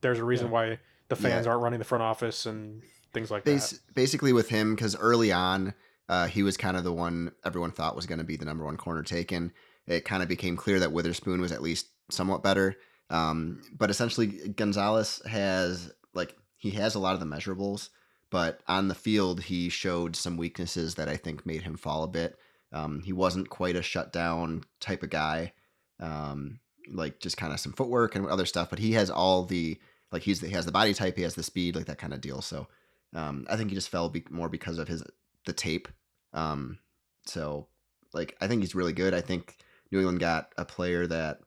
there's 0.00 0.18
a 0.18 0.24
reason 0.24 0.46
Yeah. 0.46 0.52
why 0.52 0.78
the 1.08 1.16
fans 1.16 1.46
Yeah. 1.46 1.52
aren't 1.52 1.62
running 1.64 1.78
the 1.80 1.84
front 1.84 2.02
office 2.02 2.46
and 2.46 2.82
things 3.12 3.30
like 3.30 3.44
Bas- 3.44 3.70
that. 3.70 3.94
basically, 3.94 4.32
with 4.32 4.48
him, 4.48 4.74
because 4.74 4.96
early 4.96 5.32
on, 5.32 5.74
uh, 6.08 6.26
he 6.26 6.42
was 6.42 6.56
kind 6.56 6.76
of 6.76 6.84
the 6.84 6.92
one 6.92 7.32
everyone 7.44 7.70
thought 7.72 7.96
was 7.96 8.06
going 8.06 8.18
to 8.18 8.24
be 8.24 8.36
the 8.36 8.44
number 8.44 8.64
one 8.64 8.76
corner 8.76 9.02
taken. 9.02 9.52
It 9.86 10.04
kind 10.04 10.22
of 10.22 10.28
became 10.28 10.56
clear 10.56 10.78
that 10.80 10.92
Witherspoon 10.92 11.40
was 11.40 11.52
at 11.52 11.60
least 11.62 11.88
somewhat 12.10 12.42
better. 12.42 12.76
Um, 13.10 13.60
but 13.76 13.90
essentially, 13.90 14.26
Gonzalez 14.48 15.20
has 15.26 15.92
like 16.14 16.36
he 16.64 16.70
has 16.78 16.94
a 16.94 16.98
lot 16.98 17.12
of 17.12 17.20
the 17.20 17.26
measurables, 17.26 17.90
but 18.30 18.62
on 18.66 18.88
the 18.88 18.94
field 18.94 19.42
he 19.42 19.68
showed 19.68 20.16
some 20.16 20.38
weaknesses 20.38 20.94
that 20.94 21.10
I 21.10 21.16
think 21.16 21.44
made 21.44 21.60
him 21.60 21.76
fall 21.76 22.04
a 22.04 22.08
bit. 22.08 22.38
Um, 22.72 23.02
he 23.02 23.12
wasn't 23.12 23.50
quite 23.50 23.76
a 23.76 23.82
shutdown 23.82 24.64
type 24.80 25.02
of 25.02 25.10
guy, 25.10 25.52
um, 26.00 26.60
like 26.90 27.20
just 27.20 27.36
kind 27.36 27.52
of 27.52 27.60
some 27.60 27.74
footwork 27.74 28.14
and 28.14 28.26
other 28.26 28.46
stuff. 28.46 28.70
But 28.70 28.78
he 28.78 28.92
has 28.92 29.10
all 29.10 29.44
the 29.44 29.78
like 30.10 30.22
he's 30.22 30.40
he 30.40 30.52
has 30.52 30.64
the 30.64 30.72
body 30.72 30.94
type, 30.94 31.16
he 31.18 31.22
has 31.22 31.34
the 31.34 31.42
speed, 31.42 31.76
like 31.76 31.84
that 31.86 31.98
kind 31.98 32.14
of 32.14 32.22
deal. 32.22 32.40
So 32.40 32.66
um, 33.14 33.46
I 33.50 33.56
think 33.56 33.68
he 33.68 33.74
just 33.76 33.90
fell 33.90 34.08
be- 34.08 34.24
more 34.30 34.48
because 34.48 34.78
of 34.78 34.88
his 34.88 35.02
the 35.44 35.52
tape. 35.52 35.86
Um, 36.32 36.78
so 37.26 37.68
like 38.14 38.36
I 38.40 38.46
think 38.48 38.62
he's 38.62 38.74
really 38.74 38.94
good. 38.94 39.12
I 39.12 39.20
think 39.20 39.58
New 39.92 39.98
England 39.98 40.20
got 40.20 40.52
a 40.56 40.64
player 40.64 41.06
that 41.06 41.40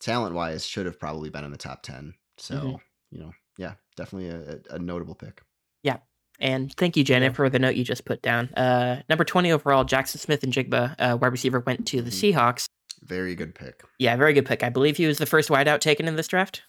talent 0.00 0.34
wise 0.34 0.66
should 0.66 0.86
have 0.86 1.00
probably 1.00 1.30
been 1.30 1.44
in 1.44 1.50
the 1.50 1.56
top 1.56 1.82
ten. 1.82 2.14
So 2.36 2.54
Mhm. 2.54 2.80
you 3.10 3.20
know, 3.20 3.32
yeah, 3.56 3.74
definitely 4.00 4.30
a, 4.30 4.58
a 4.70 4.76
a 4.76 4.78
notable 4.78 5.14
pick. 5.14 5.42
Yeah. 5.82 5.98
And 6.40 6.72
thank 6.74 6.96
you, 6.96 7.04
Janet, 7.04 7.32
Yeah. 7.32 7.36
for 7.36 7.50
the 7.50 7.58
note 7.58 7.74
you 7.76 7.84
just 7.84 8.04
put 8.06 8.22
down. 8.22 8.48
Uh, 8.54 9.02
number 9.10 9.24
20 9.24 9.52
overall, 9.52 9.84
Jaxon 9.84 10.18
Smith-Njigba, 10.18 10.94
uh, 10.98 11.16
wide 11.20 11.32
receiver, 11.32 11.60
went 11.60 11.86
to 11.88 12.00
the 12.00 12.10
Mhm. 12.10 12.32
Seahawks. 12.34 12.64
Very 13.02 13.34
good 13.34 13.54
pick. 13.54 13.82
Yeah, 13.98 14.16
very 14.16 14.32
good 14.32 14.46
pick. 14.46 14.62
I 14.62 14.70
believe 14.70 14.96
he 14.96 15.06
was 15.06 15.18
the 15.18 15.26
first 15.26 15.50
wideout 15.50 15.80
taken 15.80 16.08
in 16.08 16.16
this 16.16 16.28
draft. 16.28 16.62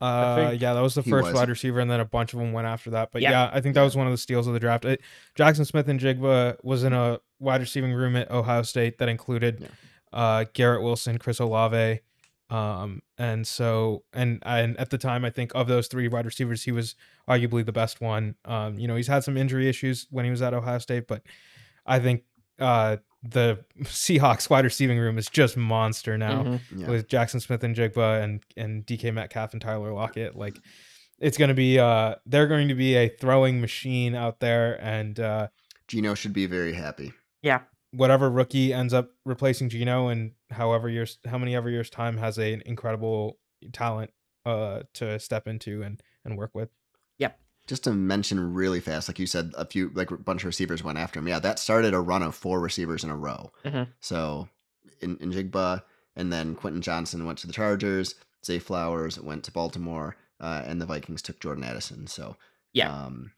Uh, 0.00 0.56
yeah, 0.58 0.74
that 0.74 0.80
was 0.80 0.94
the 0.96 1.02
first 1.04 1.26
was. 1.26 1.34
wide 1.34 1.48
receiver, 1.48 1.78
and 1.78 1.88
then 1.88 2.00
a 2.00 2.04
bunch 2.04 2.32
of 2.32 2.40
them 2.40 2.52
went 2.52 2.66
after 2.66 2.90
that. 2.90 3.10
But 3.12 3.22
Yeah. 3.22 3.30
yeah, 3.30 3.50
I 3.52 3.60
think 3.60 3.76
that 3.76 3.82
was 3.84 3.94
one 3.96 4.06
of 4.08 4.12
the 4.12 4.16
steals 4.18 4.48
of 4.48 4.52
the 4.52 4.58
draft. 4.58 4.84
It, 4.84 5.00
Jaxon 5.38 5.64
Smith-Njigba 5.64 6.56
was 6.64 6.82
in 6.82 6.92
a 6.92 7.20
wide 7.38 7.60
receiving 7.60 7.92
room 7.92 8.16
at 8.16 8.28
Ohio 8.30 8.62
State 8.62 8.98
that 8.98 9.08
included 9.08 9.60
Yeah. 9.60 9.68
uh, 10.12 10.44
Garrett 10.54 10.82
Wilson, 10.82 11.18
Chris 11.18 11.38
Olave, 11.38 12.00
um, 12.52 13.00
and 13.18 13.46
so 13.46 14.04
and 14.12 14.40
and 14.44 14.76
at 14.78 14.90
the 14.90 14.98
time, 14.98 15.24
I 15.24 15.30
think 15.30 15.52
of 15.54 15.66
those 15.68 15.88
three 15.88 16.08
wide 16.08 16.26
receivers, 16.26 16.62
he 16.64 16.72
was 16.72 16.94
arguably 17.28 17.64
the 17.64 17.72
best 17.72 18.00
one. 18.00 18.34
Um, 18.44 18.78
you 18.78 18.86
know, 18.88 18.96
he's 18.96 19.06
had 19.08 19.24
some 19.24 19.36
injury 19.36 19.68
issues 19.68 20.06
when 20.10 20.24
he 20.24 20.30
was 20.30 20.42
at 20.42 20.52
Ohio 20.54 20.78
State, 20.78 21.06
but 21.08 21.22
I 21.86 21.98
think 21.98 22.22
uh, 22.58 22.96
the 23.22 23.64
Seahawks 23.84 24.50
wide 24.50 24.64
receiving 24.64 24.98
room 24.98 25.18
is 25.18 25.28
just 25.28 25.56
monster 25.56 26.18
now 26.18 26.42
Mhm. 26.42 26.60
Yeah. 26.76 26.88
with 26.90 27.08
Jaxon 27.08 27.40
Smith-Njigba 27.40 28.22
and 28.22 28.42
and 28.56 28.84
DK 28.86 29.12
Metcalf 29.14 29.52
and 29.52 29.62
Tyler 29.62 29.92
Lockett. 29.92 30.36
Like 30.36 30.56
it's 31.18 31.38
going 31.38 31.48
to 31.48 31.54
be 31.54 31.78
uh 31.78 32.16
they're 32.26 32.48
going 32.48 32.68
to 32.68 32.74
be 32.74 32.96
a 32.96 33.08
throwing 33.08 33.60
machine 33.60 34.14
out 34.14 34.40
there 34.40 34.78
and 34.84 35.18
uh 35.20 35.48
Gino 35.88 36.14
should 36.14 36.32
be 36.32 36.46
very 36.46 36.72
happy. 36.74 37.12
Yeah. 37.42 37.60
whatever 37.92 38.30
rookie 38.30 38.72
ends 38.72 38.92
up 38.94 39.10
replacing 39.24 39.68
Gino 39.68 40.08
and 40.08 40.32
however 40.52 40.88
years 40.88 41.18
how 41.26 41.38
many 41.38 41.54
ever 41.56 41.68
years 41.70 41.90
time 41.90 42.16
has 42.18 42.38
a, 42.38 42.52
an 42.52 42.62
incredible 42.66 43.38
talent 43.72 44.10
uh 44.46 44.82
to 44.94 45.18
step 45.18 45.46
into 45.46 45.82
and 45.82 46.02
and 46.24 46.36
work 46.36 46.50
with. 46.54 46.68
Yep. 47.18 47.38
Just 47.66 47.84
to 47.84 47.92
mention 47.92 48.54
really 48.54 48.80
fast, 48.80 49.08
like 49.08 49.18
you 49.18 49.26
said, 49.26 49.52
a 49.56 49.64
few 49.64 49.90
like 49.94 50.10
a 50.10 50.16
bunch 50.16 50.42
of 50.42 50.46
receivers 50.46 50.82
went 50.82 50.98
after 50.98 51.18
him. 51.20 51.28
Yeah, 51.28 51.38
that 51.40 51.58
started 51.58 51.94
a 51.94 52.00
run 52.00 52.22
of 52.22 52.34
four 52.34 52.60
receivers 52.60 53.04
in 53.04 53.10
a 53.10 53.16
row. 53.16 53.52
Mhm. 53.64 53.88
So 54.00 54.48
in, 55.00 55.16
in 55.18 55.30
Jigba, 55.32 55.82
and 56.16 56.32
then 56.32 56.54
Quentin 56.54 56.82
Johnston 56.82 57.24
went 57.24 57.38
to 57.38 57.46
the 57.46 57.52
Chargers. 57.52 58.14
Zay 58.44 58.58
Flowers 58.58 59.20
went 59.20 59.44
to 59.44 59.52
Baltimore, 59.52 60.16
uh, 60.40 60.62
and 60.66 60.80
the 60.80 60.86
Vikings 60.86 61.22
took 61.22 61.38
Jordan 61.40 61.62
Addison. 61.64 62.06
So 62.08 62.36
Yeah. 62.72 62.92
um, 62.92 63.30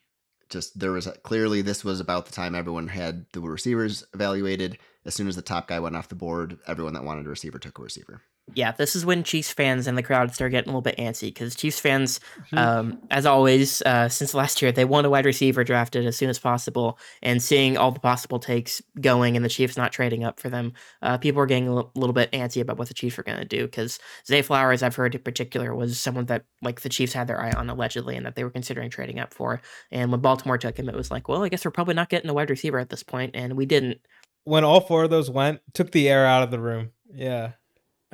just 0.48 0.78
there 0.78 0.92
was 0.92 1.08
clearly 1.22 1.62
this 1.62 1.84
was 1.84 2.00
about 2.00 2.26
the 2.26 2.32
time 2.32 2.54
everyone 2.54 2.88
had 2.88 3.26
the 3.32 3.40
receivers 3.40 4.04
evaluated. 4.14 4.78
As 5.04 5.14
soon 5.14 5.28
as 5.28 5.36
the 5.36 5.42
top 5.42 5.68
guy 5.68 5.80
went 5.80 5.96
off 5.96 6.08
the 6.08 6.14
board, 6.14 6.58
everyone 6.66 6.94
that 6.94 7.04
wanted 7.04 7.26
a 7.26 7.30
receiver 7.30 7.58
took 7.58 7.78
a 7.78 7.82
receiver. 7.82 8.22
Yeah, 8.52 8.72
this 8.72 8.94
is 8.94 9.06
when 9.06 9.24
Chiefs 9.24 9.52
fans 9.52 9.86
and 9.86 9.96
the 9.96 10.02
crowd 10.02 10.32
start 10.34 10.52
getting 10.52 10.68
a 10.68 10.72
little 10.72 10.82
bit 10.82 10.98
antsy 10.98 11.28
because 11.28 11.54
Chiefs 11.54 11.80
fans, 11.80 12.20
Hmm. 12.50 12.58
um, 12.58 12.98
as 13.10 13.24
always, 13.24 13.80
uh, 13.82 14.10
since 14.10 14.34
last 14.34 14.60
year, 14.60 14.70
they 14.70 14.84
want 14.84 15.06
a 15.06 15.10
wide 15.10 15.24
receiver 15.24 15.64
drafted 15.64 16.04
as 16.04 16.18
soon 16.18 16.28
as 16.28 16.38
possible. 16.38 16.98
And 17.22 17.42
seeing 17.42 17.78
all 17.78 17.90
the 17.90 18.00
possible 18.00 18.38
takes 18.38 18.82
going 19.00 19.34
and 19.34 19.44
the 19.44 19.48
Chiefs 19.48 19.78
not 19.78 19.92
trading 19.92 20.24
up 20.24 20.38
for 20.38 20.50
them, 20.50 20.74
uh, 21.00 21.16
people 21.16 21.40
are 21.40 21.46
getting 21.46 21.68
a 21.68 21.74
little 21.94 22.12
bit 22.12 22.30
antsy 22.32 22.60
about 22.60 22.76
what 22.76 22.88
the 22.88 22.94
Chiefs 22.94 23.18
are 23.18 23.22
going 23.22 23.38
to 23.38 23.46
do. 23.46 23.64
Because 23.64 23.98
Zay 24.26 24.42
Flowers, 24.42 24.82
I've 24.82 24.94
heard 24.94 25.14
in 25.14 25.22
particular, 25.22 25.74
was 25.74 25.98
someone 25.98 26.26
that 26.26 26.44
like 26.60 26.82
the 26.82 26.90
Chiefs 26.90 27.14
had 27.14 27.26
their 27.28 27.40
eye 27.40 27.52
on 27.52 27.70
allegedly 27.70 28.14
and 28.14 28.26
that 28.26 28.34
they 28.36 28.44
were 28.44 28.50
considering 28.50 28.90
trading 28.90 29.18
up 29.20 29.32
for. 29.32 29.62
And 29.90 30.10
when 30.10 30.20
Baltimore 30.20 30.58
took 30.58 30.78
him, 30.78 30.90
it 30.90 30.94
was 30.94 31.10
like, 31.10 31.28
well, 31.28 31.44
I 31.44 31.48
guess 31.48 31.64
we're 31.64 31.70
probably 31.70 31.94
not 31.94 32.10
getting 32.10 32.28
a 32.28 32.34
wide 32.34 32.50
receiver 32.50 32.78
at 32.78 32.90
this 32.90 33.02
point, 33.02 33.34
and 33.34 33.54
we 33.54 33.64
didn't. 33.64 34.00
When 34.44 34.64
all 34.64 34.82
four 34.82 35.04
of 35.04 35.10
those 35.10 35.30
went, 35.30 35.60
took 35.72 35.92
the 35.92 36.10
air 36.10 36.26
out 36.26 36.42
of 36.42 36.50
the 36.50 36.60
room. 36.60 36.90
Yeah. 37.10 37.52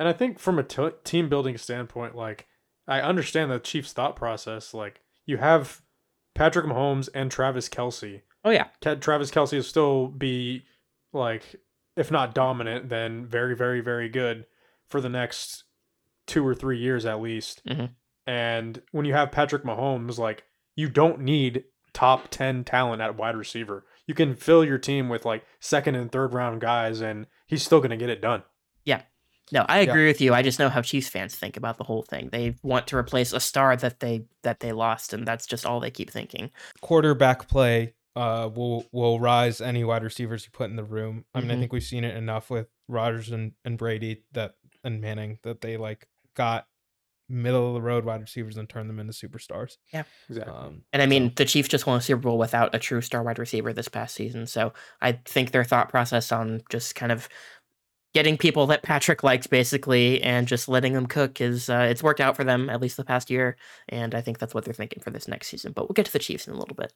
And 0.01 0.07
I 0.09 0.13
think 0.13 0.39
from 0.39 0.57
a 0.57 0.63
t- 0.63 0.89
team 1.03 1.29
building 1.29 1.59
standpoint, 1.59 2.15
like 2.15 2.47
I 2.87 3.01
understand 3.01 3.51
the 3.51 3.59
Chiefs' 3.59 3.93
thought 3.93 4.15
process. 4.15 4.73
Like 4.73 5.01
you 5.27 5.37
have 5.37 5.83
Patrick 6.33 6.65
Mahomes 6.65 7.07
and 7.13 7.29
Travis 7.29 7.69
Kelce. 7.69 8.23
Oh 8.43 8.49
yeah, 8.49 8.69
Travis 8.81 9.29
Kelce 9.29 9.53
will 9.57 9.61
still 9.61 10.07
be 10.07 10.63
like, 11.13 11.55
if 11.95 12.09
not 12.09 12.33
dominant, 12.33 12.89
then 12.89 13.27
very, 13.27 13.55
very, 13.55 13.79
very 13.79 14.09
good 14.09 14.47
for 14.87 15.01
the 15.01 15.07
next 15.07 15.65
two 16.25 16.47
or 16.47 16.55
three 16.55 16.79
years 16.79 17.05
at 17.05 17.21
least. 17.21 17.63
Mhm. 17.67 17.91
And 18.25 18.81
when 18.91 19.05
you 19.05 19.13
have 19.13 19.31
Patrick 19.31 19.63
Mahomes, 19.63 20.17
like 20.17 20.45
you 20.75 20.89
don't 20.89 21.19
need 21.19 21.65
top 21.93 22.29
10 22.31 22.63
talent 22.63 23.03
at 23.03 23.17
wide 23.17 23.35
receiver. 23.35 23.85
You 24.07 24.15
can 24.15 24.33
fill 24.33 24.65
your 24.65 24.79
team 24.79 25.09
with 25.09 25.25
like 25.25 25.45
second 25.59 25.93
and 25.93 26.11
third 26.11 26.33
round 26.33 26.59
guys, 26.59 27.01
and 27.01 27.27
he's 27.45 27.61
still 27.61 27.81
going 27.81 27.91
to 27.91 27.97
get 27.97 28.09
it 28.09 28.19
done. 28.19 28.41
No, 29.51 29.65
I 29.67 29.81
Yeah. 29.81 29.89
agree 29.91 30.07
with 30.07 30.21
you. 30.21 30.33
I 30.33 30.41
just 30.43 30.59
know 30.59 30.69
how 30.69 30.81
Chiefs 30.81 31.09
fans 31.09 31.35
think 31.35 31.57
about 31.57 31.77
the 31.77 31.83
whole 31.83 32.03
thing. 32.03 32.29
They 32.31 32.55
want 32.63 32.87
to 32.87 32.97
replace 32.97 33.33
a 33.33 33.39
star 33.39 33.75
that 33.75 33.99
they 33.99 34.25
that 34.43 34.59
they 34.61 34.71
lost, 34.71 35.13
and 35.13 35.27
that's 35.27 35.45
just 35.45 35.65
all 35.65 35.79
they 35.79 35.91
keep 35.91 36.09
thinking. 36.09 36.51
quarterback 36.81 37.47
play 37.47 37.93
uh 38.15 38.49
will 38.53 38.85
will 38.91 39.19
rise 39.19 39.61
any 39.61 39.83
wide 39.83 40.03
receivers 40.03 40.43
you 40.45 40.51
put 40.51 40.69
in 40.69 40.75
the 40.75 40.83
room. 40.83 41.25
I 41.33 41.39
mean, 41.41 41.51
I 41.51 41.55
Mhm. 41.55 41.59
think 41.59 41.73
we've 41.73 41.83
seen 41.83 42.03
it 42.03 42.15
enough 42.15 42.49
with 42.49 42.67
Rodgers 42.87 43.29
and, 43.31 43.53
and 43.65 43.77
Brady 43.77 44.23
that 44.33 44.55
and 44.83 44.99
Manning 45.01 45.39
that 45.43 45.61
they 45.61 45.77
like 45.77 46.07
got 46.35 46.67
middle 47.29 47.69
of 47.69 47.73
the 47.75 47.81
road 47.81 48.03
wide 48.03 48.19
receivers 48.19 48.57
and 48.57 48.67
turned 48.67 48.89
them 48.89 48.99
into 48.99 49.13
superstars. 49.13 49.77
Yeah, 49.93 50.03
exactly. 50.29 50.53
Um, 50.53 50.83
And 50.91 51.01
I 51.01 51.05
so- 51.05 51.09
mean, 51.09 51.31
the 51.37 51.45
Chiefs 51.45 51.69
just 51.69 51.87
won 51.87 51.97
a 51.97 52.01
Super 52.01 52.21
Bowl 52.23 52.37
without 52.37 52.75
a 52.75 52.79
true 52.79 52.99
star 53.01 53.23
wide 53.23 53.39
receiver 53.39 53.71
this 53.71 53.87
past 53.87 54.15
season. 54.15 54.47
So 54.47 54.73
I 55.01 55.13
think 55.13 55.51
their 55.51 55.63
thought 55.63 55.87
process 55.87 56.33
on 56.33 56.61
just 56.69 56.95
kind 56.95 57.11
of 57.13 57.29
getting 58.13 58.37
people 58.37 58.67
that 58.67 58.83
Patrick 58.83 59.23
likes 59.23 59.47
basically 59.47 60.21
and 60.21 60.47
just 60.47 60.67
letting 60.67 60.93
them 60.93 61.05
cook 61.05 61.39
is 61.39 61.69
uh, 61.69 61.87
it's 61.89 62.03
worked 62.03 62.19
out 62.19 62.35
for 62.35 62.43
them 62.43 62.69
at 62.69 62.81
least 62.81 62.97
the 62.97 63.05
past 63.05 63.29
year. 63.29 63.55
And 63.89 64.13
I 64.13 64.21
think 64.21 64.37
that's 64.37 64.53
what 64.53 64.65
they're 64.65 64.73
thinking 64.73 65.01
for 65.01 65.11
this 65.11 65.27
next 65.27 65.47
season. 65.47 65.71
But 65.71 65.87
we'll 65.87 65.93
get 65.93 66.05
to 66.07 66.13
the 66.13 66.19
Chiefs 66.19 66.47
in 66.47 66.53
a 66.53 66.57
little 66.57 66.75
bit. 66.75 66.93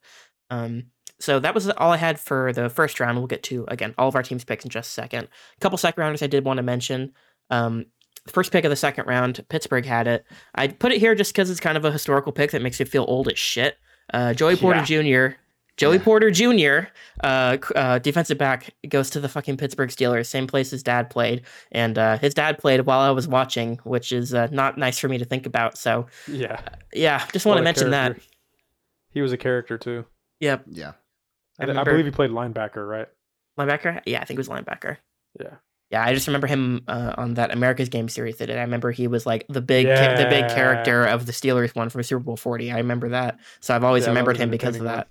Um, 0.49 0.85
so 1.19 1.39
that 1.39 1.53
was 1.53 1.69
all 1.69 1.91
I 1.91 1.97
had 1.97 2.19
for 2.19 2.51
the 2.51 2.69
first 2.69 2.99
round. 2.99 3.17
We'll 3.17 3.27
get 3.27 3.43
to 3.43 3.65
again 3.67 3.93
all 3.97 4.09
of 4.09 4.15
our 4.15 4.23
teams 4.23 4.43
picks 4.43 4.65
in 4.65 4.69
just 4.69 4.89
a 4.89 4.93
second. 4.93 5.27
A 5.57 5.59
couple 5.61 5.77
second 5.77 6.01
rounders 6.01 6.21
I 6.21 6.27
did 6.27 6.43
want 6.43 6.57
to 6.57 6.63
mention. 6.63 7.13
Um, 7.49 7.85
the 8.25 8.31
first 8.31 8.51
pick 8.51 8.65
of 8.65 8.71
the 8.71 8.75
second 8.75 9.05
round, 9.07 9.45
Pittsburgh 9.49 9.85
had 9.85 10.07
it. 10.07 10.25
I 10.55 10.67
put 10.67 10.91
it 10.91 10.99
here 10.99 11.15
just 11.15 11.31
because 11.31 11.49
it's 11.49 11.59
kind 11.59 11.77
of 11.77 11.85
a 11.85 11.91
historical 11.91 12.31
pick 12.31 12.51
that 12.51 12.61
makes 12.61 12.79
you 12.79 12.85
feel 12.85 13.05
old 13.07 13.27
as 13.27 13.37
shit. 13.37 13.77
Uh, 14.13 14.33
Joey 14.33 14.55
Porter 14.55 14.81
Jr. 14.83 15.37
Joey 15.77 15.97
Yeah. 15.97 16.03
Porter 16.03 16.31
Jr. 16.31 16.87
Uh, 17.23 17.57
uh, 17.75 17.99
defensive 17.99 18.37
back 18.37 18.73
goes 18.87 19.09
to 19.11 19.19
the 19.19 19.27
fucking 19.29 19.57
Pittsburgh 19.57 19.89
Steelers, 19.89 20.27
same 20.27 20.47
place 20.47 20.71
his 20.71 20.83
dad 20.83 21.09
played, 21.09 21.41
and 21.71 21.97
uh, 21.97 22.17
his 22.17 22.33
dad 22.33 22.57
played 22.57 22.81
while 22.85 22.99
I 23.01 23.11
was 23.11 23.27
watching, 23.27 23.79
which 23.83 24.11
is 24.11 24.33
uh, 24.33 24.47
not 24.51 24.77
nice 24.77 24.99
for 24.99 25.09
me 25.09 25.17
to 25.17 25.25
think 25.25 25.45
about. 25.45 25.77
So 25.77 26.07
yeah. 26.27 26.61
yeah, 26.93 27.25
just 27.33 27.45
want 27.45 27.57
to 27.57 27.61
a 27.61 27.63
mention 27.63 27.91
that. 27.91 28.17
He 29.11 29.21
was 29.21 29.31
a 29.33 29.37
character 29.37 29.77
too. 29.77 30.05
Yep, 30.39 30.63
Yeah. 30.69 30.93
I 31.59 31.65
I, 31.65 31.81
I 31.81 31.83
believe 31.85 32.05
he 32.05 32.11
played 32.11 32.31
linebacker, 32.31 32.87
right? 32.87 33.07
linebacker. 33.57 34.01
Yeah, 34.05 34.21
I 34.21 34.25
think 34.25 34.37
it 34.37 34.39
was 34.39 34.49
linebacker. 34.49 34.97
Yeah. 35.39 35.55
Yeah, 35.91 36.03
I 36.03 36.13
just 36.13 36.27
remember 36.27 36.47
him 36.47 36.83
uh, 36.87 37.13
on 37.17 37.35
that 37.35 37.51
America's 37.51 37.89
Game 37.89 38.09
series 38.09 38.37
they 38.37 38.45
did. 38.47 38.57
I 38.57 38.61
remember 38.61 38.91
he 38.91 39.07
was 39.07 39.25
like 39.25 39.45
the 39.47 39.61
big, 39.61 39.85
ca- 39.85 40.15
the 40.17 40.27
big 40.29 40.49
character 40.49 41.05
of 41.05 41.25
the 41.27 41.31
Steelers 41.31 41.75
one 41.75 41.89
from 41.89 42.01
Super 42.03 42.23
Bowl 42.23 42.35
Forty. 42.37 42.71
I 42.71 42.77
remember 42.77 43.09
that, 43.09 43.39
so 43.61 43.73
I've 43.75 43.83
always 43.83 44.03
Yeah, 44.03 44.09
remembered 44.09 44.35
him 44.37 44.49
because 44.49 44.75
of 44.75 44.81
entertaining 44.81 44.97
that. 44.97 45.07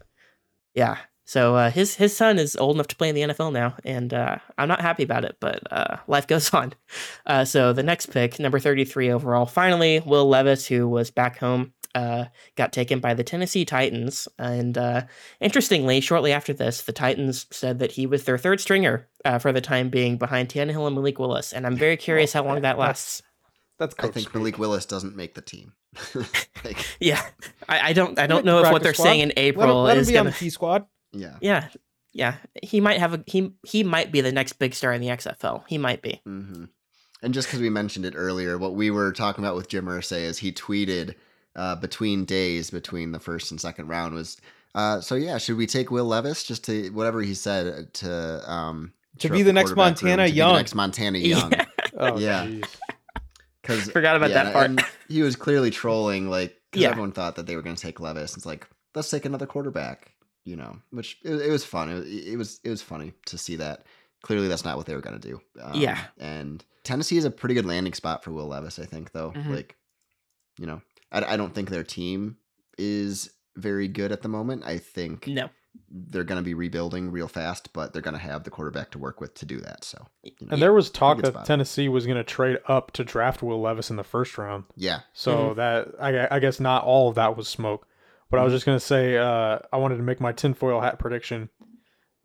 Yeah. 0.75 0.99
So 1.27 1.57
uh, 1.57 1.71
his 1.71 1.95
his 1.95 2.15
son 2.15 2.39
is 2.39 2.55
old 2.55 2.77
enough 2.77 2.89
to 2.89 2.97
play 2.97 3.09
in 3.09 3.15
the 3.15 3.23
NFL 3.23 3.53
now, 3.53 3.77
and 3.83 4.13
uh, 4.13 4.37
I'm 4.59 4.69
not 4.69 4.83
happy 4.83 5.03
about 5.05 5.25
it, 5.25 5.37
but 5.41 5.61
uh, 5.73 5.97
life 6.07 6.27
goes 6.35 6.53
on. 6.53 6.75
Uh, 7.25 7.45
so 7.47 7.73
the 7.73 7.83
next 7.83 8.07
pick, 8.07 8.39
number 8.39 8.59
33 8.59 9.11
overall, 9.11 9.47
finally 9.47 10.01
Will 10.05 10.29
Levis, 10.29 10.67
who 10.67 10.87
was 10.87 11.11
back 11.11 11.39
home, 11.39 11.73
uh, 11.95 12.27
got 12.57 12.73
taken 12.73 13.01
by 13.01 13.15
the 13.15 13.25
Tennessee 13.25 13.65
Titans. 13.65 14.29
And 14.39 14.77
uh, 14.77 15.03
interestingly, 15.41 16.01
shortly 16.01 16.33
after 16.33 16.53
this, 16.53 16.83
the 16.83 16.93
Titans 16.93 17.47
said 17.51 17.79
that 17.79 17.93
he 17.93 18.07
was 18.07 18.25
their 18.25 18.39
third 18.39 18.61
stringer 18.61 19.09
uh, 19.25 19.39
for 19.39 19.53
the 19.53 19.61
time 19.61 19.89
being 19.89 20.19
behind 20.19 20.49
Tannehill 20.49 20.87
and 20.87 20.95
Malik 20.95 21.19
Willis. 21.19 21.53
And 21.53 21.67
I'm 21.67 21.77
very 21.77 21.97
curious 21.97 22.33
how 22.33 22.45
long 22.45 22.63
that 22.63 22.79
lasts. 22.79 23.23
That's 23.79 23.95
I 23.99 24.09
think. 24.09 24.35
Malik 24.35 24.59
Willis 24.59 24.87
doesn't 24.87 25.17
make 25.17 25.35
the 25.35 25.41
team. 25.41 25.73
like, 26.65 26.79
Yeah, 27.01 27.23
I, 27.69 27.91
I 27.91 27.93
don't 27.93 28.19
I 28.19 28.27
don't 28.27 28.45
know 28.45 28.61
if 28.61 28.71
what 28.73 28.83
they're 28.83 28.95
saying 28.95 29.21
in 29.21 29.29
Let 29.29 29.39
him, 29.39 29.45
April 29.45 29.83
let 29.83 29.97
him 29.97 30.01
is 30.03 30.09
be 30.09 30.19
on 30.19 30.25
gonna. 30.25 30.31
the 30.33 30.37
T 30.37 30.51
squad. 30.51 30.87
yeah. 31.13 31.37
Yeah, 31.41 31.69
yeah, 32.13 32.37
he 32.63 32.81
might 32.81 32.99
have 33.01 33.15
a 33.15 33.25
he 33.27 33.53
he 33.65 33.83
might 33.85 34.13
be 34.13 34.21
the 34.21 34.33
next 34.33 34.55
big 34.55 34.75
star 34.75 34.93
in 34.93 35.01
the 35.01 35.09
XFL. 35.09 35.65
He 35.67 35.79
might 35.79 36.03
be. 36.03 36.21
hmm 36.25 36.65
And 37.23 37.35
just 37.35 37.49
because 37.49 37.61
we 37.61 37.71
mentioned 37.71 38.05
it 38.05 38.15
earlier, 38.17 38.57
what 38.59 38.75
we 38.75 38.91
were 38.91 39.13
talking 39.13 39.45
about 39.45 39.57
with 39.57 39.69
Jim 39.69 39.87
Irsay 39.87 40.23
is 40.23 40.39
he 40.39 40.53
tweeted 40.53 41.15
uh, 41.57 41.77
between 41.77 42.25
days 42.25 42.71
between 42.71 43.13
the 43.13 43.21
first 43.21 43.51
and 43.51 43.61
second 43.61 43.87
round 43.89 44.15
was, 44.15 44.37
uh, 44.75 45.01
so 45.01 45.15
yeah, 45.15 45.39
should 45.39 45.57
we 45.57 45.67
take 45.67 45.91
Will 45.91 46.05
Levis 46.07 46.43
just 46.45 46.65
to 46.65 46.91
whatever 46.91 47.23
he 47.23 47.35
said 47.35 47.67
uh, 47.67 47.83
to 47.95 48.51
um 48.51 48.93
To 49.21 49.29
be 49.29 49.43
the 49.43 49.53
next 49.53 49.73
quarterback 49.73 50.03
room, 50.03 50.11
Montana 50.11 50.27
to 50.29 50.33
be 50.33 50.33
the 50.33 50.37
Young. 50.37 50.55
next 50.57 50.75
Montana 50.75 51.19
Young. 51.35 51.53
Yeah. 51.53 51.65
Oh, 51.97 52.19
Yeah. 52.19 52.47
jeez. 52.47 52.67
Because 53.65 53.91
Forgot 53.91 54.17
about 54.17 54.31
that 54.31 54.53
part. 54.53 54.81
he 55.09 55.23
was 55.23 55.37
clearly 55.37 55.71
trolling, 55.71 56.29
like, 56.29 56.55
Yeah. 56.75 56.91
everyone 56.91 57.13
thought 57.13 57.37
that 57.37 57.47
they 57.47 57.57
were 57.57 57.63
going 57.63 57.77
to 57.77 57.83
take 57.83 57.99
Levis. 57.99 58.37
It's 58.37 58.45
like, 58.47 58.69
let's 58.95 59.09
take 59.11 59.25
another 59.25 59.47
quarterback, 59.47 60.13
you 60.45 60.55
know, 60.57 60.77
which 60.91 61.19
it, 61.25 61.35
it 61.35 61.51
was 61.51 61.65
fun. 61.65 61.89
It, 61.89 61.95
was- 61.95 62.07
it 62.09 62.37
was 62.37 62.61
it 62.65 62.71
was 62.71 62.83
funny 62.83 63.13
to 63.27 63.39
see 63.39 63.57
that. 63.57 63.87
Clearly, 64.23 64.49
that's 64.49 64.65
not 64.65 64.77
what 64.77 64.87
they 64.87 64.95
were 64.95 65.01
going 65.03 65.19
to 65.21 65.29
do. 65.29 65.41
Um, 65.61 65.81
Yeah. 65.81 65.99
and 66.19 66.65
Tennessee 66.83 67.17
is 67.17 67.25
a 67.25 67.31
pretty 67.31 67.55
good 67.55 67.67
landing 67.67 67.93
spot 67.95 68.23
for 68.25 68.33
Will 68.33 68.47
Levis, 68.49 68.79
I 68.79 68.85
think, 68.87 69.13
though. 69.13 69.33
Mhm. 69.33 69.51
Like, 69.55 69.77
you 70.59 70.67
know, 70.67 70.81
I, 71.13 71.35
I 71.35 71.37
don't 71.37 71.55
think 71.55 71.69
their 71.71 71.85
team 71.85 72.37
is 72.79 73.31
very 73.57 73.89
good 73.89 74.13
at 74.13 74.23
the 74.23 74.29
moment. 74.29 74.65
I 74.65 74.79
think 74.79 75.27
No. 75.27 75.49
They're 75.91 76.25
going 76.25 76.41
to 76.41 76.45
be 76.45 76.55
rebuilding 76.55 77.11
real 77.11 77.29
fast, 77.29 77.73
but 77.73 77.93
they're 77.93 78.03
going 78.03 78.15
to 78.17 78.21
have 78.21 78.45
the 78.45 78.51
quarterback 78.51 78.91
to 78.93 78.99
work 78.99 79.21
with 79.21 79.35
to 79.35 79.47
do 79.47 79.61
that. 79.61 79.85
So, 79.85 80.07
you 80.23 80.33
know, 80.43 80.49
And 80.53 80.63
there 80.63 80.73
was 80.73 80.91
talk 80.91 81.21
that. 81.23 81.45
Tennessee 81.45 81.89
was 81.89 82.05
going 82.07 82.17
to 82.19 82.25
trade 82.25 82.59
up 82.67 82.91
to 82.93 83.05
draft 83.05 83.43
Will 83.43 83.61
Levis 83.61 83.91
in 83.91 83.97
the 83.97 84.05
first 84.05 84.37
round. 84.39 84.65
yeah, 84.77 85.01
So 85.13 85.51
Mm-hmm. 85.51 85.57
that 85.59 85.89
I, 86.01 86.37
I 86.37 86.39
guess 86.41 86.59
not 86.59 86.85
all 86.85 87.09
of 87.09 87.15
that 87.15 87.37
was 87.37 87.49
smoke. 87.49 87.87
But 88.31 88.41
I 88.41 88.45
was 88.45 88.53
just 88.53 88.67
going 88.67 88.77
to 88.79 88.85
say 88.85 89.17
uh, 89.17 89.61
I 89.73 89.77
wanted 89.77 89.99
to 89.99 90.03
make 90.03 90.21
my 90.21 90.33
tinfoil 90.33 90.81
hat 90.81 90.99
prediction. 90.99 91.51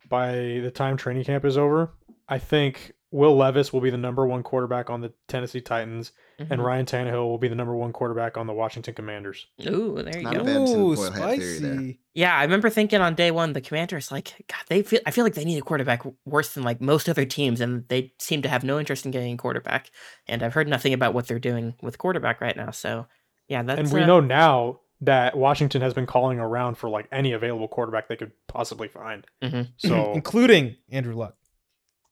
By 0.08 0.32
the 0.60 0.72
time 0.74 0.96
training 0.96 1.22
camp 1.24 1.44
is 1.44 1.56
over, 1.56 1.92
I 2.28 2.38
think 2.38 2.92
Will 3.12 3.36
Levis 3.36 3.72
will 3.72 3.80
be 3.80 3.90
the 3.90 3.96
number 3.98 4.24
one 4.24 4.44
quarterback 4.44 4.88
on 4.88 5.00
the 5.00 5.12
Tennessee 5.26 5.60
Titans, 5.60 6.12
and 6.38 6.48
Mhm. 6.48 6.64
Ryan 6.64 6.86
Tannehill 6.86 7.26
will 7.28 7.38
be 7.38 7.48
the 7.48 7.56
number 7.56 7.74
one 7.74 7.92
quarterback 7.92 8.36
on 8.36 8.46
the 8.46 8.52
Washington 8.52 8.94
Commanders. 8.94 9.48
Ooh, 9.66 10.00
there 10.00 10.16
you 10.16 10.22
Not 10.22 10.34
go. 10.34 10.44
bad 10.44 10.56
Ooh, 10.56 10.94
tinfoil 10.94 11.10
hat 11.10 11.36
theory 11.38 11.58
there. 11.58 11.74
spicy. 11.74 12.00
Yeah, 12.14 12.36
I 12.36 12.42
remember 12.44 12.70
thinking 12.70 13.00
on 13.00 13.16
day 13.16 13.32
one, 13.32 13.52
the 13.52 13.60
Commanders 13.60 14.12
like, 14.12 14.44
God, 14.48 14.60
they 14.68 14.82
feel. 14.82 15.00
I 15.06 15.10
feel 15.10 15.24
like 15.24 15.34
they 15.34 15.44
need 15.44 15.58
a 15.58 15.62
quarterback 15.62 16.02
worse 16.24 16.54
than 16.54 16.62
like 16.62 16.80
most 16.80 17.08
other 17.08 17.24
teams, 17.24 17.60
and 17.60 17.84
they 17.88 18.12
seem 18.20 18.42
to 18.42 18.48
have 18.48 18.62
no 18.62 18.78
interest 18.78 19.04
in 19.04 19.10
getting 19.10 19.34
a 19.34 19.36
quarterback. 19.36 19.90
And 20.28 20.42
I've 20.44 20.54
heard 20.54 20.68
nothing 20.68 20.92
about 20.92 21.12
what 21.12 21.26
they're 21.26 21.38
doing 21.40 21.74
with 21.82 21.98
quarterback 21.98 22.40
right 22.40 22.56
now. 22.56 22.70
So, 22.70 23.06
yeah, 23.48 23.62
that's 23.64 23.80
and 23.80 23.92
we 23.92 24.02
uh, 24.02 24.06
know 24.06 24.20
now 24.20 24.80
that 25.00 25.36
Washington 25.36 25.80
has 25.82 25.94
been 25.94 26.06
calling 26.06 26.38
around 26.38 26.76
for 26.76 26.88
like 26.90 27.08
any 27.10 27.32
available 27.32 27.66
quarterback 27.66 28.06
they 28.08 28.16
could 28.16 28.32
possibly 28.46 28.86
find. 28.86 29.26
Mhm. 29.42 29.68
So 29.78 30.12
including 30.14 30.76
Andrew 30.90 31.16
Luck. 31.16 31.36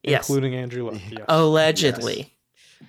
Yes, 0.03 0.29
including 0.29 0.55
Andrew 0.55 0.91
Luck. 0.91 1.01
Yes. 1.11 1.25
allegedly. 1.29 2.35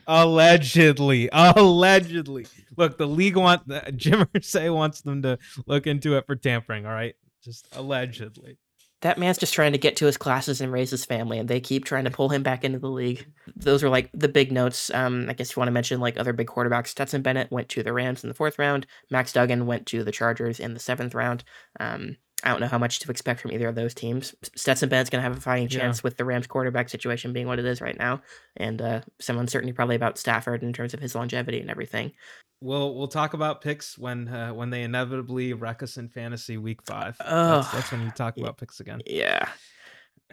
Allegedly, 0.07 1.29
allegedly. 1.31 2.45
Look, 2.77 2.97
the 2.97 3.07
league 3.07 3.37
want 3.37 3.63
Jim 3.97 4.25
Irsay 4.33 4.73
wants 4.73 5.01
them 5.01 5.21
to 5.23 5.37
look 5.65 5.87
into 5.87 6.17
it 6.17 6.25
for 6.25 6.35
tampering. 6.35 6.85
All 6.85 6.91
right, 6.91 7.15
just 7.43 7.67
allegedly. 7.75 8.57
That 9.01 9.17
man's 9.17 9.37
just 9.37 9.53
trying 9.53 9.71
to 9.71 9.77
get 9.77 9.95
to 9.97 10.05
his 10.07 10.17
classes 10.17 10.59
and 10.59 10.73
raise 10.73 10.91
his 10.91 11.05
family, 11.05 11.39
and 11.39 11.47
they 11.47 11.61
keep 11.61 11.85
trying 11.85 12.03
to 12.03 12.11
pull 12.11 12.27
him 12.27 12.43
back 12.43 12.65
into 12.65 12.79
the 12.79 12.89
league. 12.89 13.25
Those 13.55 13.81
are 13.81 13.89
like 13.89 14.09
the 14.13 14.27
big 14.27 14.51
notes. 14.51 14.91
Um, 14.93 15.27
I 15.29 15.33
guess 15.33 15.55
you 15.55 15.59
want 15.59 15.69
to 15.69 15.73
mention 15.73 16.01
like 16.01 16.19
other 16.19 16.33
big 16.33 16.47
quarterbacks. 16.47 16.87
Stetson 16.87 17.21
Bennett 17.21 17.49
went 17.49 17.69
to 17.69 17.83
the 17.83 17.93
Rams 17.93 18.23
in 18.23 18.27
the 18.27 18.33
fourth 18.33 18.59
round. 18.59 18.85
Max 19.09 19.31
Duggan 19.31 19.65
went 19.65 19.85
to 19.87 20.03
the 20.03 20.11
Chargers 20.11 20.59
in 20.59 20.73
the 20.73 20.81
seventh 20.81 21.15
round. 21.15 21.45
Um, 21.79 22.17
I 22.43 22.49
don't 22.51 22.61
know 22.61 22.67
how 22.67 22.77
much 22.77 22.99
to 22.99 23.11
expect 23.11 23.41
from 23.41 23.51
either 23.51 23.67
of 23.67 23.75
those 23.75 23.93
teams. 23.93 24.33
Stetson 24.55 24.87
Bennett's 24.87 25.09
going 25.09 25.19
to 25.21 25.27
have 25.27 25.37
a 25.37 25.41
fighting 25.41 25.67
Yeah. 25.69 25.79
chance 25.79 26.03
with 26.03 26.15
the 26.17 26.23
Rams 26.25 26.47
quarterback 26.47 26.87
situation 26.89 27.33
being 27.33 27.47
what 27.47 27.59
it 27.59 27.65
is 27.65 27.81
right 27.81 27.97
now, 27.97 28.21
and 28.55 28.81
uh, 28.81 29.01
some 29.19 29.37
uncertainty 29.37 29.73
probably 29.73 29.95
about 29.95 30.17
Stafford 30.17 30.63
in 30.63 30.71
terms 30.71 30.93
of 30.93 30.99
his 31.01 31.15
longevity 31.15 31.59
and 31.59 31.69
everything. 31.69 32.13
We'll 32.61 32.95
we'll 32.95 33.07
talk 33.07 33.33
about 33.33 33.61
picks 33.61 33.97
when 33.97 34.27
uh, 34.27 34.53
when 34.53 34.69
they 34.69 34.83
inevitably 34.83 35.53
wreck 35.53 35.81
us 35.83 35.97
in 35.97 36.09
fantasy 36.09 36.57
week 36.57 36.79
five. 36.85 37.15
Ugh. 37.19 37.61
That's, 37.63 37.71
that's 37.73 37.91
when 37.91 38.01
you 38.03 38.11
talk 38.11 38.37
about 38.37 38.57
picks 38.57 38.79
again. 38.79 39.01
Yeah. 39.05 39.47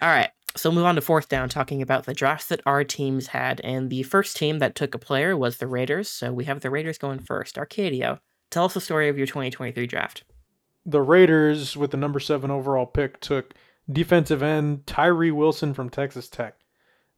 All 0.02 0.09
right. 0.09 0.30
So 0.57 0.72
move 0.72 0.84
on 0.86 0.94
to 0.94 1.00
fourth 1.00 1.28
down, 1.28 1.48
talking 1.48 1.82
about 1.82 2.07
the 2.07 2.14
drafts 2.14 2.46
that 2.46 2.62
our 2.66 2.82
teams 2.82 3.26
had. 3.28 3.61
And 3.62 3.90
the 3.90 4.02
first 4.04 4.36
team 4.36 4.59
that 4.61 4.74
took 4.74 4.94
a 4.94 4.98
player 4.98 5.36
was 5.36 5.59
the 5.59 5.66
Raiders. 5.66 6.09
So 6.09 6.32
we 6.32 6.44
have 6.44 6.61
the 6.61 6.70
Raiders 6.70 6.98
going 6.98 7.18
first. 7.18 7.57
Arcadio, 7.57 8.18
tell 8.50 8.64
us 8.64 8.74
the 8.74 8.80
story 8.80 9.09
of 9.09 9.18
your 9.18 9.26
2023 9.26 9.86
draft. 9.86 10.24
The 10.87 11.03
Raiders, 11.03 11.76
with 11.76 11.91
the 11.91 11.97
number 11.97 12.20
seven 12.20 12.51
overall 12.51 12.87
pick, 12.87 13.20
took 13.20 13.55
defensive 13.91 14.43
end 14.43 14.87
Tyree 14.87 15.32
Wilson 15.32 15.74
from 15.74 15.91
Texas 15.91 16.28
Tech. 16.28 16.55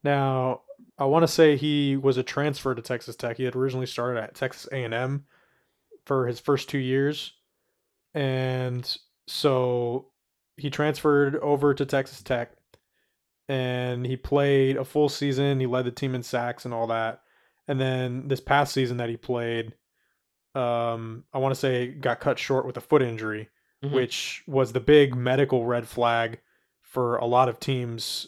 Now, 0.03 0.61
I 0.97 1.05
want 1.05 1.23
to 1.23 1.27
say 1.27 1.55
he 1.55 1.95
was 1.95 2.17
a 2.17 2.23
transfer 2.23 2.73
to 2.73 2.81
Texas 2.81 3.15
Tech. 3.15 3.37
He 3.37 3.43
had 3.43 3.55
originally 3.55 3.85
started 3.85 4.21
at 4.21 4.35
Texas 4.35 4.67
A&M 4.71 5.25
for 6.05 6.25
his 6.25 6.39
first 6.39 6.67
two 6.67 6.79
years, 6.79 7.33
and 8.15 8.97
so 9.27 10.07
he 10.57 10.71
transferred 10.71 11.35
over 11.37 11.75
to 11.75 11.85
Texas 11.85 12.23
Tech, 12.23 12.51
and 13.47 14.05
he 14.05 14.17
played 14.17 14.77
a 14.77 14.85
full 14.85 15.09
season. 15.09 15.59
He 15.59 15.67
led 15.67 15.85
the 15.85 15.91
team 15.91 16.15
in 16.15 16.23
sacks 16.23 16.65
and 16.65 16.73
all 16.73 16.87
that. 16.87 17.21
And 17.67 17.79
then 17.79 18.27
this 18.27 18.39
past 18.39 18.73
season 18.73 18.97
that 18.97 19.09
he 19.09 19.17
played, 19.17 19.75
um, 20.55 21.23
I 21.31 21.37
want 21.37 21.53
to 21.53 21.59
say 21.59 21.87
got 21.87 22.19
cut 22.19 22.39
short 22.39 22.65
with 22.65 22.77
a 22.77 22.81
foot 22.81 23.03
injury 23.03 23.49
Mhm. 23.83 23.91
which 23.91 24.43
was 24.45 24.73
the 24.73 24.79
big 24.79 25.15
medical 25.15 25.65
red 25.65 25.87
flag 25.87 26.39
for 26.81 27.15
a 27.17 27.25
lot 27.25 27.47
of 27.47 27.59
teams 27.59 28.27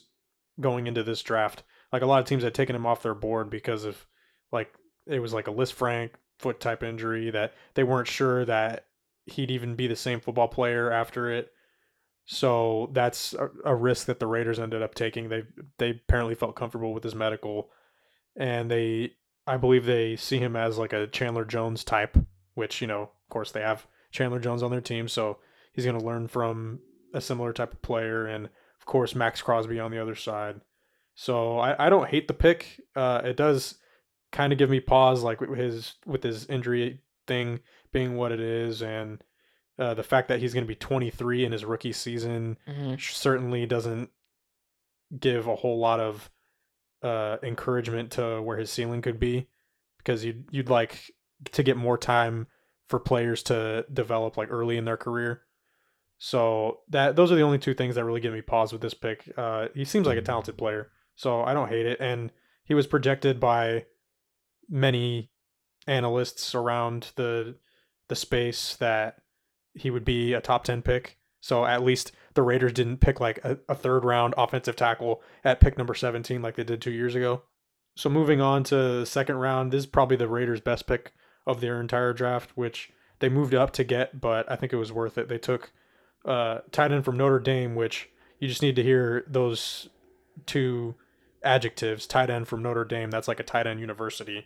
going 0.60 0.88
into 0.88 1.04
this 1.04 1.22
draft. 1.22 1.64
Like 1.92 2.02
a 2.02 2.06
lot 2.06 2.22
of 2.22 2.26
teams 2.26 2.44
had 2.44 2.54
taken 2.54 2.76
him 2.76 2.86
off 2.86 3.04
their 3.04 3.14
board 3.16 3.50
because 3.50 3.84
of 3.84 4.06
like 4.52 4.74
it 5.08 5.20
was 5.20 5.34
like 5.34 5.48
a 5.48 5.54
Lisfranc 5.54 6.12
foot 6.40 6.60
type 6.60 6.84
injury 6.84 7.30
that 7.32 7.54
they 7.74 7.84
weren't 7.84 8.08
sure 8.08 8.46
that 8.46 8.88
he'd 9.26 9.52
even 9.52 9.76
be 9.76 9.88
the 9.88 9.96
same 9.96 10.20
football 10.20 10.48
player 10.48 10.92
after 10.92 11.30
it. 11.30 11.52
So 12.26 12.90
that's 12.94 13.34
a, 13.34 13.50
a 13.66 13.76
risk 13.76 14.06
that 14.08 14.20
the 14.20 14.28
Raiders 14.28 14.60
ended 14.60 14.82
up 14.82 14.96
taking. 14.96 15.28
They 15.30 15.44
they 15.80 15.90
apparently 15.92 16.36
felt 16.36 16.56
comfortable 16.56 16.94
with 16.94 17.04
his 17.04 17.16
medical, 17.16 17.72
and 18.36 18.72
they 18.72 19.14
I 19.48 19.58
believe 19.58 19.86
they 19.86 20.16
see 20.16 20.38
him 20.38 20.56
as 20.56 20.78
like 20.78 20.94
a 20.94 21.08
Chandler 21.08 21.44
Jones 21.46 21.84
type, 21.84 22.18
which 22.54 22.80
you 22.80 22.88
know 22.88 23.02
of 23.02 23.30
course 23.30 23.52
they 23.52 23.62
have 23.62 23.86
Chandler 24.12 24.40
Jones 24.40 24.62
on 24.64 24.72
their 24.72 24.82
team, 24.82 25.08
so 25.08 25.38
he's 25.74 25.86
going 25.86 26.00
to 26.00 26.06
learn 26.06 26.28
from 26.28 26.80
a 27.14 27.22
similar 27.22 27.54
type 27.54 27.74
of 27.74 27.82
player, 27.82 28.26
and 28.26 28.46
of 28.46 28.86
course 28.86 29.16
Maxx 29.16 29.42
Crosby 29.42 29.80
on 29.80 29.92
the 29.92 30.02
other 30.02 30.16
side. 30.16 30.62
So 31.16 31.60
I, 31.60 31.88
I 31.88 31.90
don't 31.90 32.10
hate 32.10 32.28
the 32.28 32.34
pick. 32.34 32.82
Uh, 32.96 33.22
it 33.26 33.36
does 33.38 33.76
kind 34.32 34.54
of 34.54 34.60
give 34.60 34.70
me 34.70 34.80
pause, 34.80 35.24
like 35.24 35.42
with 35.42 35.58
his 35.58 35.96
with 36.06 36.24
his 36.24 36.46
injury 36.48 37.00
thing 37.28 37.60
being 37.92 38.16
what 38.16 38.32
it 38.32 38.40
is, 38.40 38.82
and 38.82 39.22
uh, 39.78 39.94
the 39.94 40.04
fact 40.04 40.28
that 40.30 40.40
he's 40.40 40.54
going 40.54 40.64
to 40.64 40.68
be 40.68 40.76
23 40.76 41.44
in 41.46 41.52
his 41.52 41.66
rookie 41.66 41.92
season 41.94 42.58
Mhm. 42.68 43.00
certainly 43.02 43.66
doesn't 43.66 44.10
give 45.20 45.48
a 45.48 45.56
whole 45.56 45.80
lot 45.80 46.00
of 46.00 46.30
uh, 47.04 47.38
encouragement 47.44 48.12
to 48.12 48.42
where 48.42 48.58
his 48.58 48.70
ceiling 48.72 49.02
could 49.02 49.20
be, 49.20 49.48
because 49.98 50.24
you'd 50.24 50.46
you'd 50.52 50.70
like 50.70 51.12
to 51.52 51.64
get 51.64 51.76
more 51.76 51.98
time 51.98 52.48
for 52.92 53.00
players 53.00 53.42
to 53.44 53.86
develop 53.92 54.38
like 54.38 54.52
early 54.52 54.78
in 54.78 54.86
their 54.86 54.98
career. 54.98 55.42
So 56.20 56.82
that 56.90 57.16
those 57.16 57.32
are 57.32 57.36
the 57.36 57.42
only 57.42 57.58
two 57.58 57.74
things 57.74 57.96
that 57.96 58.06
really 58.06 58.22
give 58.22 58.34
me 58.34 58.42
pause 58.42 58.72
with 58.72 58.82
this 58.82 58.94
pick. 58.94 59.32
Uh, 59.36 59.70
he 59.74 59.86
seems 59.86 60.06
like 60.06 60.20
a 60.20 60.22
talented 60.22 60.58
player, 60.58 60.92
so 61.16 61.42
I 61.42 61.56
don't 61.56 61.70
hate 61.70 61.88
it, 61.88 62.00
and 62.00 62.32
he 62.64 62.76
was 62.76 62.86
projected 62.86 63.40
by 63.40 63.86
many 64.70 65.32
analysts 65.88 66.54
around 66.54 67.12
the 67.16 67.56
the 68.08 68.16
space 68.16 68.76
that 68.76 69.18
he 69.74 69.90
would 69.90 70.06
be 70.06 70.34
a 70.34 70.42
top 70.42 70.66
10 70.66 70.82
pick. 70.82 71.18
So 71.40 71.66
at 71.66 71.82
least 71.82 72.12
the 72.34 72.44
Raiders 72.44 72.74
didn't 72.74 72.98
pick 72.98 73.20
like 73.20 73.40
a, 73.44 73.58
a 73.68 73.74
third 73.74 74.04
round 74.04 74.36
offensive 74.38 74.76
tackle 74.76 75.24
at 75.44 75.62
pick 75.62 75.78
number 75.78 75.96
17 75.96 76.42
like 76.42 76.56
they 76.56 76.64
did 76.64 76.82
2 76.82 76.92
years 76.92 77.16
ago. 77.16 77.44
So 77.96 78.10
moving 78.10 78.42
on 78.42 78.64
to 78.66 78.76
the 78.76 79.06
second 79.06 79.38
round, 79.38 79.72
this 79.72 79.80
is 79.80 79.86
probably 79.86 80.18
the 80.18 80.28
Raiders 80.28 80.60
best 80.60 80.88
pick 80.88 81.14
of 81.46 81.62
their 81.62 81.80
entire 81.80 82.14
draft, 82.14 82.52
which 82.56 82.92
they 83.20 83.30
moved 83.30 83.54
up 83.54 83.72
to 83.74 83.84
get, 83.84 84.20
but 84.20 84.50
I 84.52 84.56
think 84.56 84.74
it 84.74 84.78
was 84.78 84.92
worth 84.92 85.18
it. 85.18 85.28
They 85.28 85.38
took 85.38 85.72
uh 86.24 86.60
tight 86.72 86.92
end 86.92 87.06
from 87.06 87.18
Notre 87.18 87.40
Dame, 87.40 87.76
which 87.76 88.10
you 88.40 88.48
just 88.48 88.62
need 88.62 88.76
to 88.76 88.84
hear 88.84 89.24
those 89.28 89.90
two 90.46 90.96
adjectives, 91.44 92.06
tight 92.08 92.30
end 92.30 92.48
from 92.48 92.62
Notre 92.62 92.86
Dame. 92.86 93.12
That's 93.12 93.28
like 93.28 93.40
a 93.40 93.44
tight 93.44 93.68
end 93.68 93.80
university. 93.80 94.46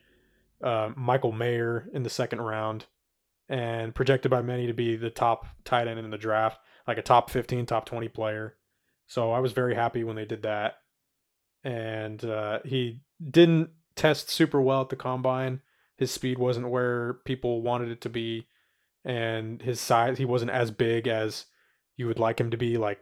Uh, 0.63 0.91
Michael 0.95 1.31
Mayer 1.31 1.89
in 1.93 2.03
the 2.03 2.09
second 2.09 2.41
round, 2.41 2.85
and 3.49 3.93
projected 3.93 4.31
by 4.31 4.41
many 4.41 4.67
to 4.67 4.73
be 4.73 4.95
the 4.95 5.09
top 5.09 5.47
tight 5.63 5.87
end 5.87 5.99
in 5.99 6.09
the 6.09 6.17
draft, 6.17 6.59
like 6.87 6.97
a 6.97 7.01
top 7.03 7.29
15, 7.29 7.65
top 7.65 7.85
20 7.85 8.07
player. 8.09 8.55
So 9.07 9.31
I 9.31 9.39
was 9.39 9.51
very 9.51 9.75
happy 9.75 10.03
when 10.03 10.15
they 10.15 10.25
did 10.25 10.43
that. 10.43 10.75
And 11.63 12.23
uh, 12.23 12.59
he 12.63 13.01
didn't 13.21 13.69
test 13.95 14.29
super 14.29 14.61
well 14.61 14.81
at 14.81 14.89
the 14.89 14.95
combine. 14.95 15.61
His 15.97 16.11
speed 16.11 16.37
wasn't 16.37 16.69
where 16.69 17.13
people 17.25 17.61
wanted 17.61 17.89
it 17.89 18.01
to 18.01 18.09
be, 18.09 18.47
and 19.03 19.61
his 19.61 19.79
size, 19.79 20.17
he 20.17 20.25
wasn't 20.25 20.51
as 20.51 20.71
big 20.71 21.07
as 21.07 21.45
you 21.95 22.07
would 22.07 22.19
like 22.19 22.39
him 22.39 22.51
to 22.51 22.57
be. 22.57 22.77
Like 22.77 22.99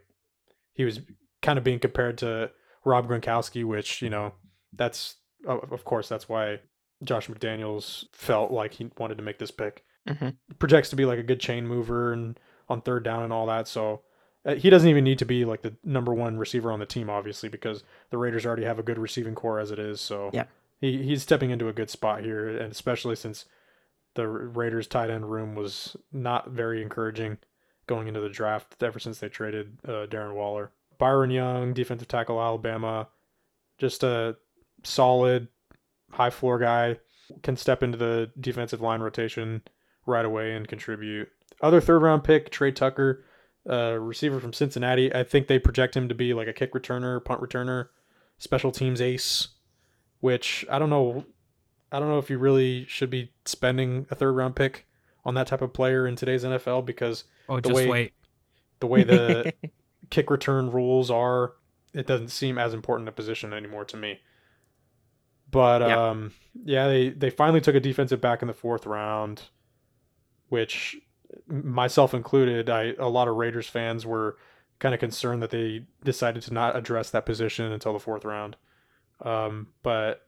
he 0.74 0.86
was 0.86 1.00
kind 1.42 1.58
of 1.58 1.64
being 1.64 1.80
compared 1.80 2.18
to 2.20 2.52
Rob 2.86 3.08
Gronkowski, 3.08 3.64
which 3.66 4.02
you 4.02 4.10
know 4.10 4.34
that's 4.74 5.16
of 5.48 5.84
course 5.86 6.08
that's 6.08 6.30
why 6.30 6.60
Josh 7.04 7.28
McDaniels 7.28 8.06
felt 8.14 8.52
like 8.52 8.74
he 8.74 8.90
wanted 8.98 9.18
to 9.18 9.24
make 9.24 9.40
this 9.40 9.52
pick. 9.52 9.84
Mhm. 10.08 10.36
Projects 10.60 10.90
to 10.90 10.96
be 10.96 11.06
like 11.06 11.20
a 11.20 11.24
good 11.24 11.40
chain 11.40 11.66
mover 11.68 12.14
and 12.14 12.40
on 12.70 12.82
third 12.82 13.04
down 13.04 13.24
and 13.24 13.34
all 13.34 13.46
that. 13.48 13.68
So 13.68 14.02
uh, 14.46 14.56
he 14.56 14.70
doesn't 14.70 14.90
even 14.90 15.04
need 15.04 15.20
to 15.20 15.26
be 15.26 15.46
like 15.46 15.62
the 15.62 15.74
number 15.84 16.14
one 16.14 16.38
receiver 16.38 16.72
on 16.72 16.80
the 16.80 16.86
team, 16.86 17.10
obviously, 17.10 17.50
because 17.50 17.84
the 18.10 18.18
Raiders 18.18 18.46
already 18.46 18.66
have 18.66 18.80
a 18.80 18.84
good 18.84 18.98
receiving 19.00 19.36
core 19.36 19.60
as 19.60 19.72
it 19.72 19.80
is. 19.80 20.02
So 20.02 20.30
Yeah. 20.34 20.46
He 20.84 21.02
he's 21.02 21.24
stepping 21.24 21.50
into 21.50 21.70
a 21.70 21.74
good 21.74 21.90
spot 21.90 22.24
here, 22.24 22.50
and 22.50 22.70
especially 22.70 23.16
since 23.16 23.46
the 24.16 24.28
Raiders 24.28 24.86
tight 24.86 25.10
end 25.10 25.32
room 25.32 25.56
was 25.56 25.96
not 26.12 26.50
very 26.50 26.82
encouraging 26.82 27.38
going 27.88 28.10
into 28.10 28.20
the 28.20 28.28
draft 28.28 28.84
ever 28.84 29.00
since 29.00 29.20
they 29.20 29.30
traded 29.30 29.78
uh, 29.88 30.08
Darren 30.08 30.34
Waller. 30.34 30.72
Byron 30.98 31.32
Young, 31.32 31.74
defensive 31.74 32.10
tackle, 32.10 32.42
Alabama, 32.42 33.08
just 33.78 34.04
a 34.04 34.36
solid 34.84 35.48
high 36.12 36.30
floor 36.30 36.60
guy, 36.60 36.98
can 37.44 37.56
step 37.56 37.82
into 37.82 37.98
the 37.98 38.30
defensive 38.38 38.82
line 38.82 39.00
rotation 39.00 39.62
right 40.06 40.26
away 40.26 40.54
and 40.54 40.68
contribute. 40.68 41.30
Other 41.62 41.80
third 41.80 42.02
round 42.02 42.26
pick, 42.26 42.50
Tre 42.50 42.74
Tucker, 42.74 43.24
uh, 43.70 43.94
receiver 43.94 44.42
from 44.42 44.52
Cincinnati. 44.52 45.16
I 45.16 45.24
think 45.24 45.48
they 45.48 45.60
project 45.60 45.96
him 45.96 46.10
to 46.10 46.16
be 46.16 46.34
like 46.34 46.50
a 46.50 46.54
kick 46.54 46.74
returner, 46.74 47.24
punt 47.24 47.40
returner, 47.40 47.88
special 48.38 48.74
teams 48.74 49.00
ace, 49.00 49.48
which 50.24 50.66
I 50.72 50.80
don't 50.80 50.90
know. 50.90 51.26
I 51.92 52.00
don't 52.00 52.08
know 52.08 52.18
if 52.18 52.30
you 52.30 52.38
really 52.38 52.86
should 52.88 53.10
be 53.10 53.34
spending 53.44 54.08
a 54.10 54.16
third 54.16 54.32
round 54.32 54.56
pick 54.56 54.88
on 55.26 55.34
that 55.34 55.48
type 55.48 55.62
of 55.62 55.74
player 55.74 56.08
in 56.08 56.16
today's 56.16 56.46
NFL 56.46 56.86
because 56.86 57.26
Oh, 57.50 57.58
The 57.58 57.62
just 57.70 57.76
way- 57.76 57.88
wait. 57.90 58.14
the 58.80 58.88
way 58.88 59.04
the 59.04 59.54
kick 60.10 60.30
return 60.32 60.72
rules 60.72 61.12
are, 61.12 61.56
it 61.94 62.08
doesn't 62.08 62.30
seem 62.30 62.58
as 62.58 62.74
important 62.74 63.10
a 63.10 63.12
position 63.12 63.52
anymore 63.52 63.84
to 63.84 63.98
me. 63.98 64.22
But 65.52 65.82
Yeah. 65.82 66.10
um, 66.10 66.32
yeah, 66.64 66.88
they 66.88 67.10
they 67.10 67.30
finally 67.30 67.60
took 67.60 67.76
a 67.76 67.82
defensive 67.82 68.22
back 68.22 68.42
in 68.42 68.48
the 68.48 68.54
fourth 68.54 68.86
round, 68.86 69.42
which 70.48 70.96
myself 71.48 72.14
included, 72.14 72.70
I 72.70 72.94
a 72.98 73.10
lot 73.10 73.28
of 73.28 73.36
Raiders 73.36 73.68
fans 73.68 74.06
were 74.06 74.38
kind 74.80 74.94
of 74.96 75.02
concerned 75.02 75.42
that 75.44 75.50
they 75.52 75.86
decided 76.04 76.44
to 76.44 76.54
not 76.54 76.78
address 76.78 77.10
that 77.10 77.26
position 77.26 77.72
until 77.74 77.92
the 77.92 78.00
fourth 78.00 78.24
round. 78.24 78.56
Um, 79.24 79.70
but 79.84 80.28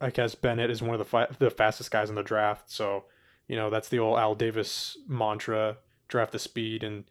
I 0.00 0.10
guess 0.10 0.34
Bennett 0.34 0.70
is 0.70 0.82
one 0.82 0.92
of 0.94 0.98
the 0.98 1.04
fi- 1.04 1.28
the 1.38 1.50
fastest 1.50 1.90
guys 1.90 2.08
in 2.08 2.16
the 2.16 2.22
draft, 2.22 2.70
so 2.70 3.04
you 3.48 3.56
know 3.56 3.70
that's 3.70 3.88
the 3.88 3.98
old 3.98 4.18
Al 4.18 4.34
Davis 4.34 4.96
mantra: 5.06 5.76
draft 6.08 6.32
the 6.32 6.38
speed 6.38 6.82
and 6.82 7.04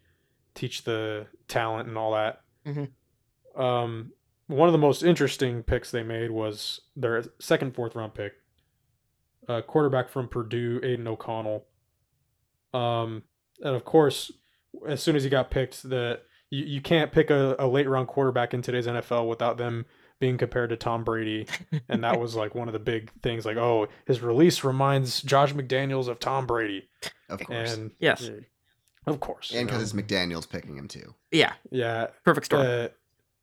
teach 0.54 0.84
the 0.84 1.26
talent 1.48 1.88
and 1.88 1.96
all 1.96 2.12
that. 2.12 2.42
Mhm. 2.66 2.90
Um, 3.60 4.12
one 4.46 4.68
of 4.68 4.72
the 4.72 4.78
most 4.78 5.02
interesting 5.02 5.62
picks 5.62 5.90
they 5.90 6.02
made 6.02 6.30
was 6.30 6.80
their 6.96 7.24
second 7.38 7.74
fourth 7.74 7.94
round 7.94 8.14
pick, 8.14 8.34
a 9.48 9.62
quarterback 9.62 10.08
from 10.08 10.28
Purdue, 10.28 10.80
Aidan 10.82 11.06
O'Connell. 11.08 11.66
Um, 12.72 13.22
and 13.60 13.74
of 13.74 13.84
course, 13.84 14.32
as 14.86 15.02
soon 15.02 15.16
as 15.16 15.22
he 15.24 15.30
got 15.30 15.50
picked, 15.50 15.88
the 15.88 16.20
you, 16.50 16.64
you 16.64 16.80
can't 16.80 17.12
pick 17.12 17.30
a, 17.30 17.54
a 17.58 17.66
late 17.68 17.88
round 17.88 18.08
quarterback 18.08 18.52
in 18.52 18.62
today's 18.62 18.86
NFL 18.86 19.28
without 19.28 19.56
them 19.56 19.86
being 20.20 20.38
compared 20.38 20.70
to 20.70 20.76
Tom 20.76 21.04
Brady. 21.04 21.46
And 21.88 22.04
that 22.04 22.18
was 22.20 22.34
like 22.34 22.54
one 22.54 22.68
of 22.68 22.72
the 22.72 22.78
big 22.78 23.10
things 23.20 23.44
like, 23.44 23.56
oh, 23.56 23.88
his 24.06 24.22
release 24.22 24.64
reminds 24.64 25.20
Josh 25.22 25.52
McDaniels 25.52 26.08
of 26.08 26.18
Tom 26.20 26.46
Brady. 26.46 26.88
Of 27.28 27.40
course. 27.44 27.72
And 27.74 27.82
And 27.82 27.90
Yes. 27.98 28.28
uh, 28.28 28.40
of 29.06 29.20
course. 29.20 29.52
and 29.54 29.66
because 29.66 29.92
know. 29.94 30.00
it's 30.00 30.08
McDaniels 30.12 30.48
picking 30.48 30.76
him 30.76 30.88
too. 30.88 31.14
Yeah. 31.32 31.52
yeah, 31.70 32.06
Perfect 32.24 32.46
story. 32.46 32.62
the 32.62 32.92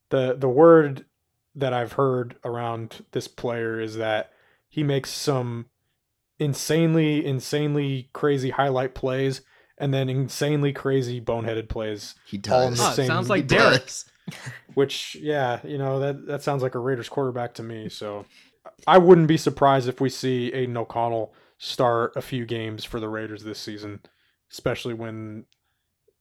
the 0.10 0.36
the 0.40 0.50
word 0.50 1.06
that 1.56 1.74
I've 1.74 1.94
heard 1.94 2.36
around 2.46 3.06
this 3.12 3.28
player 3.28 3.80
is 3.82 3.98
that 3.98 4.32
he 4.70 4.84
makes 4.84 5.10
some 5.12 5.66
insanely 6.40 7.26
insanely 7.26 8.10
crazy 8.14 8.50
highlight 8.50 8.96
plays 8.96 9.42
and 9.78 9.94
then 9.94 10.10
insanely 10.10 10.74
crazy 10.74 11.20
boneheaded 11.22 11.70
plays 11.70 12.16
He 12.26 12.40
All 12.50 12.64
in 12.68 12.70
does. 12.74 12.80
the 12.80 12.86
Oh, 12.86 12.92
it 12.92 12.96
same- 12.96 13.08
sounds 13.08 13.28
He 13.28 13.30
like 13.32 13.48
Derek. 13.48 13.82
does. 13.86 14.06
which 14.76 15.16
yeah 15.20 15.60
you 15.64 15.78
know 15.78 16.00
that 16.00 16.26
that 16.28 16.42
sounds 16.44 16.64
like 16.64 16.76
a 16.76 16.80
Raiders 16.80 17.10
quarterback 17.10 17.54
to 17.56 17.64
me 17.64 17.90
so 17.90 18.26
I 18.88 18.98
wouldn't 18.98 19.28
be 19.28 19.38
surprised 19.38 19.88
if 19.90 20.00
we 20.00 20.10
see 20.10 20.52
Aidan 20.54 20.78
O'Connell 20.78 21.34
start 21.58 22.14
a 22.16 22.22
few 22.22 22.46
games 22.46 22.84
for 22.86 23.00
the 23.00 23.10
Raiders 23.10 23.44
this 23.44 23.60
season 23.60 24.00
especially 24.52 24.94
when 24.94 25.46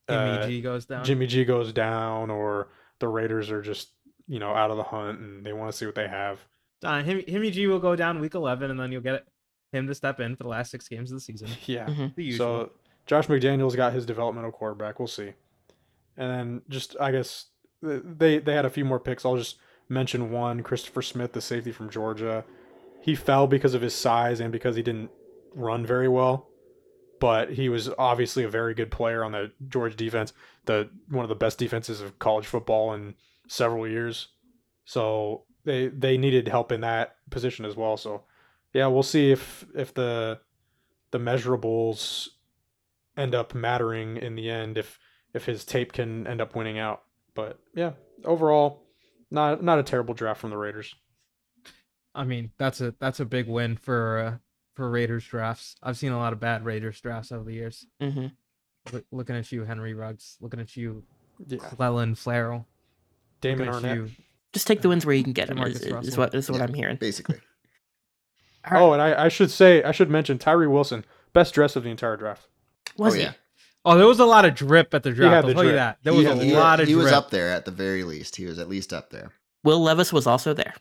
Jimmy 0.09 0.31
uh, 0.31 0.47
G 0.47 0.61
goes 0.61 0.87
down. 0.87 1.05
Jimmy 1.05 1.27
G 1.27 1.45
goes 1.45 1.73
down 1.73 2.31
or 2.31 2.69
the 2.99 3.07
Raiders 3.09 3.51
are 3.51 3.63
just, 3.63 3.91
you 4.27 4.39
know, 4.41 4.53
out 4.53 4.71
of 4.71 4.77
the 4.77 4.83
hunt 4.83 5.21
and 5.21 5.47
they 5.47 5.53
want 5.53 5.71
to 5.71 5.77
see 5.77 5.87
what 5.87 5.95
they 5.95 6.09
have. 6.09 6.41
Uh, 6.83 7.03
Him, 7.03 7.23
Jimmy 7.29 7.51
G 7.53 7.67
will 7.69 7.79
go 7.79 7.95
down 7.95 8.19
week 8.21 8.35
11, 8.35 8.71
and 8.73 8.81
then 8.81 8.91
you'll 8.91 9.03
get 9.03 9.25
him 9.73 9.87
to 9.87 9.95
step 9.95 10.19
in 10.19 10.35
for 10.35 10.43
the 10.45 10.49
last 10.49 10.71
six 10.73 10.89
games 10.89 11.13
of 11.13 11.17
the 11.17 11.21
season. 11.21 11.49
Yeah. 11.67 11.87
Mhm. 11.87 12.15
The 12.17 12.25
usual. 12.25 12.39
So 12.67 12.73
Josh 13.07 13.29
McDaniels 13.29 13.77
got 13.77 13.93
his 13.93 14.05
developmental 14.05 14.51
quarterback. 14.51 14.99
We'll 14.99 15.07
see. 15.09 15.33
And 16.17 16.31
then 16.31 16.63
just 16.69 16.97
I 17.01 17.13
guess 17.13 17.45
th- 17.45 17.50
they 17.83 18.39
they 18.39 18.55
had 18.55 18.65
a 18.67 18.71
few 18.71 18.85
more 18.85 19.01
picks. 19.01 19.25
I'll 19.25 19.37
just 19.37 19.57
mention 19.89 20.31
one, 20.31 20.63
Christopher 20.63 21.03
Smith, 21.03 21.33
the 21.33 21.41
safety 21.41 21.73
from 21.73 21.91
Georgia. 21.91 22.45
He 23.01 23.15
fell 23.15 23.47
because 23.47 23.75
of 23.75 23.83
his 23.83 23.95
size 23.95 24.41
and 24.41 24.53
because 24.53 24.77
he 24.77 24.83
didn't 24.83 25.11
run 25.55 25.87
very 25.87 26.09
well. 26.09 26.49
but 27.21 27.53
he 27.53 27.69
was 27.69 27.91
obviously 27.99 28.45
a 28.45 28.49
very 28.49 28.75
good 28.75 28.91
player 28.91 29.23
on 29.23 29.33
the 29.33 29.53
Georgia 29.69 29.97
defense, 29.97 30.33
the 30.65 30.91
one 31.09 31.25
of 31.25 31.29
the 31.29 31.35
best 31.35 31.59
defenses 31.59 32.01
of 32.01 32.19
college 32.19 32.47
football 32.47 32.95
in 32.95 33.15
several 33.47 33.87
years. 33.87 34.29
So 34.85 35.45
they 35.65 35.89
they 35.89 36.17
needed 36.17 36.49
help 36.49 36.73
in 36.73 36.81
that 36.81 37.17
position 37.31 37.65
as 37.65 37.77
well. 37.77 37.97
So 37.97 38.25
yeah, 38.73 38.87
we'll 38.87 39.03
see 39.03 39.31
if 39.31 39.67
if 39.75 39.93
the 39.95 40.41
the 41.11 41.19
measurables 41.19 42.29
end 43.17 43.35
up 43.35 43.55
mattering 43.55 44.17
in 44.17 44.35
the 44.35 44.51
end 44.51 44.79
if 44.79 44.99
if 45.35 45.45
his 45.45 45.65
tape 45.65 45.93
can 45.93 46.27
end 46.27 46.41
up 46.41 46.57
winning 46.57 46.79
out. 46.79 47.03
But 47.35 47.59
yeah, 47.75 47.93
overall, 48.25 48.83
not 49.31 49.63
not 49.63 49.79
a 49.79 49.83
terrible 49.83 50.15
draft 50.15 50.41
from 50.41 50.51
the 50.51 50.57
Raiders. 50.57 50.95
I 52.15 52.25
mean, 52.25 52.51
that's 52.59 52.81
a 52.81 52.95
that's 52.99 53.21
a 53.21 53.25
big 53.25 53.47
win 53.49 53.77
for 53.77 54.19
uh, 54.19 54.37
for 54.75 54.91
Raiders 54.91 55.25
drafts. 55.25 55.77
I've 55.83 55.97
seen 55.97 56.13
a 56.13 56.19
lot 56.19 56.33
of 56.33 56.41
bad 56.41 56.65
Raiders 56.65 57.01
drafts 57.01 57.33
over 57.33 57.45
the 57.45 57.55
years. 57.55 57.87
hmm 58.01 58.27
Look, 58.93 59.05
looking 59.13 59.37
at 59.37 59.53
you, 59.53 59.65
Henry 59.65 59.93
Ruggs. 59.95 60.39
Looking 60.41 60.59
at 60.59 60.75
you, 60.77 61.05
Yeah, 61.47 61.59
Clelin 61.59 62.17
Ferrell. 62.17 62.67
Damon 63.43 63.69
Arnette. 63.69 63.95
you. 63.95 64.11
Just 64.53 64.67
take 64.67 64.81
the 64.81 64.89
wins 64.89 65.05
where 65.07 65.15
you 65.15 65.23
can 65.23 65.33
get 65.35 65.49
them. 65.49 65.59
Is, 65.59 65.81
is 65.83 66.17
what 66.17 66.35
is 66.35 66.51
what 66.51 66.59
Yeah. 66.59 66.65
I'm 66.65 66.75
hearing. 66.75 66.97
Basically. 66.97 67.37
All 68.65 68.73
right. 68.73 68.81
Oh, 68.83 68.93
and 68.95 69.01
I, 69.03 69.27
I 69.27 69.29
should 69.29 69.51
say 69.51 69.83
I 69.83 69.93
should 69.93 70.11
mention 70.11 70.39
Tyree 70.39 70.67
Wilson, 70.67 71.05
best 71.33 71.55
dress 71.55 71.77
of 71.77 71.85
the 71.85 71.91
entire 71.91 72.17
draft. 72.17 72.49
was 72.97 73.15
oh 73.15 73.17
he? 73.17 73.23
yeah. 73.25 73.33
Oh, 73.85 73.97
there 73.97 74.07
was 74.07 74.19
a 74.21 74.27
lot 74.27 74.45
of 74.45 74.55
drip 74.55 74.93
at 74.95 75.03
the 75.03 75.11
draft. 75.13 75.35
had 75.35 75.45
I'll 75.45 75.49
the 75.49 75.55
tell 75.55 75.65
you 75.65 75.73
that. 75.73 75.99
There 76.03 76.13
He 76.13 76.19
was 76.19 76.27
a 76.39 76.45
he, 76.45 76.55
lot 76.55 76.81
of 76.81 76.87
drip. 76.87 76.89
he 76.89 76.95
drip. 76.95 77.05
was 77.05 77.13
up 77.13 77.31
there 77.31 77.51
at 77.51 77.65
the 77.65 77.71
very 77.71 78.05
least. 78.05 78.37
He 78.37 78.45
was 78.45 78.59
at 78.59 78.69
least 78.69 78.93
up 78.93 79.11
there. 79.11 79.33
Will 79.65 79.81
Levis 79.83 80.13
was 80.13 80.27
also 80.27 80.53
there. 80.55 80.75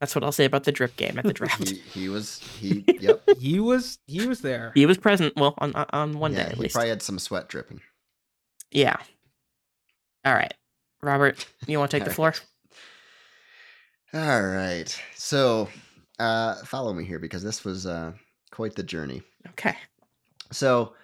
That's 0.00 0.14
what 0.14 0.22
I'll 0.24 0.32
say 0.32 0.44
about 0.44 0.64
the 0.64 0.72
drip 0.72 0.96
game 0.96 1.18
at 1.18 1.24
the 1.24 1.32
draft. 1.40 1.68
He, 1.68 1.76
he 1.76 2.08
was 2.08 2.38
he 2.58 2.84
yep. 3.00 3.22
He 3.38 3.60
was 3.60 3.98
he 4.06 4.26
was 4.26 4.40
there. 4.40 4.72
he 4.74 4.86
was 4.86 4.98
present. 4.98 5.34
Well, 5.36 5.54
on 5.58 5.72
on- 5.74 5.86
on 5.92 6.18
one 6.18 6.32
yeah, 6.32 6.38
day 6.44 6.44
at 6.50 6.54
he 6.56 6.62
least. 6.62 6.74
probably 6.74 6.90
had 6.90 7.02
some 7.02 7.18
sweat 7.18 7.48
dripping. 7.48 7.80
Yeah. 8.72 8.96
All 10.24 10.34
right, 10.34 10.52
Robert, 11.02 11.46
you 11.68 11.78
want 11.78 11.90
to 11.92 11.96
take 11.98 12.04
the 12.06 12.12
floor? 12.14 12.34
All 14.14 14.42
right. 14.42 15.00
So 15.14 15.68
uh 16.18 16.56
follow 16.64 16.92
me 16.92 17.04
here 17.04 17.18
because 17.18 17.42
this 17.42 17.64
was 17.64 17.86
uh 17.86 18.12
quite 18.50 18.74
the 18.74 18.82
journey. 18.82 19.22
Okay. 19.50 19.76
So 20.52 20.94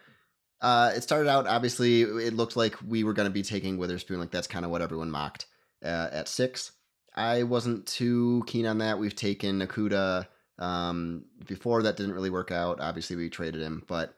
uh, 0.63 0.93
it 0.95 1.03
started 1.03 1.29
out 1.29 1.47
obviously 1.47 2.03
it 2.03 2.35
looked 2.35 2.57
like 2.57 2.77
we 2.87 3.05
were 3.05 3.13
going 3.13 3.29
to 3.29 3.33
be 3.33 3.43
taking 3.43 3.77
Witherspoon 3.77 4.19
like 4.19 4.31
that's 4.31 4.47
kind 4.47 4.65
of 4.65 4.71
what 4.71 4.81
everyone 4.81 5.11
mocked 5.11 5.47
uh, 5.85 6.09
at 6.13 6.29
six. 6.29 6.73
I 7.15 7.43
wasn't 7.43 7.87
too 7.87 8.43
keen 8.47 8.65
on 8.65 8.79
that. 8.79 8.99
We've 8.99 9.15
taken 9.15 9.61
Okudah 9.61 10.27
um, 10.59 11.25
before 11.47 11.83
that 11.83 11.97
didn't 11.97 12.15
really 12.15 12.31
work 12.31 12.51
out. 12.51 12.81
Obviously 12.81 13.17
we 13.17 13.29
traded 13.29 13.61
him, 13.61 13.83
but 13.87 14.15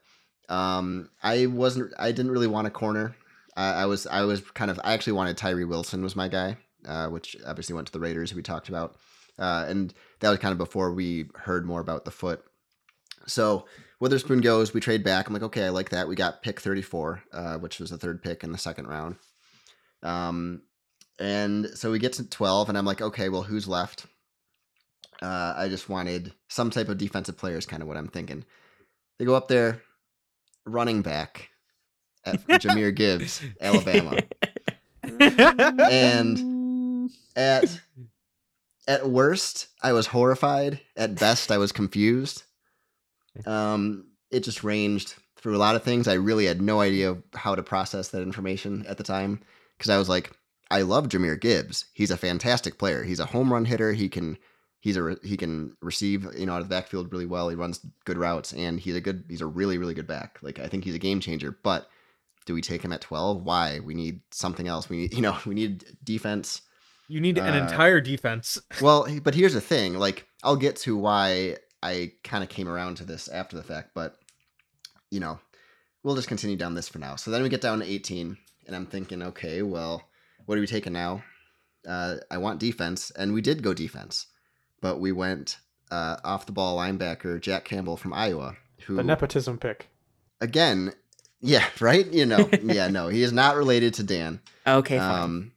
um, 0.47 1.09
I 1.23 1.47
wasn't. 1.47 1.93
I 1.97 2.11
didn't 2.11 2.31
really 2.31 2.47
want 2.47 2.67
a 2.67 2.71
corner. 2.71 3.15
I, 3.57 3.71
I 3.71 3.85
was. 3.87 4.05
I 4.07 4.21
was 4.23 4.41
kind 4.41 4.69
of. 4.69 4.79
I 4.83 4.93
actually 4.93 5.13
wanted 5.13 5.37
Tyree 5.37 5.65
Wilson 5.65 6.03
was 6.03 6.15
my 6.15 6.27
guy, 6.27 6.57
uh, 6.85 7.07
which 7.07 7.35
obviously 7.45 7.75
went 7.75 7.87
to 7.87 7.93
the 7.93 7.99
Raiders. 7.99 8.33
We 8.33 8.43
talked 8.43 8.69
about, 8.69 8.95
uh, 9.39 9.65
and 9.67 9.93
that 10.19 10.29
was 10.29 10.39
kind 10.39 10.51
of 10.51 10.57
before 10.57 10.93
we 10.93 11.29
heard 11.35 11.65
more 11.65 11.81
about 11.81 12.05
the 12.05 12.11
foot. 12.11 12.43
So 13.25 13.65
Witherspoon 13.99 14.41
goes, 14.41 14.73
we 14.73 14.81
trade 14.81 15.03
back. 15.03 15.27
I'm 15.27 15.33
like, 15.33 15.43
okay, 15.43 15.65
I 15.65 15.69
like 15.69 15.89
that. 15.89 16.07
We 16.07 16.15
got 16.15 16.43
pick 16.43 16.59
34, 16.59 17.23
uh, 17.31 17.57
which 17.57 17.79
was 17.79 17.89
the 17.89 17.97
third 17.97 18.21
pick 18.21 18.43
in 18.43 18.51
the 18.51 18.57
second 18.57 18.87
round. 18.87 19.15
Um, 20.03 20.61
and 21.19 21.67
so 21.75 21.91
we 21.91 21.99
get 21.99 22.13
to 22.13 22.29
12, 22.29 22.69
and 22.69 22.77
I'm 22.77 22.85
like, 22.85 23.01
okay, 23.01 23.29
well, 23.29 23.43
who's 23.43 23.67
left? 23.67 24.05
Uh, 25.21 25.53
I 25.55 25.69
just 25.69 25.87
wanted 25.87 26.33
some 26.49 26.69
type 26.69 26.89
of 26.89 26.97
defensive 26.97 27.37
player, 27.37 27.57
is 27.57 27.65
kind 27.65 27.81
of 27.81 27.87
what 27.87 27.97
I'm 27.97 28.09
thinking. 28.09 28.43
They 29.17 29.25
go 29.25 29.35
up 29.35 29.47
there, 29.47 29.81
running 30.65 31.01
back 31.01 31.49
at 32.25 32.41
Jahmyr 32.47 32.93
Gibbs, 32.93 33.41
Alabama. 33.61 34.19
And 35.07 37.11
at 37.35 37.79
at 38.87 39.07
worst, 39.07 39.67
I 39.81 39.93
was 39.93 40.07
horrified. 40.07 40.81
At 40.97 41.15
best, 41.15 41.51
I 41.51 41.57
was 41.57 41.71
confused. 41.71 42.43
Um, 43.45 44.07
it 44.31 44.41
just 44.43 44.63
ranged 44.63 45.15
through 45.37 45.55
a 45.55 45.59
lot 45.59 45.75
of 45.75 45.83
things. 45.83 46.07
I 46.07 46.13
really 46.13 46.45
had 46.45 46.61
no 46.61 46.81
idea 46.81 47.17
how 47.33 47.55
to 47.55 47.63
process 47.63 48.09
that 48.09 48.21
information 48.23 48.85
at 48.87 48.97
the 48.97 49.03
time 49.03 49.41
because 49.77 49.89
I 49.89 49.97
was 49.97 50.09
like, 50.09 50.31
I 50.71 50.81
love 50.81 51.09
Jahmyr 51.09 51.39
Gibbs. 51.39 51.85
He's 51.93 52.11
a 52.11 52.17
fantastic 52.17 52.77
player. 52.79 53.03
He's 53.03 53.19
a 53.19 53.25
home 53.25 53.53
run 53.53 53.65
hitter. 53.65 53.93
He 53.93 54.09
can 54.09 54.37
he's 54.81 54.97
a 54.97 55.17
he 55.23 55.37
can 55.37 55.75
receive 55.81 56.27
you 56.37 56.45
know 56.45 56.53
out 56.53 56.61
of 56.61 56.69
the 56.69 56.75
backfield 56.75 57.11
really 57.11 57.25
well. 57.27 57.49
He 57.49 57.55
runs 57.55 57.79
good 58.05 58.17
routes 58.17 58.53
and 58.53 58.79
he's 58.79 58.95
a 58.95 59.01
good 59.01 59.25
he's 59.29 59.41
a 59.41 59.45
really 59.45 59.77
really 59.77 59.93
good 59.93 60.07
back. 60.07 60.39
Like 60.41 60.57
I 60.59 60.67
think 60.67 60.83
he's 60.83 60.95
a 60.95 60.99
game 60.99 61.19
changer. 61.19 61.55
But 61.63 61.87
do 62.45 62.53
we 62.55 62.61
take 62.61 62.81
him 62.83 62.91
at 62.93 63.01
twelve? 63.01 63.43
Why? 63.43 63.79
We 63.79 63.93
need 63.93 64.21
something 64.31 64.67
else. 64.67 64.89
We 64.89 64.97
need 64.97 65.13
you 65.17 65.21
know 65.21 65.37
we 65.45 65.53
need 65.53 65.85
defense. 66.03 66.61
You 67.07 67.21
need 67.21 67.37
an 67.37 67.53
Uh, 67.53 67.67
entire 67.67 68.01
defense. 68.01 68.57
Well, 68.81 69.07
but 69.21 69.35
here's 69.35 69.53
the 69.53 69.61
thing. 69.61 69.99
Like, 69.99 70.25
I'll 70.41 70.55
get 70.55 70.75
to 70.77 70.97
why 70.97 71.57
I 71.83 72.13
kind 72.23 72.43
of 72.43 72.49
came 72.49 72.67
around 72.67 72.97
to 72.97 73.05
this 73.05 73.27
after 73.27 73.55
the 73.55 73.63
fact, 73.63 73.91
but 73.93 74.17
you 75.11 75.19
know, 75.19 75.39
we'll 76.03 76.15
just 76.15 76.27
continue 76.27 76.55
down 76.57 76.73
this 76.75 76.89
for 76.89 76.99
now. 76.99 77.15
So 77.15 77.31
then 77.31 77.43
we 77.43 77.49
get 77.49 77.61
down 77.61 77.79
to 77.79 77.85
18, 77.85 78.37
and 78.67 78.75
I'm 78.75 78.85
thinking, 78.85 79.21
okay, 79.21 79.61
well, 79.61 80.03
what 80.45 80.57
are 80.57 80.61
we 80.61 80.67
taking 80.67 80.93
now? 80.93 81.23
Uh, 81.87 82.15
I 82.31 82.37
want 82.39 82.59
defense, 82.59 83.11
and 83.11 83.33
we 83.33 83.41
did 83.41 83.63
go 83.63 83.73
defense, 83.73 84.27
but 84.81 84.99
we 84.99 85.11
went 85.11 85.57
uh, 85.91 86.17
off 86.23 86.45
the 86.47 86.51
ball 86.51 86.77
linebacker 86.77 87.39
Jack 87.39 87.65
Campbell 87.65 87.97
from 87.97 88.13
Iowa, 88.13 88.55
who 88.85 88.95
The 88.95 89.03
nepotism 89.03 89.57
pick. 89.59 89.87
again, 90.41 90.93
yeah, 91.41 91.65
right, 91.79 92.11
you 92.11 92.25
know, 92.25 92.49
yeah, 92.63 92.87
no, 92.87 93.07
he 93.07 93.21
is 93.21 93.31
not 93.31 93.55
related 93.55 93.93
to 93.95 94.03
Dan. 94.03 94.41
Okay, 94.65 94.97
fine. 94.97 95.21
Um, 95.21 95.51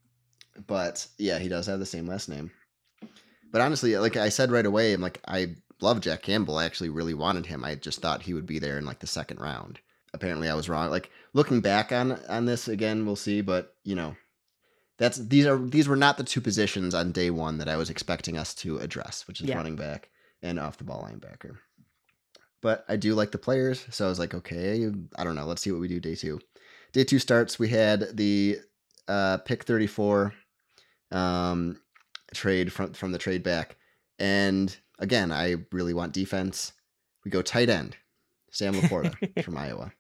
but 0.67 1.07
yeah, 1.19 1.39
he 1.39 1.49
does 1.49 1.67
have 1.67 1.79
the 1.79 1.87
same 1.87 2.07
last 2.07 2.29
name. 2.29 2.51
But 3.51 3.63
honestly, 3.63 3.97
like 3.97 4.17
I 4.17 4.29
said 4.29 4.51
right 4.51 4.67
away, 4.67 4.93
I'm 4.93 5.01
like 5.01 5.21
I 5.27 5.55
love 5.81 6.01
Jack 6.01 6.23
Campbell. 6.23 6.59
I 6.59 6.65
actually 6.65 6.89
really 6.91 7.15
wanted 7.15 7.47
him. 7.47 7.65
I 7.65 7.75
just 7.75 8.01
thought 8.01 8.23
he 8.23 8.35
would 8.35 8.47
be 8.47 8.59
there 8.59 8.79
in 8.79 8.85
like 8.85 9.01
the 9.01 9.07
second 9.07 9.41
round. 9.41 9.79
Apparently, 10.15 10.49
I 10.49 10.55
was 10.55 10.69
wrong. 10.69 10.91
Like 10.91 11.11
looking 11.35 11.61
back 11.61 11.93
on 11.93 12.13
on 12.29 12.47
this 12.47 12.69
again, 12.69 13.05
we'll 13.07 13.17
see. 13.17 13.41
But 13.41 13.75
you 13.85 13.95
know, 13.95 14.17
that's 14.99 15.19
these 15.19 15.47
are 15.47 15.59
these 15.59 15.87
were 15.89 15.97
not 15.97 16.17
the 16.17 16.25
two 16.25 16.41
positions 16.41 16.95
on 16.95 17.13
day 17.13 17.31
one 17.31 17.59
that 17.59 17.69
I 17.69 17.77
was 17.77 17.91
expecting 17.91 18.39
us 18.39 18.55
to 18.57 18.79
address, 18.79 19.27
which 19.29 19.41
is 19.41 19.49
Yeah. 19.49 19.57
running 19.57 19.77
back 19.77 20.11
and 20.43 20.59
off 20.59 20.79
the 20.79 20.85
ball 20.85 21.07
linebacker. 21.09 21.59
But 22.61 22.85
I 22.89 22.97
do 22.97 23.15
like 23.15 23.31
the 23.31 23.39
players, 23.39 23.85
so 23.91 24.07
I 24.07 24.09
was 24.09 24.19
like, 24.19 24.35
okay, 24.35 24.91
I 25.17 25.25
don't 25.25 25.37
know. 25.37 25.47
Let's 25.47 25.63
see 25.63 25.71
what 25.71 25.81
we 25.81 25.87
do 25.89 26.01
day 26.01 26.17
two. 26.17 26.41
Day 26.93 27.05
two 27.05 27.19
starts. 27.21 27.59
We 27.59 27.69
had 27.69 28.17
the 28.17 28.59
uh, 29.07 29.39
pick 29.39 29.63
34 29.65 30.33
um, 31.13 31.81
trade 32.35 32.73
from 32.73 32.93
from 32.95 33.13
the 33.13 33.19
trade 33.19 33.43
back, 33.43 33.77
and 34.19 34.77
again, 34.99 35.33
I 35.33 35.57
really 35.73 35.95
want 35.95 36.13
defense. 36.13 36.73
We 37.25 37.31
go 37.31 37.43
tight 37.43 37.69
end, 37.69 37.97
Sam 38.51 38.75
LaPorta 38.75 39.43
from 39.45 39.57
Iowa. 39.57 39.93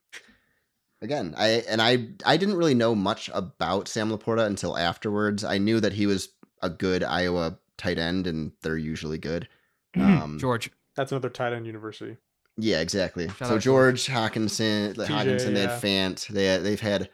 Again, 1.00 1.34
I 1.36 1.62
and 1.68 1.80
I 1.80 2.08
I 2.26 2.36
didn't 2.36 2.56
really 2.56 2.74
know 2.74 2.94
much 2.94 3.30
about 3.32 3.88
Sam 3.88 4.10
LaPorta 4.10 4.44
until 4.46 4.76
afterwards. 4.76 5.44
I 5.44 5.58
knew 5.58 5.80
that 5.80 5.92
he 5.92 6.06
was 6.06 6.30
a 6.60 6.70
good 6.70 7.04
Iowa 7.04 7.58
tight 7.76 7.98
end, 7.98 8.26
and 8.26 8.52
they're 8.62 8.76
usually 8.76 9.18
good. 9.18 9.48
Um, 9.96 10.38
George. 10.38 10.70
That's 10.96 11.12
another 11.12 11.30
tight 11.30 11.52
end 11.52 11.66
university. 11.66 12.16
yeah, 12.56 12.80
exactly. 12.80 13.28
Shout 13.28 13.48
so 13.48 13.54
out 13.54 13.60
George 13.60 14.06
Hockenson, 14.06 14.94
TJ, 14.94 15.06
Hockenson, 15.06 15.54
they 15.54 15.62
yeah. 15.62 15.70
had 15.70 15.82
Fant. 15.82 16.26
They 16.26 16.58
they've 16.58 16.80
had 16.80 17.08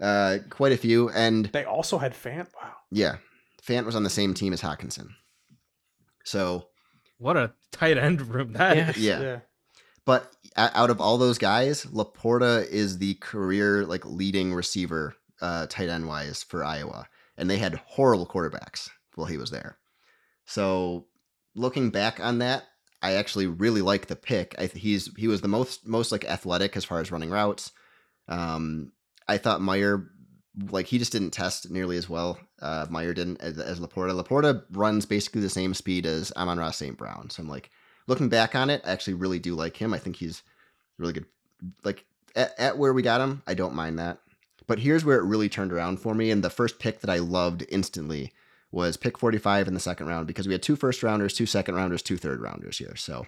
uh, 0.00 0.38
quite 0.48 0.72
a 0.72 0.76
few, 0.76 1.10
and 1.10 1.46
They 1.46 1.64
also 1.64 1.98
had 1.98 2.14
Fant. 2.14 2.48
Wow. 2.60 2.72
yeah, 2.90 3.16
Fant 3.62 3.84
was 3.84 3.94
on 3.94 4.02
the 4.02 4.10
same 4.10 4.34
team 4.34 4.52
as 4.52 4.60
Hockenson. 4.60 5.10
So, 6.24 6.68
What 7.20 7.36
a 7.36 7.52
tight 7.70 7.98
end 7.98 8.22
room 8.22 8.54
that 8.54 8.76
Yeah. 8.76 8.90
is. 8.90 8.96
yeah. 8.96 9.40
But 10.06 10.32
out 10.56 10.90
of 10.90 11.00
all 11.00 11.18
those 11.18 11.38
guys, 11.38 11.84
LaPorta 11.84 12.66
is 12.66 12.98
the 12.98 13.14
career 13.14 13.84
like 13.86 14.04
leading 14.04 14.52
receiver, 14.54 15.14
uh, 15.40 15.66
tight 15.68 15.88
end 15.90 16.08
wise 16.08 16.42
for 16.42 16.64
Iowa, 16.64 17.06
and 17.36 17.48
they 17.48 17.58
had 17.58 17.74
horrible 17.86 18.26
quarterbacks 18.26 18.88
while 19.14 19.26
he 19.26 19.36
was 19.36 19.50
there. 19.50 19.78
So, 20.46 21.06
looking 21.54 21.90
back 21.90 22.18
on 22.18 22.38
that, 22.38 22.64
I 23.02 23.12
actually 23.12 23.46
really 23.46 23.82
like 23.82 24.06
the 24.06 24.16
pick. 24.16 24.54
I 24.58 24.66
he's 24.66 25.10
he 25.16 25.28
was 25.28 25.42
the 25.42 25.48
most 25.48 25.86
most 25.86 26.10
like 26.12 26.24
athletic 26.24 26.76
as 26.76 26.84
far 26.84 27.00
as 27.00 27.12
running 27.12 27.30
routes. 27.30 27.70
Um, 28.26 28.92
I 29.28 29.38
thought 29.38 29.62
Mayer 29.62 30.06
like 30.70 30.86
he 30.86 30.98
just 30.98 31.12
didn't 31.12 31.30
test 31.30 31.70
nearly 31.70 31.96
as 31.96 32.08
well. 32.08 32.38
Uh, 32.60 32.86
Mayer 32.90 33.14
didn't 33.14 33.40
as, 33.40 33.58
as 33.58 33.80
LaPorta. 33.80 34.20
LaPorta 34.20 34.64
runs 34.72 35.06
basically 35.06 35.40
the 35.40 35.48
same 35.48 35.74
speed 35.74 36.06
as 36.06 36.32
Amon-Ra 36.36 36.70
St. 36.70 36.96
Brown. 36.96 37.30
So 37.30 37.42
I'm 37.42 37.48
like 37.48 37.70
looking 38.06 38.28
back 38.28 38.54
on 38.54 38.70
it, 38.70 38.82
I 38.84 38.90
actually 38.90 39.14
really 39.14 39.38
do 39.38 39.54
like 39.54 39.76
him. 39.76 39.94
I 39.94 39.98
think 39.98 40.16
he's 40.16 40.42
really 40.98 41.12
good. 41.12 41.26
Like 41.84 42.04
at, 42.34 42.58
at 42.58 42.78
where 42.78 42.92
we 42.92 43.02
got 43.02 43.20
him, 43.20 43.42
I 43.46 43.54
don't 43.54 43.74
mind 43.74 43.98
that. 43.98 44.18
But 44.66 44.80
here's 44.80 45.04
where 45.04 45.18
it 45.18 45.24
really 45.24 45.48
turned 45.48 45.72
around 45.72 46.00
for 46.00 46.14
me. 46.14 46.30
And 46.30 46.42
the 46.42 46.50
first 46.50 46.78
pick 46.78 47.00
that 47.00 47.10
I 47.10 47.18
loved 47.18 47.64
instantly 47.68 48.32
was 48.72 48.96
pick 48.96 49.18
45 49.18 49.68
in 49.68 49.74
the 49.74 49.80
second 49.80 50.06
round 50.06 50.26
because 50.26 50.46
we 50.46 50.54
had 50.54 50.62
two 50.62 50.76
first 50.76 51.02
rounders, 51.02 51.34
two 51.34 51.46
second 51.46 51.74
rounders, 51.74 52.02
two 52.02 52.16
third 52.16 52.40
rounders 52.40 52.78
here. 52.78 52.94
So 52.94 53.26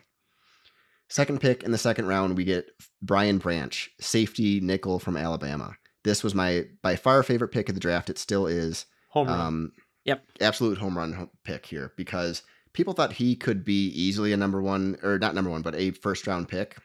Second 1.12 1.42
pick 1.42 1.62
in 1.62 1.72
the 1.72 1.76
second 1.78 2.06
round, 2.06 2.38
we 2.38 2.44
get 2.44 2.70
Brian 3.02 3.36
Branch, 3.36 3.90
safety 4.00 4.60
nickel 4.60 4.98
from 4.98 5.18
Alabama. 5.18 5.76
This 6.04 6.22
was 6.22 6.34
my 6.34 6.66
by 6.82 6.96
far 6.96 7.22
favorite 7.22 7.48
pick 7.48 7.68
of 7.68 7.74
the 7.74 7.80
draft. 7.80 8.10
It 8.10 8.18
still 8.18 8.46
is. 8.46 8.86
Home 9.10 9.28
run. 9.28 9.40
Um, 9.40 9.72
Yep. 10.04 10.24
Absolute 10.40 10.78
home 10.78 10.98
run 10.98 11.30
pick 11.44 11.66
here 11.66 11.92
because 11.96 12.42
people 12.72 12.92
thought 12.92 13.12
he 13.12 13.36
could 13.36 13.64
be 13.64 13.86
easily 13.88 14.32
a 14.32 14.36
number 14.36 14.60
one 14.60 14.98
or 15.02 15.18
not 15.18 15.34
number 15.34 15.50
one, 15.50 15.62
but 15.62 15.76
a 15.76 15.92
first 15.92 16.26
round 16.26 16.48
pick, 16.48 16.76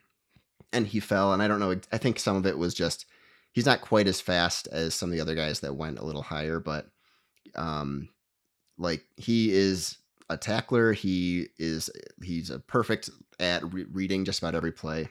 and 0.71 0.85
he 0.85 0.99
fell. 0.99 1.33
And 1.33 1.41
I 1.41 1.47
don't 1.47 1.59
know. 1.59 1.79
I 1.91 1.97
think 1.97 2.19
some 2.19 2.35
of 2.35 2.45
it 2.45 2.57
was 2.57 2.73
just 2.75 3.05
he's 3.53 3.65
not 3.65 3.81
quite 3.81 4.07
as 4.07 4.21
fast 4.21 4.67
as 4.71 4.93
some 4.93 5.09
of 5.09 5.13
the 5.15 5.21
other 5.21 5.33
guys 5.33 5.61
that 5.61 5.75
went 5.75 5.97
a 5.97 6.05
little 6.05 6.21
higher, 6.21 6.59
but 6.59 6.87
um, 7.55 8.09
like 8.77 9.03
he 9.15 9.51
is 9.51 9.97
a 10.29 10.37
tackler. 10.37 10.93
He 10.93 11.47
is 11.57 11.89
he's 12.21 12.51
a 12.51 12.59
perfect 12.59 13.09
at 13.39 13.73
re- 13.73 13.87
reading 13.91 14.25
just 14.25 14.39
about 14.39 14.53
every 14.55 14.71
play. 14.71 15.09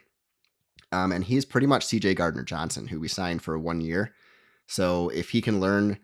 Um, 0.91 1.11
and 1.11 1.23
he's 1.23 1.45
pretty 1.45 1.67
much 1.67 1.85
CJ 1.85 2.15
Gardner 2.15 2.43
Johnson, 2.43 2.87
who 2.87 2.99
we 2.99 3.07
signed 3.07 3.41
for 3.41 3.57
one 3.59 3.81
year. 3.81 4.13
So 4.67 5.09
if 5.09 5.29
he 5.29 5.41
can 5.41 5.59
learn 5.59 5.99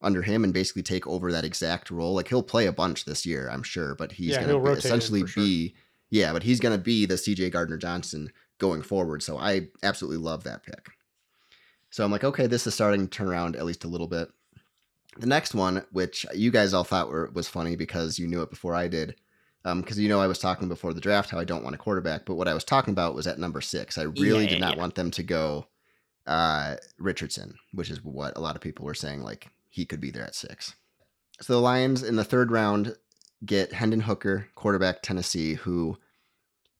under 0.00 0.22
him 0.22 0.44
and 0.44 0.52
basically 0.52 0.82
take 0.82 1.06
over 1.06 1.30
that 1.32 1.44
exact 1.44 1.90
role, 1.90 2.14
like 2.14 2.28
he'll 2.28 2.42
play 2.42 2.66
a 2.66 2.72
bunch 2.72 3.04
this 3.04 3.24
year, 3.26 3.48
I'm 3.50 3.62
sure, 3.62 3.94
but 3.94 4.12
he's 4.12 4.36
Yeah, 4.36 4.46
going 4.46 4.62
to 4.62 4.70
essentially 4.72 5.24
sure. 5.26 5.44
be, 5.44 5.74
yeah, 6.10 6.32
but 6.32 6.42
he's 6.42 6.60
going 6.60 6.76
to 6.76 6.82
be 6.82 7.06
the 7.06 7.14
CJ 7.14 7.52
Gardner 7.52 7.76
Johnson 7.76 8.32
going 8.58 8.82
forward. 8.82 9.22
So 9.22 9.38
I 9.38 9.68
absolutely 9.82 10.18
love 10.18 10.44
that 10.44 10.62
pick. 10.64 10.90
So 11.90 12.04
I'm 12.04 12.10
like, 12.10 12.24
okay, 12.24 12.46
this 12.46 12.66
is 12.66 12.74
starting 12.74 13.02
to 13.02 13.10
turn 13.10 13.28
around 13.28 13.54
at 13.56 13.66
least 13.66 13.84
a 13.84 13.88
little 13.88 14.08
bit. 14.08 14.28
The 15.18 15.26
next 15.26 15.54
one, 15.54 15.84
which 15.92 16.24
you 16.34 16.50
guys 16.50 16.72
all 16.72 16.84
thought 16.84 17.10
were, 17.10 17.30
was 17.34 17.48
funny 17.48 17.76
because 17.76 18.18
you 18.18 18.26
knew 18.26 18.42
it 18.42 18.50
before 18.50 18.74
I 18.74 18.88
did, 18.88 19.16
because 19.64 19.98
you 19.98 20.08
know 20.08 20.20
I 20.20 20.26
was 20.26 20.38
talking 20.38 20.68
before 20.68 20.92
the 20.92 21.00
draft 21.00 21.30
how 21.30 21.38
I 21.38 21.44
don't 21.44 21.62
want 21.62 21.74
a 21.74 21.78
quarterback, 21.78 22.24
but 22.26 22.34
what 22.34 22.48
I 22.48 22.54
was 22.54 22.64
talking 22.64 22.92
about 22.92 23.14
was 23.14 23.26
at 23.26 23.38
number 23.38 23.60
six. 23.60 23.96
I 23.98 24.02
really 24.02 24.44
Yeah, 24.44 24.50
did 24.50 24.60
not 24.60 24.74
yeah. 24.74 24.80
want 24.80 24.94
them 24.96 25.10
to 25.12 25.22
go 25.22 25.66
uh, 26.26 26.76
Richardson, 26.98 27.54
which 27.72 27.90
is 27.90 28.02
what 28.04 28.36
a 28.36 28.40
lot 28.40 28.56
of 28.56 28.62
people 28.62 28.84
were 28.84 28.94
saying, 28.94 29.22
like 29.22 29.48
he 29.68 29.84
could 29.84 30.00
be 30.00 30.10
there 30.10 30.24
at 30.24 30.34
six. 30.34 30.74
So 31.40 31.54
the 31.54 31.60
Lions 31.60 32.02
in 32.02 32.16
the 32.16 32.24
third 32.24 32.50
round 32.52 32.96
get 33.44 33.72
Hendon 33.72 34.00
Hooker, 34.00 34.48
quarterback 34.54 35.02
Tennessee, 35.02 35.54
who 35.54 35.96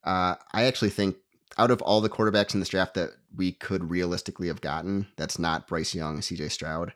uh, 0.05 0.37
I 0.53 0.65
actually 0.65 0.91
think 0.91 1.17
out 1.59 1.71
of 1.71 1.83
all 1.83 2.01
the 2.01 2.09
quarterbacks 2.09 2.55
in 2.55 2.61
this 2.61 2.69
draft 2.69 2.95
that 2.95 3.11
we 3.37 3.53
could 3.53 3.91
realistically 3.91 4.49
have 4.49 4.61
gotten, 4.61 5.07
that's 5.17 5.39
not 5.39 5.67
Bryce 5.69 5.95
Young, 5.95 6.21
CJ 6.21 6.51
Stroud. 6.51 6.93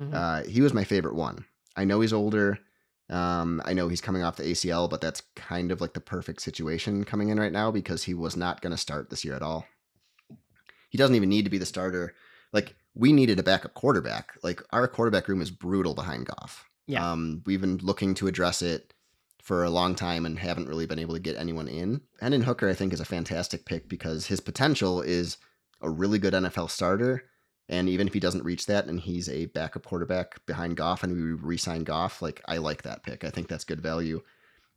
Mhm. 0.00 0.12
Uh, 0.14 0.42
he 0.48 0.60
was 0.60 0.74
my 0.74 0.84
favorite 0.84 1.14
one. 1.14 1.44
I 1.76 1.84
know 1.84 2.00
he's 2.00 2.12
older. 2.12 2.58
Um, 3.10 3.60
I 3.64 3.74
know 3.74 3.88
he's 3.88 4.00
coming 4.00 4.22
off 4.22 4.36
the 4.36 4.44
ACL, 4.44 4.88
but 4.88 5.00
that's 5.00 5.22
kind 5.36 5.70
of 5.70 5.80
like 5.80 5.92
the 5.92 6.00
perfect 6.00 6.40
situation 6.40 7.04
coming 7.04 7.28
in 7.28 7.38
right 7.38 7.52
now 7.52 7.70
because 7.70 8.04
he 8.04 8.14
was 8.14 8.36
not 8.36 8.60
going 8.62 8.70
to 8.70 8.78
start 8.78 9.10
this 9.10 9.24
year 9.24 9.34
at 9.34 9.42
all. 9.42 9.66
He 10.88 10.98
doesn't 10.98 11.16
even 11.16 11.28
need 11.28 11.44
to 11.44 11.50
be 11.50 11.58
the 11.58 11.66
starter. 11.66 12.14
Like 12.52 12.76
we 12.94 13.12
needed 13.12 13.38
a 13.38 13.42
backup 13.42 13.74
quarterback. 13.74 14.38
Like 14.42 14.62
our 14.72 14.88
quarterback 14.88 15.28
room 15.28 15.42
is 15.42 15.50
brutal 15.50 15.94
behind 15.94 16.26
Goff. 16.26 16.64
Yeah. 16.86 17.10
Um, 17.10 17.42
we've 17.46 17.60
been 17.60 17.78
looking 17.78 18.14
to 18.14 18.26
address 18.26 18.62
it 18.62 18.94
for 19.42 19.64
a 19.64 19.70
long 19.70 19.94
time 19.94 20.24
and 20.24 20.38
haven't 20.38 20.68
really 20.68 20.86
been 20.86 20.98
able 20.98 21.14
to 21.14 21.20
get 21.20 21.36
anyone 21.36 21.68
in. 21.68 22.00
Hendon 22.20 22.42
Hooker, 22.42 22.68
I 22.68 22.74
think, 22.74 22.92
is 22.92 23.00
a 23.00 23.04
fantastic 23.04 23.66
pick 23.66 23.88
because 23.88 24.26
his 24.26 24.40
potential 24.40 25.02
is 25.02 25.36
a 25.82 25.90
really 25.90 26.18
good 26.18 26.32
NFL 26.32 26.70
starter. 26.70 27.24
And 27.68 27.88
even 27.88 28.06
if 28.06 28.12
he 28.12 28.20
doesn't 28.20 28.44
reach 28.44 28.66
that 28.66 28.86
and 28.86 29.00
he's 29.00 29.28
a 29.28 29.46
backup 29.46 29.84
quarterback 29.84 30.44
behind 30.46 30.76
Goff 30.76 31.02
and 31.02 31.14
we 31.14 31.32
re-sign 31.32 31.84
Goff, 31.84 32.20
like 32.20 32.42
I 32.46 32.58
like 32.58 32.82
that 32.82 33.02
pick. 33.02 33.24
I 33.24 33.30
think 33.30 33.48
that's 33.48 33.64
good 33.64 33.80
value. 33.80 34.20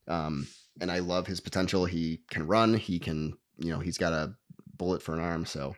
Um, 0.08 0.48
and 0.80 0.92
I 0.92 1.00
love 1.00 1.28
his 1.28 1.42
potential. 1.42 1.86
He 1.86 2.22
can 2.30 2.48
run. 2.48 2.76
He 2.76 3.00
can, 3.00 3.38
you 3.58 3.72
know, 3.72 3.80
he's 3.80 3.98
got 3.98 4.14
a 4.14 4.36
bullet 4.78 5.02
for 5.02 5.14
an 5.14 5.20
arm. 5.20 5.46
So 5.46 5.76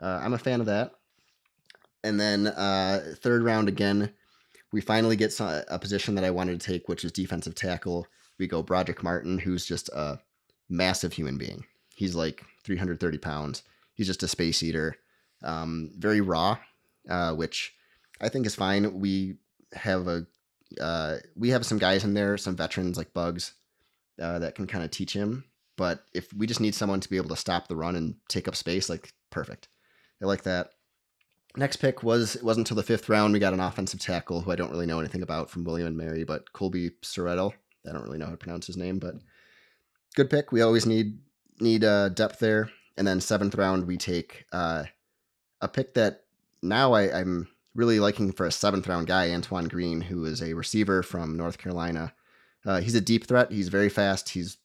uh, 0.00 0.20
I'm 0.22 0.34
a 0.34 0.38
fan 0.38 0.60
of 0.60 0.66
that. 0.66 0.92
And 2.04 2.18
then 2.18 2.46
uh, 2.46 3.14
third 3.16 3.42
round 3.42 3.68
again, 3.68 4.12
we 4.72 4.80
finally 4.80 5.16
get 5.16 5.38
a 5.40 5.78
position 5.80 6.14
that 6.14 6.24
I 6.24 6.30
wanted 6.30 6.60
to 6.60 6.66
take, 6.66 6.88
which 6.88 7.04
is 7.04 7.12
defensive 7.12 7.54
tackle. 7.54 8.06
We 8.38 8.46
go 8.46 8.62
Brodric 8.62 9.02
Martin, 9.02 9.38
who's 9.38 9.66
just 9.66 9.88
a 9.90 10.20
massive 10.68 11.12
human 11.12 11.36
being. 11.36 11.64
He's 11.94 12.14
like 12.14 12.44
330 12.64 13.18
pounds. 13.18 13.62
He's 13.94 14.06
just 14.06 14.22
a 14.22 14.28
space 14.28 14.62
eater. 14.62 14.96
Um, 15.42 15.92
very 15.96 16.20
raw, 16.20 16.58
uh, 17.08 17.34
which 17.34 17.74
I 18.20 18.28
think 18.28 18.46
is 18.46 18.54
fine. 18.54 19.00
We 19.00 19.36
have 19.72 20.06
a 20.06 20.26
uh, 20.80 21.16
we 21.36 21.50
have 21.50 21.66
some 21.66 21.78
guys 21.78 22.04
in 22.04 22.14
there, 22.14 22.36
some 22.36 22.56
veterans 22.56 22.96
like 22.96 23.12
Buggs, 23.12 23.54
uh, 24.20 24.38
that 24.38 24.54
can 24.54 24.66
kind 24.66 24.84
of 24.84 24.90
teach 24.90 25.12
him. 25.12 25.44
But 25.76 26.04
if 26.12 26.32
we 26.32 26.46
just 26.46 26.60
need 26.60 26.74
someone 26.74 27.00
to 27.00 27.08
be 27.08 27.16
able 27.16 27.30
to 27.30 27.36
stop 27.36 27.66
the 27.66 27.76
run 27.76 27.96
and 27.96 28.16
take 28.28 28.46
up 28.46 28.54
space, 28.54 28.90
like 28.90 29.12
perfect. 29.30 29.68
I 30.22 30.26
like 30.26 30.42
that. 30.42 30.72
Next 31.56 31.76
pick 31.76 32.02
was 32.02 32.36
it 32.36 32.44
wasn't 32.44 32.66
until 32.66 32.76
the 32.76 32.86
fifth 32.86 33.08
round. 33.08 33.32
We 33.32 33.38
got 33.38 33.54
an 33.54 33.60
offensive 33.60 33.98
tackle 33.98 34.42
who 34.42 34.52
I 34.52 34.56
don't 34.56 34.70
really 34.70 34.86
know 34.86 35.00
anything 35.00 35.22
about 35.22 35.50
from 35.50 35.64
William 35.64 35.88
and 35.88 35.96
Mary, 35.96 36.22
but 36.22 36.52
Colby 36.52 36.90
Soretto. 37.02 37.52
I 37.88 37.92
don't 37.92 38.04
really 38.04 38.18
know 38.18 38.26
how 38.26 38.32
to 38.32 38.36
pronounce 38.36 38.66
his 38.66 38.76
name, 38.76 38.98
but 38.98 39.14
good 40.14 40.30
pick. 40.30 40.52
We 40.52 40.60
always 40.60 40.86
need 40.86 41.18
need 41.58 41.82
uh, 41.82 42.10
depth 42.10 42.38
there. 42.38 42.70
And 42.96 43.06
then 43.06 43.20
seventh 43.20 43.54
round, 43.54 43.86
we 43.86 43.96
take 43.96 44.44
uh, 44.52 44.84
a 45.60 45.68
pick 45.68 45.94
that 45.94 46.24
now 46.62 46.92
I, 46.92 47.20
I'm 47.20 47.48
really 47.74 48.00
liking 48.00 48.32
for 48.32 48.46
a 48.46 48.52
seventh 48.52 48.86
round 48.86 49.06
guy, 49.06 49.30
Antoine 49.30 49.68
Green, 49.68 50.00
who 50.00 50.24
is 50.24 50.42
a 50.42 50.54
receiver 50.54 51.02
from 51.02 51.36
North 51.36 51.58
Carolina. 51.58 52.12
Uh, 52.64 52.80
he's 52.80 52.94
a 52.94 53.00
deep 53.00 53.26
threat. 53.26 53.50
He's 53.50 53.68
very 53.68 53.88
fast. 53.88 54.30
He's 54.30 54.58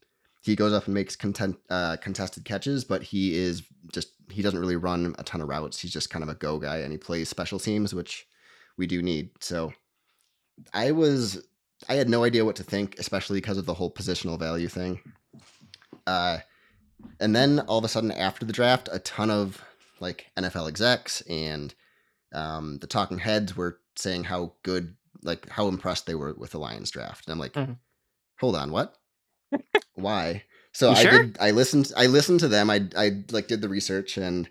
he 0.44 0.56
goes 0.56 0.74
up 0.74 0.86
and 0.86 0.94
makes 0.94 1.16
content, 1.16 1.58
uh, 1.72 1.98
contested 1.98 2.46
catches, 2.46 2.84
but 2.84 3.02
he 3.02 3.36
is 3.36 3.64
just 3.92 4.10
he 4.30 4.42
doesn't 4.42 4.60
really 4.60 4.76
run 4.76 5.16
a 5.18 5.24
ton 5.24 5.42
of 5.42 5.48
routes. 5.48 5.80
He's 5.80 5.94
just 5.94 6.10
kind 6.10 6.24
of 6.24 6.30
a 6.30 6.36
go 6.36 6.60
guy, 6.60 6.78
and 6.78 6.92
he 6.92 6.98
plays 6.98 7.30
special 7.30 7.60
teams, 7.60 7.96
which 7.96 8.28
we 8.78 8.86
do 8.86 9.02
need. 9.02 9.32
So 9.40 9.74
I 10.74 10.92
was 10.92 11.44
I 11.90 11.96
had 11.96 12.10
no 12.10 12.24
idea 12.24 12.46
what 12.46 12.56
to 12.58 12.64
think, 12.64 13.00
especially 13.00 13.38
because 13.38 13.58
of 13.58 13.66
the 13.66 13.74
whole 13.74 13.92
positional 13.92 14.38
value 14.38 14.68
thing. 14.68 15.00
Uh, 16.06 16.40
and 17.20 17.36
then 17.36 17.60
all 17.62 17.78
of 17.78 17.84
a 17.84 17.90
sudden, 17.90 18.12
after 18.12 18.46
the 18.46 18.54
draft, 18.54 18.90
a 18.92 19.00
ton 19.00 19.32
of 19.32 19.64
like 20.06 20.28
NFL 20.38 20.68
execs 20.68 21.22
and 21.22 21.74
um, 22.34 22.78
the 22.80 22.88
talking 22.88 23.18
heads 23.20 23.56
were 23.58 23.80
saying 23.96 24.26
how 24.26 24.54
good, 24.64 24.96
like 25.24 25.50
how 25.50 25.68
impressed 25.68 26.06
they 26.06 26.16
were 26.16 26.34
with 26.38 26.52
the 26.52 26.60
Lions 26.60 26.92
draft. 26.92 27.26
And 27.26 27.34
I'm 27.34 27.40
like, 27.40 27.54
Mhm. 27.54 27.78
hold 28.40 28.56
on, 28.56 28.72
what? 28.72 28.96
Why? 29.96 30.44
So 30.74 30.90
You 30.90 30.96
I 30.96 31.04
sure? 31.04 31.12
did. 31.24 31.38
I 31.40 31.52
listened. 31.52 31.92
I 31.96 32.08
listened 32.08 32.42
to 32.42 32.48
them. 32.50 32.70
I 32.70 32.88
I 32.98 33.24
like 33.32 33.48
did 33.48 33.62
the 33.62 33.70
research, 33.70 34.18
and 34.18 34.50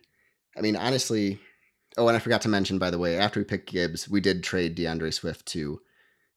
I 0.56 0.60
mean, 0.60 0.76
honestly. 0.76 1.39
Oh, 1.97 2.09
and 2.09 2.16
I 2.16 2.20
forgot 2.20 2.43
to 2.43 2.48
mention, 2.48 2.78
by 2.81 2.90
the 2.90 2.98
way, 2.98 3.16
after 3.16 3.39
we 3.39 3.44
picked 3.44 3.70
Gibbs, 3.70 4.09
we 4.09 4.20
did 4.20 4.43
trade 4.43 4.74
D'Andre 4.74 5.12
Swift 5.12 5.47
to 5.55 5.81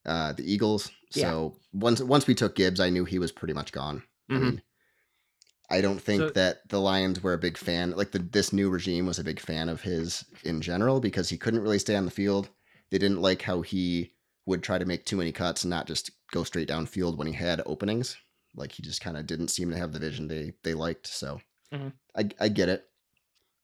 uh, 0.05 0.33
the 0.33 0.43
Eagles. 0.53 0.91
Yeah. 1.15 1.23
So 1.31 1.55
once 1.73 1.99
once 2.01 2.27
we 2.27 2.35
took 2.35 2.55
Gibbs, 2.55 2.79
I 2.79 2.89
knew 2.91 3.05
he 3.05 3.17
was 3.17 3.31
pretty 3.31 3.53
much 3.55 3.71
gone. 3.71 4.03
I 4.29 4.33
Mhm. 4.33 4.41
mean, 4.41 4.61
I 5.69 5.81
don't 5.81 6.01
think 6.01 6.21
So- 6.21 6.29
that 6.31 6.67
the 6.69 6.79
Lions 6.79 7.21
were 7.21 7.33
a 7.33 7.37
big 7.37 7.57
fan. 7.57 7.91
Like 7.91 8.11
the 8.11 8.19
this 8.19 8.53
new 8.53 8.69
regime 8.69 9.05
was 9.05 9.19
a 9.19 9.23
big 9.23 9.39
fan 9.39 9.67
of 9.69 9.81
his 9.81 10.23
in 10.43 10.61
general 10.61 10.99
because 10.99 11.29
he 11.29 11.37
couldn't 11.37 11.61
really 11.61 11.79
stay 11.79 11.95
on 11.95 12.05
the 12.05 12.11
field. 12.11 12.49
They 12.89 12.97
didn't 12.97 13.21
like 13.21 13.41
how 13.41 13.61
he 13.61 14.13
would 14.45 14.63
try 14.63 14.77
to 14.77 14.85
make 14.85 15.05
too 15.05 15.17
many 15.17 15.31
cuts 15.33 15.63
and 15.65 15.69
not 15.69 15.87
just 15.87 16.09
go 16.31 16.43
straight 16.45 16.69
downfield 16.69 17.17
when 17.17 17.27
he 17.27 17.33
had 17.33 17.61
openings. 17.65 18.15
Like 18.55 18.71
he 18.71 18.81
just 18.81 19.01
kind 19.01 19.17
of 19.17 19.27
didn't 19.27 19.49
seem 19.49 19.69
to 19.71 19.77
have 19.77 19.91
the 19.91 19.99
vision 19.99 20.27
they 20.29 20.53
they 20.63 20.73
liked. 20.73 21.07
So 21.07 21.41
Mhm. 21.73 21.91
I 22.15 22.29
I 22.39 22.47
get 22.49 22.69
it. 22.69 22.85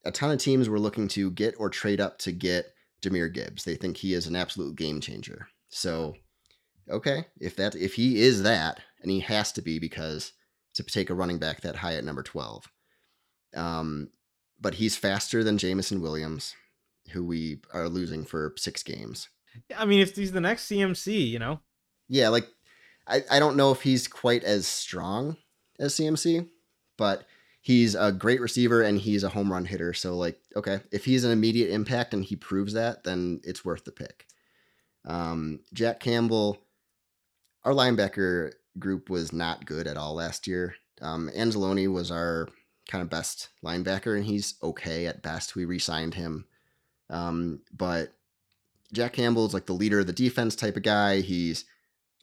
A 0.06 0.12
ton 0.12 0.32
of 0.32 0.40
teams 0.40 0.68
were 0.68 0.80
looking 0.80 1.08
to 1.10 1.32
get 1.32 1.56
or 1.58 1.70
trade 1.70 2.02
up 2.02 2.20
to 2.20 2.34
get 2.34 2.74
Jahmyr 3.02 3.34
Gibbs. 3.34 3.64
They 3.64 3.76
think 3.76 3.96
he 3.98 4.14
is 4.14 4.28
an 4.28 4.36
absolute 4.36 4.76
game 4.76 5.00
changer. 5.00 5.48
So 5.70 6.16
okay, 6.90 7.28
if 7.40 7.56
that 7.56 7.76
if 7.76 7.94
he 7.96 8.20
is 8.22 8.44
that, 8.44 8.82
and 9.02 9.10
he 9.10 9.22
has 9.22 9.54
to 9.54 9.62
be 9.62 9.80
because 9.80 10.34
to 10.74 10.84
take 10.84 11.10
a 11.10 11.14
running 11.14 11.38
back 11.40 11.62
that 11.62 11.78
high 11.78 11.96
at 11.96 12.04
number 12.04 12.24
twelve. 12.24 12.72
Um, 13.56 14.10
but 14.60 14.76
he's 14.76 14.96
faster 14.96 15.44
than 15.44 15.58
Jameson 15.58 16.02
Williams, 16.02 16.56
who 17.12 17.24
we 17.24 17.60
are 17.74 17.90
losing 17.90 18.26
for 18.26 18.54
six 18.58 18.82
games. 18.84 19.30
I 19.78 19.86
mean, 19.86 20.00
if 20.00 20.16
he's 20.16 20.32
the 20.32 20.42
next 20.42 20.68
CMC, 20.68 21.30
you 21.30 21.40
know, 21.40 21.60
Yeah, 22.08 22.30
like 22.30 22.48
I, 23.08 23.24
I 23.30 23.40
don't 23.40 23.58
know 23.58 23.72
if 23.72 23.82
he's 23.82 24.08
quite 24.08 24.44
as 24.44 24.66
strong 24.66 25.38
as 25.80 25.94
CMC, 25.96 26.48
but 26.98 27.26
he's 27.62 27.96
a 27.96 28.12
great 28.12 28.42
receiver 28.42 28.82
and 28.82 29.00
he's 29.00 29.24
a 29.24 29.30
home 29.30 29.52
run 29.52 29.66
hitter. 29.66 29.94
So 29.94 30.16
like, 30.16 30.40
okay, 30.56 30.80
if 30.92 31.06
he's 31.06 31.24
an 31.24 31.32
immediate 31.32 31.72
impact 31.72 32.14
and 32.14 32.24
he 32.24 32.36
proves 32.36 32.74
that, 32.74 33.04
then 33.04 33.42
it's 33.44 33.66
worth 33.66 33.86
the 33.86 33.92
pick. 33.92 34.26
Um, 35.06 35.60
Jack 35.74 36.00
Campbell, 36.00 36.60
our 37.64 37.74
linebacker 37.74 38.54
group 38.80 39.10
was 39.10 39.32
not 39.32 39.66
good 39.66 39.88
at 39.88 39.98
all 39.98 40.16
last 40.16 40.48
year. 40.48 40.76
Um, 41.02 41.30
Anzalone 41.36 41.92
was 41.92 42.12
our 42.12 42.48
kind 42.90 43.02
of 43.02 43.10
best 43.10 43.50
linebacker, 43.64 44.16
and 44.16 44.26
he's 44.26 44.56
okay 44.62 45.06
at 45.06 45.22
best. 45.22 45.56
We 45.56 45.66
re-signed 45.66 46.14
him, 46.14 46.46
um, 47.10 47.62
but 47.72 48.14
Jack 48.94 49.14
Campbell 49.14 49.46
is 49.46 49.54
like 49.54 49.66
the 49.66 49.74
leader 49.74 50.00
of 50.00 50.08
the 50.08 50.14
defense 50.14 50.56
type 50.56 50.78
of 50.78 50.84
guy. 50.84 51.22
He's 51.22 51.66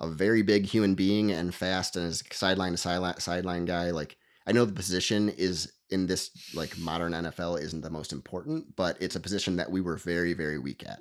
a 0.01 0.09
very 0.09 0.43
big 0.43 0.67
human 0.67 0.95
being 0.95 1.31
and 1.31 1.55
fast, 1.55 1.97
and 1.97 2.07
is 2.07 2.23
sideline 2.33 2.73
to 2.73 2.79
sideline 2.79 3.19
sideline 3.19 3.65
guy. 3.65 3.91
Like 3.91 4.17
I 4.47 4.53
know 4.53 4.65
the 4.65 4.73
position 4.73 5.29
is 5.31 5.73
in 5.91 6.07
this 6.07 6.31
like 6.55 6.79
modern 6.79 7.13
NFL 7.13 7.61
isn't 7.61 7.83
the 7.83 7.91
most 7.91 8.13
important, 8.13 8.77
but 8.77 8.97
it's 9.01 9.17
a 9.17 9.21
position 9.21 9.57
that 9.57 9.71
we 9.71 9.81
were 9.81 9.97
very, 9.97 10.33
very 10.33 10.59
weak 10.59 10.85
at. 10.87 11.01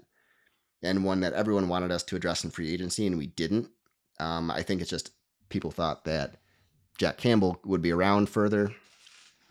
And 0.82 1.04
one 1.04 1.20
that 1.22 1.34
everyone 1.34 1.68
wanted 1.68 1.92
us 1.92 2.04
to 2.06 2.16
address 2.16 2.44
in 2.44 2.52
free 2.52 2.74
agency, 2.74 3.06
and 3.06 3.18
we 3.18 3.28
didn't. 3.28 3.70
Um, 4.20 4.50
I 4.52 4.64
think 4.64 4.82
it's 4.82 4.90
just 4.90 5.12
people 5.50 5.72
thought 5.72 6.06
that 6.06 6.36
Jack 6.98 7.18
Campbell 7.18 7.60
would 7.66 7.82
be 7.82 7.92
around 7.92 8.30
further 8.30 8.72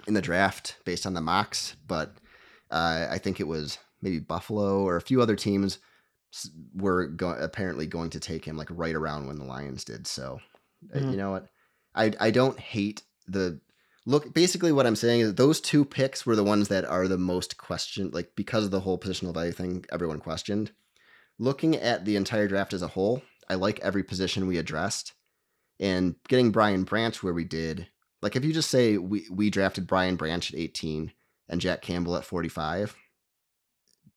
in 0.07 0.15
the 0.15 0.23
draft 0.23 0.77
based 0.85 1.07
on 1.07 1.15
the 1.15 1.21
mocks, 1.21 1.77
but 1.87 2.15
uh, 2.71 3.07
I 3.11 3.19
think 3.19 3.41
it 3.41 3.47
was 3.47 3.79
maybe 4.03 4.19
Buffalo 4.19 4.83
or 4.83 4.97
a 4.97 5.03
few 5.03 5.21
other 5.21 5.37
teams 5.37 5.79
were 6.75 7.07
go- 7.07 7.31
apparently 7.31 7.87
going 7.87 8.11
to 8.11 8.21
take 8.21 8.45
him 8.45 8.57
like 8.57 8.69
right 8.71 8.95
around 8.95 9.27
when 9.27 9.39
the 9.39 9.45
Lions 9.45 9.85
did. 9.85 10.07
So, 10.07 10.41
mm-hmm. 10.95 11.11
you 11.11 11.17
know 11.17 11.31
what? 11.31 11.47
I 11.95 12.13
I 12.21 12.31
don't 12.31 12.59
hate 12.59 13.03
the 13.27 13.61
look. 14.07 14.35
Basically, 14.35 14.73
what 14.73 14.87
I'm 14.87 14.97
saying 14.97 15.21
is 15.21 15.35
those 15.35 15.61
two 15.61 15.85
picks 15.85 16.27
were 16.27 16.37
the 16.37 16.45
ones 16.45 16.69
that 16.69 16.85
are 16.85 17.09
the 17.09 17.19
most 17.19 17.57
questioned, 17.57 18.15
like 18.15 18.33
because 18.37 18.65
of 18.65 18.71
the 18.71 18.81
whole 18.81 18.99
positional 18.99 19.35
value 19.35 19.53
thing. 19.53 19.85
Everyone 19.91 20.21
questioned. 20.21 20.73
Looking 21.39 21.77
at 21.77 22.05
the 22.05 22.17
entire 22.17 22.49
draft 22.49 22.73
as 22.73 22.83
a 22.83 22.89
whole, 22.89 23.23
I 23.49 23.55
like 23.55 23.79
every 23.81 24.03
position 24.03 24.49
we 24.49 24.59
addressed, 24.59 25.13
and 25.81 26.15
getting 26.29 26.51
Brian 26.51 26.85
Branch 26.85 27.23
where 27.23 27.35
we 27.35 27.45
did. 27.45 27.89
Like 28.21 28.37
if 28.37 28.45
you 28.45 28.53
just 28.53 28.71
say 28.71 28.99
we 28.99 29.27
we 29.31 29.51
drafted 29.51 29.87
Brian 29.87 30.17
Branch 30.17 30.53
at 30.53 30.59
18 30.59 31.13
and 31.49 31.61
Jack 31.61 31.83
Campbell 31.83 32.17
at 32.17 32.25
45 32.25 32.97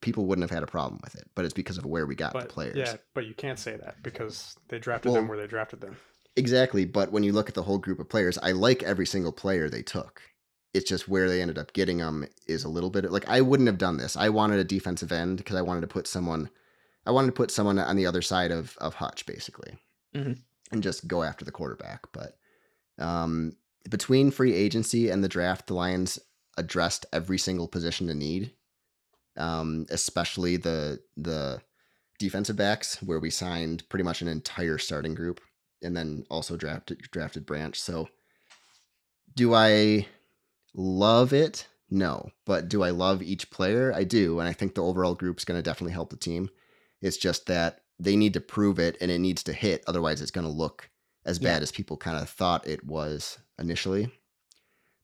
people 0.02 0.26
wouldn't 0.26 0.44
have 0.44 0.56
had 0.56 0.64
a 0.64 0.68
problem 0.68 1.00
with 1.04 1.16
it, 1.16 1.30
but 1.36 1.46
it's 1.46 1.54
because 1.54 1.78
of 1.78 1.86
where 1.86 2.06
we 2.06 2.16
got 2.16 2.34
but, 2.34 2.44
the 2.44 2.50
players. 2.50 2.76
Yeah, 2.76 2.96
but 3.14 3.26
you 3.26 3.34
can't 3.34 3.60
say 3.60 3.78
that 3.78 4.04
because 4.04 4.58
they 4.68 4.80
drafted 4.80 5.12
well, 5.12 5.22
them 5.22 5.30
where 5.30 5.38
they 5.38 5.48
drafted 5.48 5.80
them. 5.80 5.96
Exactly, 6.36 6.86
but 6.86 7.12
when 7.12 7.24
you 7.24 7.32
look 7.32 7.48
at 7.48 7.56
the 7.56 7.64
whole 7.64 7.78
group 7.78 8.00
of 8.00 8.10
players, 8.10 8.38
I 8.40 8.52
like 8.52 8.84
every 8.84 9.06
single 9.06 9.32
player 9.32 9.70
they 9.70 9.84
took. 9.84 10.22
It's 10.74 10.90
just 10.90 11.08
where 11.08 11.30
they 11.30 11.42
ended 11.42 11.58
up 11.58 11.74
getting 11.74 11.98
them 11.98 12.26
is 12.48 12.64
a 12.64 12.70
little 12.70 12.90
bit 12.90 13.10
like 13.12 13.28
I 13.28 13.42
wouldn't 13.42 13.68
have 13.68 13.78
done 13.78 13.98
this. 13.98 14.16
I 14.16 14.30
wanted 14.30 14.60
a 14.60 14.64
defensive 14.64 15.12
end 15.12 15.38
because 15.38 15.56
I 15.56 15.62
wanted 15.62 15.82
to 15.82 15.88
put 15.88 16.08
someone, 16.08 16.50
I 17.06 17.12
wanted 17.12 17.28
to 17.28 17.34
put 17.34 17.52
someone 17.52 17.78
on 17.78 17.96
the 17.96 18.06
other 18.06 18.22
side 18.22 18.52
of 18.52 18.78
of 18.80 18.96
Hutch 18.96 19.26
basically, 19.26 19.78
mm-hmm. 20.16 20.34
And 20.72 20.84
just 20.84 21.07
go 21.07 21.23
after 21.23 21.45
the 21.45 21.52
quarterback. 21.52 22.02
But 22.11 22.38
um, 22.98 23.56
between 23.89 24.31
free 24.31 24.53
agency 24.53 25.10
and 25.10 25.23
the 25.23 25.30
draft, 25.30 25.68
the 25.68 25.73
Lions 25.73 26.19
addressed 26.57 27.06
every 27.14 27.38
single 27.38 27.68
position 27.68 28.07
to 28.07 28.14
need 28.14 28.52
um, 29.38 29.85
especially 29.89 30.57
the 30.57 30.99
the 31.18 31.61
defensive 32.19 32.56
backs, 32.56 33.02
where 33.02 33.19
we 33.19 33.30
signed 33.30 33.88
pretty 33.89 34.03
much 34.03 34.22
an 34.22 34.27
entire 34.27 34.77
starting 34.77 35.15
group, 35.15 35.41
and 35.81 35.95
then 35.95 36.26
also 36.30 36.57
drafted 36.57 36.99
drafted 37.11 37.45
Branch. 37.45 37.80
So, 37.80 38.10
do 39.35 39.53
I 39.53 40.07
love 40.73 41.34
it? 41.34 41.68
No, 41.89 42.31
but 42.45 42.69
do 42.69 42.84
I 42.84 42.91
love 42.91 43.22
each 43.22 43.52
player? 43.52 43.93
I 43.93 44.03
do, 44.03 44.39
and 44.39 44.48
I 44.48 44.53
think 44.53 44.76
the 44.76 44.84
overall 44.84 45.15
group 45.15 45.38
is 45.38 45.45
going 45.45 45.57
to 45.57 45.64
definitely 45.64 45.93
help 45.93 46.10
the 46.10 46.18
team. 46.18 46.49
It's 47.02 47.18
just 47.18 47.48
that 47.48 47.81
they 48.02 48.15
need 48.15 48.34
to 48.34 48.41
prove 48.41 48.80
it, 48.80 48.98
and 48.99 49.11
it 49.11 49.19
needs 49.19 49.44
to 49.44 49.53
hit. 49.53 49.84
Otherwise, 49.86 50.22
it's 50.22 50.32
going 50.32 50.48
to 50.48 50.52
look 50.52 50.90
as 51.23 51.38
bad 51.38 51.57
yeah. 51.57 51.64
as 51.64 51.72
people 51.72 51.98
kind 51.98 52.18
of 52.18 52.28
thought 52.28 52.68
it 52.68 52.84
was 52.84 53.38
initially. 53.60 54.10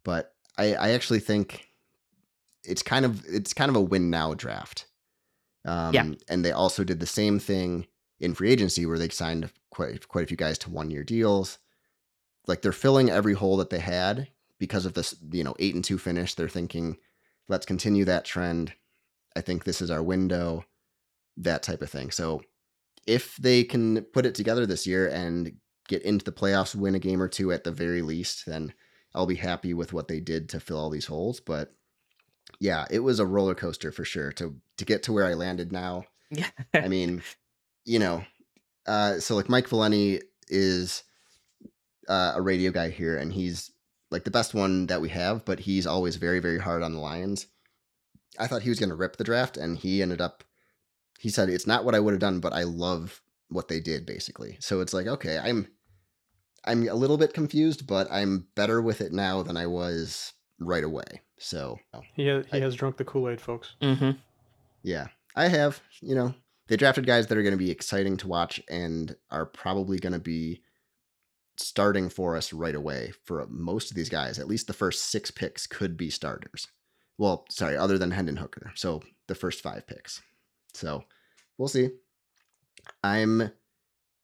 But 0.03 0.33
I, 0.57 0.73
I 0.73 0.89
actually 0.91 1.19
think 1.19 1.67
it's 2.63 2.81
kind 2.81 3.05
of 3.05 3.23
it's 3.27 3.53
kind 3.53 3.69
of 3.69 3.75
a 3.75 3.81
win 3.81 4.09
now 4.09 4.33
draft. 4.33 4.87
Um, 5.63 5.93
yeah. 5.93 6.09
And 6.27 6.43
they 6.43 6.51
also 6.51 6.83
did 6.83 6.99
the 6.99 7.05
same 7.05 7.39
thing 7.39 7.85
in 8.19 8.33
free 8.33 8.51
agency 8.51 8.85
where 8.85 8.97
they 8.97 9.09
signed 9.09 9.51
quite 9.69 10.07
quite 10.07 10.23
a 10.23 10.27
few 10.27 10.37
guys 10.37 10.57
to 10.59 10.71
one 10.71 10.89
year 10.89 11.03
deals. 11.03 11.59
Like 12.47 12.63
they're 12.63 12.71
filling 12.71 13.11
every 13.11 13.33
hole 13.33 13.57
that 13.57 13.69
they 13.69 13.79
had 13.79 14.29
because 14.57 14.87
of 14.87 14.93
this, 14.93 15.13
you 15.31 15.43
know, 15.43 15.55
eight 15.59 15.75
and 15.75 15.83
two 15.83 15.99
finish. 15.99 16.33
They're 16.33 16.49
thinking, 16.49 16.97
let's 17.47 17.65
continue 17.65 18.05
that 18.05 18.25
trend. 18.25 18.73
I 19.35 19.41
think 19.41 19.65
this 19.65 19.81
is 19.81 19.91
our 19.91 20.01
window, 20.01 20.65
that 21.35 21.61
type 21.61 21.83
of 21.83 21.91
thing. 21.91 22.09
So 22.09 22.41
if 23.07 23.35
they 23.37 23.63
can 23.63 24.01
put 24.13 24.25
it 24.25 24.35
together 24.35 24.65
this 24.65 24.85
year 24.85 25.07
and 25.07 25.53
get 25.87 26.03
into 26.03 26.25
the 26.25 26.31
playoffs, 26.31 26.75
win 26.75 26.95
a 26.95 26.99
game 26.99 27.21
or 27.21 27.27
two 27.27 27.51
at 27.51 27.63
the 27.63 27.71
very 27.71 28.01
least, 28.01 28.45
then 28.45 28.73
I'll 29.15 29.25
be 29.25 29.35
happy 29.35 29.73
with 29.73 29.93
what 29.93 30.07
they 30.07 30.19
did 30.19 30.49
to 30.49 30.59
fill 30.59 30.77
all 30.77 30.89
these 30.89 31.05
holes. 31.05 31.39
But 31.39 31.73
yeah, 32.59 32.85
it 32.91 32.99
was 32.99 33.19
a 33.19 33.25
roller 33.25 33.55
coaster 33.55 33.91
for 33.91 34.05
sure 34.05 34.31
to 34.33 34.55
to 34.77 34.85
get 34.85 35.03
to 35.03 35.13
where 35.13 35.25
I 35.25 35.33
landed 35.33 35.71
now. 35.71 36.03
Yeah. 36.29 36.49
I 36.73 36.87
mean, 36.87 37.23
you 37.85 37.99
know, 37.99 38.23
uh, 38.85 39.19
so 39.19 39.35
like 39.35 39.49
Mike 39.49 39.67
Valenti 39.69 40.21
is 40.49 41.03
uh, 42.07 42.33
a 42.35 42.41
radio 42.41 42.71
guy 42.71 42.89
here, 42.89 43.17
and 43.17 43.31
he's 43.31 43.71
like 44.11 44.23
the 44.23 44.31
best 44.31 44.53
one 44.53 44.87
that 44.87 45.01
we 45.01 45.09
have, 45.09 45.45
but 45.45 45.61
he's 45.61 45.87
always 45.87 46.15
very, 46.15 46.39
very 46.39 46.59
hard 46.59 46.83
on 46.83 46.93
the 46.93 46.99
Lions. 46.99 47.47
I 48.39 48.47
thought 48.47 48.61
he 48.61 48.69
was 48.69 48.79
going 48.79 48.89
to 48.89 48.95
rip 48.95 49.17
the 49.17 49.23
draft, 49.23 49.57
and 49.57 49.77
he 49.77 50.01
ended 50.01 50.21
up. 50.21 50.43
He 51.19 51.29
said 51.29 51.49
it's 51.49 51.67
not 51.67 51.85
what 51.85 51.95
I 51.95 51.99
would 51.99 52.13
have 52.13 52.21
done, 52.21 52.39
but 52.39 52.53
I 52.53 52.63
love 52.63 53.21
what 53.49 53.67
they 53.67 53.79
did, 53.79 54.05
basically. 54.05 54.57
So 54.59 54.81
it's 54.81 54.93
like, 54.93 55.07
okay, 55.07 55.39
I'm, 55.39 55.67
I'm 56.65 56.87
a 56.87 56.93
little 56.93 57.17
bit 57.17 57.33
confused, 57.33 57.87
but 57.87 58.07
I'm 58.11 58.47
better 58.55 58.81
with 58.81 59.01
it 59.01 59.11
now 59.11 59.41
than 59.41 59.57
I 59.57 59.67
was 59.67 60.33
right 60.59 60.83
away. 60.83 61.21
So 61.39 61.79
he 62.13 62.27
has, 62.27 62.45
he 62.47 62.57
I, 62.57 62.59
has 62.61 62.75
drunk 62.75 62.97
the 62.97 63.05
Kool 63.05 63.29
Aid, 63.29 63.39
folks. 63.39 63.75
Mm-hmm. 63.81 64.11
Yeah, 64.83 65.07
I 65.35 65.47
have. 65.47 65.81
You 66.01 66.15
know, 66.15 66.33
they 66.67 66.77
drafted 66.77 67.05
guys 67.05 67.27
that 67.27 67.37
are 67.37 67.43
going 67.43 67.53
to 67.53 67.57
be 67.57 67.71
exciting 67.71 68.17
to 68.17 68.27
watch 68.27 68.61
and 68.69 69.15
are 69.31 69.45
probably 69.45 69.97
going 69.99 70.13
to 70.13 70.19
be 70.19 70.61
starting 71.57 72.09
for 72.09 72.35
us 72.35 72.53
right 72.53 72.75
away. 72.75 73.13
For 73.23 73.45
most 73.49 73.89
of 73.89 73.95
these 73.95 74.09
guys, 74.09 74.39
at 74.39 74.47
least 74.47 74.67
the 74.67 74.73
first 74.73 75.05
six 75.05 75.31
picks 75.31 75.67
could 75.67 75.97
be 75.97 76.09
starters. 76.09 76.67
Well, 77.17 77.45
sorry, 77.49 77.77
other 77.77 77.97
than 77.97 78.11
Hendon 78.11 78.37
Hooker. 78.37 78.71
So 78.75 79.01
the 79.27 79.35
first 79.35 79.61
five 79.61 79.87
picks. 79.87 80.21
So 80.77 81.03
we'll 81.57 81.67
see. 81.67 81.89
I'm 83.03 83.51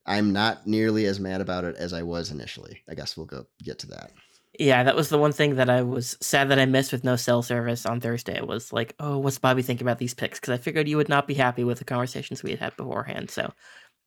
I'm 0.05 0.33
not 0.33 0.67
nearly 0.67 1.05
as 1.05 1.19
mad 1.19 1.41
about 1.41 1.63
it 1.63 1.75
as 1.77 1.93
I 1.93 2.03
was 2.03 2.31
initially. 2.31 2.81
I 2.89 2.93
guess 2.93 3.17
we'll 3.17 3.25
go 3.25 3.45
get 3.63 3.79
to 3.79 3.87
that. 3.87 4.11
Yeah, 4.59 4.83
that 4.83 4.95
was 4.95 5.09
the 5.09 5.17
one 5.17 5.31
thing 5.31 5.55
that 5.55 5.69
I 5.69 5.81
was 5.81 6.15
sad 6.21 6.49
that 6.49 6.59
I 6.59 6.65
missed 6.65 6.91
with 6.91 7.03
no 7.03 7.15
cell 7.15 7.41
service 7.41 7.87
on 7.87 7.99
Thursday. 7.99 8.35
It 8.35 8.47
was 8.47 8.71
like, 8.71 8.93
oh, 8.99 9.17
what's 9.17 9.39
Bobby 9.39 9.63
thinking 9.63 9.87
about 9.87 9.97
these 9.97 10.13
picks? 10.13 10.39
Because 10.39 10.53
I 10.53 10.61
figured 10.61 10.87
you 10.87 10.97
would 10.97 11.09
not 11.09 11.25
be 11.25 11.33
happy 11.33 11.63
with 11.63 11.79
the 11.79 11.85
conversations 11.85 12.43
we 12.43 12.51
had 12.51 12.59
had 12.59 12.77
beforehand. 12.77 13.31
So 13.31 13.51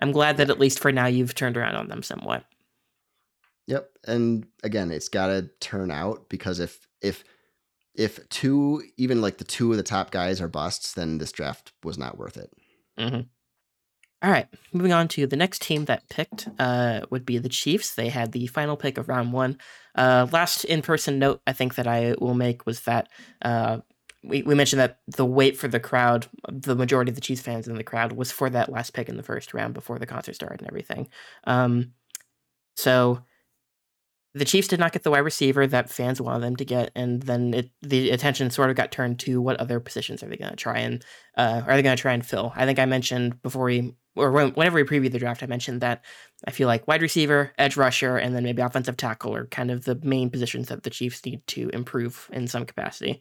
I'm 0.00 0.12
glad 0.12 0.36
that 0.36 0.50
at 0.50 0.60
least 0.60 0.78
for 0.78 0.92
now 0.92 1.06
you've 1.06 1.34
turned 1.34 1.56
around 1.56 1.74
on 1.74 1.88
them 1.88 2.02
somewhat. 2.02 2.44
Yep, 3.66 3.90
and 4.06 4.46
again, 4.62 4.92
it's 4.92 5.08
got 5.08 5.26
to 5.28 5.50
turn 5.58 5.90
out 5.90 6.28
because 6.28 6.60
if 6.60 6.86
if 7.00 7.24
if 7.96 8.28
two, 8.28 8.82
even 8.96 9.20
like 9.20 9.38
the 9.38 9.44
two 9.44 9.70
of 9.70 9.76
the 9.76 9.82
top 9.82 10.10
guys 10.10 10.40
are 10.40 10.48
busts, 10.48 10.92
then 10.92 11.18
this 11.18 11.32
draft 11.32 11.72
was 11.82 11.98
not 11.98 12.18
worth 12.18 12.36
it. 12.36 12.50
Mm-hmm. 12.98 13.20
All 14.22 14.30
right, 14.30 14.48
moving 14.72 14.92
on 14.92 15.08
to 15.08 15.26
the 15.26 15.36
next 15.36 15.62
team 15.62 15.84
that 15.84 16.08
picked 16.08 16.48
uh, 16.58 17.02
would 17.10 17.26
be 17.26 17.38
the 17.38 17.48
Chiefs. 17.48 17.94
They 17.94 18.08
had 18.08 18.32
the 18.32 18.46
final 18.46 18.76
pick 18.76 18.96
of 18.96 19.08
round 19.08 19.32
one. 19.32 19.58
Uh, 19.94 20.26
last 20.32 20.64
in 20.64 20.82
person 20.82 21.18
note 21.18 21.40
I 21.46 21.52
think 21.52 21.74
that 21.74 21.86
I 21.86 22.14
will 22.18 22.34
make 22.34 22.66
was 22.66 22.80
that 22.82 23.08
uh, 23.42 23.78
we, 24.24 24.42
we 24.42 24.54
mentioned 24.54 24.80
that 24.80 25.00
the 25.06 25.24
wait 25.24 25.56
for 25.56 25.68
the 25.68 25.80
crowd, 25.80 26.26
the 26.50 26.74
majority 26.74 27.10
of 27.10 27.14
the 27.14 27.20
Chiefs 27.20 27.42
fans 27.42 27.68
in 27.68 27.76
the 27.76 27.84
crowd, 27.84 28.12
was 28.12 28.32
for 28.32 28.48
that 28.50 28.70
last 28.70 28.94
pick 28.94 29.08
in 29.08 29.16
the 29.16 29.22
first 29.22 29.54
round 29.54 29.74
before 29.74 29.98
the 29.98 30.06
concert 30.06 30.34
started 30.34 30.60
and 30.60 30.68
everything. 30.68 31.08
Um, 31.44 31.92
so 32.74 33.22
the 34.36 34.44
Chiefs 34.44 34.68
did 34.68 34.78
not 34.78 34.92
get 34.92 35.02
the 35.02 35.10
wide 35.10 35.20
receiver 35.20 35.66
that 35.66 35.88
fans 35.88 36.20
wanted 36.20 36.42
them 36.42 36.56
to 36.56 36.64
get, 36.66 36.92
and 36.94 37.22
then 37.22 37.54
it, 37.54 37.70
the 37.80 38.10
attention 38.10 38.50
sort 38.50 38.68
of 38.68 38.76
got 38.76 38.92
turned 38.92 39.18
to 39.20 39.40
what 39.40 39.58
other 39.58 39.80
positions 39.80 40.22
are 40.22 40.28
they 40.28 40.36
going 40.36 40.50
to 40.50 40.56
try 40.56 40.78
and 40.78 41.02
uh, 41.38 41.62
are 41.66 41.74
they 41.74 41.82
going 41.82 41.96
to 41.96 42.00
try 42.00 42.12
and 42.12 42.24
fill? 42.24 42.52
I 42.54 42.66
think 42.66 42.78
I 42.78 42.84
mentioned 42.84 43.40
before 43.40 43.64
we 43.64 43.94
or 44.14 44.30
whenever 44.30 44.76
we 44.76 44.84
previewed 44.84 45.12
the 45.12 45.18
draft, 45.18 45.42
I 45.42 45.46
mentioned 45.46 45.80
that 45.80 46.04
I 46.46 46.50
feel 46.50 46.68
like 46.68 46.86
wide 46.86 47.00
receiver, 47.00 47.52
edge 47.56 47.78
rusher, 47.78 48.18
and 48.18 48.34
then 48.34 48.44
maybe 48.44 48.60
offensive 48.60 48.98
tackle 48.98 49.34
are 49.34 49.46
kind 49.46 49.70
of 49.70 49.84
the 49.84 49.98
main 50.02 50.28
positions 50.28 50.68
that 50.68 50.82
the 50.82 50.90
Chiefs 50.90 51.24
need 51.24 51.46
to 51.48 51.70
improve 51.70 52.28
in 52.30 52.46
some 52.46 52.66
capacity. 52.66 53.20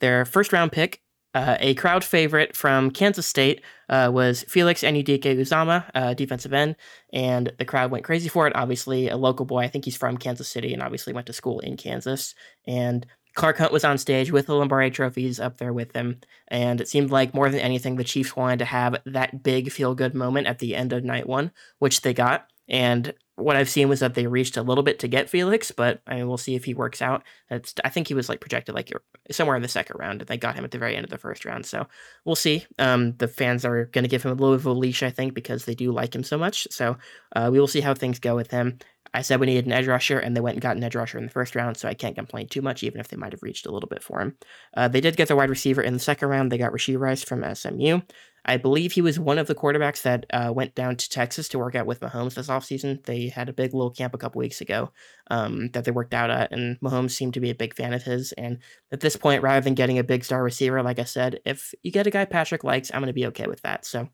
Their 0.00 0.24
first 0.24 0.52
round 0.52 0.72
pick 0.72 1.02
uh, 1.36 1.58
a 1.60 1.74
crowd 1.74 2.02
favorite 2.02 2.56
from 2.56 2.90
Kansas 2.90 3.26
State 3.26 3.60
uh, 3.90 4.10
was 4.10 4.42
Felix 4.44 4.80
Anudike-Uzomah, 4.82 5.84
uh, 5.94 6.14
defensive 6.14 6.54
end, 6.54 6.76
and 7.12 7.52
the 7.58 7.64
crowd 7.66 7.90
went 7.90 8.04
crazy 8.06 8.30
for 8.30 8.46
it. 8.46 8.56
Obviously, 8.56 9.10
a 9.10 9.18
local 9.18 9.44
boy. 9.44 9.58
I 9.58 9.68
think 9.68 9.84
he's 9.84 9.98
from 9.98 10.16
Kansas 10.16 10.48
City 10.48 10.72
and 10.72 10.82
obviously 10.82 11.12
went 11.12 11.26
to 11.26 11.34
school 11.34 11.60
in 11.60 11.76
Kansas. 11.76 12.34
And 12.66 13.04
Clark 13.34 13.58
Hunt 13.58 13.70
was 13.70 13.84
on 13.84 13.98
stage 13.98 14.32
with 14.32 14.46
the 14.46 14.54
Lombardi 14.54 14.90
trophies 14.90 15.38
up 15.38 15.58
there 15.58 15.74
with 15.74 15.94
him. 15.94 16.22
And 16.48 16.80
it 16.80 16.88
seemed 16.88 17.10
like 17.10 17.34
more 17.34 17.50
than 17.50 17.60
anything, 17.60 17.96
the 17.96 18.04
Chiefs 18.04 18.34
wanted 18.34 18.60
to 18.60 18.64
have 18.64 18.96
that 19.04 19.42
big 19.42 19.70
feel 19.70 19.94
good 19.94 20.14
moment 20.14 20.46
at 20.46 20.58
the 20.58 20.74
end 20.74 20.94
of 20.94 21.04
night 21.04 21.28
one, 21.28 21.52
which 21.78 22.00
they 22.00 22.14
got. 22.14 22.48
And 22.68 23.14
what 23.36 23.56
I've 23.56 23.68
seen 23.68 23.88
was 23.88 24.00
that 24.00 24.14
they 24.14 24.26
reached 24.26 24.56
a 24.56 24.62
little 24.62 24.82
bit 24.82 24.98
to 25.00 25.08
get 25.08 25.28
Felix, 25.28 25.70
but 25.70 26.00
I 26.06 26.16
mean, 26.16 26.26
we'll 26.26 26.38
see 26.38 26.54
if 26.54 26.64
he 26.64 26.74
works 26.74 27.02
out. 27.02 27.22
I 27.50 27.88
think 27.90 28.08
he 28.08 28.14
was 28.14 28.28
like 28.28 28.40
projected 28.40 28.74
like 28.74 28.90
somewhere 29.30 29.56
in 29.56 29.62
the 29.62 29.68
second 29.68 29.98
round, 29.98 30.22
and 30.22 30.28
they 30.28 30.38
got 30.38 30.54
him 30.54 30.64
at 30.64 30.70
the 30.70 30.78
very 30.78 30.96
end 30.96 31.04
of 31.04 31.10
the 31.10 31.18
first 31.18 31.44
round. 31.44 31.66
So 31.66 31.86
we'll 32.24 32.34
see. 32.34 32.64
Um, 32.78 33.14
the 33.18 33.28
fans 33.28 33.64
are 33.64 33.84
going 33.86 34.04
to 34.04 34.10
give 34.10 34.22
him 34.22 34.32
a 34.32 34.34
little 34.34 34.56
bit 34.56 34.60
of 34.62 34.66
a 34.66 34.72
leash, 34.72 35.02
I 35.02 35.10
think, 35.10 35.34
because 35.34 35.64
they 35.64 35.74
do 35.74 35.92
like 35.92 36.14
him 36.14 36.24
so 36.24 36.38
much. 36.38 36.66
So 36.70 36.96
uh, 37.34 37.50
we 37.52 37.60
will 37.60 37.66
see 37.66 37.82
how 37.82 37.92
things 37.92 38.18
go 38.18 38.34
with 38.34 38.50
him. 38.50 38.78
I 39.12 39.22
said 39.22 39.40
we 39.40 39.46
needed 39.46 39.66
an 39.66 39.72
edge 39.72 39.86
rusher, 39.86 40.18
and 40.18 40.36
they 40.36 40.40
went 40.40 40.56
and 40.56 40.62
got 40.62 40.76
an 40.76 40.84
edge 40.84 40.94
rusher 40.94 41.16
in 41.18 41.24
the 41.24 41.30
first 41.30 41.54
round, 41.54 41.76
so 41.76 41.88
I 41.88 41.94
can't 41.94 42.14
complain 42.14 42.48
too 42.48 42.60
much, 42.60 42.82
even 42.82 43.00
if 43.00 43.08
they 43.08 43.16
might 43.16 43.32
have 43.32 43.42
reached 43.42 43.64
a 43.64 43.70
little 43.70 43.88
bit 43.88 44.02
for 44.02 44.20
him. 44.20 44.36
Uh, 44.76 44.88
they 44.88 45.00
did 45.00 45.16
get 45.16 45.28
their 45.28 45.36
wide 45.36 45.50
receiver 45.50 45.80
in 45.80 45.94
the 45.94 46.00
second 46.00 46.28
round. 46.28 46.52
They 46.52 46.58
got 46.58 46.72
Rashee 46.72 46.98
Rice 46.98 47.22
from 47.22 47.42
SMU. 47.54 48.00
I 48.46 48.56
believe 48.56 48.92
he 48.92 49.02
was 49.02 49.18
one 49.18 49.38
of 49.38 49.48
the 49.48 49.54
quarterbacks 49.54 50.02
that 50.02 50.24
uh, 50.32 50.52
went 50.54 50.74
down 50.76 50.96
to 50.96 51.10
Texas 51.10 51.48
to 51.48 51.58
work 51.58 51.74
out 51.74 51.86
with 51.86 52.00
Mahomes 52.00 52.34
this 52.34 52.46
offseason. 52.46 53.04
They 53.04 53.28
had 53.28 53.48
a 53.48 53.52
big 53.52 53.74
little 53.74 53.90
camp 53.90 54.14
a 54.14 54.18
couple 54.18 54.38
weeks 54.38 54.60
ago 54.60 54.92
um, 55.30 55.68
that 55.70 55.84
they 55.84 55.90
worked 55.90 56.14
out 56.14 56.30
at, 56.30 56.52
and 56.52 56.78
Mahomes 56.80 57.10
seemed 57.10 57.34
to 57.34 57.40
be 57.40 57.50
a 57.50 57.56
big 57.56 57.74
fan 57.74 57.92
of 57.92 58.04
his. 58.04 58.32
And 58.32 58.58
at 58.92 59.00
this 59.00 59.16
point, 59.16 59.42
rather 59.42 59.62
than 59.62 59.74
getting 59.74 59.98
a 59.98 60.04
big 60.04 60.24
star 60.24 60.42
receiver, 60.42 60.82
like 60.82 61.00
I 61.00 61.04
said, 61.04 61.40
if 61.44 61.74
you 61.82 61.90
get 61.90 62.06
a 62.06 62.10
guy 62.10 62.24
Patrick 62.24 62.62
likes, 62.62 62.90
I'm 62.94 63.00
going 63.00 63.08
to 63.08 63.12
be 63.12 63.26
okay 63.26 63.48
with 63.48 63.62
that. 63.62 63.84
So 63.84 64.08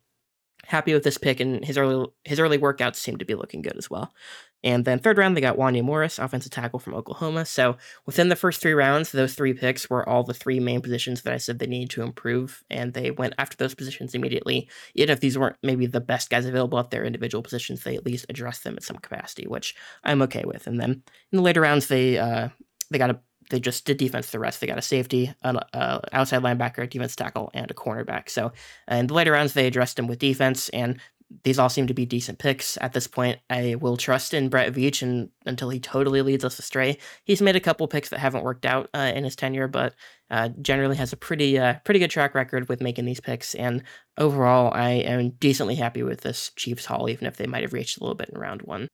happy 0.64 0.94
with 0.94 1.04
this 1.04 1.18
pick, 1.18 1.40
and 1.40 1.64
his 1.64 1.76
early 1.76 2.06
his 2.24 2.40
early 2.40 2.58
workouts 2.58 2.96
seem 2.96 3.18
to 3.18 3.24
be 3.24 3.34
looking 3.34 3.62
good 3.62 3.76
as 3.76 3.90
well. 3.90 4.14
And 4.64 4.84
then 4.84 4.98
third 4.98 5.18
round, 5.18 5.36
they 5.36 5.40
got 5.40 5.56
Wanya 5.56 5.82
Morris, 5.82 6.18
offensive 6.18 6.52
tackle 6.52 6.78
from 6.78 6.94
Oklahoma. 6.94 7.44
So 7.44 7.76
within 8.06 8.28
the 8.28 8.36
first 8.36 8.60
three 8.60 8.74
rounds, 8.74 9.12
those 9.12 9.34
three 9.34 9.52
picks 9.52 9.90
were 9.90 10.08
all 10.08 10.22
the 10.22 10.34
three 10.34 10.60
main 10.60 10.80
positions 10.80 11.22
that 11.22 11.32
I 11.32 11.38
said 11.38 11.58
they 11.58 11.66
needed 11.66 11.90
to 11.90 12.02
improve, 12.02 12.62
and 12.70 12.94
they 12.94 13.10
went 13.10 13.34
after 13.38 13.56
those 13.56 13.74
positions 13.74 14.14
immediately. 14.14 14.68
Even 14.94 15.12
if 15.12 15.20
these 15.20 15.38
weren't 15.38 15.56
maybe 15.62 15.86
the 15.86 16.00
best 16.00 16.30
guys 16.30 16.46
available 16.46 16.78
at 16.78 16.90
their 16.90 17.04
individual 17.04 17.42
positions, 17.42 17.82
they 17.82 17.96
at 17.96 18.06
least 18.06 18.26
addressed 18.28 18.64
them 18.64 18.76
at 18.76 18.82
some 18.82 18.96
capacity, 18.96 19.46
which 19.46 19.74
I'm 20.04 20.22
okay 20.22 20.44
with. 20.44 20.66
And 20.66 20.80
then 20.80 21.02
in 21.32 21.36
the 21.36 21.42
later 21.42 21.60
rounds, 21.60 21.88
they 21.88 22.18
uh, 22.18 22.48
they 22.90 22.98
got 22.98 23.10
a 23.10 23.20
they 23.50 23.60
just 23.60 23.84
did 23.84 23.98
defense 23.98 24.30
the 24.30 24.38
rest. 24.38 24.60
They 24.60 24.66
got 24.66 24.78
a 24.78 24.82
safety, 24.82 25.32
an 25.42 25.58
uh, 25.74 26.00
outside 26.12 26.42
linebacker, 26.42 26.88
defense 26.88 27.14
tackle, 27.14 27.50
and 27.52 27.70
a 27.70 27.74
cornerback. 27.74 28.30
So 28.30 28.52
in 28.88 29.08
the 29.08 29.14
later 29.14 29.32
rounds, 29.32 29.52
they 29.52 29.66
addressed 29.66 29.96
them 29.96 30.06
with 30.06 30.18
defense, 30.18 30.68
and 30.70 30.98
these 31.44 31.58
all 31.58 31.68
seem 31.68 31.86
to 31.86 31.94
be 31.94 32.06
decent 32.06 32.38
picks 32.38 32.78
at 32.80 32.92
this 32.92 33.06
point. 33.06 33.38
I 33.50 33.76
will 33.76 33.96
trust 33.96 34.34
in 34.34 34.48
Brett 34.48 34.72
Veach 34.72 35.02
and, 35.02 35.30
until 35.46 35.70
he 35.70 35.80
totally 35.80 36.22
leads 36.22 36.44
us 36.44 36.58
astray. 36.58 36.98
He's 37.24 37.42
made 37.42 37.56
a 37.56 37.60
couple 37.60 37.86
picks 37.88 38.08
that 38.10 38.20
haven't 38.20 38.44
worked 38.44 38.66
out 38.66 38.88
uh, 38.94 39.12
in 39.14 39.24
his 39.24 39.36
tenure, 39.36 39.68
but 39.68 39.94
uh, 40.30 40.48
generally 40.60 40.96
has 40.96 41.12
a 41.12 41.16
pretty 41.16 41.58
uh, 41.58 41.74
pretty 41.84 42.00
good 42.00 42.10
track 42.10 42.34
record 42.34 42.68
with 42.68 42.80
making 42.80 43.04
these 43.04 43.20
picks. 43.20 43.54
And 43.54 43.82
overall, 44.18 44.72
I 44.74 44.90
am 44.90 45.30
decently 45.30 45.74
happy 45.74 46.02
with 46.02 46.22
this 46.22 46.50
Chiefs 46.56 46.86
haul, 46.86 47.08
even 47.08 47.26
if 47.26 47.36
they 47.36 47.46
might 47.46 47.62
have 47.62 47.72
reached 47.72 47.98
a 47.98 48.02
little 48.02 48.16
bit 48.16 48.30
in 48.30 48.38
round 48.40 48.62
one. 48.62 48.88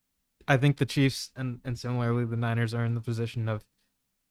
I 0.47 0.57
think 0.57 0.79
the 0.79 0.87
Chiefs 0.87 1.31
and, 1.37 1.61
and 1.65 1.79
similarly 1.79 2.25
the 2.25 2.37
Niners 2.37 2.75
are 2.75 2.85
in 2.85 2.95
the 2.95 3.01
position 3.01 3.49
of 3.49 3.65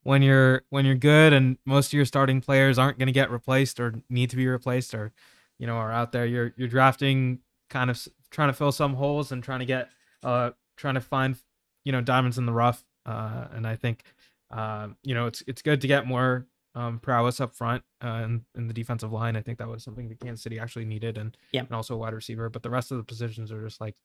when 0.02 0.22
you're 0.22 0.62
when 0.70 0.84
you're 0.84 0.94
good 0.94 1.32
and 1.32 1.58
most 1.64 1.88
of 1.88 1.92
your 1.92 2.04
starting 2.04 2.40
players 2.40 2.78
aren't 2.78 2.98
going 2.98 3.06
to 3.06 3.12
get 3.12 3.30
replaced 3.30 3.78
or 3.80 3.94
need 4.08 4.30
to 4.30 4.36
be 4.36 4.46
replaced 4.46 4.94
or 4.94 5.12
you 5.58 5.66
know 5.66 5.74
are 5.74 5.92
out 5.92 6.12
there 6.12 6.24
you're 6.24 6.52
you're 6.56 6.68
drafting 6.68 7.40
kind 7.70 7.90
of 7.90 8.06
trying 8.30 8.48
to 8.48 8.52
fill 8.52 8.72
some 8.72 8.94
holes 8.94 9.32
and 9.32 9.42
trying 9.42 9.60
to 9.60 9.66
get 9.66 9.88
uh 10.22 10.50
trying 10.76 10.94
to 10.94 11.00
find 11.00 11.36
you 11.84 11.92
know 11.92 12.00
diamonds 12.00 12.38
in 12.38 12.46
the 12.46 12.52
rough 12.52 12.84
uh 13.06 13.46
and 13.52 13.66
I 13.66 13.76
think 13.76 14.02
uh, 14.50 14.88
you 15.02 15.14
know 15.14 15.26
it's 15.26 15.42
it's 15.46 15.62
good 15.62 15.80
to 15.82 15.86
get 15.86 16.06
more 16.06 16.46
um, 16.74 17.00
prowess 17.00 17.40
up 17.40 17.54
front 17.54 17.82
uh, 18.04 18.22
in, 18.24 18.44
in 18.56 18.68
the 18.68 18.74
defensive 18.74 19.12
line. 19.12 19.36
I 19.36 19.42
think 19.42 19.58
that 19.58 19.68
was 19.68 19.82
something 19.82 20.08
that 20.08 20.20
Kansas 20.20 20.42
City 20.42 20.58
actually 20.58 20.84
needed, 20.84 21.18
and 21.18 21.36
yeah, 21.52 21.62
and 21.62 21.72
also 21.72 21.94
a 21.94 21.98
wide 21.98 22.14
receiver. 22.14 22.48
But 22.48 22.62
the 22.62 22.70
rest 22.70 22.90
of 22.90 22.98
the 22.98 23.04
positions 23.04 23.50
are 23.50 23.62
just 23.64 23.80
like 23.80 23.96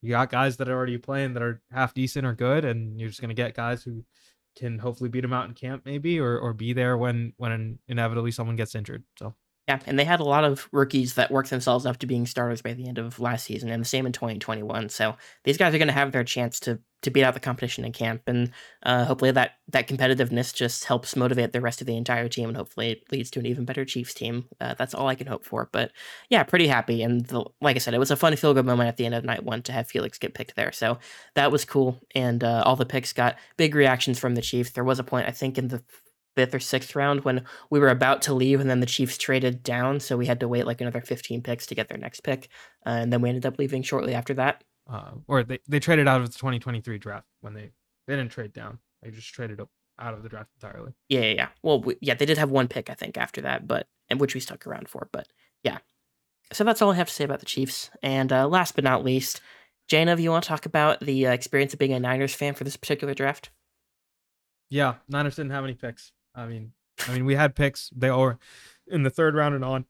you 0.00 0.10
got 0.10 0.30
guys 0.30 0.56
that 0.56 0.68
are 0.68 0.74
already 0.74 0.98
playing 0.98 1.34
that 1.34 1.42
are 1.42 1.62
half 1.70 1.94
decent 1.94 2.26
or 2.26 2.34
good, 2.34 2.64
and 2.64 2.98
you're 2.98 3.08
just 3.08 3.20
gonna 3.20 3.34
get 3.34 3.54
guys 3.54 3.82
who 3.82 4.04
can 4.56 4.78
hopefully 4.78 5.10
beat 5.10 5.20
them 5.22 5.32
out 5.32 5.48
in 5.48 5.54
camp 5.54 5.82
maybe 5.84 6.18
or 6.18 6.38
or 6.38 6.52
be 6.52 6.72
there 6.72 6.96
when 6.96 7.32
when 7.36 7.78
inevitably 7.88 8.30
someone 8.30 8.56
gets 8.56 8.74
injured. 8.74 9.04
So 9.18 9.34
yeah, 9.68 9.80
and 9.86 9.98
they 9.98 10.04
had 10.04 10.20
a 10.20 10.24
lot 10.24 10.44
of 10.44 10.68
rookies 10.72 11.14
that 11.14 11.30
worked 11.30 11.48
themselves 11.48 11.86
up 11.86 11.96
to 11.98 12.06
being 12.06 12.26
starters 12.26 12.60
by 12.60 12.74
the 12.74 12.86
end 12.86 12.98
of 12.98 13.18
last 13.18 13.44
season, 13.44 13.70
and 13.70 13.80
the 13.80 13.88
same 13.88 14.04
in 14.04 14.12
2021. 14.12 14.90
So 14.90 15.16
these 15.44 15.56
guys 15.56 15.74
are 15.74 15.78
going 15.78 15.88
to 15.88 15.94
have 15.94 16.12
their 16.12 16.24
chance 16.24 16.60
to 16.60 16.80
to 17.00 17.10
beat 17.10 17.22
out 17.22 17.34
the 17.34 17.40
competition 17.40 17.84
in 17.84 17.92
camp, 17.92 18.22
and 18.26 18.50
uh, 18.82 19.04
hopefully 19.04 19.30
that 19.30 19.52
that 19.68 19.88
competitiveness 19.88 20.54
just 20.54 20.84
helps 20.84 21.16
motivate 21.16 21.52
the 21.52 21.60
rest 21.60 21.80
of 21.80 21.86
the 21.86 21.96
entire 21.96 22.28
team, 22.28 22.48
and 22.48 22.56
hopefully 22.58 22.90
it 22.90 23.10
leads 23.10 23.30
to 23.30 23.38
an 23.40 23.46
even 23.46 23.64
better 23.64 23.86
Chiefs 23.86 24.12
team. 24.12 24.46
Uh, 24.60 24.74
that's 24.74 24.94
all 24.94 25.08
I 25.08 25.14
can 25.14 25.26
hope 25.26 25.46
for. 25.46 25.70
But 25.72 25.92
yeah, 26.28 26.42
pretty 26.42 26.66
happy, 26.66 27.02
and 27.02 27.24
the, 27.26 27.44
like 27.62 27.76
I 27.76 27.78
said, 27.78 27.94
it 27.94 27.98
was 27.98 28.10
a 28.10 28.16
fun 28.16 28.36
feel 28.36 28.52
good 28.52 28.66
moment 28.66 28.88
at 28.88 28.98
the 28.98 29.06
end 29.06 29.14
of 29.14 29.24
night 29.24 29.44
one 29.44 29.62
to 29.62 29.72
have 29.72 29.88
Felix 29.88 30.18
get 30.18 30.34
picked 30.34 30.56
there. 30.56 30.72
So 30.72 30.98
that 31.34 31.50
was 31.50 31.64
cool, 31.64 32.00
and 32.14 32.44
uh, 32.44 32.62
all 32.66 32.76
the 32.76 32.86
picks 32.86 33.14
got 33.14 33.36
big 33.56 33.74
reactions 33.74 34.18
from 34.18 34.34
the 34.34 34.42
Chiefs. 34.42 34.70
There 34.70 34.84
was 34.84 34.98
a 34.98 35.04
point 35.04 35.28
I 35.28 35.32
think 35.32 35.56
in 35.56 35.68
the 35.68 35.82
fifth 36.34 36.54
or 36.54 36.60
sixth 36.60 36.94
round 36.96 37.24
when 37.24 37.44
we 37.70 37.78
were 37.78 37.88
about 37.88 38.22
to 38.22 38.34
leave 38.34 38.60
and 38.60 38.68
then 38.68 38.80
the 38.80 38.86
Chiefs 38.86 39.18
traded 39.18 39.62
down. 39.62 40.00
So 40.00 40.16
we 40.16 40.26
had 40.26 40.40
to 40.40 40.48
wait 40.48 40.66
like 40.66 40.80
another 40.80 41.00
15 41.00 41.42
picks 41.42 41.66
to 41.66 41.74
get 41.74 41.88
their 41.88 41.98
next 41.98 42.20
pick. 42.20 42.48
Uh, 42.86 42.90
and 42.90 43.12
then 43.12 43.20
we 43.20 43.28
ended 43.28 43.46
up 43.46 43.58
leaving 43.58 43.82
shortly 43.82 44.14
after 44.14 44.34
that. 44.34 44.64
Uh, 44.90 45.12
or 45.28 45.42
they, 45.42 45.58
they 45.68 45.80
traded 45.80 46.08
out 46.08 46.20
of 46.20 46.26
the 46.26 46.38
2023 46.38 46.98
draft 46.98 47.26
when 47.40 47.54
they, 47.54 47.70
they 48.06 48.16
didn't 48.16 48.30
trade 48.30 48.52
down. 48.52 48.78
They 49.02 49.10
just 49.10 49.32
traded 49.32 49.60
up 49.60 49.70
out 49.98 50.14
of 50.14 50.22
the 50.22 50.28
draft 50.28 50.50
entirely. 50.60 50.92
Yeah, 51.08 51.20
yeah, 51.20 51.34
yeah. 51.34 51.48
Well, 51.62 51.80
we, 51.80 51.96
yeah, 52.00 52.14
they 52.14 52.26
did 52.26 52.38
have 52.38 52.50
one 52.50 52.68
pick, 52.68 52.90
I 52.90 52.94
think, 52.94 53.16
after 53.16 53.40
that, 53.42 53.66
but 53.66 53.86
and 54.08 54.20
which 54.20 54.34
we 54.34 54.40
stuck 54.40 54.66
around 54.66 54.88
for. 54.88 55.08
But 55.12 55.28
yeah. 55.62 55.78
So 56.52 56.64
that's 56.64 56.82
all 56.82 56.92
I 56.92 56.96
have 56.96 57.08
to 57.08 57.14
say 57.14 57.24
about 57.24 57.40
the 57.40 57.46
Chiefs. 57.46 57.90
And 58.02 58.32
uh, 58.32 58.46
last 58.46 58.74
but 58.74 58.84
not 58.84 59.04
least, 59.04 59.40
Jana, 59.88 60.16
you 60.16 60.30
want 60.30 60.44
to 60.44 60.48
talk 60.48 60.66
about 60.66 61.00
the 61.00 61.26
uh, 61.26 61.32
experience 61.32 61.72
of 61.72 61.78
being 61.78 61.92
a 61.92 62.00
Niners 62.00 62.34
fan 62.34 62.54
for 62.54 62.64
this 62.64 62.76
particular 62.76 63.14
draft? 63.14 63.50
Yeah, 64.70 64.94
Niners 65.08 65.36
didn't 65.36 65.52
have 65.52 65.64
any 65.64 65.74
picks. 65.74 66.12
I 66.34 66.46
mean, 66.46 66.72
I 67.06 67.12
mean, 67.12 67.24
we 67.24 67.34
had 67.34 67.54
picks. 67.54 67.90
They 67.94 68.08
all 68.08 68.22
were 68.22 68.38
in 68.86 69.02
the 69.02 69.10
third 69.10 69.34
round 69.34 69.54
and 69.54 69.64
on. 69.64 69.84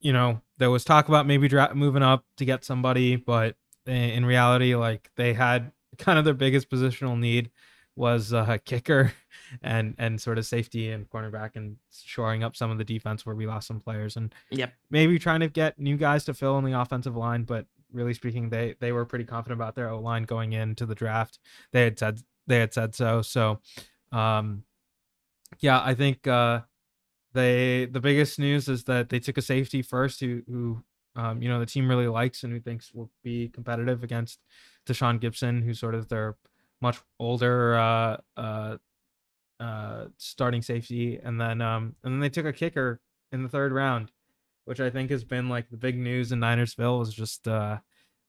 You 0.00 0.12
know, 0.12 0.40
there 0.58 0.70
was 0.70 0.84
talk 0.84 1.08
about 1.08 1.26
maybe 1.26 1.48
dra- 1.48 1.74
moving 1.74 2.02
up 2.02 2.24
to 2.36 2.44
get 2.44 2.64
somebody, 2.64 3.16
but 3.16 3.56
in 3.86 4.24
reality, 4.26 4.74
like 4.74 5.10
they 5.16 5.32
had 5.32 5.72
kind 5.98 6.18
of 6.18 6.24
their 6.24 6.34
biggest 6.34 6.70
positional 6.70 7.18
need 7.18 7.50
was 7.96 8.34
a 8.34 8.38
uh, 8.38 8.58
kicker 8.64 9.12
and 9.62 9.94
and 9.98 10.20
sort 10.20 10.38
of 10.38 10.44
safety 10.44 10.90
and 10.90 11.08
cornerback 11.10 11.56
and 11.56 11.76
shoring 11.90 12.44
up 12.44 12.54
some 12.54 12.70
of 12.70 12.78
the 12.78 12.84
defense 12.84 13.24
where 13.24 13.34
we 13.34 13.46
lost 13.46 13.66
some 13.66 13.80
players 13.80 14.16
and 14.16 14.34
yep 14.50 14.74
maybe 14.90 15.18
trying 15.18 15.40
to 15.40 15.48
get 15.48 15.78
new 15.78 15.96
guys 15.96 16.24
to 16.24 16.34
fill 16.34 16.58
in 16.58 16.64
the 16.64 16.78
offensive 16.78 17.16
line 17.16 17.42
but 17.42 17.64
really 17.92 18.12
speaking 18.12 18.50
they 18.50 18.74
they 18.80 18.92
were 18.92 19.06
pretty 19.06 19.24
confident 19.24 19.58
about 19.58 19.74
their 19.74 19.88
O 19.88 19.98
line 19.98 20.24
going 20.24 20.52
into 20.52 20.84
the 20.84 20.94
draft 20.94 21.38
they 21.72 21.84
had 21.84 21.98
said 21.98 22.20
they 22.46 22.58
had 22.58 22.74
said 22.74 22.94
so 22.94 23.22
so 23.22 23.60
um 24.12 24.62
yeah, 25.60 25.80
I 25.82 25.94
think 25.94 26.26
uh, 26.26 26.60
they 27.32 27.86
the 27.86 28.00
biggest 28.00 28.38
news 28.38 28.68
is 28.68 28.84
that 28.84 29.08
they 29.08 29.18
took 29.18 29.38
a 29.38 29.42
safety 29.42 29.82
first 29.82 30.20
who 30.20 30.42
who 30.48 30.82
um, 31.14 31.42
you 31.42 31.48
know 31.48 31.60
the 31.60 31.66
team 31.66 31.88
really 31.88 32.08
likes 32.08 32.42
and 32.42 32.52
who 32.52 32.60
thinks 32.60 32.92
will 32.92 33.10
be 33.22 33.48
competitive 33.48 34.02
against 34.02 34.40
Tashaun 34.86 35.20
Gipson, 35.20 35.62
who's 35.62 35.80
sort 35.80 35.94
of 35.94 36.08
their 36.08 36.36
much 36.80 36.98
older 37.18 37.76
uh, 37.76 38.16
uh, 38.36 38.76
uh, 39.60 40.06
starting 40.18 40.62
safety, 40.62 41.18
and 41.22 41.40
then 41.40 41.60
um, 41.60 41.94
and 42.04 42.14
then 42.14 42.20
they 42.20 42.28
took 42.28 42.46
a 42.46 42.52
kicker 42.52 43.00
in 43.32 43.42
the 43.42 43.48
third 43.48 43.72
round, 43.72 44.10
which 44.64 44.80
I 44.80 44.90
think 44.90 45.10
has 45.10 45.24
been 45.24 45.48
like 45.48 45.70
the 45.70 45.76
big 45.76 45.98
news 45.98 46.32
in 46.32 46.40
Ninersville 46.40 46.98
was 46.98 47.14
just 47.14 47.48
uh, 47.48 47.78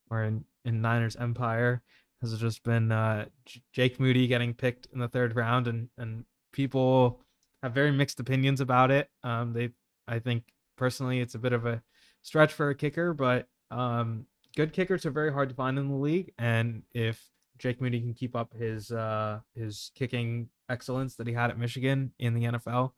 or 0.10 0.23
in 0.23 0.45
in 0.65 0.81
Niners 0.81 1.15
Empire 1.15 1.81
has 2.22 2.38
just 2.39 2.64
been 2.64 2.91
uh, 2.91 3.26
J- 3.45 3.61
Jake 3.72 3.99
Moody 3.99 4.27
getting 4.27 4.53
picked 4.53 4.88
in 4.91 4.99
the 4.99 5.07
third 5.07 5.35
round 5.35 5.68
and 5.68 5.89
and 5.98 6.26
people 6.52 7.22
have 7.64 7.74
very 7.74 7.91
mixed 7.91 8.19
opinions 8.19 8.61
about 8.61 8.91
it. 8.91 9.10
Um, 9.24 9.53
they, 9.53 9.69
I 10.07 10.19
think 10.19 10.44
personally, 10.78 11.19
it's 11.19 11.36
a 11.36 11.40
bit 11.40 11.53
of 11.53 11.65
a 11.65 11.82
stretch 12.22 12.53
for 12.53 12.69
a 12.69 12.76
kicker, 12.76 13.14
but 13.14 13.48
um, 13.72 14.26
good 14.56 14.74
kickers 14.74 15.06
are 15.06 15.11
very 15.11 15.32
hard 15.32 15.49
to 15.49 15.56
find 15.56 15.78
in 15.78 15.90
the 15.90 15.95
league. 15.95 16.34
And 16.38 16.84
if 16.94 17.24
Jake 17.57 17.82
Moody 17.82 17.99
can 17.99 18.14
keep 18.14 18.36
up 18.36 18.53
his 18.53 18.91
uh, 18.91 19.40
his 19.56 19.91
kicking 19.95 20.49
excellence 20.69 21.15
that 21.15 21.28
he 21.28 21.34
had 21.34 21.49
at 21.49 21.60
Michigan 21.60 22.11
in 22.19 22.34
the 22.34 22.44
NFL, 22.44 22.91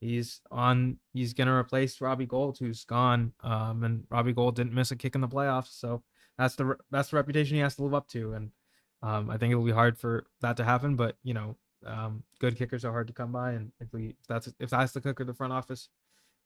he's 0.00 0.40
on. 0.50 0.98
He's 1.12 1.34
gonna 1.34 1.54
replace 1.54 2.00
Robbie 2.00 2.26
Gould, 2.26 2.58
who's 2.58 2.84
gone. 2.84 3.32
Um, 3.42 3.84
and 3.84 4.04
Robbie 4.10 4.32
Gould 4.32 4.56
didn't 4.56 4.74
miss 4.74 4.90
a 4.90 4.96
kick 4.96 5.14
in 5.14 5.20
the 5.20 5.28
playoffs, 5.28 5.78
so 5.78 6.02
that's 6.38 6.54
the 6.56 6.76
that's 6.90 7.10
the 7.10 7.16
reputation 7.16 7.56
he 7.56 7.62
has 7.62 7.76
to 7.76 7.84
live 7.84 7.94
up 7.94 8.08
to. 8.08 8.34
And 8.34 8.50
um, 9.02 9.30
I 9.30 9.36
think 9.36 9.50
it'll 9.52 9.64
be 9.64 9.72
hard 9.72 9.98
for 9.98 10.26
that 10.40 10.56
to 10.58 10.64
happen. 10.64 10.96
But 10.96 11.16
you 11.22 11.34
know, 11.34 11.56
um, 11.86 12.22
good 12.40 12.56
kickers 12.56 12.84
are 12.84 12.92
hard 12.92 13.06
to 13.08 13.12
come 13.12 13.32
by, 13.32 13.52
and 13.52 13.72
if 13.80 13.92
we 13.92 14.16
if 14.20 14.26
that's 14.28 14.52
if 14.58 14.70
that's 14.70 14.92
the 14.92 15.00
kicker 15.00 15.24
the 15.24 15.34
front 15.34 15.52
office 15.52 15.88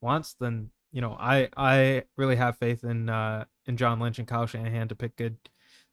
wants, 0.01 0.35
then 0.39 0.71
you 0.93 1.01
know 1.01 1.17
I 1.19 1.49
I 1.57 2.05
really 2.17 2.37
have 2.37 2.57
faith 2.57 2.85
in 2.85 3.09
uh, 3.09 3.45
in 3.67 3.77
John 3.77 4.01
Lynch 4.01 4.19
and 4.19 4.29
Kyle 4.29 4.47
Shanahan 4.47 4.89
to 4.89 4.95
pick 4.95 5.17
good 5.17 5.37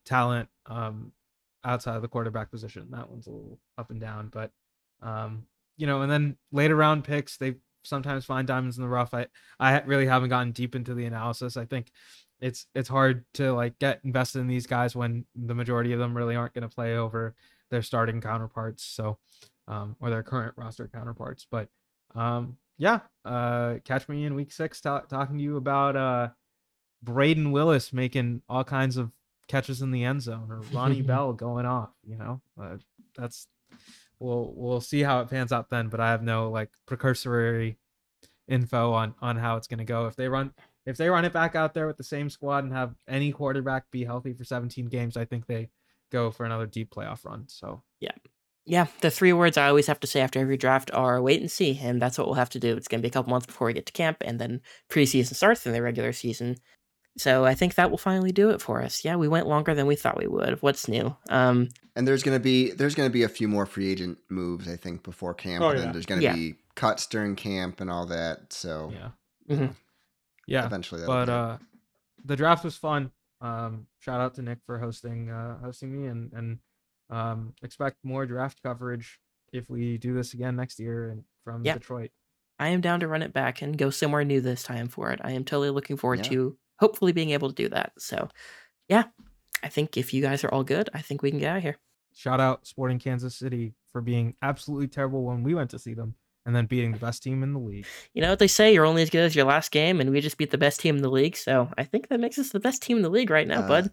talent 0.05 0.49
um, 0.67 1.11
outside 1.63 1.95
of 1.95 2.01
the 2.01 2.07
quarterback 2.07 2.51
position. 2.51 2.87
That 2.91 3.09
one's 3.09 3.27
a 3.27 3.31
little 3.31 3.59
up 3.77 3.89
and 3.91 3.99
down, 3.99 4.29
but 4.29 4.51
um, 5.01 5.45
you 5.77 5.87
know, 5.87 6.01
and 6.01 6.11
then 6.11 6.37
later 6.51 6.75
round 6.75 7.03
picks 7.03 7.37
they 7.37 7.55
sometimes 7.83 8.25
find 8.25 8.47
diamonds 8.47 8.77
in 8.77 8.83
the 8.83 8.89
rough. 8.89 9.13
I 9.13 9.27
I 9.59 9.81
really 9.81 10.07
haven't 10.07 10.29
gotten 10.29 10.51
deep 10.51 10.75
into 10.75 10.93
the 10.93 11.05
analysis. 11.05 11.57
I 11.57 11.65
think 11.65 11.91
it's 12.41 12.67
it's 12.75 12.89
hard 12.89 13.25
to 13.35 13.53
like 13.53 13.79
get 13.79 14.01
invested 14.03 14.39
in 14.39 14.47
these 14.47 14.67
guys 14.67 14.95
when 14.95 15.25
the 15.35 15.55
majority 15.55 15.93
of 15.93 15.99
them 15.99 16.15
really 16.15 16.35
aren't 16.35 16.53
going 16.53 16.67
to 16.67 16.73
play 16.73 16.97
over 16.97 17.35
their 17.71 17.81
starting 17.81 18.21
counterparts. 18.21 18.83
So, 18.83 19.17
um, 19.67 19.95
or 19.99 20.09
their 20.09 20.23
current 20.23 20.53
roster 20.57 20.87
counterparts. 20.87 21.47
But 21.49 21.69
um, 22.13 22.57
yeah, 22.77 22.99
uh, 23.23 23.75
catch 23.83 24.07
me 24.07 24.25
in 24.25 24.35
week 24.35 24.51
six 24.51 24.81
talking 24.81 25.37
to 25.37 25.43
you 25.43 25.57
about 25.57 25.95
uh, 25.95 26.29
Brayden 27.03 27.51
Willis 27.51 27.93
making 27.93 28.41
all 28.49 28.63
kinds 28.63 28.97
of 28.97 29.11
catches 29.47 29.81
in 29.81 29.91
the 29.91 30.03
end 30.03 30.21
zone 30.21 30.51
or 30.51 30.61
Ronnie 30.73 31.01
Bell 31.03 31.33
going 31.33 31.65
off. 31.65 31.91
You 32.03 32.17
know, 32.17 32.41
uh, 32.61 32.77
that's 33.15 33.47
we'll 34.19 34.53
we'll 34.55 34.81
see 34.81 35.01
how 35.01 35.21
it 35.21 35.29
pans 35.29 35.51
out 35.51 35.69
then. 35.69 35.89
But 35.89 35.99
I 35.99 36.11
have 36.11 36.23
no 36.23 36.49
like 36.49 36.69
precursory 36.85 37.77
info 38.47 38.93
on 38.93 39.15
on 39.21 39.37
how 39.37 39.57
it's 39.57 39.67
going 39.67 39.79
to 39.79 39.85
go. 39.85 40.07
If 40.07 40.15
they 40.15 40.27
run 40.27 40.53
if 40.85 40.97
they 40.97 41.09
run 41.09 41.25
it 41.25 41.33
back 41.33 41.55
out 41.55 41.73
there 41.73 41.87
with 41.87 41.97
the 41.97 42.03
same 42.03 42.29
squad 42.29 42.63
and 42.63 42.73
have 42.73 42.93
any 43.07 43.31
quarterback 43.31 43.89
be 43.91 44.05
healthy 44.05 44.33
for 44.33 44.43
17 44.43 44.85
games, 44.87 45.17
I 45.17 45.25
think 45.25 45.47
they 45.47 45.69
go 46.15 46.31
for 46.31 46.45
another 46.45 46.65
deep 46.65 46.93
playoff 46.93 47.25
run. 47.25 47.45
So 47.47 47.83
yeah. 47.99 48.11
Yeah, 48.67 48.87
the 49.01 49.11
three 49.11 49.31
words 49.31 49.57
I 49.57 49.67
always 49.67 49.85
have 49.85 49.99
to 49.99 50.07
say 50.07 50.21
after 50.21 50.39
every 50.39 50.57
draft 50.57 50.89
are 50.91 51.21
wait 51.21 51.39
and 51.39 51.51
see, 51.51 51.79
and 51.83 52.01
that's 52.01 52.17
what 52.17 52.25
we'll 52.25 52.33
have 52.33 52.49
to 52.49 52.59
do. 52.59 52.75
It's 52.75 52.87
going 52.87 52.99
to 52.99 53.03
be 53.03 53.09
a 53.09 53.11
couple 53.11 53.29
months 53.29 53.45
before 53.45 53.67
we 53.67 53.73
get 53.73 53.85
to 53.85 53.93
camp, 53.93 54.17
and 54.25 54.39
then 54.39 54.59
preseason 54.89 55.35
starts 55.35 55.67
and 55.67 55.75
the 55.75 55.83
regular 55.83 56.11
season. 56.11 56.57
So 57.17 57.45
I 57.45 57.53
think 57.53 57.75
that 57.75 57.91
will 57.91 57.99
finally 57.99 58.31
do 58.31 58.49
it 58.49 58.61
for 58.61 58.81
us. 58.81 59.05
Yeah, 59.05 59.17
we 59.17 59.27
went 59.27 59.47
longer 59.47 59.75
than 59.75 59.85
we 59.85 59.95
thought 59.95 60.17
we 60.17 60.27
would. 60.27 60.61
What's 60.61 60.87
new? 60.87 61.15
Um, 61.29 61.69
and 61.95 62.07
there's 62.07 62.23
gonna 62.23 62.39
be 62.39 62.71
there's 62.71 62.95
gonna 62.95 63.09
be 63.09 63.23
a 63.23 63.29
few 63.29 63.47
more 63.47 63.65
free 63.65 63.89
agent 63.89 64.17
moves, 64.29 64.67
I 64.67 64.75
think, 64.75 65.03
before 65.03 65.33
camp. 65.33 65.63
Oh, 65.63 65.69
and 65.69 65.77
yeah. 65.77 65.85
then 65.85 65.93
there's 65.93 66.05
gonna 66.05 66.21
yeah. 66.21 66.33
be 66.33 66.55
cuts 66.75 67.05
during 67.05 67.35
camp 67.35 67.79
and 67.79 67.89
all 67.89 68.07
that. 68.07 68.51
So 68.51 68.91
yeah, 68.93 69.55
mm-hmm. 69.55 69.71
yeah. 70.47 70.65
Eventually, 70.65 71.03
but 71.05 71.29
uh, 71.29 71.57
the 72.25 72.35
draft 72.35 72.65
was 72.65 72.75
fun. 72.75 73.11
Um, 73.45 73.87
shout 73.99 74.21
out 74.21 74.33
to 74.35 74.41
Nick 74.41 74.59
for 74.65 74.79
hosting 74.79 75.29
uh, 75.29 75.59
hosting 75.59 75.91
me, 75.91 76.07
and 76.07 76.31
and 76.33 76.59
um, 77.09 77.53
expect 77.61 77.97
more 78.03 78.25
draft 78.25 78.61
coverage 78.63 79.19
if 79.53 79.69
we 79.69 79.97
do 79.97 80.13
this 80.13 80.33
again 80.33 80.55
next 80.55 80.79
year 80.79 81.09
and 81.09 81.23
from 81.43 81.63
yeah. 81.63 81.73
Detroit. 81.73 82.11
I 82.57 82.69
am 82.69 82.81
down 82.81 83.01
to 83.01 83.07
run 83.07 83.21
it 83.21 83.33
back 83.33 83.61
and 83.61 83.77
go 83.77 83.89
somewhere 83.89 84.23
new 84.23 84.41
this 84.41 84.63
time 84.63 84.87
for 84.87 85.11
it. 85.11 85.19
I 85.23 85.31
am 85.31 85.43
totally 85.43 85.69
looking 85.69 85.97
forward 85.97 86.19
yeah. 86.19 86.31
to 86.31 86.57
hopefully 86.79 87.11
being 87.11 87.31
able 87.31 87.49
to 87.49 87.55
do 87.55 87.69
that. 87.69 87.91
So, 87.99 88.29
yeah, 88.87 89.03
I 89.61 89.67
think 89.67 89.97
if 89.97 90.13
you 90.13 90.21
guys 90.21 90.43
are 90.43 90.53
all 90.53 90.63
good, 90.63 90.89
I 90.93 91.01
think 91.01 91.21
we 91.21 91.31
can 91.31 91.39
get 91.39 91.51
out 91.51 91.57
of 91.57 91.63
here. 91.63 91.77
Shout 92.13 92.39
out 92.39 92.65
Sporting 92.65 92.97
Kansas 92.97 93.35
City 93.35 93.75
for 93.91 94.01
being 94.01 94.35
absolutely 94.41 94.87
terrible 94.87 95.23
when 95.23 95.43
we 95.43 95.53
went 95.53 95.69
to 95.71 95.79
see 95.79 95.93
them 95.93 96.15
and 96.45 96.55
then 96.55 96.65
beating 96.65 96.91
the 96.91 96.99
best 96.99 97.23
team 97.23 97.43
in 97.43 97.53
the 97.53 97.59
league. 97.59 97.85
You 98.13 98.21
know 98.21 98.29
what 98.29 98.39
they 98.39 98.47
say? 98.47 98.73
You're 98.73 98.85
only 98.85 99.01
as 99.01 99.09
good 99.09 99.23
as 99.23 99.35
your 99.35 99.45
last 99.45 99.71
game, 99.71 99.99
and 99.99 100.11
we 100.11 100.21
just 100.21 100.37
beat 100.37 100.51
the 100.51 100.57
best 100.57 100.79
team 100.79 100.95
in 100.95 101.01
the 101.01 101.09
league. 101.09 101.35
So 101.35 101.69
I 101.77 101.83
think 101.83 102.09
that 102.09 102.19
makes 102.19 102.37
us 102.37 102.49
the 102.49 102.59
best 102.59 102.81
team 102.81 102.97
in 102.97 103.03
the 103.03 103.09
league 103.09 103.29
right 103.29 103.47
now, 103.47 103.61
uh, 103.61 103.67
bud. 103.67 103.91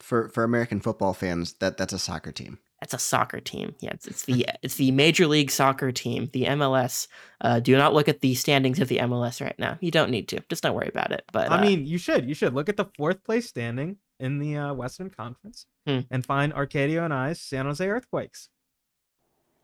For 0.00 0.28
for 0.28 0.44
American 0.44 0.80
football 0.80 1.14
fans, 1.14 1.54
that 1.54 1.76
that's 1.76 1.92
a 1.92 1.98
soccer 1.98 2.32
team. 2.32 2.58
That's 2.80 2.94
a 2.94 2.98
soccer 2.98 3.40
team. 3.40 3.74
Yeah, 3.80 3.90
it's, 3.90 4.06
it's 4.06 4.24
the 4.24 4.46
it's 4.62 4.76
the 4.76 4.92
Major 4.92 5.26
League 5.26 5.50
Soccer 5.50 5.90
team, 5.90 6.30
the 6.32 6.44
MLS. 6.44 7.08
Uh, 7.40 7.58
do 7.58 7.76
not 7.76 7.92
look 7.92 8.08
at 8.08 8.20
the 8.20 8.34
standings 8.36 8.78
of 8.78 8.86
the 8.86 8.98
MLS 8.98 9.40
right 9.40 9.58
now. 9.58 9.78
You 9.80 9.90
don't 9.90 10.10
need 10.10 10.28
to. 10.28 10.40
Just 10.48 10.62
don't 10.62 10.76
worry 10.76 10.88
about 10.88 11.10
it. 11.10 11.24
But 11.32 11.50
uh, 11.50 11.54
I 11.54 11.60
mean, 11.60 11.86
you 11.86 11.98
should. 11.98 12.28
You 12.28 12.34
should 12.34 12.54
look 12.54 12.68
at 12.68 12.76
the 12.76 12.86
fourth 12.96 13.24
place 13.24 13.48
standing 13.48 13.96
in 14.20 14.38
the 14.38 14.56
uh, 14.56 14.74
Western 14.74 15.10
Conference 15.10 15.66
hmm. 15.86 16.00
and 16.10 16.24
find 16.24 16.52
Arcadio 16.54 17.04
and 17.04 17.12
I's 17.12 17.40
San 17.40 17.66
Jose 17.66 17.86
Earthquakes. 17.86 18.48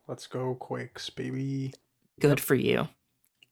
Let's 0.08 0.26
go 0.26 0.54
Quakes, 0.54 1.08
baby. 1.10 1.72
Good 2.20 2.38
yep. 2.38 2.40
for 2.40 2.54
you. 2.54 2.88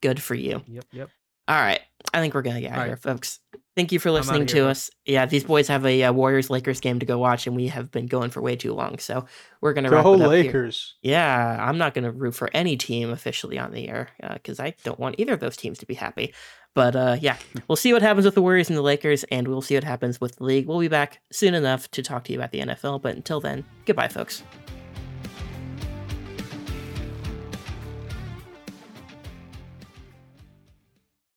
Good 0.01 0.23
for 0.23 0.35
you. 0.35 0.63
Yep. 0.67 0.85
Yep. 0.93 1.11
All 1.49 1.61
right. 1.61 1.81
I 2.15 2.21
think 2.21 2.35
we're 2.35 2.43
going 2.43 2.57
to 2.57 2.63
get 2.63 2.73
out 2.73 2.81
of 2.81 2.87
here, 2.87 2.97
folks. 2.97 3.41
Thank 3.75 3.91
you 3.91 3.99
for 3.99 4.11
listening 4.11 4.47
to 4.47 4.69
us. 4.69 4.91
Yeah, 5.07 5.25
these 5.25 5.45
boys 5.45 5.67
have 5.69 5.87
a, 5.87 6.05
uh, 6.05 6.13
Warriors 6.13 6.51
Lakers 6.51 6.81
game 6.81 6.99
to 6.99 7.07
go 7.07 7.19
watch, 7.19 7.47
and 7.47 7.57
we 7.57 7.69
have 7.69 7.91
been 7.91 8.07
going 8.07 8.31
for 8.31 8.43
way 8.43 8.55
too 8.55 8.75
long. 8.75 8.99
So 8.99 9.25
we're 9.61 9.73
going 9.73 9.85
to 9.85 9.91
wrap 9.91 10.05
it 10.05 10.21
up 10.21 10.29
Lakers. 10.29 10.97
Here. 11.01 11.13
Yeah, 11.13 11.67
I'm 11.67 11.79
not 11.79 11.95
going 11.95 12.05
to 12.05 12.13
root 12.13 12.35
for 12.35 12.51
any 12.53 12.77
team 12.77 13.11
officially 13.11 13.59
on 13.59 13.73
the 13.73 13.89
air 13.89 14.11
because 14.35 14.61
uh, 14.61 14.65
I 14.65 14.75
don't 14.85 15.01
want 15.01 15.17
either 15.19 15.33
of 15.33 15.41
those 15.41 15.57
teams 15.57 15.79
to 15.79 15.87
be 15.87 15.95
happy. 15.95 16.35
But 16.75 16.97
uh, 16.97 17.17
yeah, 17.21 17.37
we'll 17.69 17.77
see 17.77 17.93
what 17.93 18.03
happens 18.03 18.27
with 18.27 18.35
the 18.35 18.43
Warriors 18.43 18.69
and 18.69 18.77
the 18.77 18.83
Lakers, 18.83 19.25
and 19.25 19.49
we'll 19.49 19.63
see 19.63 19.75
what 19.75 19.85
happens 19.85 20.21
with 20.21 20.37
the 20.37 20.45
league. 20.45 20.67
We'll 20.67 20.81
be 20.81 20.89
back 20.89 21.21
soon 21.33 21.55
enough 21.55 21.91
to 21.93 22.03
talk 22.03 22.25
to 22.25 22.33
you 22.33 22.39
about 22.39 22.53
the 22.53 22.61
NFL. 22.61 23.01
But 23.01 23.17
until 23.17 23.41
then, 23.41 23.65
goodbye, 23.87 24.09
folks. 24.09 24.43